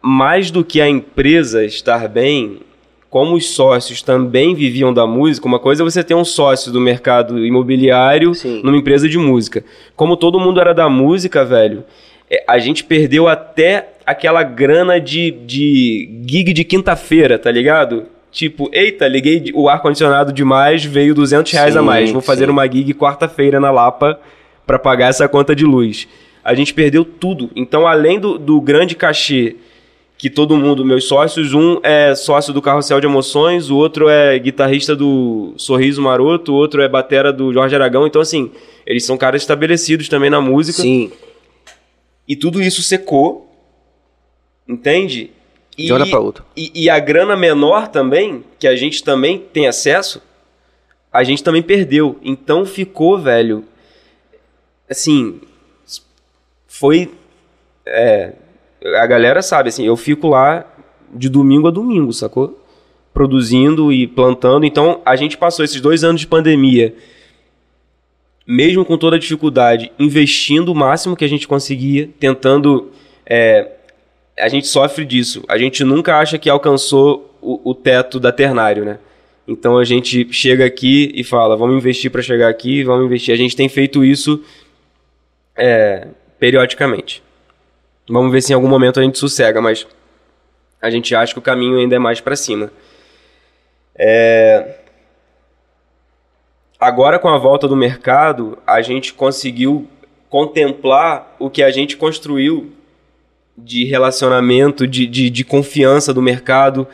mais 0.00 0.50
do 0.50 0.64
que 0.64 0.80
a 0.80 0.88
empresa 0.88 1.64
estar 1.64 2.08
bem, 2.08 2.60
como 3.10 3.34
os 3.34 3.50
sócios 3.50 4.00
também 4.00 4.54
viviam 4.54 4.94
da 4.94 5.06
música, 5.06 5.48
uma 5.48 5.58
coisa 5.58 5.82
é 5.82 5.84
você 5.84 6.04
ter 6.04 6.14
um 6.14 6.24
sócio 6.24 6.70
do 6.70 6.80
mercado 6.80 7.44
imobiliário 7.44 8.34
Sim. 8.34 8.60
numa 8.62 8.76
empresa 8.76 9.08
de 9.08 9.18
música. 9.18 9.64
Como 9.96 10.16
todo 10.16 10.38
mundo 10.38 10.60
era 10.60 10.72
da 10.72 10.88
música, 10.88 11.44
velho, 11.44 11.84
é, 12.30 12.44
a 12.46 12.58
gente 12.60 12.84
perdeu 12.84 13.26
até 13.26 13.97
aquela 14.08 14.42
grana 14.42 14.98
de, 14.98 15.30
de 15.30 16.08
gig 16.26 16.54
de 16.54 16.64
quinta-feira, 16.64 17.38
tá 17.38 17.50
ligado? 17.50 18.06
Tipo, 18.32 18.70
eita, 18.72 19.06
liguei 19.06 19.52
o 19.54 19.68
ar-condicionado 19.68 20.32
demais, 20.32 20.82
veio 20.82 21.14
200 21.14 21.52
reais 21.52 21.76
a 21.76 21.80
Sim, 21.80 21.86
mais. 21.86 22.10
Vou 22.10 22.22
fazer 22.22 22.46
sim. 22.46 22.50
uma 22.50 22.66
gig 22.66 22.94
quarta-feira 22.94 23.60
na 23.60 23.70
Lapa 23.70 24.18
pra 24.66 24.78
pagar 24.78 25.08
essa 25.08 25.28
conta 25.28 25.54
de 25.54 25.66
luz. 25.66 26.08
A 26.42 26.54
gente 26.54 26.72
perdeu 26.72 27.04
tudo. 27.04 27.50
Então, 27.54 27.86
além 27.86 28.18
do, 28.18 28.38
do 28.38 28.58
grande 28.62 28.96
cachê 28.96 29.56
que 30.16 30.30
todo 30.30 30.56
mundo, 30.56 30.84
meus 30.84 31.04
sócios, 31.04 31.52
um 31.52 31.78
é 31.82 32.14
sócio 32.14 32.52
do 32.52 32.62
Carrossel 32.62 33.00
de 33.00 33.06
Emoções, 33.06 33.68
o 33.68 33.76
outro 33.76 34.08
é 34.08 34.38
guitarrista 34.38 34.96
do 34.96 35.52
Sorriso 35.58 36.00
Maroto, 36.00 36.52
o 36.52 36.56
outro 36.56 36.80
é 36.80 36.88
batera 36.88 37.30
do 37.30 37.52
Jorge 37.52 37.74
Aragão. 37.74 38.06
Então, 38.06 38.22
assim, 38.22 38.50
eles 38.86 39.04
são 39.04 39.18
caras 39.18 39.42
estabelecidos 39.42 40.08
também 40.08 40.30
na 40.30 40.40
música. 40.40 40.80
Sim. 40.80 41.12
E 42.26 42.34
tudo 42.34 42.62
isso 42.62 42.82
secou, 42.82 43.47
entende? 44.68 45.30
E, 45.76 45.86
De 45.86 45.92
hora 45.92 46.06
pra 46.06 46.20
outra. 46.20 46.44
E, 46.56 46.70
e 46.74 46.90
a 46.90 46.98
grana 46.98 47.36
menor 47.36 47.88
também, 47.88 48.44
que 48.58 48.66
a 48.66 48.76
gente 48.76 49.02
também 49.02 49.38
tem 49.38 49.66
acesso, 49.66 50.20
a 51.12 51.24
gente 51.24 51.42
também 51.42 51.62
perdeu. 51.62 52.18
Então 52.22 52.66
ficou, 52.66 53.18
velho. 53.18 53.64
Assim, 54.90 55.40
foi. 56.66 57.10
é, 57.86 58.32
a 58.96 59.06
galera 59.06 59.40
sabe, 59.40 59.68
assim, 59.68 59.86
eu 59.86 59.96
fico 59.96 60.28
lá 60.28 60.66
de 61.14 61.28
domingo 61.28 61.68
a 61.68 61.70
domingo, 61.70 62.12
sacou? 62.12 62.62
Produzindo 63.14 63.92
e 63.92 64.06
plantando. 64.06 64.66
Então 64.66 65.00
a 65.04 65.16
gente 65.16 65.36
passou 65.38 65.64
esses 65.64 65.80
dois 65.80 66.04
anos 66.04 66.20
de 66.20 66.26
pandemia 66.26 66.94
mesmo 68.50 68.82
com 68.82 68.96
toda 68.96 69.16
a 69.16 69.18
dificuldade, 69.18 69.92
investindo 69.98 70.72
o 70.72 70.74
máximo 70.74 71.14
que 71.14 71.22
a 71.24 71.28
gente 71.28 71.46
conseguia, 71.46 72.08
tentando. 72.18 72.90
é, 73.26 73.72
a 74.38 74.48
gente 74.48 74.66
sofre 74.66 75.04
disso. 75.04 75.44
A 75.48 75.58
gente 75.58 75.84
nunca 75.84 76.16
acha 76.18 76.38
que 76.38 76.48
alcançou 76.48 77.34
o, 77.40 77.70
o 77.70 77.74
teto 77.74 78.18
da 78.20 78.32
ternário, 78.32 78.84
né? 78.84 78.98
Então 79.46 79.78
a 79.78 79.84
gente 79.84 80.30
chega 80.32 80.64
aqui 80.64 81.10
e 81.14 81.24
fala: 81.24 81.56
vamos 81.56 81.76
investir 81.76 82.10
para 82.10 82.22
chegar 82.22 82.48
aqui, 82.48 82.82
vamos 82.84 83.06
investir. 83.06 83.32
A 83.32 83.36
gente 83.36 83.56
tem 83.56 83.68
feito 83.68 84.04
isso 84.04 84.42
é, 85.56 86.08
periodicamente. 86.38 87.22
Vamos 88.08 88.32
ver 88.32 88.42
se 88.42 88.52
em 88.52 88.54
algum 88.54 88.68
momento 88.68 89.00
a 89.00 89.02
gente 89.02 89.18
sossega, 89.18 89.60
mas 89.60 89.86
a 90.80 90.90
gente 90.90 91.14
acha 91.14 91.32
que 91.32 91.38
o 91.38 91.42
caminho 91.42 91.78
ainda 91.78 91.96
é 91.96 91.98
mais 91.98 92.20
para 92.20 92.36
cima. 92.36 92.70
Agora, 96.80 97.18
com 97.18 97.28
a 97.28 97.36
volta 97.36 97.66
do 97.66 97.74
mercado, 97.74 98.56
a 98.64 98.80
gente 98.80 99.12
conseguiu 99.12 99.88
contemplar 100.30 101.34
o 101.38 101.50
que 101.50 101.62
a 101.62 101.70
gente 101.70 101.96
construiu 101.96 102.72
de 103.64 103.84
relacionamento, 103.84 104.86
de, 104.86 105.06
de, 105.06 105.30
de 105.30 105.44
confiança 105.44 106.14
do 106.14 106.22
mercado, 106.22 106.86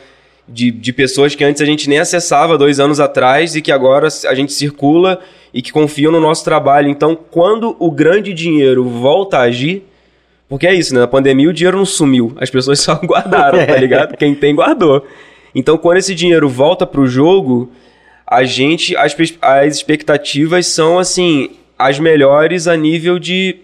de, 0.47 0.71
de 0.71 0.93
pessoas 0.93 1.35
que 1.35 1.43
antes 1.43 1.61
a 1.61 1.65
gente 1.65 1.89
nem 1.89 1.99
acessava 1.99 2.57
dois 2.57 2.79
anos 2.79 2.99
atrás 2.99 3.55
e 3.55 3.61
que 3.61 3.71
agora 3.71 4.07
a 4.27 4.35
gente 4.35 4.53
circula 4.53 5.19
e 5.53 5.61
que 5.61 5.71
confiam 5.71 6.11
no 6.11 6.19
nosso 6.19 6.43
trabalho. 6.43 6.89
Então, 6.89 7.15
quando 7.15 7.75
o 7.79 7.89
grande 7.89 8.33
dinheiro 8.33 8.83
volta 8.83 9.37
a 9.37 9.43
agir, 9.43 9.83
porque 10.47 10.67
é 10.67 10.73
isso, 10.73 10.93
né? 10.93 10.99
Na 10.99 11.07
pandemia 11.07 11.49
o 11.49 11.53
dinheiro 11.53 11.77
não 11.77 11.85
sumiu, 11.85 12.33
as 12.37 12.49
pessoas 12.49 12.79
só 12.81 12.95
guardaram, 12.95 13.65
tá 13.65 13.77
ligado? 13.77 14.17
Quem 14.17 14.35
tem, 14.35 14.53
guardou. 14.53 15.05
Então, 15.53 15.77
quando 15.77 15.97
esse 15.97 16.13
dinheiro 16.13 16.49
volta 16.49 16.85
pro 16.85 17.07
jogo, 17.07 17.71
a 18.27 18.43
gente, 18.43 18.95
as, 18.97 19.15
as 19.41 19.75
expectativas 19.77 20.67
são, 20.67 20.99
assim, 20.99 21.51
as 21.77 21.99
melhores 21.99 22.67
a 22.67 22.75
nível 22.75 23.17
de. 23.17 23.57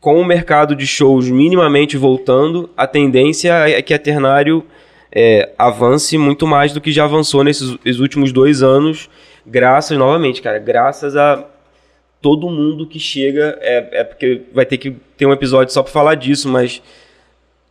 Com 0.00 0.18
o 0.18 0.24
mercado 0.24 0.74
de 0.74 0.86
shows 0.86 1.28
minimamente 1.28 1.96
voltando, 1.96 2.70
a 2.74 2.86
tendência 2.86 3.52
é 3.68 3.82
que 3.82 3.92
a 3.92 3.98
Ternário 3.98 4.64
é, 5.12 5.50
avance 5.58 6.16
muito 6.16 6.46
mais 6.46 6.72
do 6.72 6.80
que 6.80 6.90
já 6.90 7.04
avançou 7.04 7.44
nesses 7.44 7.76
esses 7.84 8.00
últimos 8.00 8.32
dois 8.32 8.62
anos, 8.62 9.10
graças, 9.46 9.98
novamente, 9.98 10.40
cara, 10.40 10.58
graças 10.58 11.16
a 11.16 11.44
todo 12.20 12.48
mundo 12.48 12.86
que 12.86 12.98
chega. 12.98 13.58
É, 13.60 14.00
é 14.00 14.04
porque 14.04 14.42
vai 14.52 14.64
ter 14.64 14.78
que 14.78 14.92
ter 15.16 15.26
um 15.26 15.32
episódio 15.32 15.72
só 15.72 15.82
pra 15.82 15.92
falar 15.92 16.14
disso, 16.14 16.48
mas 16.48 16.82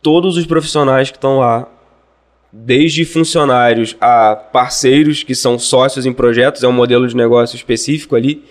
todos 0.02 0.36
os 0.36 0.46
profissionais 0.46 1.10
que 1.10 1.16
estão 1.16 1.38
lá, 1.38 1.68
desde 2.52 3.04
funcionários 3.04 3.96
a 4.00 4.34
parceiros 4.34 5.22
que 5.22 5.34
são 5.34 5.58
sócios 5.58 6.04
em 6.06 6.12
projetos, 6.12 6.62
é 6.62 6.68
um 6.68 6.72
modelo 6.72 7.06
de 7.06 7.16
negócio 7.16 7.56
específico 7.56 8.16
ali. 8.16 8.44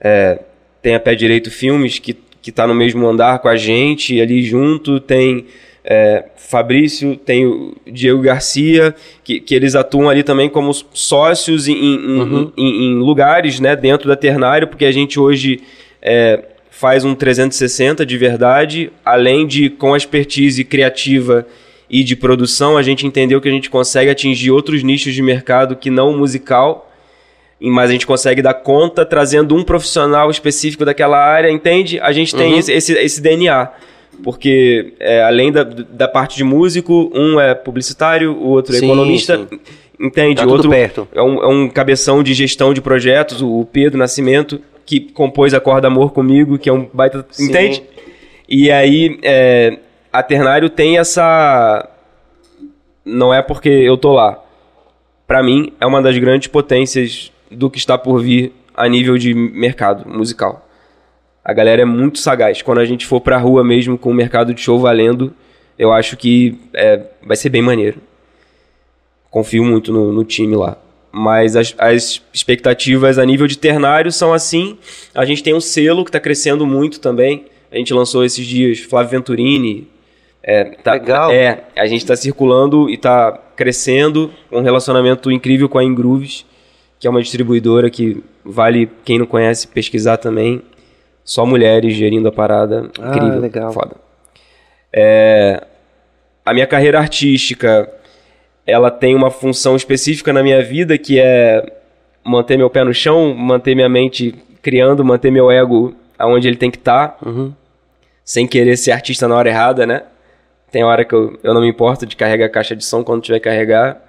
É, 0.00 0.40
tem 0.82 0.94
a 0.94 1.00
Pé 1.00 1.14
Direito 1.14 1.50
Filmes, 1.50 1.98
que, 1.98 2.16
que 2.42 2.50
tá 2.52 2.66
no 2.66 2.74
mesmo 2.74 3.06
andar 3.06 3.38
com 3.40 3.48
a 3.48 3.56
gente, 3.56 4.20
ali 4.20 4.42
junto, 4.42 4.98
tem 5.00 5.46
é, 5.84 6.24
Fabrício, 6.36 7.16
tem 7.16 7.46
o 7.46 7.74
Diego 7.86 8.20
Garcia, 8.22 8.94
que, 9.24 9.40
que 9.40 9.54
eles 9.54 9.74
atuam 9.74 10.08
ali 10.10 10.22
também 10.22 10.48
como 10.48 10.72
sócios 10.92 11.68
em, 11.68 11.74
em, 11.74 12.52
em- 12.56 12.84
em 12.86 12.94
lugares 12.96 13.60
né, 13.60 13.74
dentro 13.76 14.08
da 14.08 14.16
Ternário, 14.16 14.66
porque 14.68 14.84
a 14.84 14.92
gente 14.92 15.18
hoje 15.18 15.60
é, 16.02 16.44
faz 16.70 17.04
um 17.04 17.14
360 17.14 18.04
de 18.04 18.16
verdade, 18.18 18.90
além 19.04 19.46
de 19.46 19.70
com 19.70 19.94
a 19.94 19.96
expertise 19.96 20.64
criativa 20.64 21.46
e 21.88 22.02
de 22.04 22.14
produção, 22.16 22.76
a 22.76 22.82
gente 22.82 23.06
entendeu 23.06 23.40
que 23.40 23.48
a 23.48 23.52
gente 23.52 23.68
consegue 23.70 24.10
atingir 24.10 24.50
outros 24.50 24.82
nichos 24.82 25.12
de 25.14 25.22
mercado 25.22 25.76
que 25.76 25.90
não 25.90 26.10
o 26.10 26.18
musical, 26.18 26.89
mas 27.68 27.90
a 27.90 27.92
gente 27.92 28.06
consegue 28.06 28.40
dar 28.40 28.54
conta 28.54 29.04
trazendo 29.04 29.54
um 29.54 29.62
profissional 29.62 30.30
específico 30.30 30.84
daquela 30.84 31.18
área, 31.18 31.50
entende? 31.50 32.00
A 32.00 32.12
gente 32.12 32.34
tem 32.34 32.56
esse, 32.56 32.72
esse, 32.72 32.92
esse 32.94 33.20
DNA. 33.20 33.68
Porque, 34.22 34.94
é, 35.00 35.22
além 35.22 35.50
da, 35.50 35.64
da 35.64 36.08
parte 36.08 36.36
de 36.36 36.44
músico, 36.44 37.10
um 37.14 37.40
é 37.40 37.54
publicitário, 37.54 38.32
o 38.32 38.48
outro 38.48 38.74
é 38.74 38.78
Sim, 38.78 38.86
economista, 38.86 39.46
sim. 39.48 39.60
entende? 39.98 40.42
Tá 40.42 40.46
outro 40.46 40.68
perto. 40.68 41.08
É, 41.14 41.22
um, 41.22 41.42
é 41.42 41.46
um 41.46 41.68
cabeção 41.68 42.22
de 42.22 42.34
gestão 42.34 42.74
de 42.74 42.80
projetos, 42.80 43.40
o 43.40 43.66
Pedro 43.70 43.98
Nascimento, 43.98 44.60
que 44.84 45.00
compôs 45.00 45.54
Acorda 45.54 45.88
Amor 45.88 46.12
comigo, 46.12 46.58
que 46.58 46.68
é 46.68 46.72
um 46.72 46.88
baita. 46.92 47.24
Sim. 47.30 47.48
Entende? 47.48 47.82
E 48.48 48.70
aí, 48.70 49.18
é, 49.22 49.78
a 50.12 50.22
Ternário 50.22 50.68
tem 50.68 50.98
essa. 50.98 51.88
Não 53.04 53.32
é 53.32 53.40
porque 53.40 53.68
eu 53.68 53.96
tô 53.96 54.12
lá. 54.12 54.42
Pra 55.26 55.42
mim, 55.42 55.72
é 55.80 55.86
uma 55.86 56.02
das 56.02 56.18
grandes 56.18 56.48
potências 56.48 57.32
do 57.50 57.70
que 57.70 57.78
está 57.78 57.98
por 57.98 58.22
vir 58.22 58.52
a 58.74 58.88
nível 58.88 59.18
de 59.18 59.34
mercado 59.34 60.08
musical. 60.08 60.68
A 61.44 61.52
galera 61.52 61.82
é 61.82 61.84
muito 61.84 62.18
sagaz. 62.18 62.62
Quando 62.62 62.78
a 62.78 62.84
gente 62.84 63.06
for 63.06 63.20
pra 63.20 63.38
rua 63.38 63.64
mesmo 63.64 63.98
com 63.98 64.10
o 64.10 64.14
mercado 64.14 64.54
de 64.54 64.60
show 64.60 64.78
valendo, 64.78 65.34
eu 65.78 65.92
acho 65.92 66.16
que 66.16 66.58
é, 66.74 67.02
vai 67.26 67.36
ser 67.36 67.48
bem 67.48 67.62
maneiro. 67.62 67.98
Confio 69.30 69.64
muito 69.64 69.92
no, 69.92 70.12
no 70.12 70.24
time 70.24 70.54
lá. 70.56 70.76
Mas 71.12 71.56
as, 71.56 71.74
as 71.78 72.22
expectativas 72.32 73.18
a 73.18 73.24
nível 73.24 73.46
de 73.46 73.58
ternário 73.58 74.12
são 74.12 74.32
assim. 74.32 74.78
A 75.14 75.24
gente 75.24 75.42
tem 75.42 75.54
um 75.54 75.60
selo 75.60 76.04
que 76.04 76.10
está 76.10 76.20
crescendo 76.20 76.66
muito 76.66 77.00
também. 77.00 77.46
A 77.70 77.76
gente 77.76 77.92
lançou 77.94 78.24
esses 78.24 78.46
dias 78.46 78.80
Flávio 78.80 79.10
Venturini. 79.12 79.88
É, 80.42 80.64
tá- 80.82 80.92
Legal. 80.92 81.30
É, 81.32 81.64
a 81.76 81.86
gente 81.86 82.02
está 82.02 82.14
circulando 82.16 82.88
e 82.88 82.94
está 82.94 83.32
crescendo. 83.56 84.30
Um 84.52 84.62
relacionamento 84.62 85.30
incrível 85.30 85.68
com 85.68 85.78
a 85.78 85.84
Ingrooves, 85.84 86.44
que 87.00 87.06
é 87.06 87.10
uma 87.10 87.20
distribuidora 87.22 87.90
que 87.90 88.22
vale, 88.44 88.88
quem 89.04 89.18
não 89.18 89.26
conhece, 89.26 89.66
pesquisar 89.66 90.18
também. 90.18 90.62
Só 91.24 91.44
mulheres 91.46 91.94
gerindo 91.94 92.28
a 92.28 92.32
parada. 92.32 92.90
Ah, 93.00 93.08
Incrível. 93.16 93.40
legal. 93.40 93.72
Foda. 93.72 93.96
É, 94.92 95.62
a 96.44 96.52
minha 96.52 96.66
carreira 96.66 96.98
artística, 96.98 97.88
ela 98.66 98.90
tem 98.90 99.14
uma 99.14 99.30
função 99.30 99.76
específica 99.76 100.32
na 100.32 100.42
minha 100.42 100.62
vida 100.62 100.98
que 100.98 101.18
é 101.20 101.64
manter 102.24 102.56
meu 102.56 102.68
pé 102.68 102.84
no 102.84 102.92
chão, 102.92 103.34
manter 103.34 103.74
minha 103.74 103.88
mente 103.88 104.34
criando, 104.62 105.04
manter 105.04 105.30
meu 105.30 105.50
ego 105.50 105.94
aonde 106.18 106.48
ele 106.48 106.56
tem 106.56 106.70
que 106.70 106.76
estar, 106.78 107.16
Uhum. 107.24 107.52
sem 108.24 108.46
querer 108.46 108.76
ser 108.76 108.92
artista 108.92 109.26
na 109.26 109.34
hora 109.36 109.48
errada, 109.48 109.86
né? 109.86 110.02
Tem 110.70 110.84
hora 110.84 111.04
que 111.04 111.14
eu, 111.14 111.38
eu 111.42 111.54
não 111.54 111.60
me 111.62 111.68
importo 111.68 112.04
de 112.06 112.14
carregar 112.14 112.46
a 112.46 112.50
caixa 112.50 112.76
de 112.76 112.84
som 112.84 113.02
quando 113.02 113.22
tiver 113.22 113.38
que 113.38 113.44
carregar, 113.48 114.04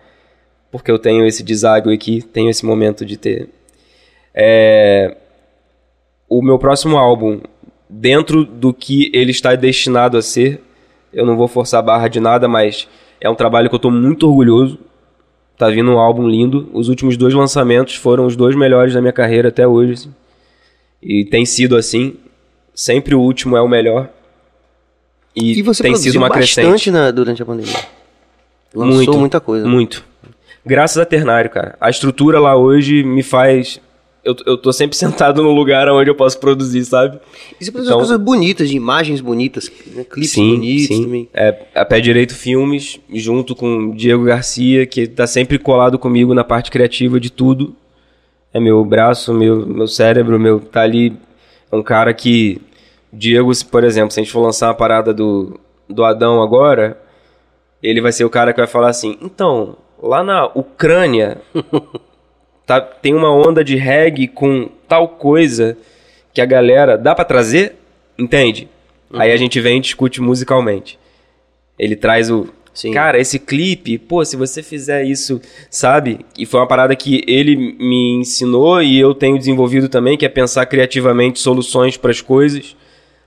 porque 0.71 0.89
eu 0.91 0.97
tenho 0.99 1.25
esse 1.25 1.43
deságue 1.43 1.93
aqui, 1.93 2.21
tenho 2.21 2.49
esse 2.49 2.65
momento 2.65 3.05
de 3.05 3.17
ter. 3.17 3.49
É, 4.33 5.17
o 6.29 6.41
meu 6.41 6.57
próximo 6.57 6.97
álbum, 6.97 7.41
dentro 7.89 8.45
do 8.45 8.73
que 8.73 9.11
ele 9.13 9.31
está 9.31 9.53
destinado 9.55 10.17
a 10.17 10.21
ser, 10.21 10.61
eu 11.13 11.25
não 11.25 11.35
vou 11.35 11.47
forçar 11.47 11.79
a 11.79 11.83
barra 11.83 12.07
de 12.07 12.19
nada, 12.19 12.47
mas 12.47 12.87
é 13.19 13.29
um 13.29 13.35
trabalho 13.35 13.67
que 13.69 13.75
eu 13.75 13.77
estou 13.77 13.91
muito 13.91 14.27
orgulhoso. 14.27 14.79
Tá 15.57 15.69
vindo 15.69 15.91
um 15.91 15.99
álbum 15.99 16.27
lindo. 16.27 16.69
Os 16.73 16.87
últimos 16.89 17.17
dois 17.17 17.33
lançamentos 17.33 17.95
foram 17.95 18.25
os 18.25 18.35
dois 18.35 18.55
melhores 18.55 18.93
da 18.93 19.01
minha 19.01 19.13
carreira 19.13 19.49
até 19.49 19.67
hoje. 19.67 19.93
assim. 19.93 20.13
E 21.03 21.25
tem 21.25 21.45
sido 21.45 21.75
assim. 21.75 22.15
Sempre 22.73 23.13
o 23.13 23.19
último 23.19 23.55
é 23.57 23.61
o 23.61 23.67
melhor. 23.67 24.09
E, 25.35 25.59
E 25.59 25.61
você 25.61 25.83
tem 25.83 25.95
sido 25.95 26.15
uma 26.17 26.29
bastante 26.29 26.55
crescente. 26.55 26.89
na- 26.89 27.11
durante 27.11 27.43
a 27.43 27.45
pandemia. 27.45 27.75
Lançou 28.73 28.95
Muito, 28.95 29.17
muita 29.19 29.39
coisa. 29.39 29.67
Muito. 29.67 30.03
Graças 30.65 30.97
a 30.97 31.05
Ternário, 31.05 31.49
cara. 31.49 31.75
A 31.79 31.89
estrutura 31.89 32.39
lá 32.39 32.55
hoje 32.55 33.03
me 33.03 33.23
faz. 33.23 33.79
Eu, 34.23 34.35
eu 34.45 34.55
tô 34.57 34.71
sempre 34.71 34.95
sentado 34.97 35.41
num 35.41 35.53
lugar 35.53 35.89
onde 35.89 36.09
eu 36.09 36.15
posso 36.15 36.39
produzir, 36.39 36.85
sabe? 36.85 37.19
E 37.59 37.65
você 37.65 37.71
produziu 37.71 37.93
Então- 37.93 37.99
coisas 37.99 38.17
bonitas, 38.23 38.69
de 38.69 38.75
imagens 38.75 39.19
bonitas, 39.21 39.71
né? 39.95 40.03
clipes 40.03 40.31
sim, 40.31 40.55
bonitos 40.55 40.87
sim. 40.95 41.03
também. 41.03 41.29
É, 41.33 41.57
a 41.73 41.83
Pé 41.83 41.99
Direito 41.99 42.35
Filmes, 42.35 42.99
junto 43.11 43.55
com 43.55 43.91
Diego 43.95 44.23
Garcia, 44.25 44.85
que 44.85 45.07
tá 45.07 45.25
sempre 45.25 45.57
colado 45.57 45.97
comigo 45.97 46.33
na 46.33 46.43
parte 46.43 46.69
criativa 46.69 47.19
de 47.19 47.31
tudo. 47.31 47.75
É 48.53 48.59
meu 48.59 48.83
braço, 48.85 49.33
meu, 49.33 49.65
meu 49.65 49.87
cérebro, 49.87 50.39
meu. 50.39 50.59
Tá 50.59 50.81
ali. 50.81 51.17
É 51.71 51.75
um 51.75 51.81
cara 51.81 52.13
que. 52.13 52.61
Diego, 53.13 53.51
por 53.69 53.83
exemplo, 53.83 54.11
se 54.11 54.19
a 54.19 54.23
gente 54.23 54.31
for 54.31 54.41
lançar 54.41 54.67
uma 54.67 54.73
parada 54.73 55.13
do, 55.13 55.59
do 55.89 56.03
Adão 56.03 56.41
agora, 56.41 56.97
ele 57.81 57.99
vai 58.01 58.11
ser 58.11 58.23
o 58.23 58.29
cara 58.29 58.53
que 58.53 58.59
vai 58.59 58.67
falar 58.67 58.89
assim: 58.89 59.17
então, 59.21 59.75
lá 60.01 60.23
na 60.23 60.47
Ucrânia. 60.47 61.37
tá, 62.65 62.81
tem 62.81 63.13
uma 63.13 63.31
onda 63.31 63.63
de 63.63 63.75
reggae 63.75 64.27
com 64.27 64.69
tal 64.87 65.07
coisa 65.07 65.77
que 66.33 66.41
a 66.41 66.45
galera. 66.45 66.97
Dá 66.97 67.13
pra 67.13 67.25
trazer? 67.25 67.75
Entende? 68.17 68.67
Aí 69.13 69.31
a 69.31 69.37
gente 69.37 69.59
vem 69.59 69.77
e 69.77 69.81
discute 69.81 70.21
musicalmente. 70.21 70.97
Ele 71.77 71.95
traz 71.95 72.29
o. 72.29 72.47
Sim. 72.73 72.93
Cara, 72.93 73.19
esse 73.19 73.37
clipe, 73.37 73.97
pô, 73.97 74.23
se 74.23 74.37
você 74.37 74.63
fizer 74.63 75.03
isso, 75.03 75.41
sabe? 75.69 76.19
E 76.37 76.45
foi 76.45 76.61
uma 76.61 76.67
parada 76.67 76.95
que 76.95 77.21
ele 77.27 77.53
me 77.55 78.13
ensinou 78.13 78.81
e 78.81 78.97
eu 78.97 79.13
tenho 79.13 79.37
desenvolvido 79.37 79.89
também, 79.89 80.17
que 80.17 80.25
é 80.25 80.29
pensar 80.29 80.65
criativamente 80.65 81.39
soluções 81.39 81.97
para 81.97 82.11
as 82.11 82.21
coisas, 82.21 82.77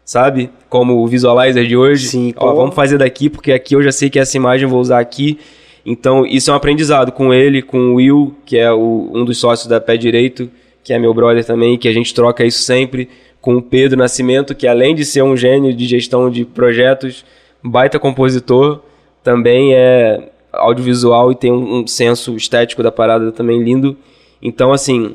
sabe? 0.03 0.49
Como 0.71 0.95
o 0.95 1.07
visualizer 1.07 1.67
de 1.67 1.77
hoje. 1.77 2.09
Sim, 2.09 2.33
Ó, 2.37 2.53
pô. 2.53 2.55
vamos 2.55 2.75
fazer 2.75 2.97
daqui, 2.97 3.29
porque 3.29 3.53
aqui 3.53 3.77
eu 3.77 3.83
já 3.83 3.93
sei 3.93 4.09
que 4.09 4.19
essa 4.19 4.35
imagem 4.35 4.65
eu 4.65 4.71
vou 4.71 4.81
usar 4.81 4.99
aqui. 4.99 5.39
Então, 5.85 6.25
isso 6.25 6.51
é 6.51 6.55
um 6.55 6.57
aprendizado 6.57 7.13
com 7.13 7.33
ele, 7.33 7.61
com 7.61 7.79
o 7.79 7.95
Will, 7.97 8.35
que 8.47 8.57
é 8.57 8.73
o- 8.73 9.11
um 9.13 9.25
dos 9.25 9.39
sócios 9.39 9.69
da 9.69 9.81
Pé 9.81 9.97
Direito, 9.97 10.51
que 10.83 10.93
é 10.93 10.99
meu 10.99 11.13
brother 11.13 11.45
também, 11.45 11.77
que 11.77 11.89
a 11.89 11.93
gente 11.93 12.15
troca 12.15 12.45
isso 12.45 12.63
sempre. 12.63 13.09
Com 13.41 13.57
o 13.57 13.63
Pedro 13.63 13.99
Nascimento, 13.99 14.55
que 14.55 14.67
além 14.67 14.95
de 14.95 15.05
ser 15.05 15.23
um 15.23 15.37
gênio 15.37 15.75
de 15.75 15.87
gestão 15.87 16.31
de 16.31 16.45
projetos, 16.47 17.25
baita 17.63 17.99
compositor, 17.99 18.81
também 19.23 19.75
é 19.75 20.31
audiovisual 20.53 21.31
e 21.33 21.35
tem 21.35 21.53
um, 21.53 21.81
um 21.81 21.87
senso 21.87 22.35
estético 22.37 22.83
da 22.83 22.91
parada 22.93 23.31
também 23.33 23.63
lindo. 23.63 23.97
Então, 24.41 24.73
assim, 24.73 25.15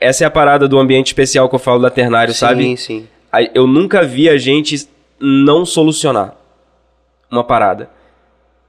essa 0.00 0.24
é 0.24 0.26
a 0.26 0.30
parada 0.30 0.68
do 0.68 0.78
ambiente 0.78 1.06
especial 1.08 1.48
que 1.48 1.54
eu 1.54 1.58
falo 1.58 1.80
da 1.80 1.88
Ternário, 1.90 2.34
sabe? 2.34 2.62
Sim, 2.64 2.76
sim. 2.76 3.06
Eu 3.54 3.66
nunca 3.66 4.02
vi 4.02 4.28
a 4.28 4.36
gente 4.36 4.86
não 5.20 5.64
solucionar 5.64 6.36
uma 7.30 7.42
parada. 7.44 7.88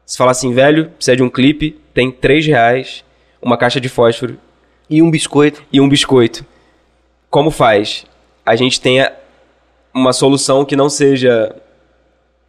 Você 0.06 0.18
fala 0.18 0.32
assim, 0.32 0.54
velho, 0.54 0.90
precisa 0.92 1.16
de 1.18 1.24
um 1.24 1.30
clipe, 1.30 1.78
tem 1.94 2.12
3 2.12 2.46
reais, 2.46 3.04
uma 3.42 3.58
caixa 3.58 3.80
de 3.82 3.90
fósforo 3.90 4.38
E 4.90 5.02
um 5.02 5.10
biscoito. 5.10 5.64
e 5.72 5.82
um 5.82 5.90
biscoito. 5.90 6.46
Como 7.30 7.50
faz? 7.52 8.06
A 8.46 8.56
gente 8.56 8.80
tenha 8.80 9.12
uma 9.94 10.14
solução 10.14 10.64
que 10.64 10.76
não 10.76 10.90
seja. 10.90 11.56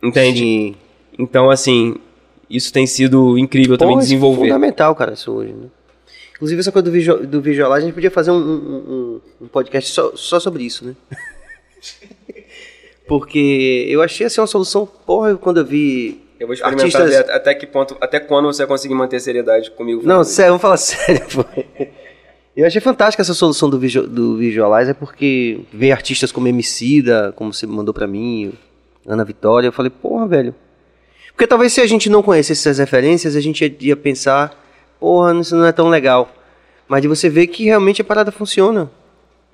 Entende? 0.02 0.38
Sim. 0.40 0.74
Então, 1.18 1.48
assim, 1.50 1.96
isso 2.50 2.70
tem 2.72 2.86
sido 2.86 3.38
incrível 3.38 3.78
também 3.78 3.94
Pô, 3.94 4.00
isso 4.00 4.06
é 4.08 4.10
desenvolver. 4.10 4.42
fundamental, 4.48 4.94
cara, 4.94 5.14
isso 5.14 5.32
hoje, 5.32 5.52
né? 5.52 5.66
Inclusive, 6.34 6.60
essa 6.60 6.70
coisa 6.70 6.84
do, 6.84 6.90
visual, 6.92 7.18
do 7.24 7.40
visualize, 7.40 7.78
a 7.78 7.86
gente 7.86 7.94
podia 7.94 8.10
fazer 8.10 8.30
um, 8.30 8.36
um- 8.36 8.84
um- 9.40 9.44
um 9.44 9.48
podcast 9.48 9.90
só, 9.90 10.14
só 10.14 10.38
sobre 10.38 10.62
isso, 10.64 10.84
né? 10.84 10.94
Porque 13.08 13.86
eu 13.88 14.02
achei 14.02 14.26
assim 14.26 14.40
uma 14.40 14.46
solução, 14.46 14.86
porra, 15.06 15.36
quando 15.36 15.58
eu 15.58 15.64
vi. 15.64 16.20
Eu 16.38 16.46
vou 16.46 16.54
experimentar 16.54 17.02
artistas... 17.02 17.26
ver 17.26 17.32
até 17.32 17.54
que 17.54 17.66
ponto, 17.66 17.96
até 18.00 18.20
quando 18.20 18.46
você 18.46 18.58
vai 18.62 18.66
conseguir 18.68 18.94
manter 18.94 19.18
seriedade 19.20 19.70
comigo. 19.70 20.02
Não, 20.04 20.22
sério, 20.24 20.50
vamos 20.52 20.62
falar 20.62 20.76
sério, 20.78 21.22
pô. 21.32 21.44
Eu 22.56 22.66
achei 22.66 22.80
fantástica 22.80 23.22
essa 23.22 23.34
solução 23.34 23.68
do, 23.68 23.78
visu- 23.78 24.06
do 24.06 24.36
Visualizer, 24.36 24.94
porque 24.94 25.60
ver 25.72 25.92
artistas 25.92 26.32
como 26.32 26.48
Emicida, 26.48 27.32
como 27.36 27.52
você 27.52 27.66
mandou 27.66 27.92
pra 27.92 28.06
mim, 28.06 28.52
Ana 29.06 29.24
Vitória, 29.24 29.68
eu 29.68 29.72
falei, 29.72 29.90
porra, 29.90 30.26
velho. 30.26 30.54
Porque 31.32 31.46
talvez 31.46 31.72
se 31.74 31.82
a 31.82 31.86
gente 31.86 32.08
não 32.08 32.22
conhecesse 32.22 32.62
essas 32.62 32.78
referências, 32.78 33.36
a 33.36 33.40
gente 33.40 33.62
ia- 33.62 33.76
ia 33.88 33.96
pensar, 33.96 34.58
porra, 34.98 35.38
isso 35.38 35.54
não 35.54 35.66
é 35.66 35.72
tão 35.72 35.88
legal. 35.88 36.32
Mas 36.88 37.02
de 37.02 37.08
você 37.08 37.28
ver 37.28 37.46
que 37.48 37.64
realmente 37.64 38.00
a 38.00 38.04
parada 38.04 38.32
funciona. 38.32 38.90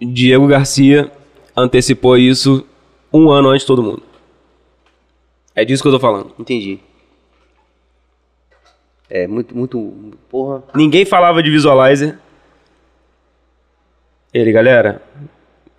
Diego 0.01 0.47
Garcia 0.47 1.11
antecipou 1.57 2.17
isso 2.17 2.65
um 3.13 3.31
ano 3.31 3.49
antes 3.49 3.63
de 3.63 3.67
todo 3.67 3.83
mundo. 3.83 4.03
É 5.55 5.65
disso 5.65 5.83
que 5.83 5.89
eu 5.89 5.93
tô 5.93 6.01
falando. 6.01 6.33
Entendi. 6.39 6.79
É, 9.09 9.27
muito, 9.27 9.55
muito, 9.57 9.79
porra. 10.31 10.63
Ninguém 10.75 11.05
falava 11.05 11.43
de 11.43 11.51
visualizer. 11.51 12.19
Ele, 14.33 14.51
galera, 14.53 15.03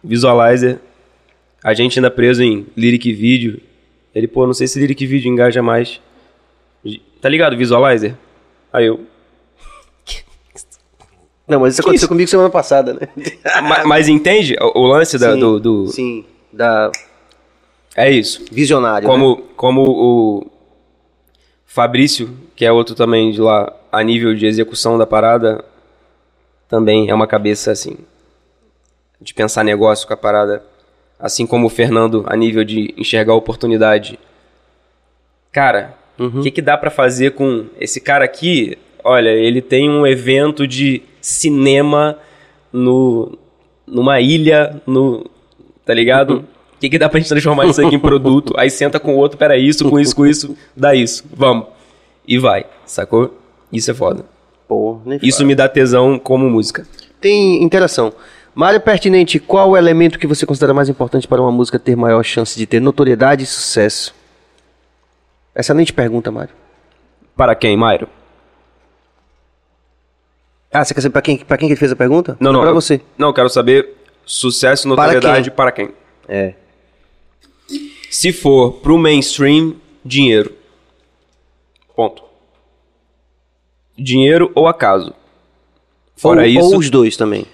visualizer. 0.03 0.79
A 1.63 1.73
gente 1.73 1.97
ainda 1.97 2.11
preso 2.11 2.43
em 2.43 2.67
lyric 2.77 3.11
vídeo. 3.11 3.59
Ele, 4.13 4.27
pô, 4.27 4.45
não 4.45 4.53
sei 4.53 4.67
se 4.67 4.79
lyric 4.79 5.05
vídeo 5.07 5.31
engaja 5.31 5.63
mais. 5.63 5.99
Tá 7.21 7.27
ligado, 7.29 7.57
visualizer? 7.57 8.15
Aí 8.71 8.85
eu. 8.85 9.05
Não, 11.47 11.59
mas 11.61 11.73
isso 11.73 11.81
Que 11.81 11.87
aconteceu 11.89 12.05
isso? 12.05 12.07
comigo 12.07 12.29
semana 12.29 12.49
passada, 12.49 12.93
né? 12.93 13.01
Ma- 13.63 13.83
Mas, 13.85 14.07
entende 14.07 14.55
o, 14.61 14.81
o 14.81 14.87
lance 14.87 15.17
da- 15.17 15.33
Sim, 15.33 15.39
do, 15.39 15.59
do- 15.59 15.87
Sim, 15.87 16.25
da 16.51 16.91
É 17.95 18.10
isso. 18.10 18.44
visionário. 18.52 19.07
né? 19.07 19.14
Como, 19.14 19.38
como 19.56 19.84
o 19.84 20.52
Fabrício, 21.65 22.30
que 22.56 22.65
é 22.65 22.72
outro 22.72 22.95
também 22.95 23.32
de 23.32 23.41
lá, 23.41 23.72
a 23.91 24.03
nível 24.03 24.34
de 24.34 24.45
execução 24.45 24.98
da 24.98 25.06
parada, 25.06 25.64
também 26.68 27.10
é 27.10 27.14
uma 27.14 27.28
cabeça 27.28 27.72
assim, 27.72 27.98
de 29.22 29.34
pensar 29.34 29.64
negócio 29.64 30.07
com 30.07 30.14
a 30.14 30.18
parada. 30.18 30.64
Assim 31.20 31.45
como 31.45 31.68
o 31.68 31.70
Fernando, 31.70 32.26
a 32.28 32.36
nível 32.36 32.64
de 32.64 32.94
enxergar 32.98 33.34
oportunidade. 33.34 34.20
Cara, 35.52 35.95
o 36.20 36.41
que, 36.41 36.52
que 36.52 36.61
dá 36.61 36.78
pra 36.78 36.90
fazer 36.90 37.32
com 37.32 37.68
esse 37.80 38.02
cara 38.02 38.26
aqui? 38.26 38.78
Olha, 39.03 39.30
ele 39.30 39.61
tem 39.61 39.90
um 39.90 40.06
evento 40.06 40.68
de 40.68 41.02
cinema 41.22 42.18
no, 42.72 43.38
numa 43.88 44.20
ilha, 44.20 44.82
no, 44.86 45.30
tá 45.86 45.94
ligado? 45.94 46.40
O 46.40 46.52
que, 46.84 46.89
que 46.89 46.99
dá 46.99 47.07
pra 47.07 47.19
gente 47.19 47.30
transformar 47.30 47.65
isso 47.65 47.81
aqui 47.85 47.95
em 47.95 47.99
produto? 47.99 48.53
Aí 48.57 48.69
senta 48.69 48.99
com 48.99 49.14
o 49.15 49.18
outro, 49.18 49.38
pera 49.38 49.57
isso, 49.57 49.89
com 49.89 49.97
isso, 49.99 50.15
com 50.15 50.26
isso, 50.26 50.57
dá 50.76 50.93
isso, 50.93 51.23
vamos. 51.34 51.68
E 52.27 52.38
vai, 52.38 52.65
sacou? 52.85 53.39
Isso 53.72 53.89
é 53.89 53.93
foda. 53.93 54.26
Pô, 54.68 54.99
nem 55.05 55.18
Isso 55.23 55.38
fala. 55.38 55.47
me 55.47 55.55
dá 55.55 55.68
tesão 55.69 56.19
como 56.19 56.49
música. 56.49 56.85
Tem 57.22 57.64
interação. 57.64 58.11
Mário 58.53 58.80
Pertinente, 58.81 59.39
qual 59.39 59.72
o 59.72 59.77
elemento 59.77 60.19
que 60.19 60.27
você 60.27 60.45
considera 60.45 60.73
mais 60.73 60.89
importante 60.89 61.27
para 61.27 61.41
uma 61.41 61.51
música 61.51 61.80
ter 61.80 61.95
maior 61.95 62.22
chance 62.23 62.57
de 62.57 62.65
ter 62.65 62.80
notoriedade 62.81 63.43
e 63.43 63.47
sucesso? 63.47 64.14
Excelente 65.55 65.91
pergunta, 65.93 66.31
Mário. 66.31 66.53
Para 67.35 67.55
quem, 67.55 67.76
Mairo? 67.77 68.07
Ah, 70.72 70.84
você 70.84 70.93
quer 70.93 71.01
saber 71.01 71.14
para 71.14 71.22
quem, 71.22 71.38
pra 71.38 71.57
quem 71.57 71.68
que 71.68 71.73
ele 71.73 71.80
fez 71.80 71.91
a 71.91 71.95
pergunta? 71.95 72.35
Não, 72.39 72.51
não. 72.51 72.60
Para 72.61 72.72
eu- 72.72 72.76
você. 72.76 72.99
Não, 73.18 73.30
eu 73.30 73.34
quero 73.34 73.49
saber 73.49 73.95
sucesso 74.26 74.88
e 74.88 74.95
Para 74.95 75.03
notoriedade 75.14 75.49
quem? 75.49 75.55
para 75.55 75.72
quem? 75.72 75.89
É. 76.27 76.53
Se 78.14 78.31
for 78.31 78.73
pro 78.73 78.95
mainstream, 78.95 79.76
dinheiro. 80.06 80.56
Ponto. 81.95 82.23
Dinheiro 83.98 84.52
ou 84.53 84.68
acaso. 84.68 85.15
Fora 86.15 86.41
ou, 86.41 86.48
isso. 86.48 86.60
ou 86.60 86.77
os 86.77 86.91
dois 86.91 87.18
também. 87.18 87.48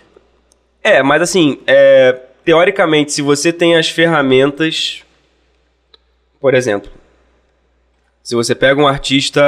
É, 0.83 1.01
mas 1.01 1.21
assim, 1.21 1.61
é, 1.65 2.11
teoricamente, 2.43 3.13
se 3.13 3.21
você 3.21 3.53
tem 3.53 3.77
as 3.77 3.89
ferramentas, 3.89 5.05
por 6.41 6.53
exemplo, 6.53 6.91
se 8.21 8.35
você 8.35 8.53
pega 8.53 8.81
um 8.81 8.87
artista, 8.87 9.41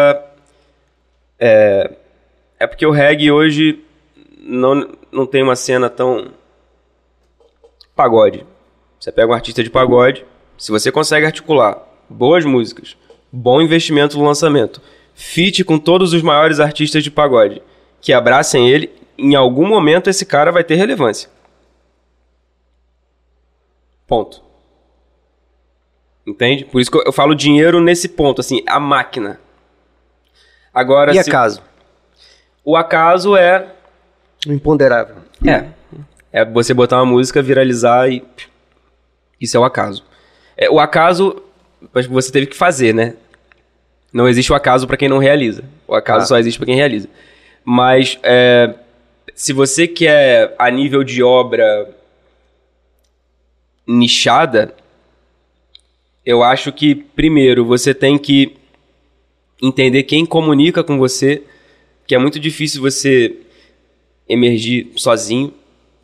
é, 1.38 1.92
é 2.58 2.66
porque 2.66 2.86
o 2.86 2.92
reggae 2.92 3.30
hoje 3.30 3.84
não, 4.40 4.96
não 5.12 5.26
tem 5.26 5.44
uma 5.44 5.58
cena 5.58 5.90
tão 5.90 6.32
pagode. 7.94 8.46
Você 8.98 9.12
pega 9.12 9.30
um 9.30 9.36
artista 9.36 9.62
de 9.62 9.70
pagode, 9.70 10.26
se 10.62 10.72
você 10.72 10.92
consegue 10.92 11.26
articular 11.26 11.76
boas 12.08 12.46
músicas, 12.46 12.96
bom 13.32 13.60
investimento 13.60 14.16
no 14.16 14.24
lançamento, 14.24 14.80
feat 15.16 15.64
com 15.64 15.80
todos 15.80 16.14
os 16.14 16.22
maiores 16.22 16.60
artistas 16.60 17.04
de 17.04 17.10
pagode 17.10 17.64
que 18.00 18.14
abracem 18.14 18.70
ele, 18.70 18.92
em 19.18 19.34
algum 19.34 19.68
momento 19.68 20.08
esse 20.08 20.24
cara 20.24 20.52
vai 20.52 20.64
ter 20.64 20.76
relevância. 20.76 21.30
Ponto. 24.08 24.42
Entende? 26.28 26.66
Por 26.66 26.80
isso 26.80 26.92
que 26.92 26.98
eu 27.08 27.12
falo 27.12 27.34
dinheiro 27.34 27.80
nesse 27.82 28.10
ponto, 28.10 28.42
assim, 28.42 28.62
a 28.68 28.80
máquina. 28.80 29.40
Agora, 30.74 31.12
E 31.12 31.24
se- 31.24 31.30
acaso? 31.30 31.62
o 32.64 32.78
acaso 32.78 33.36
é 33.36 33.68
O 34.48 34.52
imponderável. 34.54 35.16
é. 35.46 35.66
É 36.34 36.46
você 36.46 36.74
botar 36.74 36.98
uma 36.98 37.06
música, 37.06 37.42
viralizar 37.42 38.08
e. 38.10 38.24
Isso 39.40 39.58
é 39.58 39.60
o 39.60 39.66
acaso. 39.66 40.06
É, 40.62 40.70
o 40.70 40.80
acaso, 40.80 41.42
acho 41.92 42.08
que 42.08 42.14
você 42.14 42.32
teve 42.32 42.46
que 42.46 42.56
fazer, 42.56 42.94
né? 42.94 43.16
Não 44.14 44.30
existe 44.30 44.52
o 44.52 44.56
acaso 44.56 44.86
pra 44.86 44.96
quem 44.96 45.10
não 45.10 45.18
realiza. 45.18 45.64
O 45.88 45.96
acaso 45.96 46.26
Ah. 46.26 46.28
só 46.28 46.38
existe 46.38 46.58
pra 46.60 46.68
quem 46.68 46.76
realiza. 46.76 47.10
Mas 47.66 48.20
é, 48.22 48.76
se 49.34 49.54
você 49.54 49.88
quer 49.88 50.54
a 50.60 50.70
nível 50.70 51.04
de 51.04 51.24
obra 51.24 51.90
nichada, 53.88 54.76
eu 56.24 56.44
acho 56.44 56.72
que 56.72 56.94
primeiro 56.94 57.66
você 57.66 57.92
tem 57.92 58.20
que 58.20 58.56
entender 59.60 60.04
quem 60.04 60.28
comunica 60.28 60.84
com 60.84 61.00
você, 61.00 61.42
que 62.06 62.14
é 62.14 62.20
muito 62.20 62.40
difícil 62.40 62.82
você 62.82 63.36
emergir 64.30 64.92
sozinho, 64.96 65.52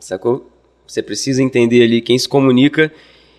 sacou? 0.00 0.50
Você 0.84 1.00
precisa 1.00 1.42
entender 1.42 1.84
ali 1.84 2.00
quem 2.00 2.18
se 2.18 2.28
comunica 2.28 2.92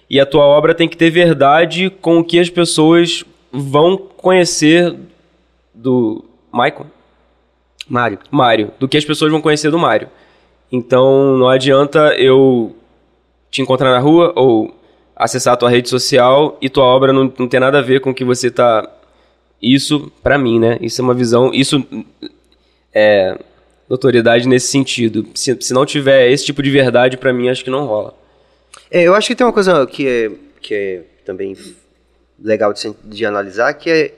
e 0.10 0.20
a 0.20 0.26
tua 0.26 0.44
obra 0.44 0.74
tem 0.74 0.88
que 0.88 0.98
ter 0.98 1.10
verdade 1.10 1.90
com 1.90 2.20
o 2.20 2.24
que 2.24 2.40
as 2.40 2.50
pessoas 2.50 3.24
vão 3.52 3.98
conhecer 3.98 4.96
do 5.74 6.26
Michael, 6.52 6.88
Mário. 7.88 8.20
Mário, 8.30 8.72
do 8.80 8.88
que 8.88 8.98
as 8.98 9.06
pessoas 9.06 9.32
vão 9.32 9.42
conhecer 9.42 9.72
do 9.72 9.80
Mário. 9.80 10.10
Então 10.72 11.38
não 11.38 11.48
adianta 11.48 12.14
eu 12.16 12.76
te 13.50 13.62
encontrar 13.62 13.92
na 13.92 14.00
rua 14.00 14.32
ou 14.36 14.74
acessar 15.16 15.54
a 15.54 15.58
tua 15.58 15.70
rede 15.70 15.90
social 15.90 16.58
e 16.62 16.70
tua 16.70 16.86
obra 16.86 17.12
não, 17.12 17.32
não 17.38 17.48
ter 17.48 17.60
nada 17.60 17.80
a 17.80 17.82
ver 17.82 18.00
com 18.00 18.12
o 18.12 18.14
que 18.14 18.24
você 18.24 18.50
tá. 18.50 18.88
Isso, 19.62 20.12
pra 20.24 20.38
mim, 20.38 20.60
né? 20.60 20.78
Isso 20.80 21.02
é 21.02 21.04
uma 21.04 21.14
visão. 21.14 21.52
Isso 21.54 21.84
é 22.94 23.38
notoriedade 23.90 24.48
nesse 24.48 24.68
sentido. 24.68 25.26
Se, 25.34 25.58
se 25.60 25.74
não 25.74 25.86
tiver 25.86 26.30
esse 26.32 26.46
tipo 26.46 26.64
de 26.64 26.70
verdade, 26.70 27.18
pra 27.18 27.34
mim, 27.34 27.50
acho 27.50 27.64
que 27.64 27.70
não 27.70 27.86
rola. 27.86 28.14
É, 28.92 29.04
eu 29.04 29.14
acho 29.14 29.28
que 29.28 29.36
tem 29.36 29.46
uma 29.46 29.54
coisa 29.54 29.86
que 29.86 30.08
é, 30.08 30.32
que 30.62 30.74
é 30.74 31.04
também 31.26 31.56
legal 32.42 32.74
de, 32.74 32.94
de 33.04 33.26
analisar, 33.26 33.74
que 33.74 33.90
é 33.90 34.14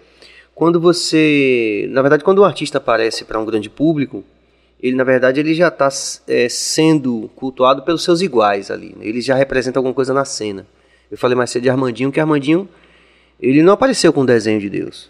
quando 0.56 0.80
você... 0.80 1.88
Na 1.90 2.02
verdade, 2.02 2.24
quando 2.24 2.42
um 2.42 2.46
artista 2.46 2.78
aparece 2.78 3.26
para 3.26 3.40
um 3.40 3.46
grande 3.46 3.70
público, 3.70 4.24
ele, 4.82 4.96
na 4.96 5.04
verdade, 5.04 5.40
ele 5.40 5.54
já 5.54 5.68
está 5.68 5.90
sendo 6.50 7.30
cultuado 7.36 7.84
pelos 7.84 8.04
seus 8.04 8.22
iguais 8.22 8.72
ali. 8.72 8.96
né? 8.98 9.06
Ele 9.06 9.22
já 9.22 9.36
representa 9.36 9.80
alguma 9.80 9.94
coisa 9.94 10.14
na 10.14 10.26
cena. 10.26 10.66
Eu 11.12 11.18
falei 11.18 11.36
mais 11.36 11.50
cedo 11.50 11.64
de 11.64 11.70
Armandinho, 11.70 12.12
que 12.12 12.20
Armandinho, 12.20 12.68
ele 13.40 13.62
não 13.62 13.74
apareceu 13.74 14.14
com 14.14 14.22
o 14.22 14.26
desenho 14.26 14.60
de 14.60 14.70
Deus. 14.70 15.10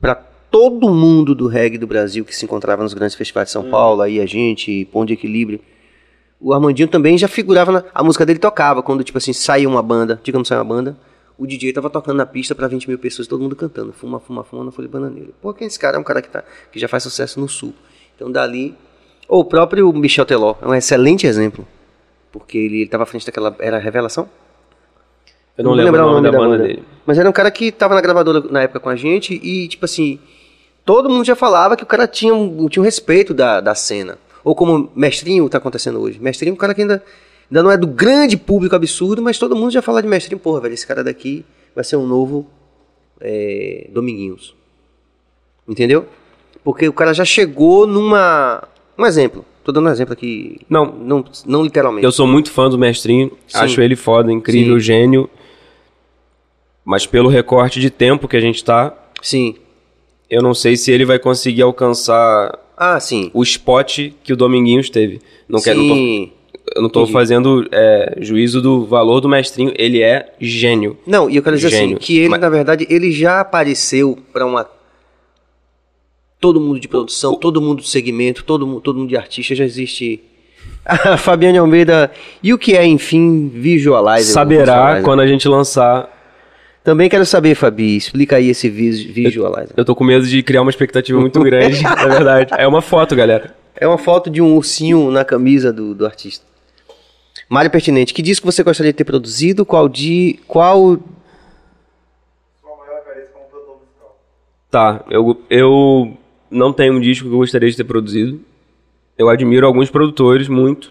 Para 0.00 0.14
todo 0.14 0.94
mundo 0.94 1.34
do 1.34 1.46
reggae 1.48 1.76
do 1.76 1.86
Brasil 1.86 2.24
que 2.24 2.34
se 2.34 2.44
encontrava 2.44 2.82
nos 2.82 2.94
grandes 2.94 3.16
festivais 3.16 3.48
de 3.48 3.52
São 3.52 3.68
Paulo, 3.68 4.02
aí 4.02 4.20
a 4.20 4.26
gente, 4.26 4.86
Pão 4.92 5.04
de 5.04 5.14
Equilíbrio, 5.14 5.60
o 6.40 6.52
Armandinho 6.52 6.88
também 6.88 7.18
já 7.18 7.28
figurava 7.28 7.72
na, 7.72 7.84
a 7.94 8.02
música 8.02 8.24
dele 8.24 8.38
tocava 8.38 8.82
quando 8.82 9.02
tipo 9.02 9.18
assim 9.18 9.32
saía 9.32 9.68
uma 9.68 9.82
banda 9.82 10.20
digamos 10.22 10.48
saia 10.48 10.60
uma 10.60 10.74
banda 10.74 10.96
o 11.36 11.46
DJ 11.46 11.72
tava 11.72 11.88
tocando 11.88 12.16
na 12.16 12.26
pista 12.26 12.54
para 12.54 12.66
20 12.66 12.88
mil 12.88 12.98
pessoas 12.98 13.28
todo 13.28 13.40
mundo 13.40 13.54
cantando 13.54 13.92
fuma 13.92 14.18
fuma 14.18 14.42
fuma 14.42 14.64
na 14.64 14.72
folha 14.72 14.88
bananeira. 14.88 15.30
Pô 15.40 15.54
quem 15.54 15.66
é 15.66 15.68
esse 15.68 15.78
cara? 15.78 15.96
É 15.96 16.00
um 16.00 16.04
cara 16.04 16.20
que 16.20 16.28
tá 16.28 16.42
que 16.72 16.78
já 16.78 16.88
faz 16.88 17.02
sucesso 17.02 17.38
no 17.38 17.48
sul. 17.48 17.72
Então 18.16 18.30
dali 18.30 18.74
ou 19.28 19.40
o 19.40 19.44
próprio 19.44 19.92
Michel 19.92 20.26
Teló 20.26 20.56
é 20.60 20.66
um 20.66 20.74
excelente 20.74 21.26
exemplo 21.26 21.66
porque 22.32 22.58
ele, 22.58 22.80
ele 22.82 22.90
tava 22.90 23.04
à 23.04 23.06
frente 23.06 23.26
daquela 23.26 23.54
era 23.58 23.78
Revelação? 23.78 24.28
Eu 25.56 25.64
não, 25.64 25.70
vou 25.72 25.76
lembro 25.76 25.92
lembrar 25.92 26.06
o 26.06 26.14
nome 26.14 26.30
da, 26.30 26.38
banda, 26.38 26.58
dele. 26.58 26.84
mas 27.04 27.18
era 27.18 27.28
um 27.28 27.32
cara 27.32 27.50
que 27.50 27.72
tava 27.72 27.94
na 27.94 28.00
gravadora 28.00 28.40
na 28.48 28.62
época 28.62 28.78
com 28.78 28.88
a 28.88 28.94
gente 28.94 29.34
e, 29.34 29.66
tipo 29.66 29.84
assim, 29.84 30.20
todo 30.84 31.10
mundo 31.10 31.24
já 31.24 31.34
falava 31.34 31.76
que 31.76 31.82
o 31.82 31.86
cara 31.86 32.06
tinha 32.06 32.32
um, 32.32 32.68
tinha 32.68 32.80
um 32.80 32.84
respeito 32.84 33.34
da, 33.34 33.60
da 33.60 33.74
cena. 33.74 34.18
Ou 34.48 34.54
como 34.54 34.90
Mestrinho 34.96 35.46
tá 35.46 35.58
acontecendo 35.58 36.00
hoje. 36.00 36.18
Mestrinho 36.18 36.52
é 36.52 36.54
um 36.54 36.56
cara 36.56 36.72
que 36.72 36.80
ainda, 36.80 37.04
ainda 37.50 37.62
não 37.62 37.70
é 37.70 37.76
do 37.76 37.86
grande 37.86 38.34
público 38.34 38.74
absurdo, 38.74 39.20
mas 39.20 39.36
todo 39.36 39.54
mundo 39.54 39.70
já 39.70 39.82
fala 39.82 40.00
de 40.00 40.08
Mestrinho. 40.08 40.38
Porra, 40.38 40.62
velho, 40.62 40.72
esse 40.72 40.86
cara 40.86 41.04
daqui 41.04 41.44
vai 41.74 41.84
ser 41.84 41.96
um 41.96 42.06
novo 42.06 42.46
é, 43.20 43.90
Dominguinhos. 43.92 44.54
Entendeu? 45.68 46.06
Porque 46.64 46.88
o 46.88 46.94
cara 46.94 47.12
já 47.12 47.26
chegou 47.26 47.86
numa... 47.86 48.66
Um 48.96 49.04
exemplo. 49.04 49.44
Tô 49.62 49.70
dando 49.70 49.90
um 49.90 49.92
exemplo 49.92 50.14
aqui. 50.14 50.62
Não. 50.66 50.86
Não, 50.94 51.24
não 51.44 51.62
literalmente. 51.62 52.06
Eu 52.06 52.10
sou 52.10 52.26
muito 52.26 52.50
fã 52.50 52.70
do 52.70 52.78
Mestrinho, 52.78 53.30
Sim. 53.46 53.58
acho 53.58 53.82
ele 53.82 53.96
foda, 53.96 54.32
incrível, 54.32 54.76
Sim. 54.76 54.80
gênio. 54.80 55.30
Mas 56.86 57.06
pelo 57.06 57.28
recorte 57.28 57.80
de 57.80 57.90
tempo 57.90 58.26
que 58.26 58.36
a 58.38 58.40
gente 58.40 58.64
tá, 58.64 58.96
Sim. 59.20 59.56
eu 60.30 60.40
não 60.40 60.54
sei 60.54 60.74
se 60.74 60.90
ele 60.90 61.04
vai 61.04 61.18
conseguir 61.18 61.60
alcançar 61.60 62.66
Ah, 62.78 63.00
sim. 63.00 63.30
o 63.34 63.42
spot 63.42 64.10
que 64.22 64.32
o 64.32 64.36
Dominguinhos 64.36 64.88
teve. 64.88 65.20
Não 65.48 65.60
quero, 65.60 65.80
sim. 65.80 66.30
eu 66.76 66.82
não 66.82 66.88
tô 66.88 67.00
Entendi. 67.00 67.12
fazendo 67.12 67.66
é, 67.72 68.16
juízo 68.20 68.60
do 68.62 68.84
valor 68.86 69.20
do 69.20 69.28
Mestrinho, 69.28 69.72
ele 69.76 70.00
é 70.02 70.32
gênio. 70.40 70.96
Não, 71.06 71.28
e 71.28 71.36
eu 71.36 71.42
quero 71.42 71.56
dizer 71.56 71.70
Gênio. 71.70 71.96
assim, 71.96 72.06
que 72.06 72.18
ele, 72.18 72.28
Mas- 72.28 72.40
na 72.40 72.48
verdade, 72.48 72.86
ele 72.88 73.10
já 73.10 73.40
apareceu 73.40 74.16
para 74.32 74.46
uma. 74.46 74.66
Todo 76.40 76.60
mundo 76.60 76.78
de 76.78 76.86
produção, 76.86 77.34
todo 77.34 77.60
mundo 77.60 77.82
de 77.82 77.88
segmento, 77.88 78.44
todo 78.44 78.64
mundo, 78.66 78.80
todo 78.80 78.98
mundo 79.00 79.08
de 79.08 79.16
artista, 79.16 79.54
já 79.56 79.64
existe. 79.64 80.20
Fabiane 81.18 81.58
Almeida. 81.58 82.12
E 82.42 82.54
o 82.54 82.58
que 82.58 82.76
é, 82.76 82.86
enfim, 82.86 83.48
visualizer? 83.52 84.32
Saberá 84.32 84.64
Visualizer? 84.74 85.04
quando 85.04 85.20
a 85.20 85.26
gente 85.26 85.48
lançar. 85.48 86.16
Também 86.88 87.06
quero 87.10 87.26
saber, 87.26 87.54
Fabi, 87.54 87.98
explica 87.98 88.36
aí 88.36 88.48
esse 88.48 88.66
vis- 88.70 89.02
visualizer. 89.02 89.74
Eu 89.76 89.84
tô 89.84 89.94
com 89.94 90.04
medo 90.04 90.26
de 90.26 90.42
criar 90.42 90.62
uma 90.62 90.70
expectativa 90.70 91.20
muito 91.20 91.38
grande, 91.42 91.82
na 91.82 91.94
verdade. 92.08 92.50
É 92.56 92.66
uma 92.66 92.80
foto, 92.80 93.14
galera. 93.14 93.54
É 93.76 93.86
uma 93.86 93.98
foto 93.98 94.30
de 94.30 94.40
um 94.40 94.56
ursinho 94.56 95.10
na 95.10 95.22
camisa 95.22 95.70
do, 95.70 95.94
do 95.94 96.06
artista. 96.06 96.46
Mário 97.46 97.70
Pertinente, 97.70 98.14
que 98.14 98.22
disco 98.22 98.50
você 98.50 98.62
gostaria 98.62 98.90
de 98.90 98.96
ter 98.96 99.04
produzido? 99.04 99.66
Qual 99.66 99.86
de. 99.86 100.38
Qual. 100.48 100.96
Sua 102.62 102.76
maior 102.78 103.00
referência 103.04 103.32
como 103.34 103.44
produtor 103.50 103.76
musical. 103.80 104.18
Tá, 104.70 105.04
eu, 105.10 105.42
eu 105.50 106.16
não 106.50 106.72
tenho 106.72 106.94
um 106.94 107.00
disco 107.00 107.28
que 107.28 107.34
eu 107.34 107.38
gostaria 107.38 107.68
de 107.70 107.76
ter 107.76 107.84
produzido. 107.84 108.40
Eu 109.18 109.28
admiro 109.28 109.66
alguns 109.66 109.90
produtores 109.90 110.48
muito. 110.48 110.90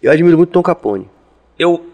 Eu 0.00 0.12
admiro 0.12 0.36
muito 0.38 0.50
Tom 0.50 0.62
Capone. 0.62 1.08
Eu. 1.58 1.90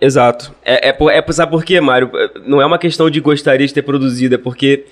Exato. 0.00 0.52
É, 0.64 0.88
é, 0.88 0.92
por- 0.92 1.10
é, 1.10 1.24
sabe 1.32 1.50
por 1.50 1.64
quê, 1.64 1.80
Mário? 1.80 2.10
Não 2.46 2.60
é 2.60 2.66
uma 2.66 2.78
questão 2.78 3.08
de 3.08 3.20
gostaria 3.20 3.66
de 3.66 3.72
ter 3.72 3.82
produzido, 3.82 4.34
é 4.34 4.38
porque 4.38 4.84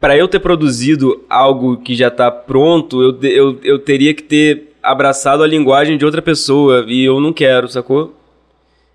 para 0.00 0.16
eu 0.16 0.28
ter 0.28 0.40
produzido 0.40 1.24
algo 1.30 1.76
que 1.78 1.94
já 1.94 2.10
tá 2.10 2.30
pronto, 2.30 3.02
eu, 3.02 3.18
eu, 3.30 3.60
eu 3.62 3.78
teria 3.78 4.12
que 4.12 4.22
ter 4.22 4.74
abraçado 4.82 5.42
a 5.42 5.46
linguagem 5.46 5.96
de 5.96 6.04
outra 6.04 6.20
pessoa 6.20 6.84
e 6.86 7.04
eu 7.04 7.20
não 7.20 7.32
quero, 7.32 7.68
sacou? 7.68 8.14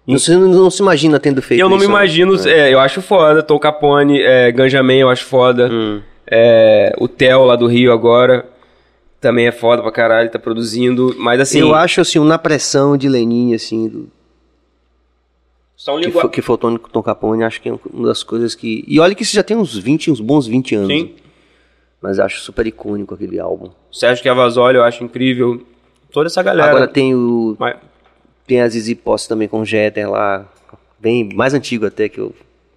Você 0.07 0.35
não, 0.35 0.47
não 0.47 0.69
se 0.71 0.81
imagina 0.81 1.19
tendo 1.19 1.41
feito 1.41 1.61
eu 1.61 1.69
não 1.69 1.77
me 1.77 1.83
isso, 1.83 1.91
né? 1.91 1.97
imagino. 1.97 2.47
É, 2.47 2.73
eu 2.73 2.79
acho 2.79 3.01
foda. 3.01 3.43
Tom 3.43 3.59
Capone, 3.59 4.19
é, 4.21 4.51
Ganja 4.51 4.81
Man 4.81 4.95
eu 4.95 5.09
acho 5.09 5.25
foda. 5.25 5.69
Hum. 5.71 6.01
É, 6.25 6.93
o 6.99 7.07
Theo 7.07 7.45
lá 7.45 7.55
do 7.55 7.67
Rio 7.67 7.91
agora 7.91 8.45
também 9.21 9.47
é 9.47 9.51
foda 9.51 9.81
pra 9.81 9.91
caralho, 9.91 10.29
tá 10.29 10.39
produzindo. 10.39 11.15
Mas 11.17 11.39
assim. 11.39 11.59
eu 11.59 11.75
acho 11.75 12.01
assim, 12.01 12.19
na 12.19 12.37
pressão 12.37 12.97
de 12.97 13.07
Lenin, 13.09 13.53
assim, 13.53 13.87
do, 13.87 14.09
São 15.79 15.97
que, 16.01 16.11
foi, 16.11 16.29
que 16.29 16.41
foi 16.41 16.55
o 16.55 16.57
Tony 16.57 16.77
Tom 16.91 17.01
Capone, 17.01 17.41
acho 17.45 17.61
que 17.61 17.69
é 17.69 17.79
uma 17.93 18.09
das 18.09 18.21
coisas 18.21 18.53
que. 18.53 18.83
E 18.85 18.99
olha 18.99 19.15
que 19.15 19.23
isso 19.23 19.33
já 19.33 19.41
tem 19.41 19.55
uns 19.55 19.77
20, 19.77 20.11
uns 20.11 20.19
bons 20.19 20.45
20 20.45 20.75
anos. 20.75 20.87
Sim. 20.89 21.15
Mas 22.01 22.19
acho 22.19 22.41
super 22.41 22.67
icônico 22.67 23.15
aquele 23.15 23.39
álbum. 23.39 23.71
Sérgio 23.89 24.21
Cavazoli 24.21 24.75
eu 24.77 24.83
acho 24.83 25.05
incrível. 25.05 25.65
Toda 26.11 26.27
essa 26.27 26.43
galera. 26.43 26.69
Agora 26.69 26.85
tem 26.85 27.15
o. 27.15 27.55
Mas- 27.57 27.77
Tem 28.45 28.59
a 28.59 28.67
Zizi 28.67 28.93
Posse 28.93 29.29
também 29.29 29.47
com 29.47 29.61
o 29.61 29.65
Jeter 29.65 30.09
lá. 30.11 30.45
Bem 30.99 31.29
mais 31.33 31.53
antigo 31.53 31.85
até, 31.85 32.09
que 32.09 32.19
eu, 32.19 32.35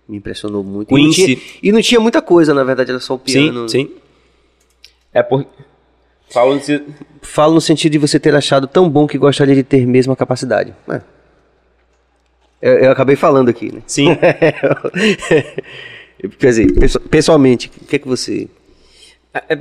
me 0.09 0.19
impressionou 0.19 0.62
muito. 0.62 0.97
E 0.97 1.03
não, 1.03 1.11
tinha, 1.11 1.39
e 1.61 1.73
não 1.73 1.83
tinha 1.83 1.99
muita 1.99 2.23
coisa, 2.23 2.55
na 2.55 2.62
verdade, 2.62 2.91
era 2.93 3.01
só 3.01 3.15
o 3.15 3.19
piano. 3.19 3.69
Sim, 3.69 3.89
sim. 3.89 3.95
É 5.12 5.24
por... 5.24 5.45
Falo 6.31 6.55
no 6.55 6.61
Falo 7.20 7.55
no 7.55 7.61
sentido 7.61 7.93
de 7.93 7.99
você 7.99 8.20
ter 8.20 8.33
achado 8.33 8.69
tão 8.69 8.89
bom 8.89 9.09
que 9.09 9.19
gostaria 9.19 9.57
de 9.57 9.65
ter 9.65 9.85
mesmo 9.89 10.12
a 10.12 10.16
capacidade. 10.16 10.73
É. 10.89 11.01
Eu, 12.62 12.74
eu 12.78 12.90
acabei 12.93 13.16
falando 13.16 13.48
aqui, 13.48 13.74
né? 13.74 13.82
Sim. 13.86 14.16
Quer 16.39 16.47
dizer, 16.48 16.72
pesso- 16.78 17.01
pessoalmente, 17.01 17.70
o 17.82 17.86
que 17.86 17.97
é 17.97 17.98
que 17.98 18.06
você... 18.09 18.48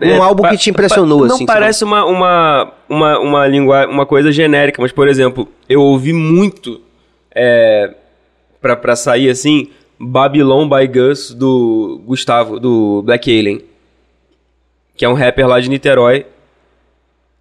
Um 0.04 0.06
É, 0.06 0.18
álbum 0.18 0.44
pa- 0.44 0.50
que 0.52 0.58
te 0.58 0.70
impressionou, 0.70 1.22
pa- 1.22 1.26
assim, 1.28 1.40
Não 1.40 1.46
parece 1.46 1.84
uma, 1.84 2.06
uma, 2.06 2.74
uma, 2.90 3.20
uma, 3.20 3.48
língua, 3.48 3.88
uma 3.88 4.06
coisa 4.06 4.32
genérica, 4.32 4.82
mas, 4.82 4.92
por 4.92 5.08
exemplo, 5.08 5.48
eu 5.68 5.82
ouvi 5.82 6.12
muito 6.14 6.82
é, 7.34 7.96
pra, 8.62 8.76
pra 8.76 8.96
sair 8.98 9.30
assim, 9.30 9.70
Babylon 9.98 10.68
by 10.70 10.86
Gus 10.88 11.34
do 11.34 12.02
Gustavo, 12.06 12.60
do 12.60 13.02
Black 13.04 13.32
Alien. 13.32 13.62
Que 14.96 15.06
é 15.06 15.10
um 15.10 15.14
rapper 15.14 15.48
lá 15.48 15.60
de 15.60 15.70
Niterói. 15.70 16.26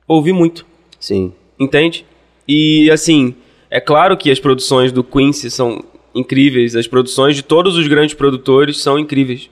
Ouvi 0.07 0.33
muito, 0.33 0.65
Sim. 1.01 1.33
entende? 1.59 2.07
E 2.47 2.89
assim, 2.93 3.35
é 3.71 3.81
claro 3.81 4.17
que 4.17 4.31
as 4.31 4.41
produções 4.41 4.91
do 4.91 5.05
Quincy 5.05 5.51
são 5.51 5.85
incríveis, 6.15 6.75
as 6.75 6.87
produções 6.89 7.37
de 7.37 7.43
todos 7.43 7.77
os 7.77 7.87
grandes 7.87 8.15
produtores 8.15 8.81
são 8.81 8.99
incríveis. 8.99 9.49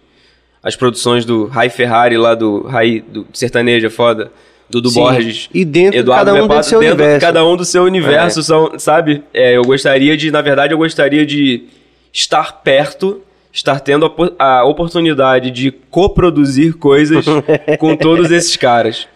As 0.62 0.74
produções 0.74 1.24
do 1.24 1.46
Rai 1.46 1.70
Ferrari 1.70 2.16
lá 2.16 2.34
do 2.34 2.62
Rai 2.62 3.00
do 3.00 3.26
sertanejo 3.32 3.86
é 3.86 3.90
foda, 3.90 4.32
do 4.68 4.88
Sim. 4.88 5.00
Borges. 5.00 5.48
E 5.54 5.64
dentro 5.64 5.92
de 5.92 5.98
Eduardo 5.98 6.26
cada 6.26 6.38
um 6.38 6.42
Lepato, 6.42 6.60
do 6.60 6.66
seu 6.66 6.80
dentro 6.80 6.96
de 6.96 7.02
universo. 7.02 7.26
cada 7.26 7.46
um 7.46 7.56
do 7.56 7.64
seu 7.64 7.84
universo, 7.84 8.42
são, 8.42 8.78
sabe? 8.78 9.22
É, 9.32 9.56
eu 9.56 9.62
gostaria 9.62 10.16
de, 10.16 10.30
na 10.30 10.42
verdade, 10.42 10.74
eu 10.74 10.78
gostaria 10.78 11.24
de 11.24 11.64
estar 12.12 12.60
perto, 12.62 13.22
estar 13.52 13.80
tendo 13.80 14.12
a, 14.38 14.58
a 14.58 14.64
oportunidade 14.64 15.50
de 15.50 15.70
coproduzir 15.70 16.74
coisas 16.76 17.24
com 17.78 17.96
todos 17.96 18.30
esses 18.30 18.56
caras. 18.56 19.06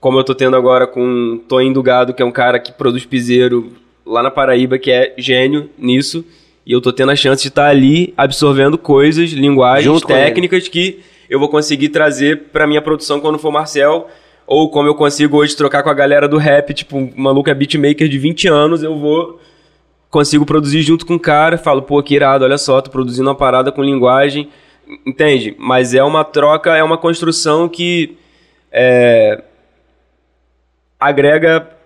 Como 0.00 0.18
eu 0.18 0.24
tô 0.24 0.34
tendo 0.34 0.56
agora 0.56 0.86
com 0.86 1.40
Toinho 1.48 1.72
do 1.72 1.82
Gado, 1.82 2.12
que 2.12 2.22
é 2.22 2.24
um 2.24 2.32
cara 2.32 2.58
que 2.58 2.72
produz 2.72 3.04
piseiro 3.04 3.72
lá 4.10 4.22
na 4.22 4.30
Paraíba, 4.30 4.78
que 4.78 4.90
é 4.90 5.14
gênio 5.16 5.70
nisso. 5.78 6.24
E 6.66 6.72
eu 6.72 6.80
tô 6.80 6.92
tendo 6.92 7.12
a 7.12 7.16
chance 7.16 7.42
de 7.42 7.48
estar 7.48 7.68
ali 7.68 8.12
absorvendo 8.16 8.76
coisas, 8.76 9.30
linguagens, 9.30 9.84
Junto 9.84 10.06
técnicas 10.06 10.68
que 10.68 11.00
eu 11.28 11.38
vou 11.38 11.48
conseguir 11.48 11.90
trazer 11.90 12.48
pra 12.52 12.66
minha 12.66 12.82
produção 12.82 13.20
quando 13.20 13.38
for 13.38 13.52
Marcel. 13.52 14.08
Ou 14.46 14.68
como 14.68 14.88
eu 14.88 14.94
consigo 14.96 15.36
hoje 15.36 15.56
trocar 15.56 15.82
com 15.82 15.90
a 15.90 15.94
galera 15.94 16.28
do 16.28 16.36
rap, 16.36 16.74
tipo, 16.74 16.98
um 16.98 17.12
maluco 17.16 17.48
é 17.48 17.54
beatmaker 17.54 18.08
de 18.08 18.18
20 18.18 18.48
anos, 18.48 18.82
eu 18.82 18.98
vou. 18.98 19.40
Consigo 20.10 20.44
produzir 20.44 20.82
junto 20.82 21.06
com 21.06 21.14
o 21.14 21.20
cara, 21.20 21.56
falo, 21.56 21.82
pô, 21.82 22.02
que 22.02 22.16
irado, 22.16 22.44
olha 22.44 22.58
só, 22.58 22.80
tô 22.80 22.90
produzindo 22.90 23.28
uma 23.28 23.34
parada 23.36 23.70
com 23.70 23.80
linguagem. 23.80 24.48
Entende? 25.06 25.54
Mas 25.56 25.94
é 25.94 26.02
uma 26.02 26.24
troca, 26.24 26.76
é 26.76 26.82
uma 26.82 26.98
construção 26.98 27.68
que. 27.68 28.16
É, 28.72 29.40
agrega. 30.98 31.79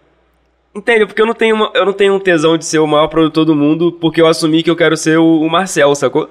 Entende? 0.74 1.06
Porque 1.06 1.22
eu 1.22 1.26
não, 1.26 1.34
tenho 1.34 1.54
uma- 1.54 1.70
eu 1.74 1.86
não 1.86 1.92
tenho 1.92 2.14
um 2.14 2.18
tesão 2.18 2.58
de 2.58 2.64
ser 2.64 2.78
o 2.80 2.86
maior 2.86 3.06
produtor 3.08 3.44
do 3.44 3.54
mundo, 3.54 3.92
porque 3.92 4.20
eu 4.20 4.26
assumi 4.26 4.62
que 4.62 4.70
eu 4.70 4.74
quero 4.76 4.96
ser 4.96 5.18
o, 5.18 5.40
o 5.40 5.48
Marcel, 5.48 5.94
sacou? 5.94 6.28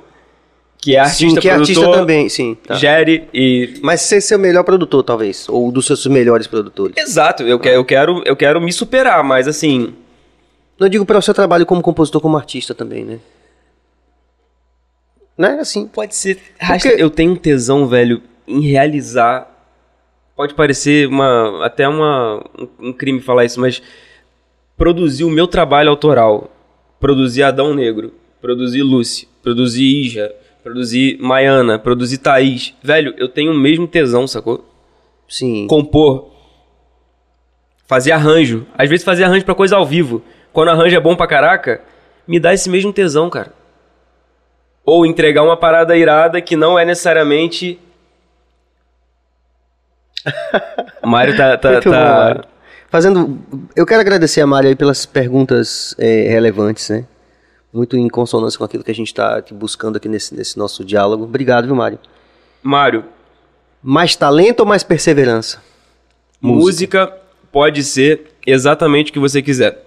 Que 0.77 0.97
é 0.97 0.99
artista, 0.99 1.35
Sim, 1.35 1.39
que 1.39 1.47
é 1.49 1.53
produtor, 1.55 1.83
artista 1.83 1.97
também, 1.99 2.27
sim. 2.27 2.55
tá. 2.55 2.75
gere 2.75 3.23
e 3.33 3.75
Mas 3.81 4.01
ser 4.01 4.19
seu 4.19 4.37
melhor 4.37 4.65
produtor, 4.65 5.01
talvez. 5.01 5.47
Ou 5.47 5.71
dos 5.71 5.85
seus 5.87 6.05
melhores 6.07 6.45
produtores. 6.45 6.97
Exato, 6.97 7.43
eu, 7.43 7.57
que- 7.57 7.69
eu, 7.69 7.85
quero, 7.85 8.21
eu 8.25 8.35
quero 8.35 8.59
me 8.59 8.73
superar, 8.73 9.23
mas 9.23 9.47
assim. 9.47 9.93
Não 10.77 10.89
digo 10.89 11.05
para 11.05 11.17
o 11.17 11.21
seu 11.21 11.33
trabalho 11.33 11.65
como 11.65 11.81
compositor, 11.81 12.19
como 12.19 12.35
artista 12.35 12.75
também, 12.75 13.05
né? 13.05 13.19
Né? 15.37 15.57
Assim. 15.61 15.87
Pode 15.87 16.15
ser. 16.15 16.37
Porque- 16.67 16.95
Eu 16.97 17.09
tenho 17.09 17.31
um 17.31 17.35
tesão, 17.37 17.87
velho, 17.87 18.21
em 18.45 18.59
realizar. 18.61 19.49
Pode 20.35 20.53
parecer 20.53 21.07
uma, 21.07 21.65
até 21.65 21.87
uma, 21.87 22.43
um, 22.59 22.89
um 22.89 22.93
crime 22.93 23.21
falar 23.21 23.45
isso, 23.45 23.59
mas 23.61 23.81
produzir 24.77 25.23
o 25.23 25.29
meu 25.29 25.47
trabalho 25.47 25.89
autoral. 25.89 26.49
Produzir 26.99 27.43
Adão 27.43 27.73
Negro, 27.73 28.13
produzir 28.41 28.81
Lucy, 28.81 29.27
produzir 29.41 29.83
Ija, 30.05 30.33
produzir 30.63 31.17
Maiana, 31.19 31.77
produzir 31.77 32.17
Thaís. 32.19 32.73
Velho, 32.81 33.13
eu 33.17 33.27
tenho 33.27 33.51
o 33.51 33.57
mesmo 33.57 33.87
tesão, 33.87 34.25
sacou? 34.27 34.69
Sim. 35.27 35.65
compor, 35.67 36.31
fazer 37.87 38.11
arranjo. 38.11 38.65
Às 38.77 38.87
vezes 38.89 39.03
fazer 39.03 39.23
arranjo 39.23 39.43
pra 39.45 39.55
coisa 39.55 39.75
ao 39.75 39.85
vivo. 39.85 40.21
Quando 40.51 40.69
arranjo 40.69 40.95
é 40.95 40.99
bom 40.99 41.15
pra 41.15 41.25
caraca, 41.27 41.81
me 42.27 42.39
dá 42.39 42.53
esse 42.53 42.69
mesmo 42.69 42.93
tesão, 42.93 43.29
cara. 43.29 43.51
Ou 44.85 45.05
entregar 45.05 45.41
uma 45.43 45.57
parada 45.57 45.97
irada 45.97 46.39
que 46.41 46.55
não 46.55 46.77
é 46.77 46.85
necessariamente. 46.85 47.79
Mário 51.03 51.35
tá. 51.35 51.57
tá, 51.57 51.71
Muito 51.71 51.85
bom, 51.89 51.91
tá- 51.95 51.99
Mário. 52.19 52.43
Fazendo. 52.93 53.39
Eu 53.75 53.87
quero 53.87 54.01
agradecer 54.01 54.39
a 54.39 54.45
Mário 54.45 54.69
aí 54.69 54.75
pelas 54.75 55.03
perguntas 55.03 55.95
é, 55.97 56.27
relevantes, 56.29 56.89
né? 56.89 57.07
Muito 57.73 57.97
em 57.97 58.07
consonância 58.07 58.55
com 58.55 58.63
aquilo 58.63 58.83
que 58.83 58.91
a 58.91 58.93
gente 58.93 59.07
está 59.07 59.43
buscando 59.51 59.97
aqui 59.97 60.07
nesse, 60.07 60.35
nesse 60.35 60.59
nosso 60.59 60.85
diálogo. 60.85 61.23
Obrigado, 61.23 61.65
viu, 61.65 61.73
Mário? 61.73 61.97
Mário, 62.61 63.03
Mais 63.81 64.15
talento 64.15 64.59
ou 64.59 64.67
mais 64.67 64.83
perseverança? 64.83 65.59
música 66.39 67.11
pode 67.51 67.83
ser 67.83 68.29
exatamente 68.45 69.09
o 69.09 69.13
que 69.13 69.19
você 69.19 69.41
quiser. 69.41 69.83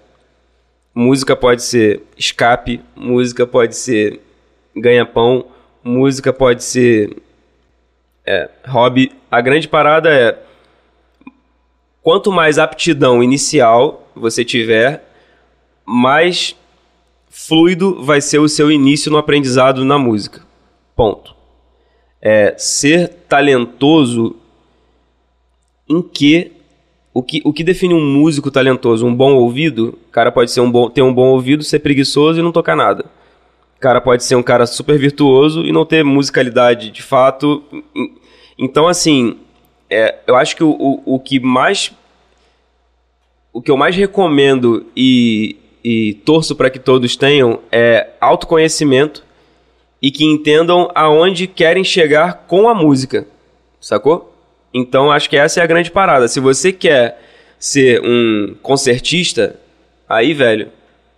Música 0.92 1.36
pode 1.36 1.62
ser 1.62 2.02
escape, 2.18 2.82
música 2.96 3.46
pode 3.46 3.76
ser 3.76 4.20
ganha-pão, 4.74 5.46
música 5.84 6.32
pode 6.32 6.64
ser 6.64 7.16
é, 8.26 8.50
hobby. 8.66 9.12
A 9.30 9.40
grande 9.40 9.68
parada 9.68 10.08
é 10.12 10.42
quanto 12.06 12.30
mais 12.30 12.56
aptidão 12.56 13.20
inicial 13.20 14.08
você 14.14 14.44
tiver, 14.44 15.04
mais 15.84 16.54
fluido 17.28 18.00
vai 18.00 18.20
ser 18.20 18.38
o 18.38 18.48
seu 18.48 18.70
início 18.70 19.10
no 19.10 19.18
aprendizado 19.18 19.84
na 19.84 19.98
música. 19.98 20.46
Ponto. 20.94 21.34
É, 22.22 22.54
ser 22.56 23.08
talentoso 23.28 24.36
em 25.88 26.00
que 26.00 26.52
o, 27.12 27.24
que 27.24 27.42
o 27.44 27.52
que 27.52 27.64
define 27.64 27.94
um 27.94 28.06
músico 28.06 28.52
talentoso? 28.52 29.04
Um 29.04 29.12
bom 29.12 29.34
ouvido? 29.34 29.98
O 30.06 30.12
cara 30.12 30.30
pode 30.30 30.52
ser 30.52 30.60
um 30.60 30.70
bom, 30.70 30.88
ter 30.88 31.02
um 31.02 31.12
bom 31.12 31.30
ouvido, 31.30 31.64
ser 31.64 31.80
preguiçoso 31.80 32.38
e 32.38 32.42
não 32.42 32.52
tocar 32.52 32.76
nada. 32.76 33.04
O 33.76 33.80
cara 33.80 34.00
pode 34.00 34.22
ser 34.22 34.36
um 34.36 34.44
cara 34.44 34.64
super 34.64 34.96
virtuoso 34.96 35.66
e 35.66 35.72
não 35.72 35.84
ter 35.84 36.04
musicalidade 36.04 36.88
de 36.92 37.02
fato. 37.02 37.64
Então, 38.56 38.86
assim, 38.86 39.36
é, 39.88 40.16
eu 40.26 40.36
acho 40.36 40.56
que 40.56 40.64
o, 40.64 40.70
o, 40.70 41.14
o 41.14 41.20
que 41.20 41.38
mais. 41.38 41.92
O 43.56 43.62
que 43.62 43.70
eu 43.70 43.76
mais 43.78 43.96
recomendo 43.96 44.84
e, 44.94 45.56
e 45.82 46.12
torço 46.26 46.54
para 46.54 46.68
que 46.68 46.78
todos 46.78 47.16
tenham 47.16 47.60
é 47.72 48.08
autoconhecimento 48.20 49.24
e 50.02 50.10
que 50.10 50.26
entendam 50.26 50.90
aonde 50.94 51.46
querem 51.46 51.82
chegar 51.82 52.44
com 52.46 52.68
a 52.68 52.74
música, 52.74 53.26
sacou? 53.80 54.30
Então 54.74 55.10
acho 55.10 55.30
que 55.30 55.38
essa 55.38 55.58
é 55.58 55.62
a 55.62 55.66
grande 55.66 55.90
parada. 55.90 56.28
Se 56.28 56.38
você 56.38 56.70
quer 56.70 57.18
ser 57.58 58.02
um 58.04 58.54
concertista, 58.60 59.58
aí, 60.06 60.34
velho, 60.34 60.68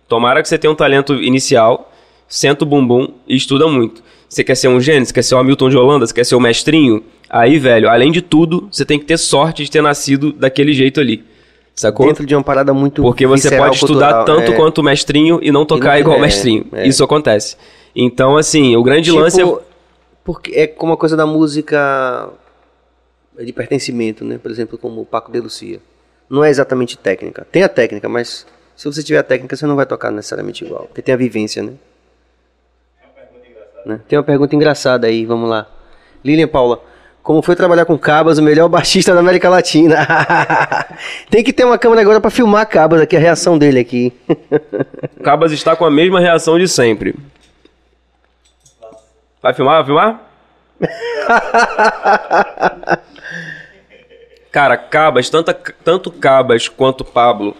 tomara 0.07 0.41
que 0.41 0.47
você 0.47 0.57
tenha 0.57 0.71
um 0.71 0.75
talento 0.75 1.15
inicial, 1.15 1.91
senta 2.25 2.63
o 2.63 2.65
bumbum 2.65 3.15
e 3.27 3.35
estuda 3.35 3.67
muito. 3.67 4.01
Você 4.29 4.45
quer 4.45 4.55
ser 4.55 4.69
um 4.69 4.79
gênio, 4.79 5.05
você 5.05 5.13
quer 5.13 5.23
ser 5.23 5.35
o 5.35 5.39
Hamilton 5.39 5.69
de 5.71 5.75
Holanda, 5.77 6.07
você 6.07 6.13
quer 6.13 6.25
ser 6.25 6.35
o 6.35 6.39
mestrinho, 6.39 7.03
aí, 7.29 7.59
velho, 7.59 7.89
além 7.89 8.13
de 8.13 8.21
tudo, 8.21 8.69
você 8.71 8.85
tem 8.85 8.97
que 8.97 9.03
ter 9.03 9.17
sorte 9.17 9.65
de 9.65 9.69
ter 9.69 9.81
nascido 9.81 10.31
daquele 10.31 10.71
jeito 10.71 11.01
ali. 11.01 11.27
Sacou? 11.79 12.05
Dentro 12.07 12.25
de 12.25 12.35
uma 12.35 12.43
parada 12.43 12.73
muito 12.73 13.01
Porque 13.01 13.25
você 13.25 13.55
pode 13.55 13.75
estudar 13.75 14.13
cultural, 14.13 14.25
tanto 14.25 14.51
é. 14.51 14.55
quanto 14.57 14.79
o 14.79 14.83
mestrinho 14.83 15.39
e 15.41 15.49
não 15.49 15.65
tocar 15.65 15.91
não- 15.93 15.99
igual 15.99 16.17
o 16.17 16.19
é, 16.19 16.23
mestrinho. 16.23 16.67
é. 16.73 16.85
Isso 16.85 17.01
acontece. 17.01 17.55
Então, 17.95 18.35
assim, 18.35 18.75
o 18.75 18.83
grande 18.83 19.09
Tipo, 19.11 19.21
lance 19.21 19.41
é. 19.41 19.57
Porque 20.21 20.51
é 20.59 20.67
como 20.67 20.91
uma 20.91 20.97
coisa 20.97 21.15
da 21.15 21.25
música 21.25 22.27
de 23.41 23.53
pertencimento, 23.53 24.25
né? 24.25 24.37
Por 24.37 24.51
exemplo, 24.51 24.77
como 24.77 24.99
o 24.99 25.05
Paco 25.05 25.31
de 25.31 25.39
Lucia. 25.39 25.79
Não 26.29 26.43
é 26.43 26.49
exatamente 26.49 26.97
técnica. 26.97 27.47
Tem 27.49 27.63
a 27.63 27.69
técnica, 27.69 28.09
mas 28.09 28.45
se 28.75 28.85
você 28.85 29.01
tiver 29.01 29.19
a 29.19 29.23
técnica, 29.23 29.55
você 29.55 29.65
não 29.65 29.77
vai 29.77 29.85
tocar 29.85 30.11
necessariamente 30.11 30.65
igual. 30.65 30.83
Porque 30.83 31.01
tem 31.01 31.13
a 31.13 31.17
vivência, 31.17 31.63
né? 31.63 31.71
Né? 33.85 34.01
Tem 34.05 34.19
uma 34.19 34.25
pergunta 34.25 34.53
engraçada 34.53 35.07
aí, 35.07 35.25
vamos 35.25 35.49
lá. 35.49 35.65
Lilian 36.25 36.49
Paula, 36.49 36.81
como 37.21 37.41
foi 37.41 37.55
trabalhar 37.55 37.85
com 37.85 37.97
Cabas, 37.97 38.37
o 38.37 38.43
melhor 38.43 38.69
baixista 38.69 39.13
da 39.13 39.19
América 39.19 39.49
Latina? 39.49 40.07
tem 41.29 41.43
que 41.43 41.53
ter 41.53 41.65
uma 41.65 41.77
câmera 41.77 42.01
agora 42.01 42.21
pra 42.21 42.31
filmar 42.31 42.67
Cabas 42.67 43.01
aqui, 43.01 43.15
a 43.15 43.19
reação 43.19 43.57
dele 43.57 43.79
aqui. 43.79 44.13
Cabas 45.23 45.51
está 45.51 45.75
com 45.75 45.85
a 45.85 45.91
mesma 45.91 46.19
reação 46.19 46.57
de 46.57 46.67
sempre. 46.67 47.15
Vai 49.41 49.53
filmar? 49.53 49.77
Vai 49.77 49.85
filmar? 49.85 50.21
Cara, 54.51 54.77
Cabas, 54.77 55.29
tanta, 55.29 55.53
tanto 55.53 56.11
Cabas 56.11 56.67
quanto 56.67 57.05
Pablo, 57.05 57.55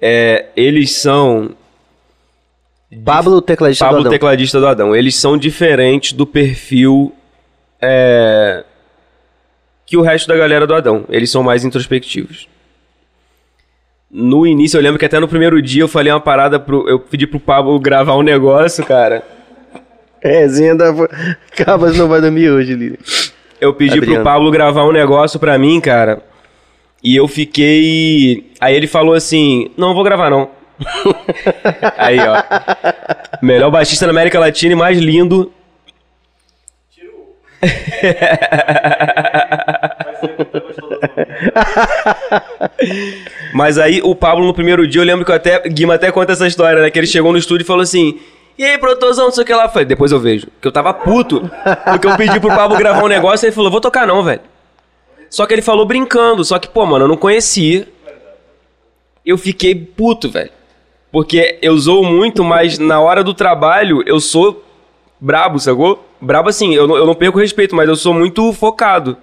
é, 0.00 0.46
eles 0.54 0.92
são 0.92 1.50
Pablo, 3.04 3.42
tecladista 3.42 3.84
do 3.84 3.88
Pablo, 3.88 4.00
Adão. 4.00 4.12
tecladista 4.12 4.60
do 4.60 4.66
Adão. 4.66 4.96
Eles 4.96 5.16
são 5.16 5.36
diferentes 5.36 6.12
do 6.12 6.26
perfil 6.26 7.12
é, 7.80 8.64
que 9.86 9.96
o 9.96 10.02
resto 10.02 10.28
da 10.28 10.36
galera 10.36 10.66
do 10.66 10.74
Adão. 10.74 11.04
Eles 11.08 11.30
são 11.30 11.42
mais 11.42 11.64
introspectivos. 11.64 12.48
No 14.10 14.46
início, 14.46 14.78
eu 14.78 14.82
lembro 14.82 14.98
que 14.98 15.04
até 15.04 15.18
no 15.18 15.28
primeiro 15.28 15.60
dia 15.60 15.82
eu 15.82 15.88
falei 15.88 16.12
uma 16.12 16.20
parada 16.20 16.58
pro. 16.58 16.88
Eu 16.88 16.98
pedi 16.98 17.26
pro 17.26 17.40
Pablo 17.40 17.78
gravar 17.78 18.16
um 18.16 18.22
negócio, 18.22 18.84
cara. 18.84 19.22
É, 20.22 20.40
resenha 20.40 20.74
da. 20.74 20.92
Cabas 21.56 21.96
não 21.96 22.08
vai 22.08 22.20
dormir 22.20 22.50
hoje, 22.50 22.74
Líder. 22.74 22.98
Eu 23.60 23.74
pedi 23.74 23.98
Adriano. 23.98 24.14
pro 24.16 24.24
Pablo 24.24 24.50
gravar 24.50 24.84
um 24.84 24.92
negócio 24.92 25.38
pra 25.38 25.58
mim, 25.58 25.80
cara. 25.80 26.22
E 27.02 27.14
eu 27.14 27.28
fiquei. 27.28 28.50
Aí 28.60 28.74
ele 28.74 28.86
falou 28.86 29.14
assim: 29.14 29.70
Não, 29.76 29.94
vou 29.94 30.04
gravar 30.04 30.30
não. 30.30 30.50
Aí, 31.96 32.18
ó. 32.18 32.42
Melhor 33.42 33.70
baixista 33.70 34.06
da 34.06 34.12
América 34.12 34.38
Latina 34.38 34.72
e 34.72 34.76
mais 34.76 34.98
lindo. 34.98 35.52
Mas 43.52 43.76
aí 43.78 44.00
o 44.02 44.14
Pablo 44.14 44.46
no 44.46 44.54
primeiro 44.54 44.86
dia, 44.86 45.00
eu 45.00 45.04
lembro 45.04 45.24
que 45.24 45.30
eu 45.30 45.36
até. 45.36 45.60
Guima 45.68 45.94
até 45.94 46.12
conta 46.12 46.32
essa 46.32 46.46
história, 46.46 46.82
né? 46.82 46.90
Que 46.90 46.98
ele 46.98 47.06
chegou 47.06 47.32
no 47.32 47.38
estúdio 47.38 47.64
e 47.64 47.66
falou 47.66 47.82
assim. 47.82 48.20
E 48.56 48.64
aí, 48.64 48.78
produtorzão, 48.78 49.26
não 49.26 49.32
sei 49.32 49.44
o 49.44 49.46
que 49.46 49.54
lá. 49.54 49.68
Falei, 49.68 49.86
depois 49.86 50.10
eu 50.10 50.18
vejo. 50.18 50.48
Que 50.60 50.66
eu 50.66 50.72
tava 50.72 50.92
puto. 50.92 51.48
Porque 51.84 52.08
eu 52.08 52.16
pedi 52.16 52.40
pro 52.40 52.48
Pablo 52.48 52.76
gravar 52.76 53.04
um 53.04 53.08
negócio 53.08 53.44
e 53.44 53.48
ele 53.48 53.54
falou, 53.54 53.70
vou 53.70 53.80
tocar 53.80 54.04
não, 54.06 54.24
velho. 54.24 54.40
Só 55.30 55.46
que 55.46 55.54
ele 55.54 55.62
falou 55.62 55.86
brincando. 55.86 56.44
Só 56.44 56.58
que, 56.58 56.68
pô, 56.68 56.84
mano, 56.84 57.04
eu 57.04 57.08
não 57.08 57.16
conhecia. 57.16 57.86
Eu 59.24 59.38
fiquei 59.38 59.76
puto, 59.76 60.28
velho. 60.28 60.50
Porque 61.12 61.58
eu 61.62 61.78
zoo 61.78 62.02
muito, 62.02 62.42
mas 62.42 62.78
na 62.78 63.00
hora 63.00 63.22
do 63.22 63.32
trabalho 63.32 64.02
eu 64.06 64.18
sou 64.18 64.64
brabo, 65.20 65.58
sacou? 65.58 66.07
Brabo 66.20 66.48
assim, 66.48 66.74
eu 66.74 66.86
não, 66.86 66.96
eu 66.96 67.06
não 67.06 67.14
perco 67.14 67.38
respeito, 67.38 67.74
mas 67.74 67.88
eu 67.88 67.96
sou 67.96 68.12
muito 68.12 68.52
focado. 68.52 69.16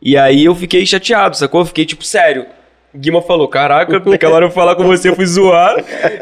E 0.00 0.16
aí 0.16 0.44
eu 0.44 0.54
fiquei 0.54 0.84
chateado, 0.86 1.36
sacou? 1.36 1.60
Eu 1.62 1.66
fiquei 1.66 1.84
tipo, 1.84 2.04
sério. 2.04 2.46
Guima 2.94 3.20
falou, 3.20 3.46
caraca, 3.48 4.00
naquela 4.06 4.36
hora 4.36 4.46
eu 4.46 4.50
falar 4.50 4.74
com 4.74 4.84
você, 4.84 5.10
eu 5.10 5.16
fui 5.16 5.26
zoar. 5.26 5.76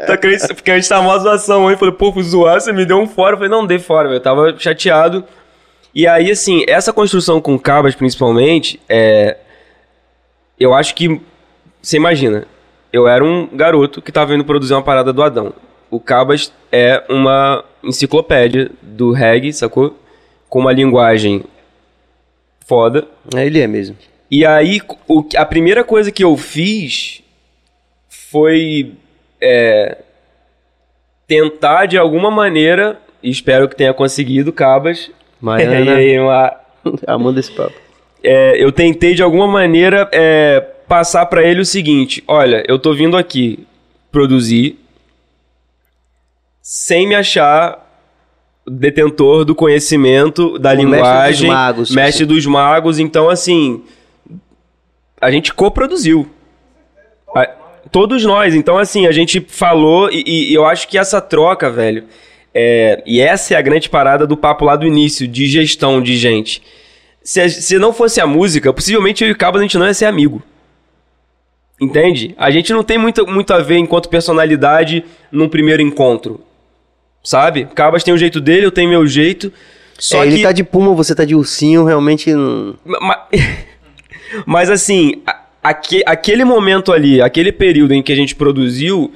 Tá 0.05 0.17
querendo, 0.17 0.47
porque 0.53 0.71
a 0.71 0.75
gente 0.75 0.89
tá 0.89 0.99
uma 0.99 1.17
zoação 1.17 1.67
aí. 1.67 1.77
Falei, 1.77 1.93
pô, 1.93 2.11
fui 2.11 2.23
zoar, 2.23 2.59
você 2.59 2.73
me 2.73 2.85
deu 2.85 2.97
um 2.97 3.07
fora. 3.07 3.33
Eu 3.33 3.37
falei, 3.37 3.51
não, 3.51 3.65
dei 3.65 3.79
fora, 3.79 4.07
velho. 4.07 4.17
Eu 4.17 4.23
tava 4.23 4.55
chateado. 4.57 5.23
E 5.93 6.05
aí, 6.07 6.29
assim, 6.29 6.63
essa 6.67 6.93
construção 6.93 7.41
com 7.41 7.57
cabas, 7.57 7.95
principalmente, 7.95 8.79
é. 8.87 9.37
Eu 10.59 10.73
acho 10.73 10.93
que. 10.93 11.21
Você 11.81 11.97
imagina, 11.97 12.45
eu 12.91 13.07
era 13.07 13.23
um 13.23 13.47
garoto 13.53 14.01
que 14.01 14.11
tava 14.11 14.33
indo 14.33 14.43
produzir 14.43 14.73
uma 14.73 14.81
parada 14.81 15.13
do 15.13 15.23
Adão. 15.23 15.53
O 15.89 15.99
Cabas 15.99 16.51
é 16.71 17.03
uma 17.09 17.63
enciclopédia 17.87 18.69
do 18.81 19.11
reggae, 19.11 19.51
sacou? 19.53 19.97
Com 20.49 20.59
uma 20.59 20.71
linguagem 20.73 21.43
foda. 22.65 23.07
É, 23.35 23.45
ele 23.45 23.59
é 23.59 23.67
mesmo. 23.67 23.95
E 24.29 24.45
aí, 24.45 24.81
o, 25.07 25.23
a 25.37 25.45
primeira 25.45 25.83
coisa 25.83 26.11
que 26.11 26.23
eu 26.23 26.35
fiz 26.35 27.21
foi 28.09 28.93
é, 29.41 29.97
tentar 31.27 31.85
de 31.85 31.97
alguma 31.97 32.29
maneira, 32.31 32.99
e 33.21 33.29
espero 33.29 33.67
que 33.67 33.75
tenha 33.75 33.93
conseguido, 33.93 34.51
Cabas. 34.51 35.09
Maiana. 35.39 35.79
E 35.79 35.89
aí, 35.89 36.19
uma- 36.19 36.53
Amando 37.07 37.39
esse 37.39 37.51
papo. 37.51 37.73
é, 38.23 38.61
eu 38.63 38.71
tentei 38.71 39.13
de 39.13 39.21
alguma 39.23 39.47
maneira 39.47 40.09
é, 40.11 40.59
passar 40.87 41.25
pra 41.27 41.43
ele 41.43 41.61
o 41.61 41.65
seguinte: 41.65 42.23
olha, 42.27 42.63
eu 42.67 42.79
tô 42.79 42.93
vindo 42.93 43.15
aqui 43.17 43.65
produzir 44.11 44.77
sem 46.69 47.07
me 47.07 47.15
achar 47.15 47.81
detentor 48.69 49.45
do 49.45 49.55
conhecimento 49.55 50.59
da 50.59 50.73
O 50.73 50.75
mestre 50.75 50.83
linguagem, 50.97 51.47
dos 51.47 51.55
magos, 51.55 51.87
tipo 51.87 51.99
mestre 52.01 52.25
dos 52.25 52.45
magos. 52.45 52.99
Então, 52.99 53.29
assim, 53.29 53.83
a 55.21 55.31
gente 55.31 55.53
coproduziu. 55.53 56.27
A- 57.33 57.49
Todos 57.89 58.25
nós. 58.25 58.53
Então, 58.53 58.77
assim, 58.77 59.07
a 59.07 59.13
gente 59.13 59.39
falou 59.47 60.09
e, 60.11 60.49
e 60.51 60.53
eu 60.53 60.65
acho 60.65 60.89
que 60.89 60.97
essa 60.97 61.21
troca, 61.21 61.69
velho, 61.71 62.03
é, 62.53 63.01
e 63.05 63.21
essa 63.21 63.53
é 63.53 63.57
a 63.57 63.61
grande 63.61 63.89
parada 63.89 64.27
do 64.27 64.35
papo 64.35 64.65
lá 64.65 64.75
do 64.75 64.85
início, 64.85 65.25
de 65.25 65.47
gestão 65.47 66.01
de 66.01 66.17
gente. 66.17 66.61
Se, 67.23 67.39
a- 67.39 67.47
se 67.47 67.79
não 67.79 67.93
fosse 67.93 68.19
a 68.19 68.27
música, 68.27 68.73
possivelmente 68.73 69.23
eu 69.23 69.29
e 69.29 69.31
o 69.31 69.37
Cabo 69.37 69.57
a 69.57 69.61
gente 69.61 69.77
não 69.77 69.87
ia 69.87 69.93
ser 69.93 70.03
amigo. 70.05 70.43
Entende? 71.79 72.35
A 72.37 72.51
gente 72.51 72.73
não 72.73 72.83
tem 72.83 72.97
muito, 72.97 73.25
muito 73.25 73.53
a 73.53 73.59
ver 73.59 73.77
enquanto 73.77 74.09
personalidade 74.09 75.05
num 75.31 75.47
primeiro 75.47 75.81
encontro. 75.81 76.41
Sabe? 77.27 77.65
Cabas 77.75 78.05
tem 78.05 78.13
o 78.13 78.17
jeito 78.17 78.39
dele, 78.39 78.65
eu 78.67 78.71
tenho 78.71 78.89
meu 78.89 79.05
jeito. 79.05 79.51
Só 79.99 80.23
é, 80.23 80.27
que. 80.27 80.33
ele 80.35 80.43
tá 80.43 80.53
de 80.53 80.63
puma, 80.63 80.93
você 80.93 81.13
tá 81.13 81.25
de 81.25 81.35
ursinho, 81.35 81.83
realmente. 81.83 82.33
não- 82.33 82.75
Ma- 82.85 83.27
Mas 84.45 84.69
assim, 84.69 85.21
aque- 85.61 86.03
aquele 86.05 86.45
momento 86.45 86.93
ali, 86.93 87.21
aquele 87.21 87.51
período 87.51 87.93
em 87.93 88.01
que 88.01 88.13
a 88.13 88.15
gente 88.15 88.33
produziu, 88.33 89.11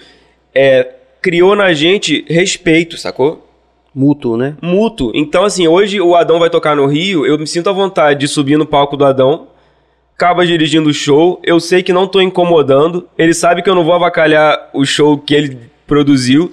é, 0.54 0.90
criou 1.22 1.56
na 1.56 1.72
gente 1.72 2.26
respeito, 2.28 2.98
sacou? 2.98 3.48
Mútuo, 3.96 4.36
né? 4.36 4.58
Mútuo. 4.62 5.14
Então, 5.16 5.46
assim, 5.46 5.66
hoje 5.70 6.02
o 6.02 6.14
Adão 6.14 6.38
vai 6.38 6.50
tocar 6.50 6.76
no 6.76 6.88
Rio, 6.88 7.26
eu 7.26 7.40
me 7.40 7.48
sinto 7.48 7.70
à 7.70 7.74
vontade 7.74 8.20
de 8.20 8.28
subir 8.28 8.58
no 8.58 8.66
palco 8.66 8.98
do 8.98 9.06
Adão, 9.06 9.48
acaba 10.18 10.46
dirigindo 10.46 10.90
o 10.90 10.94
show, 10.94 11.40
eu 11.46 11.62
sei 11.62 11.82
que 11.82 11.94
não 11.94 12.08
tô 12.08 12.20
incomodando, 12.20 13.08
ele 13.18 13.34
sabe 13.34 13.62
que 13.62 13.70
eu 13.70 13.76
não 13.76 13.86
vou 13.86 13.94
avacalhar 13.94 14.70
o 14.74 14.84
show 14.86 15.18
que 15.18 15.34
ele 15.34 15.58
produziu, 15.88 16.52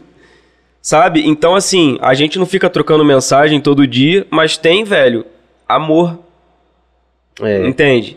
sabe? 0.88 1.28
Então, 1.28 1.54
assim, 1.54 1.98
a 2.00 2.14
gente 2.14 2.38
não 2.38 2.46
fica 2.46 2.70
trocando 2.70 3.04
mensagem 3.04 3.60
todo 3.60 3.86
dia, 3.86 4.26
mas 4.30 4.56
tem, 4.56 4.84
velho, 4.84 5.26
amor, 5.68 6.18
É. 7.42 7.68
entende? 7.68 8.16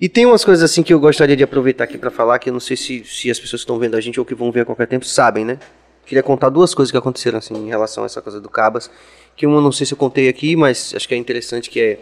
E 0.00 0.08
tem 0.08 0.24
umas 0.24 0.42
coisas 0.42 0.64
assim 0.64 0.82
que 0.82 0.94
eu 0.94 0.98
gostaria 0.98 1.36
de 1.36 1.44
aproveitar 1.44 1.84
aqui 1.84 1.98
pra 1.98 2.10
falar, 2.10 2.38
que 2.38 2.48
eu 2.48 2.52
não 2.54 2.60
sei 2.60 2.78
se, 2.78 3.04
se 3.04 3.30
as 3.30 3.38
pessoas 3.38 3.60
que 3.60 3.64
estão 3.64 3.78
vendo 3.78 3.94
a 3.94 4.00
gente 4.00 4.18
ou 4.18 4.24
que 4.24 4.34
vão 4.34 4.50
ver 4.50 4.60
a 4.60 4.64
qualquer 4.64 4.86
tempo 4.86 5.04
sabem, 5.04 5.44
né? 5.44 5.58
Queria 6.06 6.22
contar 6.22 6.48
duas 6.48 6.74
coisas 6.74 6.90
que 6.90 6.96
aconteceram 6.96 7.36
assim 7.36 7.54
em 7.54 7.68
relação 7.68 8.04
a 8.04 8.06
essa 8.06 8.22
coisa 8.22 8.40
do 8.40 8.48
Cabas, 8.48 8.90
que 9.36 9.46
uma 9.46 9.58
eu 9.58 9.60
não 9.60 9.70
sei 9.70 9.84
se 9.84 9.92
eu 9.92 9.98
contei 9.98 10.30
aqui, 10.30 10.56
mas 10.56 10.94
acho 10.96 11.06
que 11.06 11.12
é 11.14 11.18
interessante 11.18 11.68
que 11.68 11.78
é 11.78 11.98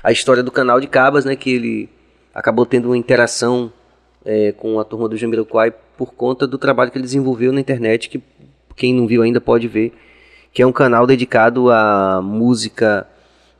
a 0.00 0.12
história 0.12 0.44
do 0.44 0.52
canal 0.52 0.78
de 0.80 0.86
Cabas, 0.86 1.24
né? 1.24 1.34
Que 1.34 1.50
ele 1.50 1.88
acabou 2.32 2.64
tendo 2.64 2.86
uma 2.90 2.96
interação 2.96 3.72
é, 4.24 4.52
com 4.52 4.78
a 4.78 4.84
turma 4.84 5.08
do 5.08 5.16
Jamiroquai 5.16 5.74
por 5.96 6.12
conta 6.14 6.46
do 6.46 6.56
trabalho 6.56 6.92
que 6.92 6.98
ele 6.98 7.04
desenvolveu 7.04 7.52
na 7.52 7.58
internet, 7.60 8.08
que 8.08 8.22
quem 8.76 8.94
não 8.94 9.06
viu 9.06 9.22
ainda 9.22 9.40
pode 9.40 9.66
ver, 9.66 9.92
que 10.52 10.62
é 10.62 10.66
um 10.66 10.72
canal 10.72 11.06
dedicado 11.06 11.70
à 11.70 12.20
música 12.22 13.06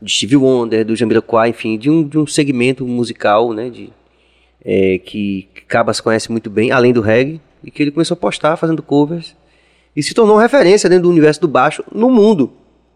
de 0.00 0.12
Stevie 0.12 0.36
Wonder, 0.36 0.84
do 0.84 0.94
Jamiroquai, 0.94 1.50
enfim, 1.50 1.78
de 1.78 1.90
um, 1.90 2.06
de 2.06 2.18
um 2.18 2.26
segmento 2.26 2.86
musical, 2.86 3.52
né, 3.52 3.70
de, 3.70 3.90
é, 4.64 4.98
que 4.98 5.48
Cabas 5.66 6.00
conhece 6.00 6.30
muito 6.30 6.50
bem, 6.50 6.70
além 6.70 6.92
do 6.92 7.00
reggae, 7.00 7.40
e 7.64 7.70
que 7.70 7.82
ele 7.82 7.90
começou 7.90 8.14
a 8.14 8.18
postar 8.18 8.56
fazendo 8.56 8.82
covers, 8.82 9.34
e 9.94 10.02
se 10.02 10.12
tornou 10.12 10.36
referência 10.36 10.88
dentro 10.88 11.04
do 11.04 11.10
universo 11.10 11.40
do 11.40 11.48
baixo 11.48 11.82
no 11.90 12.10
mundo, 12.10 12.52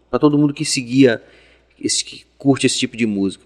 para 0.09 0.19
todo 0.19 0.37
mundo 0.37 0.53
que 0.53 0.63
seguia, 0.63 1.21
esse, 1.83 2.05
que 2.05 2.23
curte 2.37 2.67
esse 2.67 2.77
tipo 2.77 2.95
de 2.95 3.07
música. 3.07 3.43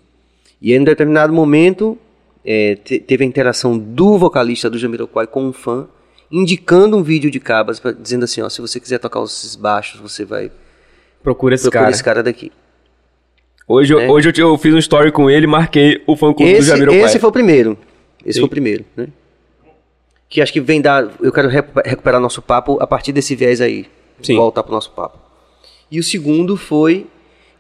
E 0.62 0.74
em 0.74 0.82
um 0.82 0.84
determinado 0.84 1.32
momento, 1.32 1.98
é, 2.44 2.76
te- 2.76 3.00
teve 3.00 3.24
a 3.24 3.28
interação 3.28 3.78
do 3.78 4.18
vocalista 4.18 4.70
do 4.70 4.78
Jamiroquai 4.78 5.28
com 5.28 5.46
um 5.46 5.54
fã, 5.54 5.88
indicando 6.32 6.98
um 6.98 7.04
vídeo 7.04 7.30
de 7.32 7.40
Cabas, 7.40 7.80
pra- 7.80 7.92
dizendo 7.92 8.24
assim, 8.26 8.42
ó, 8.42 8.50
se 8.50 8.62
você 8.62 8.80
quiser 8.80 8.98
tocar 9.00 9.22
esses 9.24 9.56
baixos, 9.56 10.00
você 10.02 10.26
vai 10.26 10.52
Procura 11.24 11.56
esse 11.56 11.64
procurar 11.64 11.82
cara. 11.84 11.92
esse 11.94 12.04
cara 12.04 12.24
daqui. 12.24 12.52
Hoje, 13.68 13.94
eu- 13.94 14.00
É. 14.00 14.10
hoje 14.10 14.30
eu, 14.30 14.34
eu 14.50 14.58
fiz 14.58 14.74
um 14.74 14.78
story 14.78 15.12
com 15.12 15.30
ele 15.30 15.48
marquei 15.48 16.04
o 16.06 16.16
fã 16.16 16.34
clube 16.34 16.52
do 16.52 16.58
Esse, 16.60 16.68
Jamiroquai. 16.70 17.02
esse 17.02 17.20
foi 17.20 17.30
o 17.30 17.34
primeiro. 17.34 17.78
Esse 18.24 18.34
Sim. 18.34 18.40
foi 18.42 18.48
o 18.48 18.50
primeiro, 18.50 18.86
né? 18.96 19.08
Que 20.30 20.42
acho 20.42 20.52
que 20.52 20.60
vem 20.60 20.82
da. 20.82 21.08
Eu 21.22 21.32
quero 21.32 21.48
recu- 21.48 21.82
recuperar 21.86 22.20
nosso 22.20 22.42
papo 22.42 22.78
a 22.82 22.88
partir 22.88 23.12
desse 23.12 23.36
viés 23.36 23.62
aí. 23.62 23.86
Sim. 24.22 24.36
Voltar 24.36 24.64
pro 24.64 24.74
nosso 24.74 24.92
papo. 24.92 25.18
E 25.92 26.00
o 26.00 26.04
segundo 26.04 26.58
foi 26.58 27.06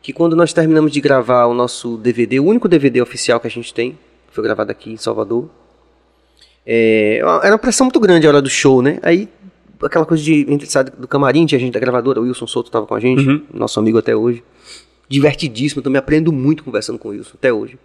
que 0.01 0.11
quando 0.13 0.35
nós 0.35 0.53
terminamos 0.53 0.91
de 0.91 0.99
gravar 1.01 1.45
o 1.45 1.53
nosso 1.53 1.97
DVD, 1.97 2.39
o 2.39 2.45
único 2.45 2.67
DVD 2.67 3.01
oficial 3.01 3.39
que 3.39 3.47
a 3.47 3.51
gente 3.51 3.73
tem, 3.73 3.97
foi 4.31 4.43
gravado 4.43 4.71
aqui 4.71 4.91
em 4.91 4.97
Salvador. 4.97 5.49
É, 6.65 7.19
era 7.19 7.51
uma 7.51 7.57
pressão 7.59 7.85
muito 7.85 7.99
grande 7.99 8.25
a 8.25 8.29
hora 8.29 8.41
do 8.41 8.49
show, 8.49 8.81
né? 8.81 8.99
Aí, 9.03 9.29
aquela 9.83 10.05
coisa 10.05 10.23
de 10.23 10.45
entre 10.49 10.67
sabe, 10.67 10.91
do 10.97 11.07
camarim, 11.07 11.45
tinha 11.45 11.59
gente 11.59 11.73
da 11.73 11.79
gravadora, 11.79 12.19
o 12.19 12.23
Wilson 12.23 12.47
Souto 12.47 12.69
estava 12.69 12.85
com 12.85 12.95
a 12.95 12.99
gente, 12.99 13.27
Uhum. 13.27 13.43
nosso 13.53 13.79
amigo 13.79 13.97
até 13.97 14.15
hoje. 14.15 14.43
Divertidíssimo, 15.07 15.81
também 15.81 15.99
aprendo 15.99 16.31
muito 16.31 16.63
conversando 16.63 16.97
com 16.97 17.09
o 17.09 17.11
Wilson, 17.11 17.33
até 17.35 17.53
hoje. 17.53 17.77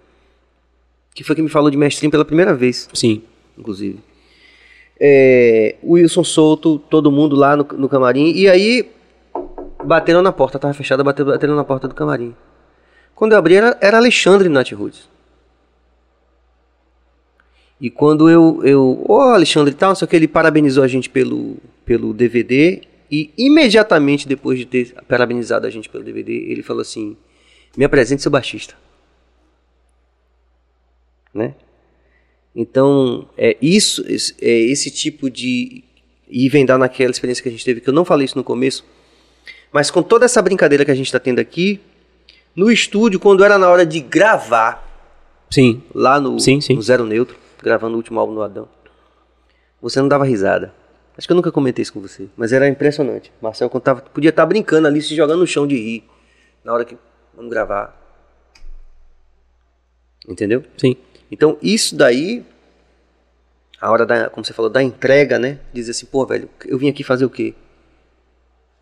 Que 1.15 1.23
foi 1.23 1.37
que 1.37 1.43
me 1.43 1.49
falou 1.51 1.71
de 1.71 1.77
mestrinho 1.77 2.11
pela 2.11 2.25
primeira 2.25 2.55
vez 2.55 2.89
Sim. 2.95 3.23
inclusive. 3.59 3.99
É, 4.99 5.77
o 5.83 5.95
Wilson 5.95 6.25
Souto, 6.25 6.79
todo 6.79 7.11
mundo 7.11 7.35
lá 7.37 7.57
no, 7.57 7.67
no 7.77 7.89
camarim, 7.89 8.33
e 8.33 8.49
aí 8.49 8.89
bateram 9.85 10.23
na 10.23 10.33
porta, 10.33 10.59
tava 10.59 10.73
fechada, 10.75 11.03
bateram, 11.03 11.31
bateram 11.33 11.57
na 11.57 11.65
porta 11.65 11.89
do 11.89 11.95
camarim. 11.95 12.35
Quando 13.15 13.33
eu 13.33 13.39
abri, 13.39 13.55
era, 13.57 13.77
era 13.83 13.99
Alexandre 13.99 14.49
Nath 14.49 14.73
Roots. 14.73 15.10
E 17.81 17.89
quando 17.89 18.29
eu, 18.29 18.61
eu, 18.63 19.05
ô 19.09 19.21
Alexandre 19.21 19.73
e 19.73 19.77
tal, 19.77 19.95
só 19.97 20.07
que 20.07 20.15
ele 20.15 20.29
parabenizou 20.29 20.85
a 20.85 20.89
gente 20.89 21.09
pelo, 21.09 21.57
pelo 21.85 22.13
DVD, 22.13 22.83
e 23.11 23.31
imediatamente 23.39 24.29
depois 24.29 24.59
de 24.59 24.67
ter 24.67 24.95
parabenizado 25.09 25.67
a 25.67 25.71
gente 25.71 25.89
pelo 25.89 26.05
DVD, 26.05 26.33
ele 26.33 26.63
falou 26.63 26.83
assim: 26.83 27.17
me 27.77 27.85
apresente 27.85 28.23
seu 28.23 28.31
baixista. 28.31 28.75
né? 31.33 31.55
Então, 32.55 33.29
é 33.39 33.57
isso, 33.63 34.05
é 34.07 34.51
esse 34.51 34.91
tipo 34.91 35.31
de 35.31 35.85
e 36.29 36.49
vem 36.49 36.65
dar 36.65 36.79
naquela 36.79 37.11
experiência 37.11 37.43
que 37.43 37.49
a 37.49 37.53
gente 37.53 37.65
teve, 37.65 37.81
que 37.81 37.89
eu 37.89 37.95
não 37.95 38.05
falei 38.05 38.25
isso 38.25 38.39
no 38.39 38.45
começo, 38.45 38.85
mas 39.73 39.91
com 39.91 40.03
toda 40.03 40.25
essa 40.25 40.41
brincadeira 40.41 40.85
que 40.85 40.91
a 40.91 40.95
gente 40.95 41.07
está 41.07 41.19
tendo 41.19 41.41
aqui, 41.41 41.81
no 42.55 42.71
estúdio, 42.71 43.19
quando 43.19 43.45
era 43.45 43.59
na 43.59 43.69
hora 43.69 43.85
de 43.85 44.01
gravar, 44.01 44.87
Sim. 45.51 45.83
lá 45.93 46.21
no, 46.21 46.39
Sim, 46.39 46.61
sim. 46.61 46.75
no 46.75 46.83
Zero 46.83 47.05
Neutro, 47.05 47.37
gravando 47.63 47.95
o 47.95 47.97
último 47.97 48.19
álbum 48.19 48.35
do 48.35 48.43
Adão, 48.43 48.69
você 49.81 50.01
não 50.01 50.09
dava 50.09 50.25
risada. 50.25 50.73
Acho 51.17 51.27
que 51.27 51.33
eu 51.33 51.37
nunca 51.37 51.53
comentei 51.53 51.83
isso 51.83 51.93
com 51.93 52.01
você, 52.01 52.29
mas 52.37 52.53
era 52.53 52.69
impressionante. 52.69 53.33
Marcel 53.43 53.69
contava, 53.69 54.01
podia 54.01 54.31
estar 54.31 54.47
brincando 54.47 54.87
ali, 54.87 55.03
se 55.03 55.15
jogando 55.15 55.41
no 55.41 55.47
chão 55.47 55.67
de 55.67 55.77
rir, 55.77 56.05
na 56.65 56.73
hora 56.73 56.85
que 56.85 56.97
vamos 57.35 57.51
gravar. 57.51 57.99
Entendeu? 60.29 60.65
Sim. 60.77 60.97
Então, 61.31 61.59
isso 61.63 61.97
daí, 61.97 62.45
a 63.81 63.91
hora 63.91 64.07
da, 64.07 64.31
como 64.31 64.45
você 64.45 64.53
falou, 64.53 64.71
da 64.71 64.83
entrega, 64.83 65.39
né? 65.39 65.59
Dizer 65.73 65.91
assim, 65.91 66.07
pô, 66.07 66.25
velho, 66.25 66.49
eu 66.65 66.79
vim 66.79 66.89
aqui 66.89 67.03
fazer 67.03 67.25
o 67.25 67.31
quê? 67.31 67.55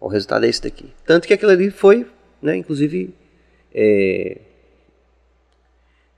O 0.00 0.08
resultado 0.08 0.44
é 0.44 0.48
esse 0.48 0.62
daqui. 0.62 0.92
Tanto 1.04 1.26
que 1.26 1.34
aquilo 1.34 1.50
ali 1.50 1.70
foi, 1.70 2.06
né, 2.40 2.56
inclusive, 2.56 3.14
é, 3.74 4.40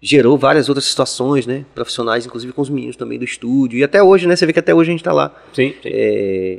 gerou 0.02 0.38
várias 0.38 0.68
outras 0.68 0.86
situações, 0.86 1.46
né? 1.46 1.64
Profissionais, 1.74 2.24
inclusive 2.26 2.52
com 2.52 2.62
os 2.62 2.70
meninos 2.70 2.96
também 2.96 3.18
do 3.18 3.24
estúdio. 3.24 3.78
E 3.78 3.84
até 3.84 4.02
hoje, 4.02 4.26
né? 4.26 4.34
Você 4.36 4.46
vê 4.46 4.52
que 4.52 4.58
até 4.58 4.74
hoje 4.74 4.90
a 4.90 4.92
gente 4.92 5.04
tá 5.04 5.12
lá. 5.12 5.34
Sim. 5.52 5.74
sim. 5.82 5.88
É, 5.92 6.58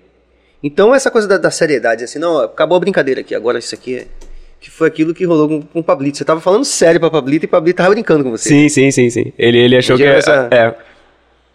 então, 0.63 0.93
essa 0.93 1.09
coisa 1.09 1.27
da, 1.27 1.38
da 1.38 1.49
seriedade, 1.49 2.03
assim, 2.03 2.19
não, 2.19 2.38
acabou 2.39 2.76
a 2.77 2.80
brincadeira 2.80 3.22
aqui, 3.22 3.34
agora 3.34 3.57
isso 3.59 3.73
aqui 3.73 3.95
é. 3.95 4.07
Que 4.59 4.69
foi 4.69 4.88
aquilo 4.88 5.11
que 5.11 5.26
rolou 5.26 5.47
com, 5.47 5.61
com 5.63 5.80
o 5.80 5.84
Pablito. 5.84 6.19
Você 6.19 6.23
tava 6.23 6.39
falando 6.39 6.63
sério 6.65 6.99
pra 6.99 7.09
Pablito 7.09 7.45
e 7.45 7.47
o 7.47 7.49
Pablito 7.49 7.77
tava 7.77 7.89
brincando 7.89 8.23
com 8.23 8.30
você. 8.30 8.47
Sim, 8.47 8.69
sim, 8.69 8.91
sim, 8.91 9.09
sim. 9.09 9.34
Ele, 9.35 9.57
ele 9.57 9.76
achou 9.76 9.97
que 9.97 10.03
é, 10.03 10.18
essa- 10.19 10.47
é. 10.51 10.76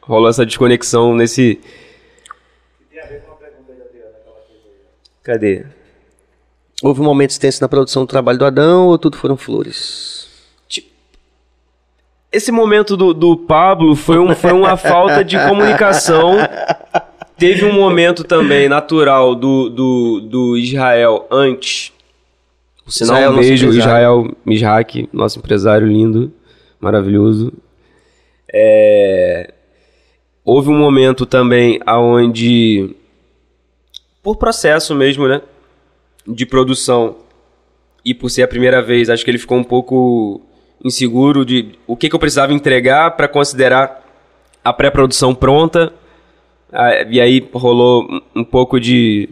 Rolou 0.00 0.28
essa 0.28 0.44
desconexão 0.44 1.14
nesse. 1.14 1.60
Tem 2.90 3.00
a 3.00 3.06
ver 3.06 3.20
com 3.20 3.28
uma 3.30 3.36
pergunta 3.36 3.70
aí 3.70 3.78
da 3.78 3.84
Adriana, 3.84 4.08
aquela 4.20 4.40
que 4.40 4.52
veio. 4.64 4.74
Cadê? 5.22 5.66
Houve 6.82 7.00
um 7.00 7.04
momento 7.04 7.38
tenso 7.38 7.62
na 7.62 7.68
produção 7.68 8.02
do 8.02 8.08
trabalho 8.08 8.38
do 8.38 8.44
Adão 8.44 8.88
ou 8.88 8.98
tudo 8.98 9.16
foram 9.16 9.36
flores? 9.36 10.15
Esse 12.32 12.52
momento 12.52 12.96
do, 12.96 13.14
do 13.14 13.36
Pablo 13.36 13.94
foi, 13.94 14.18
um, 14.18 14.34
foi 14.34 14.52
uma 14.52 14.76
falta 14.76 15.24
de 15.24 15.38
comunicação. 15.38 16.36
Teve 17.38 17.64
um 17.64 17.72
momento 17.72 18.24
também 18.24 18.68
natural 18.68 19.34
do, 19.34 19.68
do, 19.70 20.20
do 20.20 20.56
Israel 20.56 21.26
antes. 21.30 21.92
Por 22.84 22.92
sinal, 22.92 23.16
Israel, 23.16 23.32
um 23.32 23.38
beijo. 23.38 23.68
Israel 23.68 24.36
Mishak, 24.44 25.08
nosso 25.12 25.38
empresário 25.38 25.86
lindo, 25.86 26.32
maravilhoso. 26.80 27.52
É, 28.52 29.52
Houve 30.46 30.70
um 30.70 30.78
momento 30.78 31.26
também 31.26 31.80
aonde, 31.84 32.94
por 34.22 34.36
processo 34.36 34.94
mesmo, 34.94 35.26
né? 35.26 35.42
De 36.24 36.46
produção, 36.46 37.16
e 38.04 38.14
por 38.14 38.30
ser 38.30 38.44
a 38.44 38.48
primeira 38.48 38.80
vez, 38.80 39.10
acho 39.10 39.24
que 39.24 39.30
ele 39.32 39.38
ficou 39.38 39.58
um 39.58 39.64
pouco 39.64 40.45
inseguro 40.86 41.44
de 41.44 41.72
o 41.86 41.96
que, 41.96 42.08
que 42.08 42.14
eu 42.14 42.18
precisava 42.18 42.52
entregar 42.52 43.10
para 43.12 43.28
considerar 43.28 44.02
a 44.64 44.72
pré-produção 44.72 45.34
pronta. 45.34 45.92
Ah, 46.72 47.02
E 47.08 47.20
aí 47.20 47.48
rolou 47.52 48.04
um- 48.10 48.40
um 48.40 48.44
pouco 48.44 48.78
de 48.80 49.28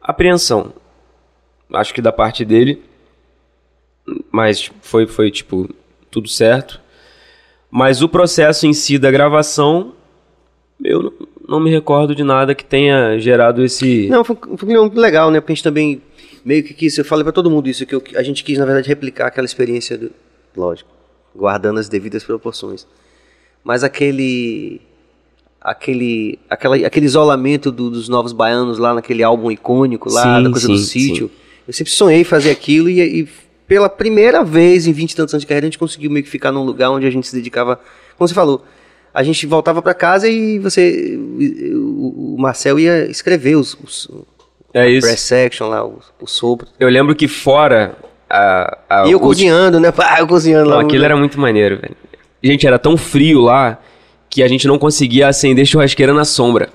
apreensão, 0.00 0.72
acho 1.72 1.92
que 1.94 2.02
da 2.02 2.12
parte 2.12 2.44
dele, 2.44 2.82
mas 4.30 4.70
foi, 4.82 5.06
foi 5.06 5.30
tipo 5.30 5.68
tudo 6.10 6.28
certo. 6.28 6.80
Mas 7.70 8.02
o 8.02 8.08
processo 8.08 8.66
em 8.66 8.72
si 8.72 8.98
da 8.98 9.10
gravação, 9.10 9.94
eu 10.82 11.14
não, 11.48 11.60
me 11.60 11.70
recordo 11.70 12.14
de 12.14 12.24
nada 12.24 12.54
que 12.54 12.64
tenha 12.64 13.18
gerado 13.18 13.62
esse. 13.64 14.08
Não, 14.08 14.24
foi, 14.24 14.36
muito 14.66 14.98
legal, 14.98 15.30
né? 15.30 15.40
Porque 15.40 15.52
a 15.52 15.54
gente 15.54 15.62
também 15.64 16.02
meio 16.44 16.64
que 16.64 16.74
quis, 16.74 16.96
eu 16.98 17.04
falei 17.04 17.22
pra 17.22 17.32
todo 17.32 17.50
mundo 17.50 17.68
isso, 17.68 17.86
que 17.86 17.94
eu- 17.94 18.02
a 18.16 18.22
gente 18.22 18.42
quis, 18.42 18.58
na 18.58 18.64
verdade, 18.64 18.88
replicar 18.88 19.26
aquela 19.28 19.44
experiência, 19.44 19.96
do, 19.96 20.10
lógico, 20.56 20.90
guardando 21.34 21.78
as 21.80 21.88
devidas 21.88 22.24
proporções. 22.24 22.86
Mas 23.64 23.82
aquele. 23.84 24.80
Aquele, 25.62 26.38
aquela, 26.48 26.74
aquele 26.76 27.04
isolamento 27.04 27.70
do- 27.70 27.90
dos 27.90 28.08
novos 28.08 28.32
baianos 28.32 28.78
lá 28.78 28.94
naquele 28.94 29.22
álbum 29.22 29.50
icônico 29.50 30.10
lá, 30.10 30.38
Sim, 30.38 30.42
da 30.44 30.50
coisa 30.50 30.68
do 30.68 30.78
sim, 30.78 30.84
sítio. 31.00 31.30
Eu 31.68 31.74
sempre 31.74 31.92
sonhei 31.92 32.24
fazer 32.24 32.50
aquilo 32.50 32.88
e, 32.88 32.98
e 33.20 33.28
pela 33.68 33.86
primeira 33.90 34.42
vez 34.42 34.86
em 34.86 34.92
20 34.94 35.12
e 35.12 35.16
tantos 35.16 35.34
anos 35.34 35.42
de 35.42 35.46
carreira 35.46 35.66
a 35.66 35.68
gente 35.68 35.78
conseguiu 35.78 36.10
meio 36.10 36.24
que 36.24 36.30
ficar 36.30 36.50
num 36.50 36.64
lugar 36.64 36.90
onde 36.90 37.06
a 37.06 37.10
gente 37.10 37.26
se 37.28 37.36
dedicava, 37.36 37.78
como 38.16 38.26
você 38.26 38.32
falou, 38.32 38.64
a 39.12 39.22
gente 39.22 39.44
voltava 39.46 39.82
pra 39.82 39.92
casa 39.92 40.26
e 40.26 40.58
você, 40.58 41.18
o, 41.74 42.36
Marcel 42.38 42.78
ia 42.80 43.04
escrever 43.10 43.56
os, 43.56 43.74
os, 43.84 44.08
É 44.72 44.88
isso. 44.88 45.06
press 45.06 45.20
section 45.20 45.68
lá, 45.68 45.84
o, 45.86 45.98
o 46.22 46.26
sopro. 46.26 46.68
Eu 46.80 46.88
lembro 46.88 47.14
que 47.14 47.28
fora 47.28 47.98
a, 48.30 48.78
a 48.88 49.06
e 49.06 49.12
eu 49.12 49.20
cozinhando, 49.20 49.80
né? 49.80 49.90
Pá, 49.90 50.16
eu 50.20 50.26
cozinhando 50.26 50.70
Não, 50.70 50.76
lá. 50.76 50.82
aquilo 50.82 51.04
era 51.04 51.16
muito 51.16 51.38
maneiro, 51.40 51.76
velho. 51.80 51.96
Gente, 52.42 52.66
era 52.66 52.78
tão 52.78 52.96
frio 52.96 53.40
lá 53.40 53.78
que 54.28 54.42
a 54.42 54.48
gente 54.48 54.66
não 54.66 54.78
conseguia 54.78 55.28
acender 55.28 55.66
churrasqueira 55.66 56.14
na 56.14 56.24
sombra. 56.24 56.68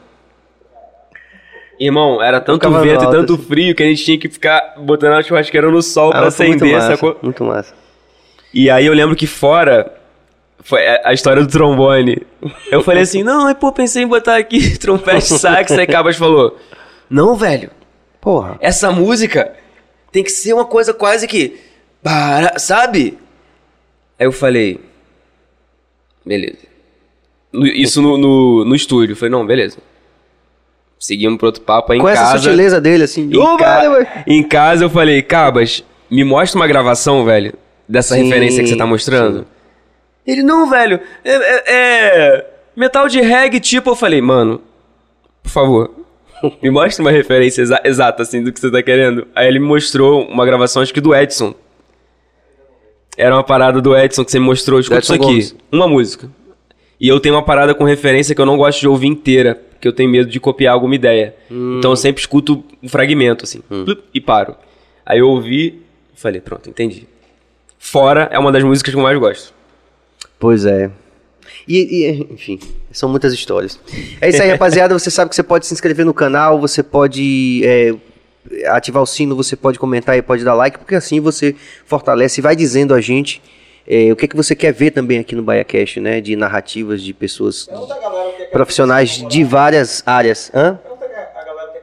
Irmão, 1.79 2.21
era 2.21 2.39
tanto 2.39 2.69
vento 2.69 2.85
e 3.01 3.05
alto, 3.05 3.11
tanto 3.11 3.33
assim. 3.33 3.43
frio 3.43 3.75
que 3.75 3.83
a 3.83 3.85
gente 3.85 4.03
tinha 4.03 4.17
que 4.17 4.29
ficar 4.29 4.75
botando 4.77 5.13
a 5.13 5.21
churrasqueira 5.21 5.69
no 5.69 5.81
sol 5.81 6.09
Ah, 6.13 6.21
pra 6.21 6.31
foi 6.31 6.47
muito 6.47 6.63
acender, 6.63 6.77
massa, 6.79 6.91
sacou? 6.91 7.19
Muito 7.21 7.43
massa. 7.43 7.73
E 8.53 8.69
aí 8.69 8.85
eu 8.85 8.93
lembro 8.93 9.15
que 9.15 9.27
fora 9.27 9.91
foi 10.63 10.81
a 11.03 11.13
história 11.13 11.41
do 11.43 11.49
trombone. 11.49 12.21
Eu 12.71 12.81
falei 12.81 13.03
assim, 13.03 13.23
não, 13.23 13.47
aí 13.47 13.55
pô, 13.55 13.71
pensei 13.71 14.03
em 14.03 14.07
botar 14.07 14.37
aqui 14.37 14.75
trompete, 14.79 15.25
sax, 15.37 15.71
aí 15.71 15.85
Cabas 15.85 16.15
falou, 16.15 16.57
não, 17.09 17.35
velho, 17.35 17.69
Porra. 18.21 18.55
essa 18.61 18.89
música 18.91 19.51
tem 20.15 20.23
que 20.23 20.31
ser 20.31 20.53
uma 20.53 20.63
coisa 20.63 20.93
quase 20.93 21.27
que. 21.27 21.57
Sabe? 22.57 23.17
Aí 24.17 24.25
eu 24.25 24.31
falei. 24.31 24.79
Beleza. 26.25 26.59
Isso 27.53 28.01
no, 28.01 28.17
no, 28.17 28.63
no 28.63 28.73
estúdio. 28.75 29.11
Eu 29.11 29.17
falei, 29.17 29.29
não, 29.31 29.45
beleza. 29.45 29.77
Seguimos 30.97 31.37
pro 31.37 31.47
outro 31.47 31.61
papo 31.63 31.91
aí 31.91 31.97
em 31.99 32.01
Com 32.01 32.07
essa 32.07 32.21
casa. 32.21 32.37
sutileza 32.43 32.79
dele, 32.79 33.03
assim. 33.03 33.29
Em, 33.29 33.37
Ô, 33.37 33.57
ca- 33.57 33.75
valeu, 33.75 33.91
ué. 33.91 34.23
em 34.25 34.41
casa 34.41 34.85
eu 34.85 34.89
falei, 34.89 35.21
Cabas, 35.21 35.83
me 36.09 36.23
mostra 36.23 36.57
uma 36.57 36.65
gravação, 36.67 37.25
velho, 37.25 37.53
dessa 37.87 38.15
Sim, 38.15 38.23
referência 38.23 38.63
que 38.63 38.69
você 38.69 38.77
tá 38.77 38.85
mostrando. 38.85 39.45
Ele, 40.25 40.41
não, 40.43 40.69
velho, 40.69 40.99
é, 41.25 41.31
é- 41.35 41.63
é 41.67 42.53
metal 42.73 43.09
de 43.09 43.19
reggae, 43.19 43.59
tipo, 43.59 43.89
eu 43.89 43.95
falei, 43.95 44.21
mano, 44.21 44.61
por 45.43 45.49
favor, 45.49 45.91
me 46.61 46.69
mostra 46.69 47.03
uma 47.03 47.11
referência 47.11 47.61
exa- 47.61 47.81
exata, 47.83 48.23
assim, 48.23 48.43
do 48.43 48.51
que 48.51 48.59
você 48.59 48.71
tá 48.71 48.81
querendo. 48.81 49.27
Aí 49.35 49.47
ele 49.47 49.59
me 49.59 49.65
mostrou 49.67 50.25
uma 50.27 50.45
gravação, 50.45 50.81
acho 50.81 50.93
que 50.93 51.01
do 51.01 51.13
Edson. 51.15 51.53
Era 53.17 53.33
uma 53.35 53.43
parada 53.43 53.81
do 53.81 53.95
Edson 53.95 54.25
que 54.25 54.31
você 54.31 54.39
me 54.39 54.45
mostrou, 54.45 54.79
escuta 54.79 54.99
isso 54.99 55.13
aqui, 55.13 55.23
Gomes. 55.23 55.55
uma 55.71 55.87
música. 55.87 56.29
E 56.99 57.07
eu 57.07 57.19
tenho 57.19 57.35
uma 57.35 57.43
parada 57.43 57.73
com 57.73 57.83
referência 57.83 58.33
que 58.35 58.41
eu 58.41 58.45
não 58.45 58.57
gosto 58.57 58.79
de 58.79 58.87
ouvir 58.87 59.07
inteira, 59.07 59.55
porque 59.71 59.87
eu 59.87 59.93
tenho 59.93 60.09
medo 60.09 60.29
de 60.29 60.39
copiar 60.39 60.73
alguma 60.73 60.95
ideia. 60.95 61.35
Hum. 61.49 61.77
Então 61.79 61.91
eu 61.91 61.95
sempre 61.95 62.21
escuto 62.21 62.63
um 62.83 62.89
fragmento, 62.89 63.43
assim, 63.45 63.61
plup, 63.61 64.01
e 64.13 64.19
paro. 64.19 64.55
Aí 65.05 65.19
eu 65.19 65.29
ouvi 65.29 65.81
e 66.15 66.19
falei, 66.19 66.41
pronto, 66.41 66.69
entendi. 66.69 67.07
Fora 67.77 68.27
é 68.31 68.39
uma 68.39 68.51
das 68.51 68.63
músicas 68.63 68.93
que 68.93 68.99
eu 68.99 69.03
mais 69.03 69.17
gosto. 69.17 69.53
Pois 70.39 70.65
é. 70.65 70.89
E, 71.67 71.77
e, 71.77 72.33
enfim, 72.33 72.59
são 72.91 73.09
muitas 73.09 73.33
histórias. 73.33 73.79
É 74.21 74.29
isso 74.29 74.41
aí, 74.41 74.49
rapaziada. 74.49 74.97
Você 74.97 75.09
sabe 75.09 75.29
que 75.29 75.35
você 75.35 75.43
pode 75.43 75.65
se 75.65 75.73
inscrever 75.73 76.05
no 76.05 76.13
canal, 76.13 76.59
você 76.59 76.81
pode 76.83 77.61
é, 77.63 77.93
ativar 78.67 79.01
o 79.01 79.05
sino, 79.05 79.35
você 79.35 79.55
pode 79.55 79.79
comentar 79.79 80.17
e 80.17 80.21
pode 80.21 80.43
dar 80.43 80.53
like, 80.53 80.77
porque 80.77 80.95
assim 80.95 81.19
você 81.19 81.55
fortalece 81.85 82.39
e 82.39 82.43
vai 82.43 82.55
dizendo 82.55 82.93
a 82.93 83.01
gente 83.01 83.41
é, 83.87 84.11
o 84.11 84.15
que, 84.15 84.27
que 84.27 84.35
você 84.35 84.55
quer 84.55 84.73
ver 84.73 84.91
também 84.91 85.19
aqui 85.19 85.35
no 85.35 85.43
BaiaCast, 85.43 85.99
né? 85.99 86.19
De 86.19 86.35
narrativas 86.35 87.01
de 87.01 87.13
pessoas 87.13 87.67
galera 87.67 88.29
é 88.29 88.31
que 88.33 88.45
profissionais 88.45 89.23
de 89.27 89.43
várias 89.43 90.01
áreas. 90.05 90.51
Hã? 90.53 90.79
Galera 91.45 91.73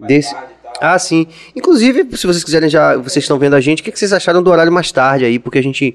é 0.00 0.06
desse. 0.06 0.34
Ah, 0.80 0.98
sim. 0.98 1.26
Inclusive, 1.54 2.16
se 2.16 2.26
vocês 2.26 2.42
quiserem 2.42 2.68
já, 2.68 2.96
vocês 2.96 3.24
estão 3.24 3.38
vendo 3.38 3.54
a 3.54 3.60
gente, 3.60 3.82
o 3.82 3.84
que, 3.84 3.92
que 3.92 3.98
vocês 3.98 4.12
acharam 4.12 4.42
do 4.42 4.50
horário 4.50 4.72
mais 4.72 4.90
tarde 4.90 5.24
aí? 5.24 5.38
Porque 5.38 5.58
a 5.58 5.62
gente 5.62 5.94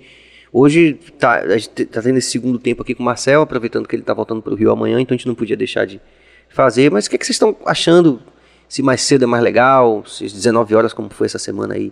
hoje 0.56 0.94
tá, 1.20 1.40
a 1.40 1.58
gente 1.58 1.86
tá 1.86 2.02
tendo 2.02 2.18
esse 2.18 2.32
segundo 2.32 2.58
tempo 2.58 2.82
aqui 2.82 2.96
com 2.96 3.04
o 3.04 3.06
Marcel, 3.06 3.42
aproveitando 3.42 3.88
que 3.88 3.96
ele 3.96 4.04
tá 4.04 4.14
voltando 4.14 4.42
para 4.42 4.54
o 4.54 4.56
Rio 4.56 4.72
amanhã, 4.72 5.02
então 5.02 5.14
a 5.14 5.18
gente 5.18 5.28
não 5.28 5.36
podia 5.36 5.58
deixar 5.58 5.86
de 5.86 6.00
fazer. 6.48 6.90
Mas 6.90 7.06
o 7.06 7.10
que, 7.10 7.18
que 7.18 7.26
vocês 7.26 7.36
estão 7.36 7.56
achando? 7.66 8.22
Se 8.70 8.82
mais 8.82 9.02
cedo 9.02 9.24
é 9.24 9.28
mais 9.28 9.44
legal, 9.44 10.04
se 10.06 10.26
às 10.26 10.34
19 10.34 10.74
horas, 10.74 10.94
como 10.94 11.10
foi 11.10 11.28
essa 11.28 11.38
semana 11.38 11.76
aí, 11.76 11.92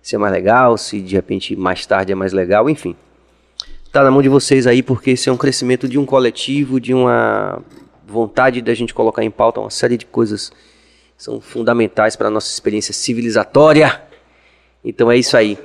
se 0.00 0.14
é 0.14 0.18
mais 0.18 0.32
legal, 0.32 0.78
se 0.78 1.00
de 1.00 1.14
repente 1.14 1.56
mais 1.56 1.84
tarde 1.84 2.12
é 2.12 2.14
mais 2.14 2.32
legal, 2.32 2.70
enfim. 2.70 2.94
Tá 3.92 4.02
na 4.02 4.10
mão 4.10 4.22
de 4.22 4.28
vocês 4.28 4.66
aí, 4.66 4.82
porque 4.82 5.10
esse 5.10 5.28
é 5.28 5.32
um 5.32 5.36
crescimento 5.36 5.88
de 5.88 5.98
um 5.98 6.06
coletivo, 6.06 6.80
de 6.80 6.94
uma 6.94 7.60
vontade 8.06 8.62
da 8.62 8.72
gente 8.72 8.94
colocar 8.94 9.24
em 9.24 9.30
pauta 9.30 9.60
uma 9.60 9.70
série 9.70 9.96
de 9.96 10.06
coisas 10.06 10.50
que 11.16 11.22
são 11.22 11.40
fundamentais 11.40 12.14
para 12.14 12.28
a 12.28 12.30
nossa 12.30 12.48
experiência 12.52 12.94
civilizatória. 12.94 14.00
Então 14.84 15.10
é 15.10 15.18
isso 15.18 15.36
aí. 15.36 15.58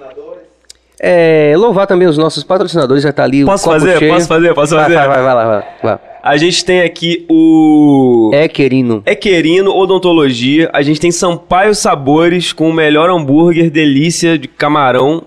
É, 1.04 1.56
louvar 1.58 1.88
também 1.88 2.08
os 2.08 2.16
nossos 2.18 2.44
patrocinadores, 2.44 3.02
já 3.02 3.12
tá 3.12 3.24
ali 3.24 3.44
Posso 3.44 3.68
o 3.68 3.72
fazer? 3.74 3.98
cheio. 3.98 4.14
Posso 4.14 4.28
fazer? 4.28 4.54
Posso 4.54 4.76
Vai, 4.76 4.84
fazer? 4.84 4.96
vai, 4.96 5.08
vai, 5.08 5.24
vai 5.24 5.34
lá, 5.34 5.46
vai, 5.48 5.64
vai. 5.82 6.00
A 6.22 6.38
gente 6.38 6.64
tem 6.64 6.82
aqui 6.82 7.26
o. 7.28 8.30
É, 8.32 8.48
querino. 8.48 9.02
Equerino 9.08 9.72
Odontologia. 9.76 10.70
A 10.72 10.84
gente 10.84 11.00
tem 11.00 11.10
Sampaio 11.12 11.74
Sabores 11.74 12.54
com 12.54 12.70
o 12.70 12.74
melhor 12.74 13.10
hambúrguer, 13.10 13.72
delícia 13.72 14.38
de 14.38 14.48
camarão. 14.48 15.24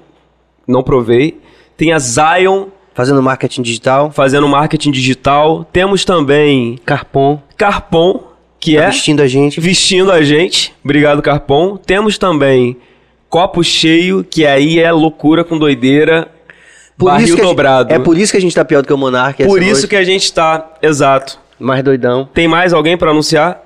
Não 0.69 0.85
provei. 0.85 1.41
Tem 1.77 1.93
a 1.93 1.99
Zion 1.99 2.67
Fazendo 2.95 3.21
marketing 3.21 3.63
digital. 3.63 4.13
fazendo 4.13 4.47
marketing 4.47 4.93
digital. 4.93 5.67
Temos 5.73 6.05
também 6.05 6.79
Carpon. 6.87 7.41
Carpon, 7.57 8.21
que 8.61 8.77
Tá 8.77 8.85
é 8.85 8.87
vestindo 8.87 9.21
a 9.21 9.27
gente. 9.27 9.59
vestindo 9.61 10.13
a 10.13 10.23
gente. 10.23 10.73
Obrigado, 10.85 11.21
Carpon. 11.21 11.77
Temos 11.77 12.17
também 12.19 12.77
Copo 13.35 13.65
Cheio, 13.65 14.23
que 14.23 14.47
aí 14.47 14.79
é 14.79 14.93
loucura 14.93 15.43
com 15.43 15.59
doideira. 15.59 16.29
barril 16.97 17.35
que 17.35 17.41
a 17.41 17.45
gente- 17.45 17.45
dobrado. 17.51 17.93
é 17.93 17.99
por 17.99 18.17
isso 18.17 18.31
que 18.31 18.39
a 18.39 18.41
gente 18.41 18.55
tá 18.55 18.65
pior 18.65 18.81
do 18.81 18.87
que 18.87 18.93
o 18.93 18.97
Monark. 18.97 19.43
Por 19.45 19.61
isso 19.61 19.73
noite. 19.73 19.89
que 19.89 19.97
a 19.97 20.05
gente 20.05 20.33
tá. 20.33 20.75
Exato. 20.81 21.41
Mais 21.59 21.83
doidão. 21.83 22.29
Tem 22.33 22.47
mais 22.47 22.73
alguém 22.73 22.97
pra 22.97 23.11
anunciar? 23.11 23.61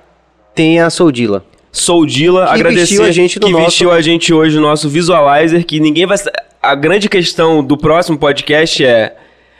Tem 0.55 0.79
a 0.79 0.89
Soldila. 0.89 1.45
Soldila, 1.71 2.47
Que 2.47 2.53
agradecer 2.55 2.79
vestiu 2.79 3.03
a 3.03 3.11
gente 3.11 3.39
no 3.39 3.45
que 3.45 3.51
nosso- 3.51 3.65
vestiu 3.65 3.91
a 3.91 4.01
gente 4.01 4.33
hoje 4.33 4.55
no 4.55 4.63
nosso 4.63 4.89
visualizer, 4.89 5.63
que 5.63 5.79
ninguém 5.79 6.07
vai 6.07 6.17
a 6.63 6.73
grande 6.73 7.07
questão 7.07 7.63
do 7.63 7.77
próximo 7.77 8.17
podcast 8.17 8.83
é 8.83 9.15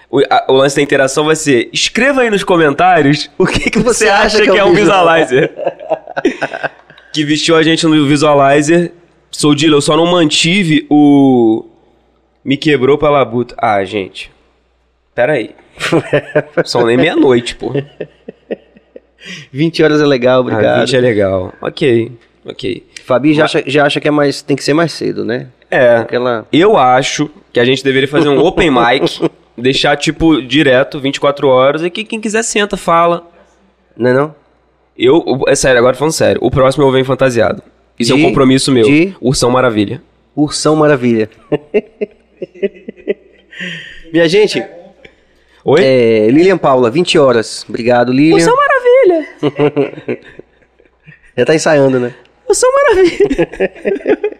o, 0.10 0.22
a- 0.28 0.46
o 0.50 0.54
lance 0.54 0.76
da 0.76 0.82
interação 0.82 1.26
vai 1.26 1.36
ser 1.36 1.70
escreva 1.72 2.22
aí 2.22 2.32
nos 2.32 2.44
comentários 2.44 3.30
o 3.38 3.46
que, 3.46 3.70
que 3.70 3.78
você, 3.80 4.10
acha 4.10 4.42
que, 4.42 4.58
é 4.58 4.64
um 4.66 4.74
visualizer. 4.74 5.52
que 7.14 7.24
vestiu 7.24 7.56
a 7.56 7.62
gente 7.62 7.86
no 7.86 8.08
visualizer. 8.08 8.94
Soldila, 9.32 9.76
eu 9.76 9.82
só 9.82 9.96
não 9.96 10.06
mantive 10.06 10.86
o 10.90 11.66
me 12.44 12.58
quebrou 12.58 12.98
pela 12.98 13.24
buta. 13.24 13.56
Ah, 13.58 13.84
gente. 13.84 14.32
Pera 15.14 15.34
aí. 15.34 15.56
São 16.66 16.86
nem 16.86 16.98
meia-noite, 16.98 17.56
pô. 17.56 17.72
20 19.52 19.84
horas 19.84 20.02
é 20.02 20.06
legal, 20.06 20.42
obrigado. 20.42 20.80
Ah, 20.80 20.86
20 20.86 20.96
é 20.96 21.00
legal. 21.00 21.54
Ok, 21.62 22.12
ok. 22.46 22.86
Fabi 23.06 23.34
já 23.34 23.46
acha, 23.46 23.64
já 23.66 23.86
acha 23.86 24.00
que 24.00 24.08
é 24.08 24.12
mais, 24.12 24.42
tem 24.42 24.56
que 24.56 24.64
ser 24.64 24.74
mais 24.74 24.94
cedo, 24.94 25.26
né? 25.26 25.48
É. 25.70 25.98
Aquela... 25.98 26.48
Eu 26.52 26.78
acho 26.78 27.30
que 27.52 27.60
a 27.60 27.66
gente 27.66 27.84
deveria 27.84 28.08
fazer 28.08 28.30
um 28.30 28.40
open 28.40 28.72
mic, 28.72 29.30
deixar 29.58 29.98
tipo 29.98 30.42
direto, 30.42 31.00
24 31.00 31.48
horas, 31.48 31.84
e 31.84 31.90
que 31.90 32.04
quem 32.04 32.22
quiser 32.22 32.44
senta, 32.44 32.78
fala. 32.78 33.28
Não 33.98 34.10
é 34.10 34.14
não? 34.14 34.36
Eu, 34.98 35.44
é 35.48 35.56
sério, 35.56 35.80
agora 35.80 35.96
falando 35.96 36.14
sério, 36.14 36.40
o 36.44 36.52
próximo 36.52 36.84
eu 36.84 36.92
venho 36.92 37.06
fantasiado. 37.06 37.64
Isso 38.00 38.14
é 38.14 38.16
De- 38.16 38.22
um 38.24 38.26
compromisso 38.30 38.72
meu. 38.72 38.86
de- 38.86 39.14
Ursão 39.22 39.52
Maravilha. 39.52 40.02
Ursão 40.36 40.76
Maravilha. 40.76 41.30
Minha 44.12 44.28
gente, 44.28 44.64
Oi? 45.66 45.82
é, 45.84 46.28
Lilian 46.30 46.58
Paula, 46.58 46.90
20 46.90 47.18
horas. 47.20 47.66
Obrigado, 47.68 48.12
Lilian. 48.12 48.36
Ursão 48.36 48.56
Maravilha! 48.56 49.28
Já 51.38 51.46
tá 51.46 51.54
ensaiando, 51.56 52.00
né? 52.00 52.14
Ursão 52.48 52.70
Maravilha! 52.74 53.50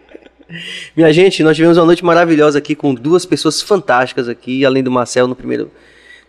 Minha 0.96 1.12
gente, 1.12 1.42
nós 1.44 1.54
tivemos 1.54 1.78
uma 1.78 1.86
noite 1.86 2.04
maravilhosa 2.04 2.58
aqui 2.58 2.74
com 2.74 2.92
duas 2.94 3.24
pessoas 3.24 3.62
fantásticas 3.62 4.28
aqui, 4.28 4.64
além 4.64 4.82
do 4.82 4.90
Marcel, 4.90 5.28
no 5.28 5.36
primeiro, 5.36 5.70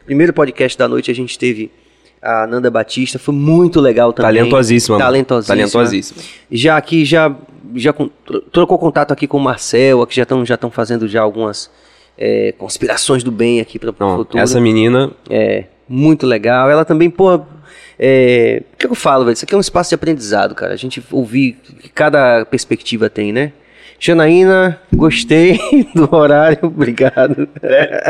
primeiro 0.06 0.32
podcast 0.32 0.78
da 0.78 0.88
noite 0.88 1.10
a 1.10 1.16
gente 1.16 1.40
teve 1.40 1.72
a 2.22 2.46
Nanda 2.46 2.70
Batista, 2.70 3.18
foi 3.18 3.34
muito 3.34 3.82
legal 3.82 4.14
também. 4.14 4.36
Talentosíssima. 4.36 4.98
Talentosíssima. 4.98 5.56
Talentosíssima. 5.56 6.22
Já 6.52 6.78
aqui, 6.78 7.04
já, 7.04 7.36
já 7.76 7.94
trocou 8.52 8.78
contato 8.78 9.12
aqui 9.12 9.28
com 9.28 9.38
o 9.38 9.42
Marcel, 9.42 10.02
aqui 10.02 10.16
já 10.16 10.24
estão 10.24 10.46
já 10.46 10.56
tão 10.56 10.70
fazendo 10.70 11.08
já 11.08 11.22
algumas 11.22 11.72
é, 12.18 12.54
conspirações 12.58 13.24
do 13.24 13.32
bem 13.32 13.60
aqui 13.60 13.80
para 13.80 13.90
o 13.90 14.18
futuro. 14.18 14.38
essa 14.38 14.62
menina. 14.62 15.12
É, 15.30 15.66
muito 15.90 16.28
legal. 16.28 16.70
Ela 16.70 16.86
também, 16.86 17.10
pô. 17.10 17.42
É, 17.98 18.64
o 18.74 18.78
que 18.78 18.88
eu 18.88 18.96
falo, 18.96 19.26
velho? 19.26 19.34
Isso 19.34 19.46
aqui 19.46 19.54
é 19.54 19.58
um 19.58 19.62
espaço 19.62 19.90
de 19.90 19.96
aprendizado, 19.96 20.56
cara. 20.56 20.74
A 20.74 20.78
gente 20.78 21.04
ouvir 21.12 21.54
que 21.82 21.90
cada 21.90 22.46
perspectiva 22.46 23.10
tem, 23.10 23.32
né? 23.32 23.54
Janaína, 24.04 24.82
gostei 24.92 25.60
do 25.94 26.10
horário, 26.12 26.58
obrigado. 26.64 27.48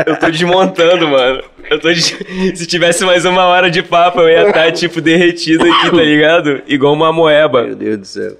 Eu 0.06 0.18
tô 0.18 0.30
desmontando, 0.30 1.06
mano. 1.06 1.42
Eu 1.70 1.78
tô 1.78 1.88
des- 1.92 2.16
Se 2.54 2.66
tivesse 2.66 3.04
mais 3.04 3.26
uma 3.26 3.44
hora 3.44 3.70
de 3.70 3.82
papo, 3.82 4.20
eu 4.20 4.28
ia 4.30 4.48
estar, 4.48 4.72
tipo, 4.72 5.02
derretido 5.02 5.62
aqui, 5.70 5.90
tá 5.90 6.02
ligado? 6.02 6.62
Igual 6.66 6.94
uma 6.94 7.12
moeba. 7.12 7.62
Meu 7.64 7.76
Deus 7.76 7.98
do 7.98 8.06
céu. 8.06 8.36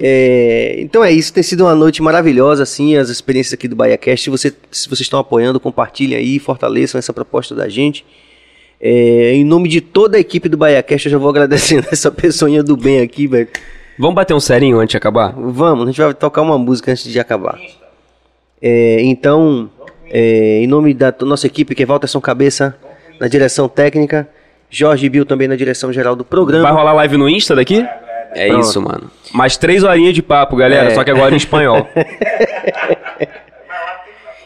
É, 0.00 0.76
então 0.78 1.04
é 1.04 1.12
isso, 1.12 1.30
tem 1.30 1.42
sido 1.42 1.62
uma 1.64 1.74
noite 1.74 2.02
maravilhosa, 2.02 2.62
assim, 2.62 2.96
as 2.96 3.10
experiências 3.10 3.52
aqui 3.52 3.68
do 3.68 3.76
BahiaCast. 3.76 4.24
Se, 4.24 4.30
você, 4.30 4.50
se 4.70 4.88
vocês 4.88 5.00
estão 5.02 5.20
apoiando, 5.20 5.60
compartilhem 5.60 6.16
aí, 6.16 6.38
fortaleçam 6.38 6.98
essa 6.98 7.12
proposta 7.12 7.54
da 7.54 7.68
gente. 7.68 8.02
É, 8.80 9.32
em 9.34 9.44
nome 9.44 9.68
de 9.68 9.82
toda 9.82 10.16
a 10.16 10.20
equipe 10.20 10.48
do 10.48 10.56
BahiaCast, 10.56 11.06
eu 11.06 11.12
já 11.12 11.18
vou 11.18 11.28
agradecendo 11.28 11.86
essa 11.92 12.10
pessoinha 12.10 12.62
do 12.62 12.78
bem 12.78 13.00
aqui, 13.02 13.26
velho. 13.26 13.48
Vamos 13.98 14.14
bater 14.14 14.34
um 14.34 14.40
serinho 14.40 14.78
antes 14.78 14.92
de 14.92 14.96
acabar? 14.96 15.32
Vamos, 15.36 15.84
a 15.84 15.86
gente 15.90 16.00
vai 16.00 16.12
tocar 16.14 16.42
uma 16.42 16.58
música 16.58 16.92
antes 16.92 17.04
de 17.04 17.18
acabar. 17.18 17.58
É, 18.60 19.00
então, 19.02 19.70
é, 20.10 20.60
em 20.62 20.66
nome 20.66 20.92
da 20.94 21.14
nossa 21.22 21.46
equipe, 21.46 21.74
que 21.74 21.82
é 21.82 21.86
Walterson 21.86 22.20
Cabeça 22.20 22.76
na 23.18 23.28
direção 23.28 23.68
técnica, 23.68 24.28
Jorge 24.68 25.08
Bill 25.08 25.24
também 25.24 25.48
na 25.48 25.56
direção 25.56 25.92
geral 25.92 26.14
do 26.14 26.24
programa. 26.24 26.64
Vai 26.64 26.72
rolar 26.72 26.92
live 26.94 27.16
no 27.16 27.28
Insta 27.28 27.54
daqui? 27.54 27.86
É 28.34 28.48
Pronto. 28.48 28.60
isso, 28.64 28.82
mano. 28.82 29.10
Mais 29.32 29.56
três 29.56 29.82
horinhas 29.82 30.12
de 30.14 30.22
papo, 30.22 30.56
galera, 30.56 30.90
É. 30.90 30.94
só 30.94 31.02
que 31.02 31.10
agora 31.10 31.32
em 31.32 31.36
espanhol. 31.38 31.86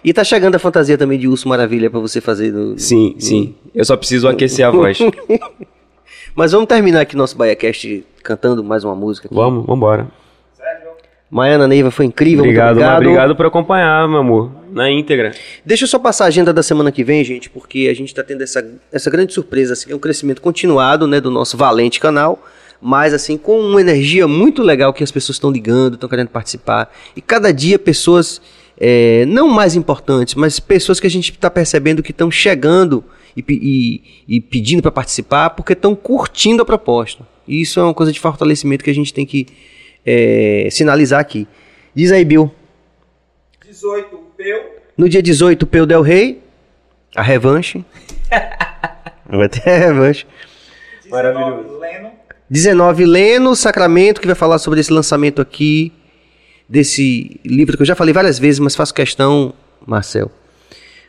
E 0.02 0.14
tá 0.14 0.24
chegando 0.24 0.55
a 0.55 0.59
fantasia 0.59 0.97
também 0.97 1.18
de 1.18 1.28
Urso 1.28 1.47
Maravilha 1.47 1.90
pra 1.90 2.01
você 2.01 2.22
fazer. 2.22 2.51
No... 2.51 2.78
Sim, 2.78 3.16
sim. 3.18 3.55
Eu 3.74 3.85
só 3.85 3.98
preciso 3.98 4.28
aquecer 4.28 4.66
a 4.66 4.70
voz. 4.70 4.98
Mas 6.35 6.52
vamos 6.52 6.69
terminar 6.69 7.01
aqui 7.01 7.16
nosso 7.16 7.36
BaiaCast 7.36 8.05
cantando 8.23 8.62
mais 8.62 8.85
uma 8.85 8.94
música. 8.94 9.27
Aqui. 9.27 9.35
Vamos, 9.35 9.66
vambora. 9.66 10.09
Maiana 11.31 11.69
Neiva 11.69 11.93
foi 11.93 12.07
incrível, 12.07 12.43
Obrigado, 12.43 12.73
obrigado. 12.73 12.97
obrigado 12.97 13.36
por 13.36 13.47
acompanhar, 13.47 14.09
meu 14.09 14.19
amor. 14.19 14.51
Na 14.73 14.90
íntegra. 14.90 15.32
Deixa 15.65 15.85
eu 15.85 15.89
só 15.89 15.97
passar 15.97 16.24
a 16.24 16.27
agenda 16.27 16.52
da 16.52 16.61
semana 16.61 16.90
que 16.90 17.05
vem, 17.05 17.23
gente, 17.23 17.48
porque 17.48 17.86
a 17.89 17.94
gente 17.94 18.09
está 18.09 18.24
tendo 18.24 18.43
essa, 18.43 18.69
essa 18.90 19.09
grande 19.09 19.32
surpresa, 19.32 19.74
assim, 19.74 19.93
é 19.93 19.94
um 19.94 19.98
crescimento 19.98 20.43
continuado, 20.43 21.07
né, 21.07 21.20
do 21.20 21.31
nosso 21.31 21.57
valente 21.57 22.01
canal, 22.01 22.43
mas 22.82 23.15
assim, 23.15 23.39
com 23.39 23.61
uma 23.61 23.81
energia 23.81 24.27
muito 24.27 24.61
legal 24.61 24.93
que 24.93 25.05
as 25.05 25.12
pessoas 25.12 25.36
estão 25.36 25.52
ligando, 25.52 25.94
estão 25.94 26.09
querendo 26.09 26.31
participar, 26.31 26.93
e 27.15 27.20
cada 27.20 27.52
dia 27.52 27.78
pessoas, 27.78 28.43
é, 28.77 29.24
não 29.27 29.47
mais 29.47 29.77
importantes, 29.77 30.35
mas 30.35 30.59
pessoas 30.59 30.98
que 30.98 31.07
a 31.07 31.11
gente 31.11 31.31
está 31.31 31.48
percebendo 31.48 32.02
que 32.02 32.11
estão 32.11 32.28
chegando 32.28 33.05
e, 33.49 33.55
e- 34.29 34.37
e 34.37 34.41
pedindo 34.41 34.83
para 34.83 34.91
participar, 34.91 35.51
porque 35.51 35.73
estão 35.73 35.95
curtindo 35.95 36.62
a 36.62 36.65
proposta. 36.65 37.27
E 37.47 37.61
isso 37.61 37.81
é 37.81 37.83
uma 37.83 37.95
coisa 37.95 38.12
de 38.12 38.21
fortalecimento 38.21 38.85
que 38.85 38.91
a 38.91 38.95
gente 38.95 39.12
tem 39.12 39.27
que 39.27 39.47
é, 40.07 40.69
sinalizar 40.71 41.21
aqui. 41.21 41.47
Diz 41.95 42.12
aí, 42.12 42.25
Bill. 42.25 42.51
18 43.67 44.17
Peu, 44.37 44.62
No 44.97 45.09
dia 45.09 45.23
18, 45.23 45.67
Peu 45.67 45.87
Del 45.87 46.03
Rey, 46.03 46.41
a 47.15 47.23
revanche. 47.23 47.85
Vai 49.29 49.49
ter 49.49 49.69
a 49.71 49.79
revanche. 49.79 50.27
19 51.05 51.79
Leno, 51.79 52.11
19, 52.49 53.05
Leno 53.05 53.57
Sacramento, 53.57 54.21
que 54.21 54.27
vai 54.27 54.37
falar 54.37 54.59
sobre 54.59 54.81
esse 54.81 54.93
lançamento 54.93 55.41
aqui, 55.43 55.93
desse 56.69 57.41
livro 57.45 57.77
que 57.77 57.83
eu 57.83 57.87
já 57.87 57.95
falei 57.97 58.12
várias 58.15 58.39
vezes, 58.39 58.59
mas 58.61 58.75
faço 58.77 58.95
questão, 58.95 59.53
Marcel. 59.87 60.31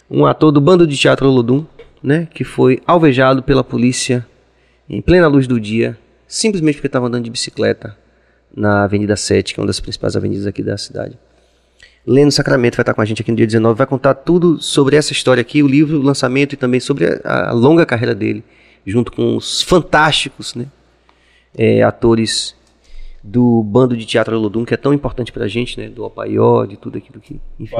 Um 0.09 0.25
ator 0.25 0.51
do 0.51 0.59
bando 0.61 0.85
de 0.87 0.97
teatro 0.97 1.27
Olodum, 1.27 1.65
né, 2.03 2.27
que 2.33 2.43
foi 2.43 2.81
alvejado 2.85 3.43
pela 3.43 3.63
polícia 3.63 4.25
em 4.89 5.01
plena 5.01 5.27
luz 5.27 5.47
do 5.47 5.59
dia, 5.59 5.97
simplesmente 6.27 6.75
porque 6.75 6.87
estava 6.87 7.07
andando 7.07 7.23
de 7.23 7.31
bicicleta 7.31 7.97
na 8.55 8.83
Avenida 8.83 9.15
7, 9.15 9.53
que 9.53 9.59
é 9.59 9.61
uma 9.61 9.67
das 9.67 9.79
principais 9.79 10.15
avenidas 10.15 10.45
aqui 10.45 10.61
da 10.61 10.77
cidade. 10.77 11.17
Leno 12.05 12.31
Sacramento 12.31 12.75
vai 12.75 12.81
estar 12.81 12.93
com 12.93 13.01
a 13.01 13.05
gente 13.05 13.21
aqui 13.21 13.31
no 13.31 13.37
dia 13.37 13.45
19, 13.45 13.77
vai 13.77 13.87
contar 13.87 14.15
tudo 14.15 14.61
sobre 14.61 14.95
essa 14.95 15.13
história 15.13 15.41
aqui, 15.41 15.61
o 15.61 15.67
livro, 15.67 15.99
o 15.99 16.01
lançamento 16.01 16.53
e 16.53 16.57
também 16.57 16.79
sobre 16.79 17.05
a, 17.23 17.49
a 17.49 17.51
longa 17.51 17.85
carreira 17.85 18.15
dele, 18.15 18.43
junto 18.85 19.11
com 19.11 19.37
os 19.37 19.61
fantásticos 19.61 20.55
né, 20.55 20.65
é, 21.55 21.83
atores 21.83 22.55
do 23.23 23.61
bando 23.63 23.95
de 23.95 24.05
teatro 24.05 24.35
Olodum, 24.35 24.65
que 24.65 24.73
é 24.73 24.77
tão 24.77 24.93
importante 24.93 25.31
pra 25.31 25.47
gente, 25.47 25.79
né, 25.79 25.89
do 25.89 26.03
Opaió, 26.03 26.65
de 26.65 26.75
tudo 26.75 26.97
aquilo 26.97 27.19
que, 27.19 27.39
enfim. 27.59 27.75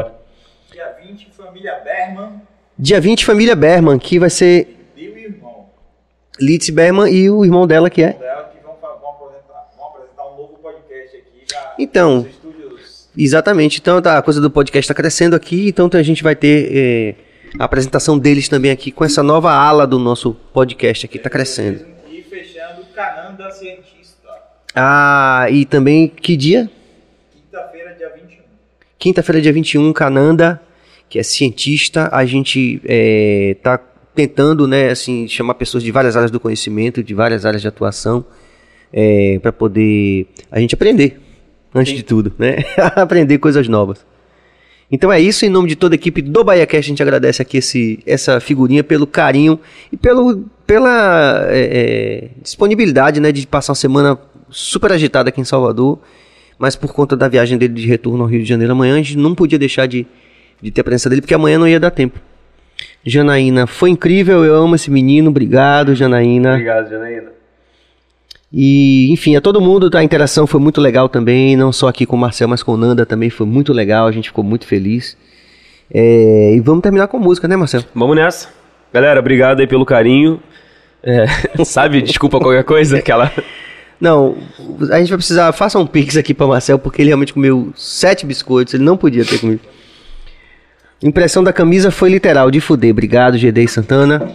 dia 0.72 0.96
20 1.04 1.32
Família 1.32 1.80
Berman, 1.84 2.42
Dia 2.82 3.00
20, 3.00 3.24
família 3.26 3.56
Berman, 3.56 4.00
que 4.00 4.18
vai 4.18 4.30
ser 4.32 4.76
e 4.98 5.08
o 5.08 5.16
irmão 5.16 5.68
Litz 6.40 6.72
Berman 6.72 7.14
e 7.14 7.30
o 7.30 7.46
irmão 7.46 7.68
dela, 7.68 7.92
que 7.92 8.02
é 8.02 8.14
dela, 8.14 8.52
que 8.52 8.64
vão, 8.64 8.74
apresentar, 8.74 9.70
vão 9.78 9.88
apresentar 9.90 10.26
um 10.34 10.38
novo 10.38 10.58
podcast 10.60 11.16
aqui 11.18 11.46
Então. 11.78 12.26
Exatamente. 13.16 13.80
Então 13.80 14.02
tá, 14.02 14.18
a 14.18 14.22
coisa 14.24 14.42
do 14.42 14.50
podcast 14.50 14.84
está 14.86 14.96
crescendo 14.96 15.36
aqui, 15.36 15.68
então 15.68 15.88
a 15.94 16.02
gente 16.02 16.24
vai 16.24 16.36
ter 16.36 16.70
eh, 16.76 17.16
a 17.60 17.66
apresentação 17.66 18.18
deles 18.18 18.50
também 18.50 18.72
aqui 18.72 18.92
com 18.92 19.06
essa 19.06 19.22
nova 19.22 19.52
ala 19.52 19.86
do 19.86 20.00
nosso 20.00 20.34
podcast 20.52 21.06
aqui, 21.06 21.18
está 21.18 21.30
crescendo. 21.30 21.86
E 22.10 22.24
fechando 22.24 22.84
Cananda 22.96 23.52
Cientista, 23.52 24.28
Ah, 24.74 25.46
e 25.52 25.66
também 25.66 26.08
que 26.08 26.36
dia? 26.36 26.68
quinta-feira, 27.32 27.94
dia 27.94 28.10
21. 28.10 28.42
Quinta-feira, 28.98 29.40
dia 29.40 29.54
21, 29.54 29.94
Cananda. 29.94 30.60
Que 31.12 31.20
é 31.20 31.24
cientista, 31.24 32.10
a 32.10 32.26
gente 32.26 32.82
está 32.86 33.78
tentando, 34.16 34.66
né, 34.66 34.92
assim, 34.92 35.28
chamar 35.28 35.56
pessoas 35.56 35.84
de 35.84 35.92
várias 35.92 36.16
áreas 36.16 36.32
do 36.32 36.40
conhecimento, 36.40 37.04
de 37.04 37.14
várias 37.14 37.46
áreas 37.46 37.62
de 37.62 37.68
atuação, 37.68 38.24
é, 38.94 39.38
para 39.42 39.52
poder 39.52 40.28
a 40.50 40.58
gente 40.62 40.74
aprender, 40.74 41.20
antes 41.76 41.92
Sim. 41.92 41.98
de 41.98 42.04
tudo, 42.04 42.34
né? 42.40 42.64
aprender 42.96 43.38
coisas 43.40 43.68
novas. 43.68 44.06
Então 44.90 45.12
é 45.12 45.20
isso, 45.20 45.46
em 45.46 45.50
nome 45.50 45.68
de 45.68 45.76
toda 45.76 45.96
a 45.96 45.98
equipe 45.98 46.22
do 46.22 46.46
BahiaCast, 46.46 46.78
a 46.78 46.90
gente 46.90 47.04
agradece 47.04 47.42
aqui 47.42 47.58
esse, 47.58 48.00
essa 48.06 48.40
figurinha 48.40 48.82
pelo 48.82 49.06
carinho 49.06 49.60
e 49.92 49.98
pelo, 49.98 50.46
pela 50.66 51.46
é, 51.50 51.60
é, 51.60 52.30
disponibilidade 52.42 53.20
né, 53.20 53.34
de 53.34 53.46
passar 53.46 53.74
uma 53.74 53.76
semana 53.76 54.18
super 54.50 54.94
agitada 54.94 55.28
aqui 55.28 55.42
em 55.42 55.46
Salvador, 55.46 56.00
mas 56.58 56.78
por 56.78 56.94
conta 56.94 57.18
da 57.18 57.28
viagem 57.28 57.58
dele 57.58 57.74
de 57.74 57.86
retorno 57.86 58.24
ao 58.24 58.30
Rio 58.30 58.44
de 58.44 58.48
Janeiro 58.48 58.72
amanhã, 58.72 58.94
a 58.94 58.98
gente 58.98 59.18
não 59.18 59.36
podia 59.36 59.60
deixar 59.60 59.88
de, 59.88 60.08
de 60.62 60.72
ter 60.72 60.82
a 60.82 60.84
presença 60.84 61.10
dele, 61.10 61.22
porque 61.22 61.34
amanhã 61.34 61.58
não 61.58 61.68
ia 61.68 61.80
dar 61.80 61.92
tempo. 61.92 62.20
Janaína, 63.06 63.66
foi 63.66 63.90
incrível, 63.90 64.46
eu 64.46 64.56
amo 64.56 64.76
esse 64.76 64.92
menino, 64.92 65.30
obrigado, 65.30 65.96
Janaína. 65.96 66.52
Obrigado, 66.54 66.90
Janaína. 66.90 67.32
E, 68.54 69.12
enfim, 69.12 69.36
a 69.36 69.42
todo 69.42 69.62
mundo, 69.62 69.90
a 69.96 70.04
interação 70.04 70.46
foi 70.46 70.60
muito 70.60 70.82
legal 70.82 71.08
também, 71.08 71.56
não 71.56 71.72
só 71.72 71.88
aqui 71.88 72.06
com 72.06 72.16
o 72.16 72.20
Marcel, 72.20 72.48
mas 72.48 72.62
com 72.62 72.74
o 72.74 72.78
Nanda 72.78 73.06
também 73.06 73.30
foi 73.30 73.48
muito 73.48 73.72
legal, 73.72 74.08
a 74.08 74.12
gente 74.12 74.30
ficou 74.30 74.44
muito 74.44 74.68
feliz. 74.68 75.18
É, 75.94 76.54
e 76.54 76.60
vamos 76.60 76.82
terminar 76.82 77.08
com 77.08 77.18
música, 77.18 77.48
né, 77.48 77.56
Marcel? 77.56 77.84
Vamos 77.96 78.16
nessa. 78.16 78.50
Galera, 78.94 79.20
obrigado 79.20 79.62
aí 79.62 79.68
pelo 79.68 79.86
carinho. 79.86 80.42
É, 81.02 81.26
sabe, 81.64 82.02
desculpa 82.02 82.40
qualquer 82.40 82.64
coisa, 82.64 82.98
aquela... 82.98 83.32
Não, 84.00 84.36
a 84.92 85.00
gente 85.00 85.10
vai 85.10 85.18
precisar, 85.18 85.52
faça 85.54 85.78
um 85.78 85.86
pix 85.86 86.18
aqui 86.18 86.34
para 86.34 86.48
Marcel, 86.48 86.80
porque 86.80 87.02
ele 87.02 87.10
realmente 87.10 87.34
comeu 87.34 87.72
sete 87.76 88.26
biscoitos, 88.26 88.74
ele 88.74 88.84
não 88.84 88.98
podia 88.98 89.24
ter 89.24 89.40
comido. 89.40 89.62
Impressão 91.04 91.44
da 91.44 91.52
camisa 91.52 91.90
foi 91.90 92.10
literal, 92.10 92.52
de 92.52 92.62
fuder. 92.62 92.92
Obrigado, 92.92 93.38
GD 93.38 93.68
Santana. 93.68 94.32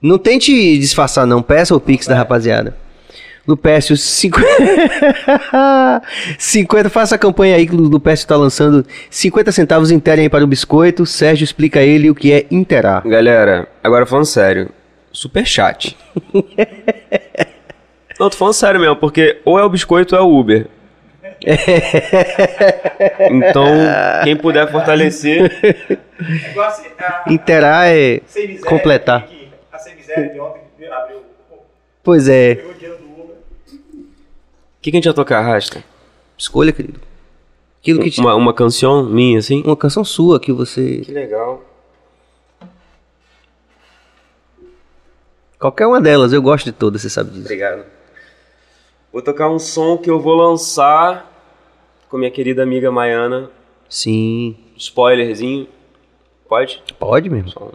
Não 0.00 0.18
tente 0.18 0.78
disfarçar, 0.78 1.26
não. 1.26 1.40
Peça 1.40 1.74
o 1.74 1.80
Pix 1.80 2.06
da 2.06 2.16
rapaziada. 2.16 2.76
Lupécio, 3.46 3.96
50... 3.96 4.46
50, 6.38 6.90
faça 6.90 7.14
a 7.16 7.18
campanha 7.18 7.56
aí 7.56 7.66
que 7.66 7.74
o 7.74 7.80
Lupécio 7.80 8.28
tá 8.28 8.36
lançando 8.36 8.86
50 9.10 9.50
centavos 9.50 9.90
interem 9.90 10.24
aí 10.24 10.28
para 10.28 10.44
o 10.44 10.46
biscoito. 10.46 11.04
Sérgio 11.06 11.44
explica 11.44 11.80
a 11.80 11.82
ele 11.82 12.10
o 12.10 12.14
que 12.14 12.32
é 12.32 12.46
interar. 12.50 13.02
Galera, 13.06 13.66
agora 13.82 14.06
falando 14.06 14.26
sério, 14.26 14.68
super 15.12 15.44
chat. 15.46 15.96
Não, 18.20 18.30
tô 18.30 18.36
falando 18.36 18.54
sério 18.54 18.80
mesmo, 18.80 18.96
porque 18.96 19.40
ou 19.44 19.58
é 19.58 19.64
o 19.64 19.68
biscoito 19.68 20.14
ou 20.14 20.20
é 20.20 20.24
o 20.24 20.38
Uber. 20.38 20.68
Então, 23.30 23.66
quem 24.24 24.36
puder 24.36 24.70
fortalecer. 24.70 25.50
Interar 27.26 27.86
é 27.88 28.20
completar 28.66 29.26
de 30.16 30.40
ontem 30.40 30.62
abriu. 30.90 31.22
Pois 32.02 32.28
é. 32.28 32.54
O 32.54 32.74
que, 34.82 34.90
que 34.90 34.96
a 34.96 34.98
gente 34.98 35.04
vai 35.04 35.14
tocar, 35.14 35.40
Rasta? 35.40 35.82
Escolha, 36.36 36.72
querido. 36.72 37.00
Aquilo 37.80 38.00
que 38.00 38.10
te... 38.10 38.20
uma, 38.20 38.34
uma 38.34 38.52
canção 38.52 39.04
minha, 39.04 39.38
assim? 39.38 39.62
Uma 39.64 39.76
canção 39.76 40.04
sua 40.04 40.40
que 40.40 40.52
você. 40.52 40.98
Que 40.98 41.12
legal. 41.12 41.62
Qualquer 45.58 45.86
uma 45.86 46.00
delas, 46.00 46.32
eu 46.32 46.42
gosto 46.42 46.64
de 46.64 46.72
todas, 46.72 47.02
você 47.02 47.08
sabe 47.08 47.30
disso. 47.30 47.42
Obrigado. 47.44 47.84
Vou 49.12 49.22
tocar 49.22 49.48
um 49.48 49.60
som 49.60 49.96
que 49.96 50.10
eu 50.10 50.20
vou 50.20 50.34
lançar 50.34 51.31
com 52.12 52.18
minha 52.18 52.30
querida 52.30 52.62
amiga 52.62 52.92
Maiana. 52.92 53.48
Sim. 53.88 54.54
Spoilerzinho. 54.76 55.66
Pode? 56.46 56.82
Pode 56.98 57.30
mesmo. 57.30 57.72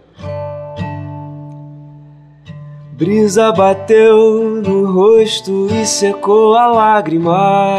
Brisa 2.91 3.51
bateu 3.51 4.61
no 4.61 4.91
rosto 4.91 5.68
e 5.72 5.88
secou 5.88 6.55
a 6.55 6.68
lágrima. 6.68 7.77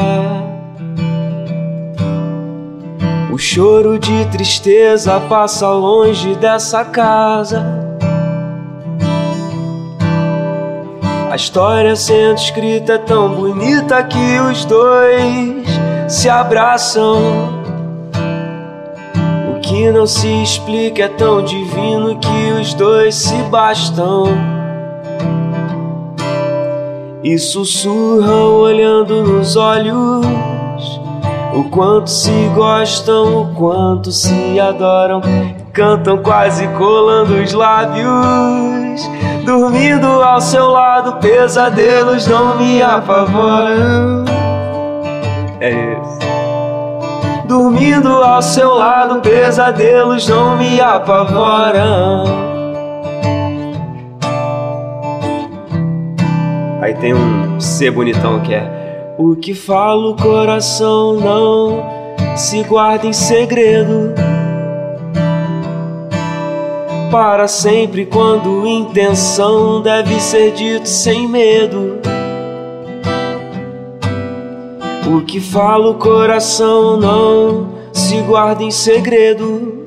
O 3.33 3.39
choro 3.39 3.97
de 3.97 4.27
tristeza 4.27 5.21
passa 5.21 5.71
longe 5.71 6.35
dessa 6.35 6.85
casa. 6.85 7.65
A 11.31 11.37
história 11.37 11.95
sendo 11.95 12.35
escrita 12.35 12.95
é 12.95 12.99
tão 12.99 13.33
bonita 13.33 14.03
que 14.03 14.41
os 14.41 14.65
dois 14.65 15.69
se 16.09 16.29
abraçam. 16.29 17.59
O 19.55 19.61
que 19.61 19.91
não 19.91 20.07
se 20.07 20.43
explica 20.43 21.05
é 21.05 21.09
tão 21.09 21.45
divino 21.45 22.19
que 22.19 22.53
os 22.59 22.73
dois 22.75 23.15
se 23.15 23.37
bastam 23.45 24.25
e 27.23 27.39
sussurram 27.39 28.55
olhando 28.55 29.23
nos 29.23 29.57
olhos 29.57 30.27
o 31.55 31.65
quanto 31.65 32.09
se 32.09 32.31
gostam, 32.55 33.43
o 33.43 33.55
quanto 33.55 34.13
se 34.13 34.61
adoram, 34.61 35.21
cantam 35.73 36.19
quase 36.19 36.67
colando 36.69 37.35
os 37.35 37.53
lábios. 37.53 38.09
Dormindo 39.45 40.07
ao 40.07 40.41
seu 40.41 40.69
lado, 40.69 41.15
pesadelos 41.15 42.27
não 42.27 42.57
me 42.57 42.81
apavoram. 42.81 44.28
É 45.61 45.71
isso. 45.71 46.19
Dormindo 47.47 48.09
ao 48.09 48.43
seu 48.43 48.75
lado, 48.75 49.21
pesadelos 49.21 50.29
não 50.29 50.57
me 50.57 50.81
apavoram. 50.81 52.25
Aí 56.81 56.95
tem 56.95 57.13
um 57.13 57.61
C 57.61 57.91
bonitão 57.91 58.41
que 58.41 58.55
é 58.55 59.15
O 59.19 59.35
que 59.35 59.53
fala 59.53 60.11
o 60.11 60.17
coração 60.17 61.15
não 61.15 61.85
se 62.37 62.63
guarda 62.63 63.07
em 63.07 63.13
segredo 63.13 64.15
Para 67.11 67.49
sempre 67.49 68.07
quando 68.07 68.65
intenção 68.67 69.83
deve 69.83 70.21
ser 70.21 70.53
dito 70.53 70.89
sem 70.89 71.27
medo 71.29 71.99
O 75.11 75.23
que 75.23 75.41
fala 75.41 75.89
o 75.89 75.95
coração 75.95 76.99
não 76.99 77.71
se 77.95 78.21
guarda 78.21 78.63
em 78.63 78.71
segredo 78.71 79.87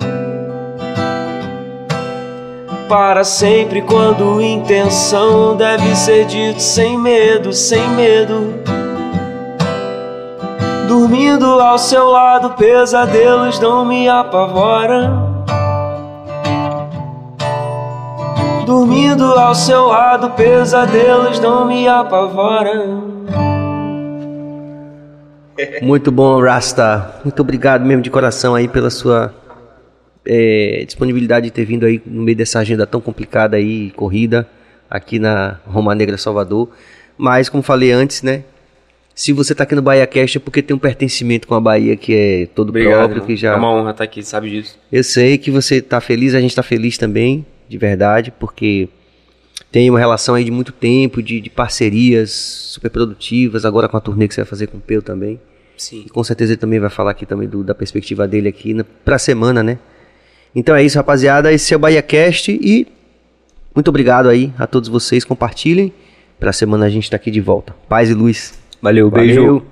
para 2.89 3.23
sempre 3.23 3.83
quando 3.83 4.41
intenção 4.41 5.55
deve 5.55 5.95
ser 5.95 6.25
dito 6.25 6.59
sem 6.59 6.97
medo, 6.97 7.53
sem 7.53 7.87
medo. 7.91 8.55
Dormindo 10.87 11.45
ao 11.45 11.77
seu 11.77 12.09
lado, 12.09 12.49
pesadelos 12.55 13.59
não 13.59 13.85
me 13.85 14.09
apavoram. 14.09 15.45
Dormindo 18.65 19.23
ao 19.23 19.53
seu 19.53 19.85
lado, 19.85 20.31
pesadelos 20.31 21.39
não 21.39 21.65
me 21.65 21.87
apavoram. 21.87 23.20
Muito 25.81 26.11
bom, 26.11 26.41
Rasta. 26.41 27.19
Muito 27.23 27.39
obrigado 27.41 27.85
mesmo 27.85 28.01
de 28.01 28.09
coração 28.09 28.55
aí 28.55 28.67
pela 28.67 28.89
sua 28.89 29.33
é, 30.25 30.83
disponibilidade 30.85 31.47
de 31.47 31.51
ter 31.51 31.65
vindo 31.65 31.85
aí 31.85 32.01
no 32.05 32.21
meio 32.21 32.37
dessa 32.37 32.59
agenda 32.59 32.85
tão 32.85 33.01
complicada 33.01 33.57
aí, 33.57 33.91
corrida, 33.91 34.47
aqui 34.89 35.19
na 35.19 35.59
Roma 35.65 35.95
Negra 35.95 36.17
Salvador. 36.17 36.69
Mas, 37.17 37.49
como 37.49 37.61
falei 37.63 37.91
antes, 37.91 38.21
né? 38.21 38.43
Se 39.13 39.33
você 39.33 39.51
está 39.51 39.63
aqui 39.63 39.75
no 39.75 39.81
Bahia 39.81 40.07
Cast 40.07 40.37
é 40.37 40.41
porque 40.41 40.61
tem 40.61 40.75
um 40.75 40.79
pertencimento 40.79 41.47
com 41.47 41.53
a 41.53 41.59
Bahia 41.59 41.95
que 41.95 42.13
é 42.15 42.45
todo 42.55 42.69
Obrigado, 42.69 42.95
próprio. 42.95 43.17
Irmão. 43.17 43.27
Que 43.27 43.35
já... 43.35 43.53
É 43.53 43.55
uma 43.55 43.71
honra 43.71 43.91
estar 43.91 44.03
aqui, 44.03 44.23
sabe 44.23 44.49
disso. 44.49 44.79
Eu 44.91 45.03
sei 45.03 45.37
que 45.37 45.51
você 45.51 45.75
está 45.75 45.99
feliz, 45.99 46.33
a 46.33 46.39
gente 46.39 46.51
está 46.51 46.63
feliz 46.63 46.97
também, 46.97 47.45
de 47.67 47.77
verdade, 47.77 48.31
porque 48.39 48.87
tem 49.71 49.89
uma 49.89 49.99
relação 49.99 50.33
aí 50.35 50.43
de 50.43 50.51
muito 50.51 50.71
tempo, 50.71 51.21
de, 51.21 51.39
de 51.39 51.49
parcerias 51.49 52.31
super 52.31 52.89
produtivas, 52.89 53.65
agora 53.65 53.87
com 53.87 53.97
a 53.97 54.01
turnê 54.01 54.27
que 54.27 54.33
você 54.33 54.41
vai 54.41 54.49
fazer 54.49 54.67
com 54.67 54.77
o 54.77 54.81
Peu 54.81 55.01
também. 55.01 55.39
Sim. 55.81 56.03
E 56.05 56.09
com 56.09 56.23
certeza 56.23 56.51
ele 56.51 56.57
também 56.59 56.79
vai 56.79 56.91
falar 56.91 57.09
aqui 57.09 57.25
também 57.25 57.49
do, 57.49 57.63
da 57.63 57.73
perspectiva 57.73 58.27
dele 58.27 58.47
aqui 58.47 58.75
para 59.03 59.15
a 59.15 59.19
semana, 59.19 59.63
né? 59.63 59.79
Então 60.53 60.75
é 60.75 60.83
isso, 60.83 60.95
rapaziada. 60.95 61.51
Esse 61.51 61.73
é 61.73 61.77
o 61.77 61.79
BahiaCast 61.79 62.51
e 62.51 62.87
muito 63.73 63.87
obrigado 63.87 64.29
aí 64.29 64.53
a 64.59 64.67
todos 64.67 64.87
vocês. 64.87 65.25
Compartilhem. 65.25 65.91
Pra 66.39 66.53
semana 66.53 66.85
a 66.85 66.89
gente 66.89 67.09
tá 67.09 67.15
aqui 67.15 67.31
de 67.31 67.41
volta. 67.41 67.75
Paz 67.89 68.11
e 68.11 68.13
luz. 68.13 68.53
Valeu, 68.79 69.09
Valeu. 69.09 69.25
beijo. 69.25 69.65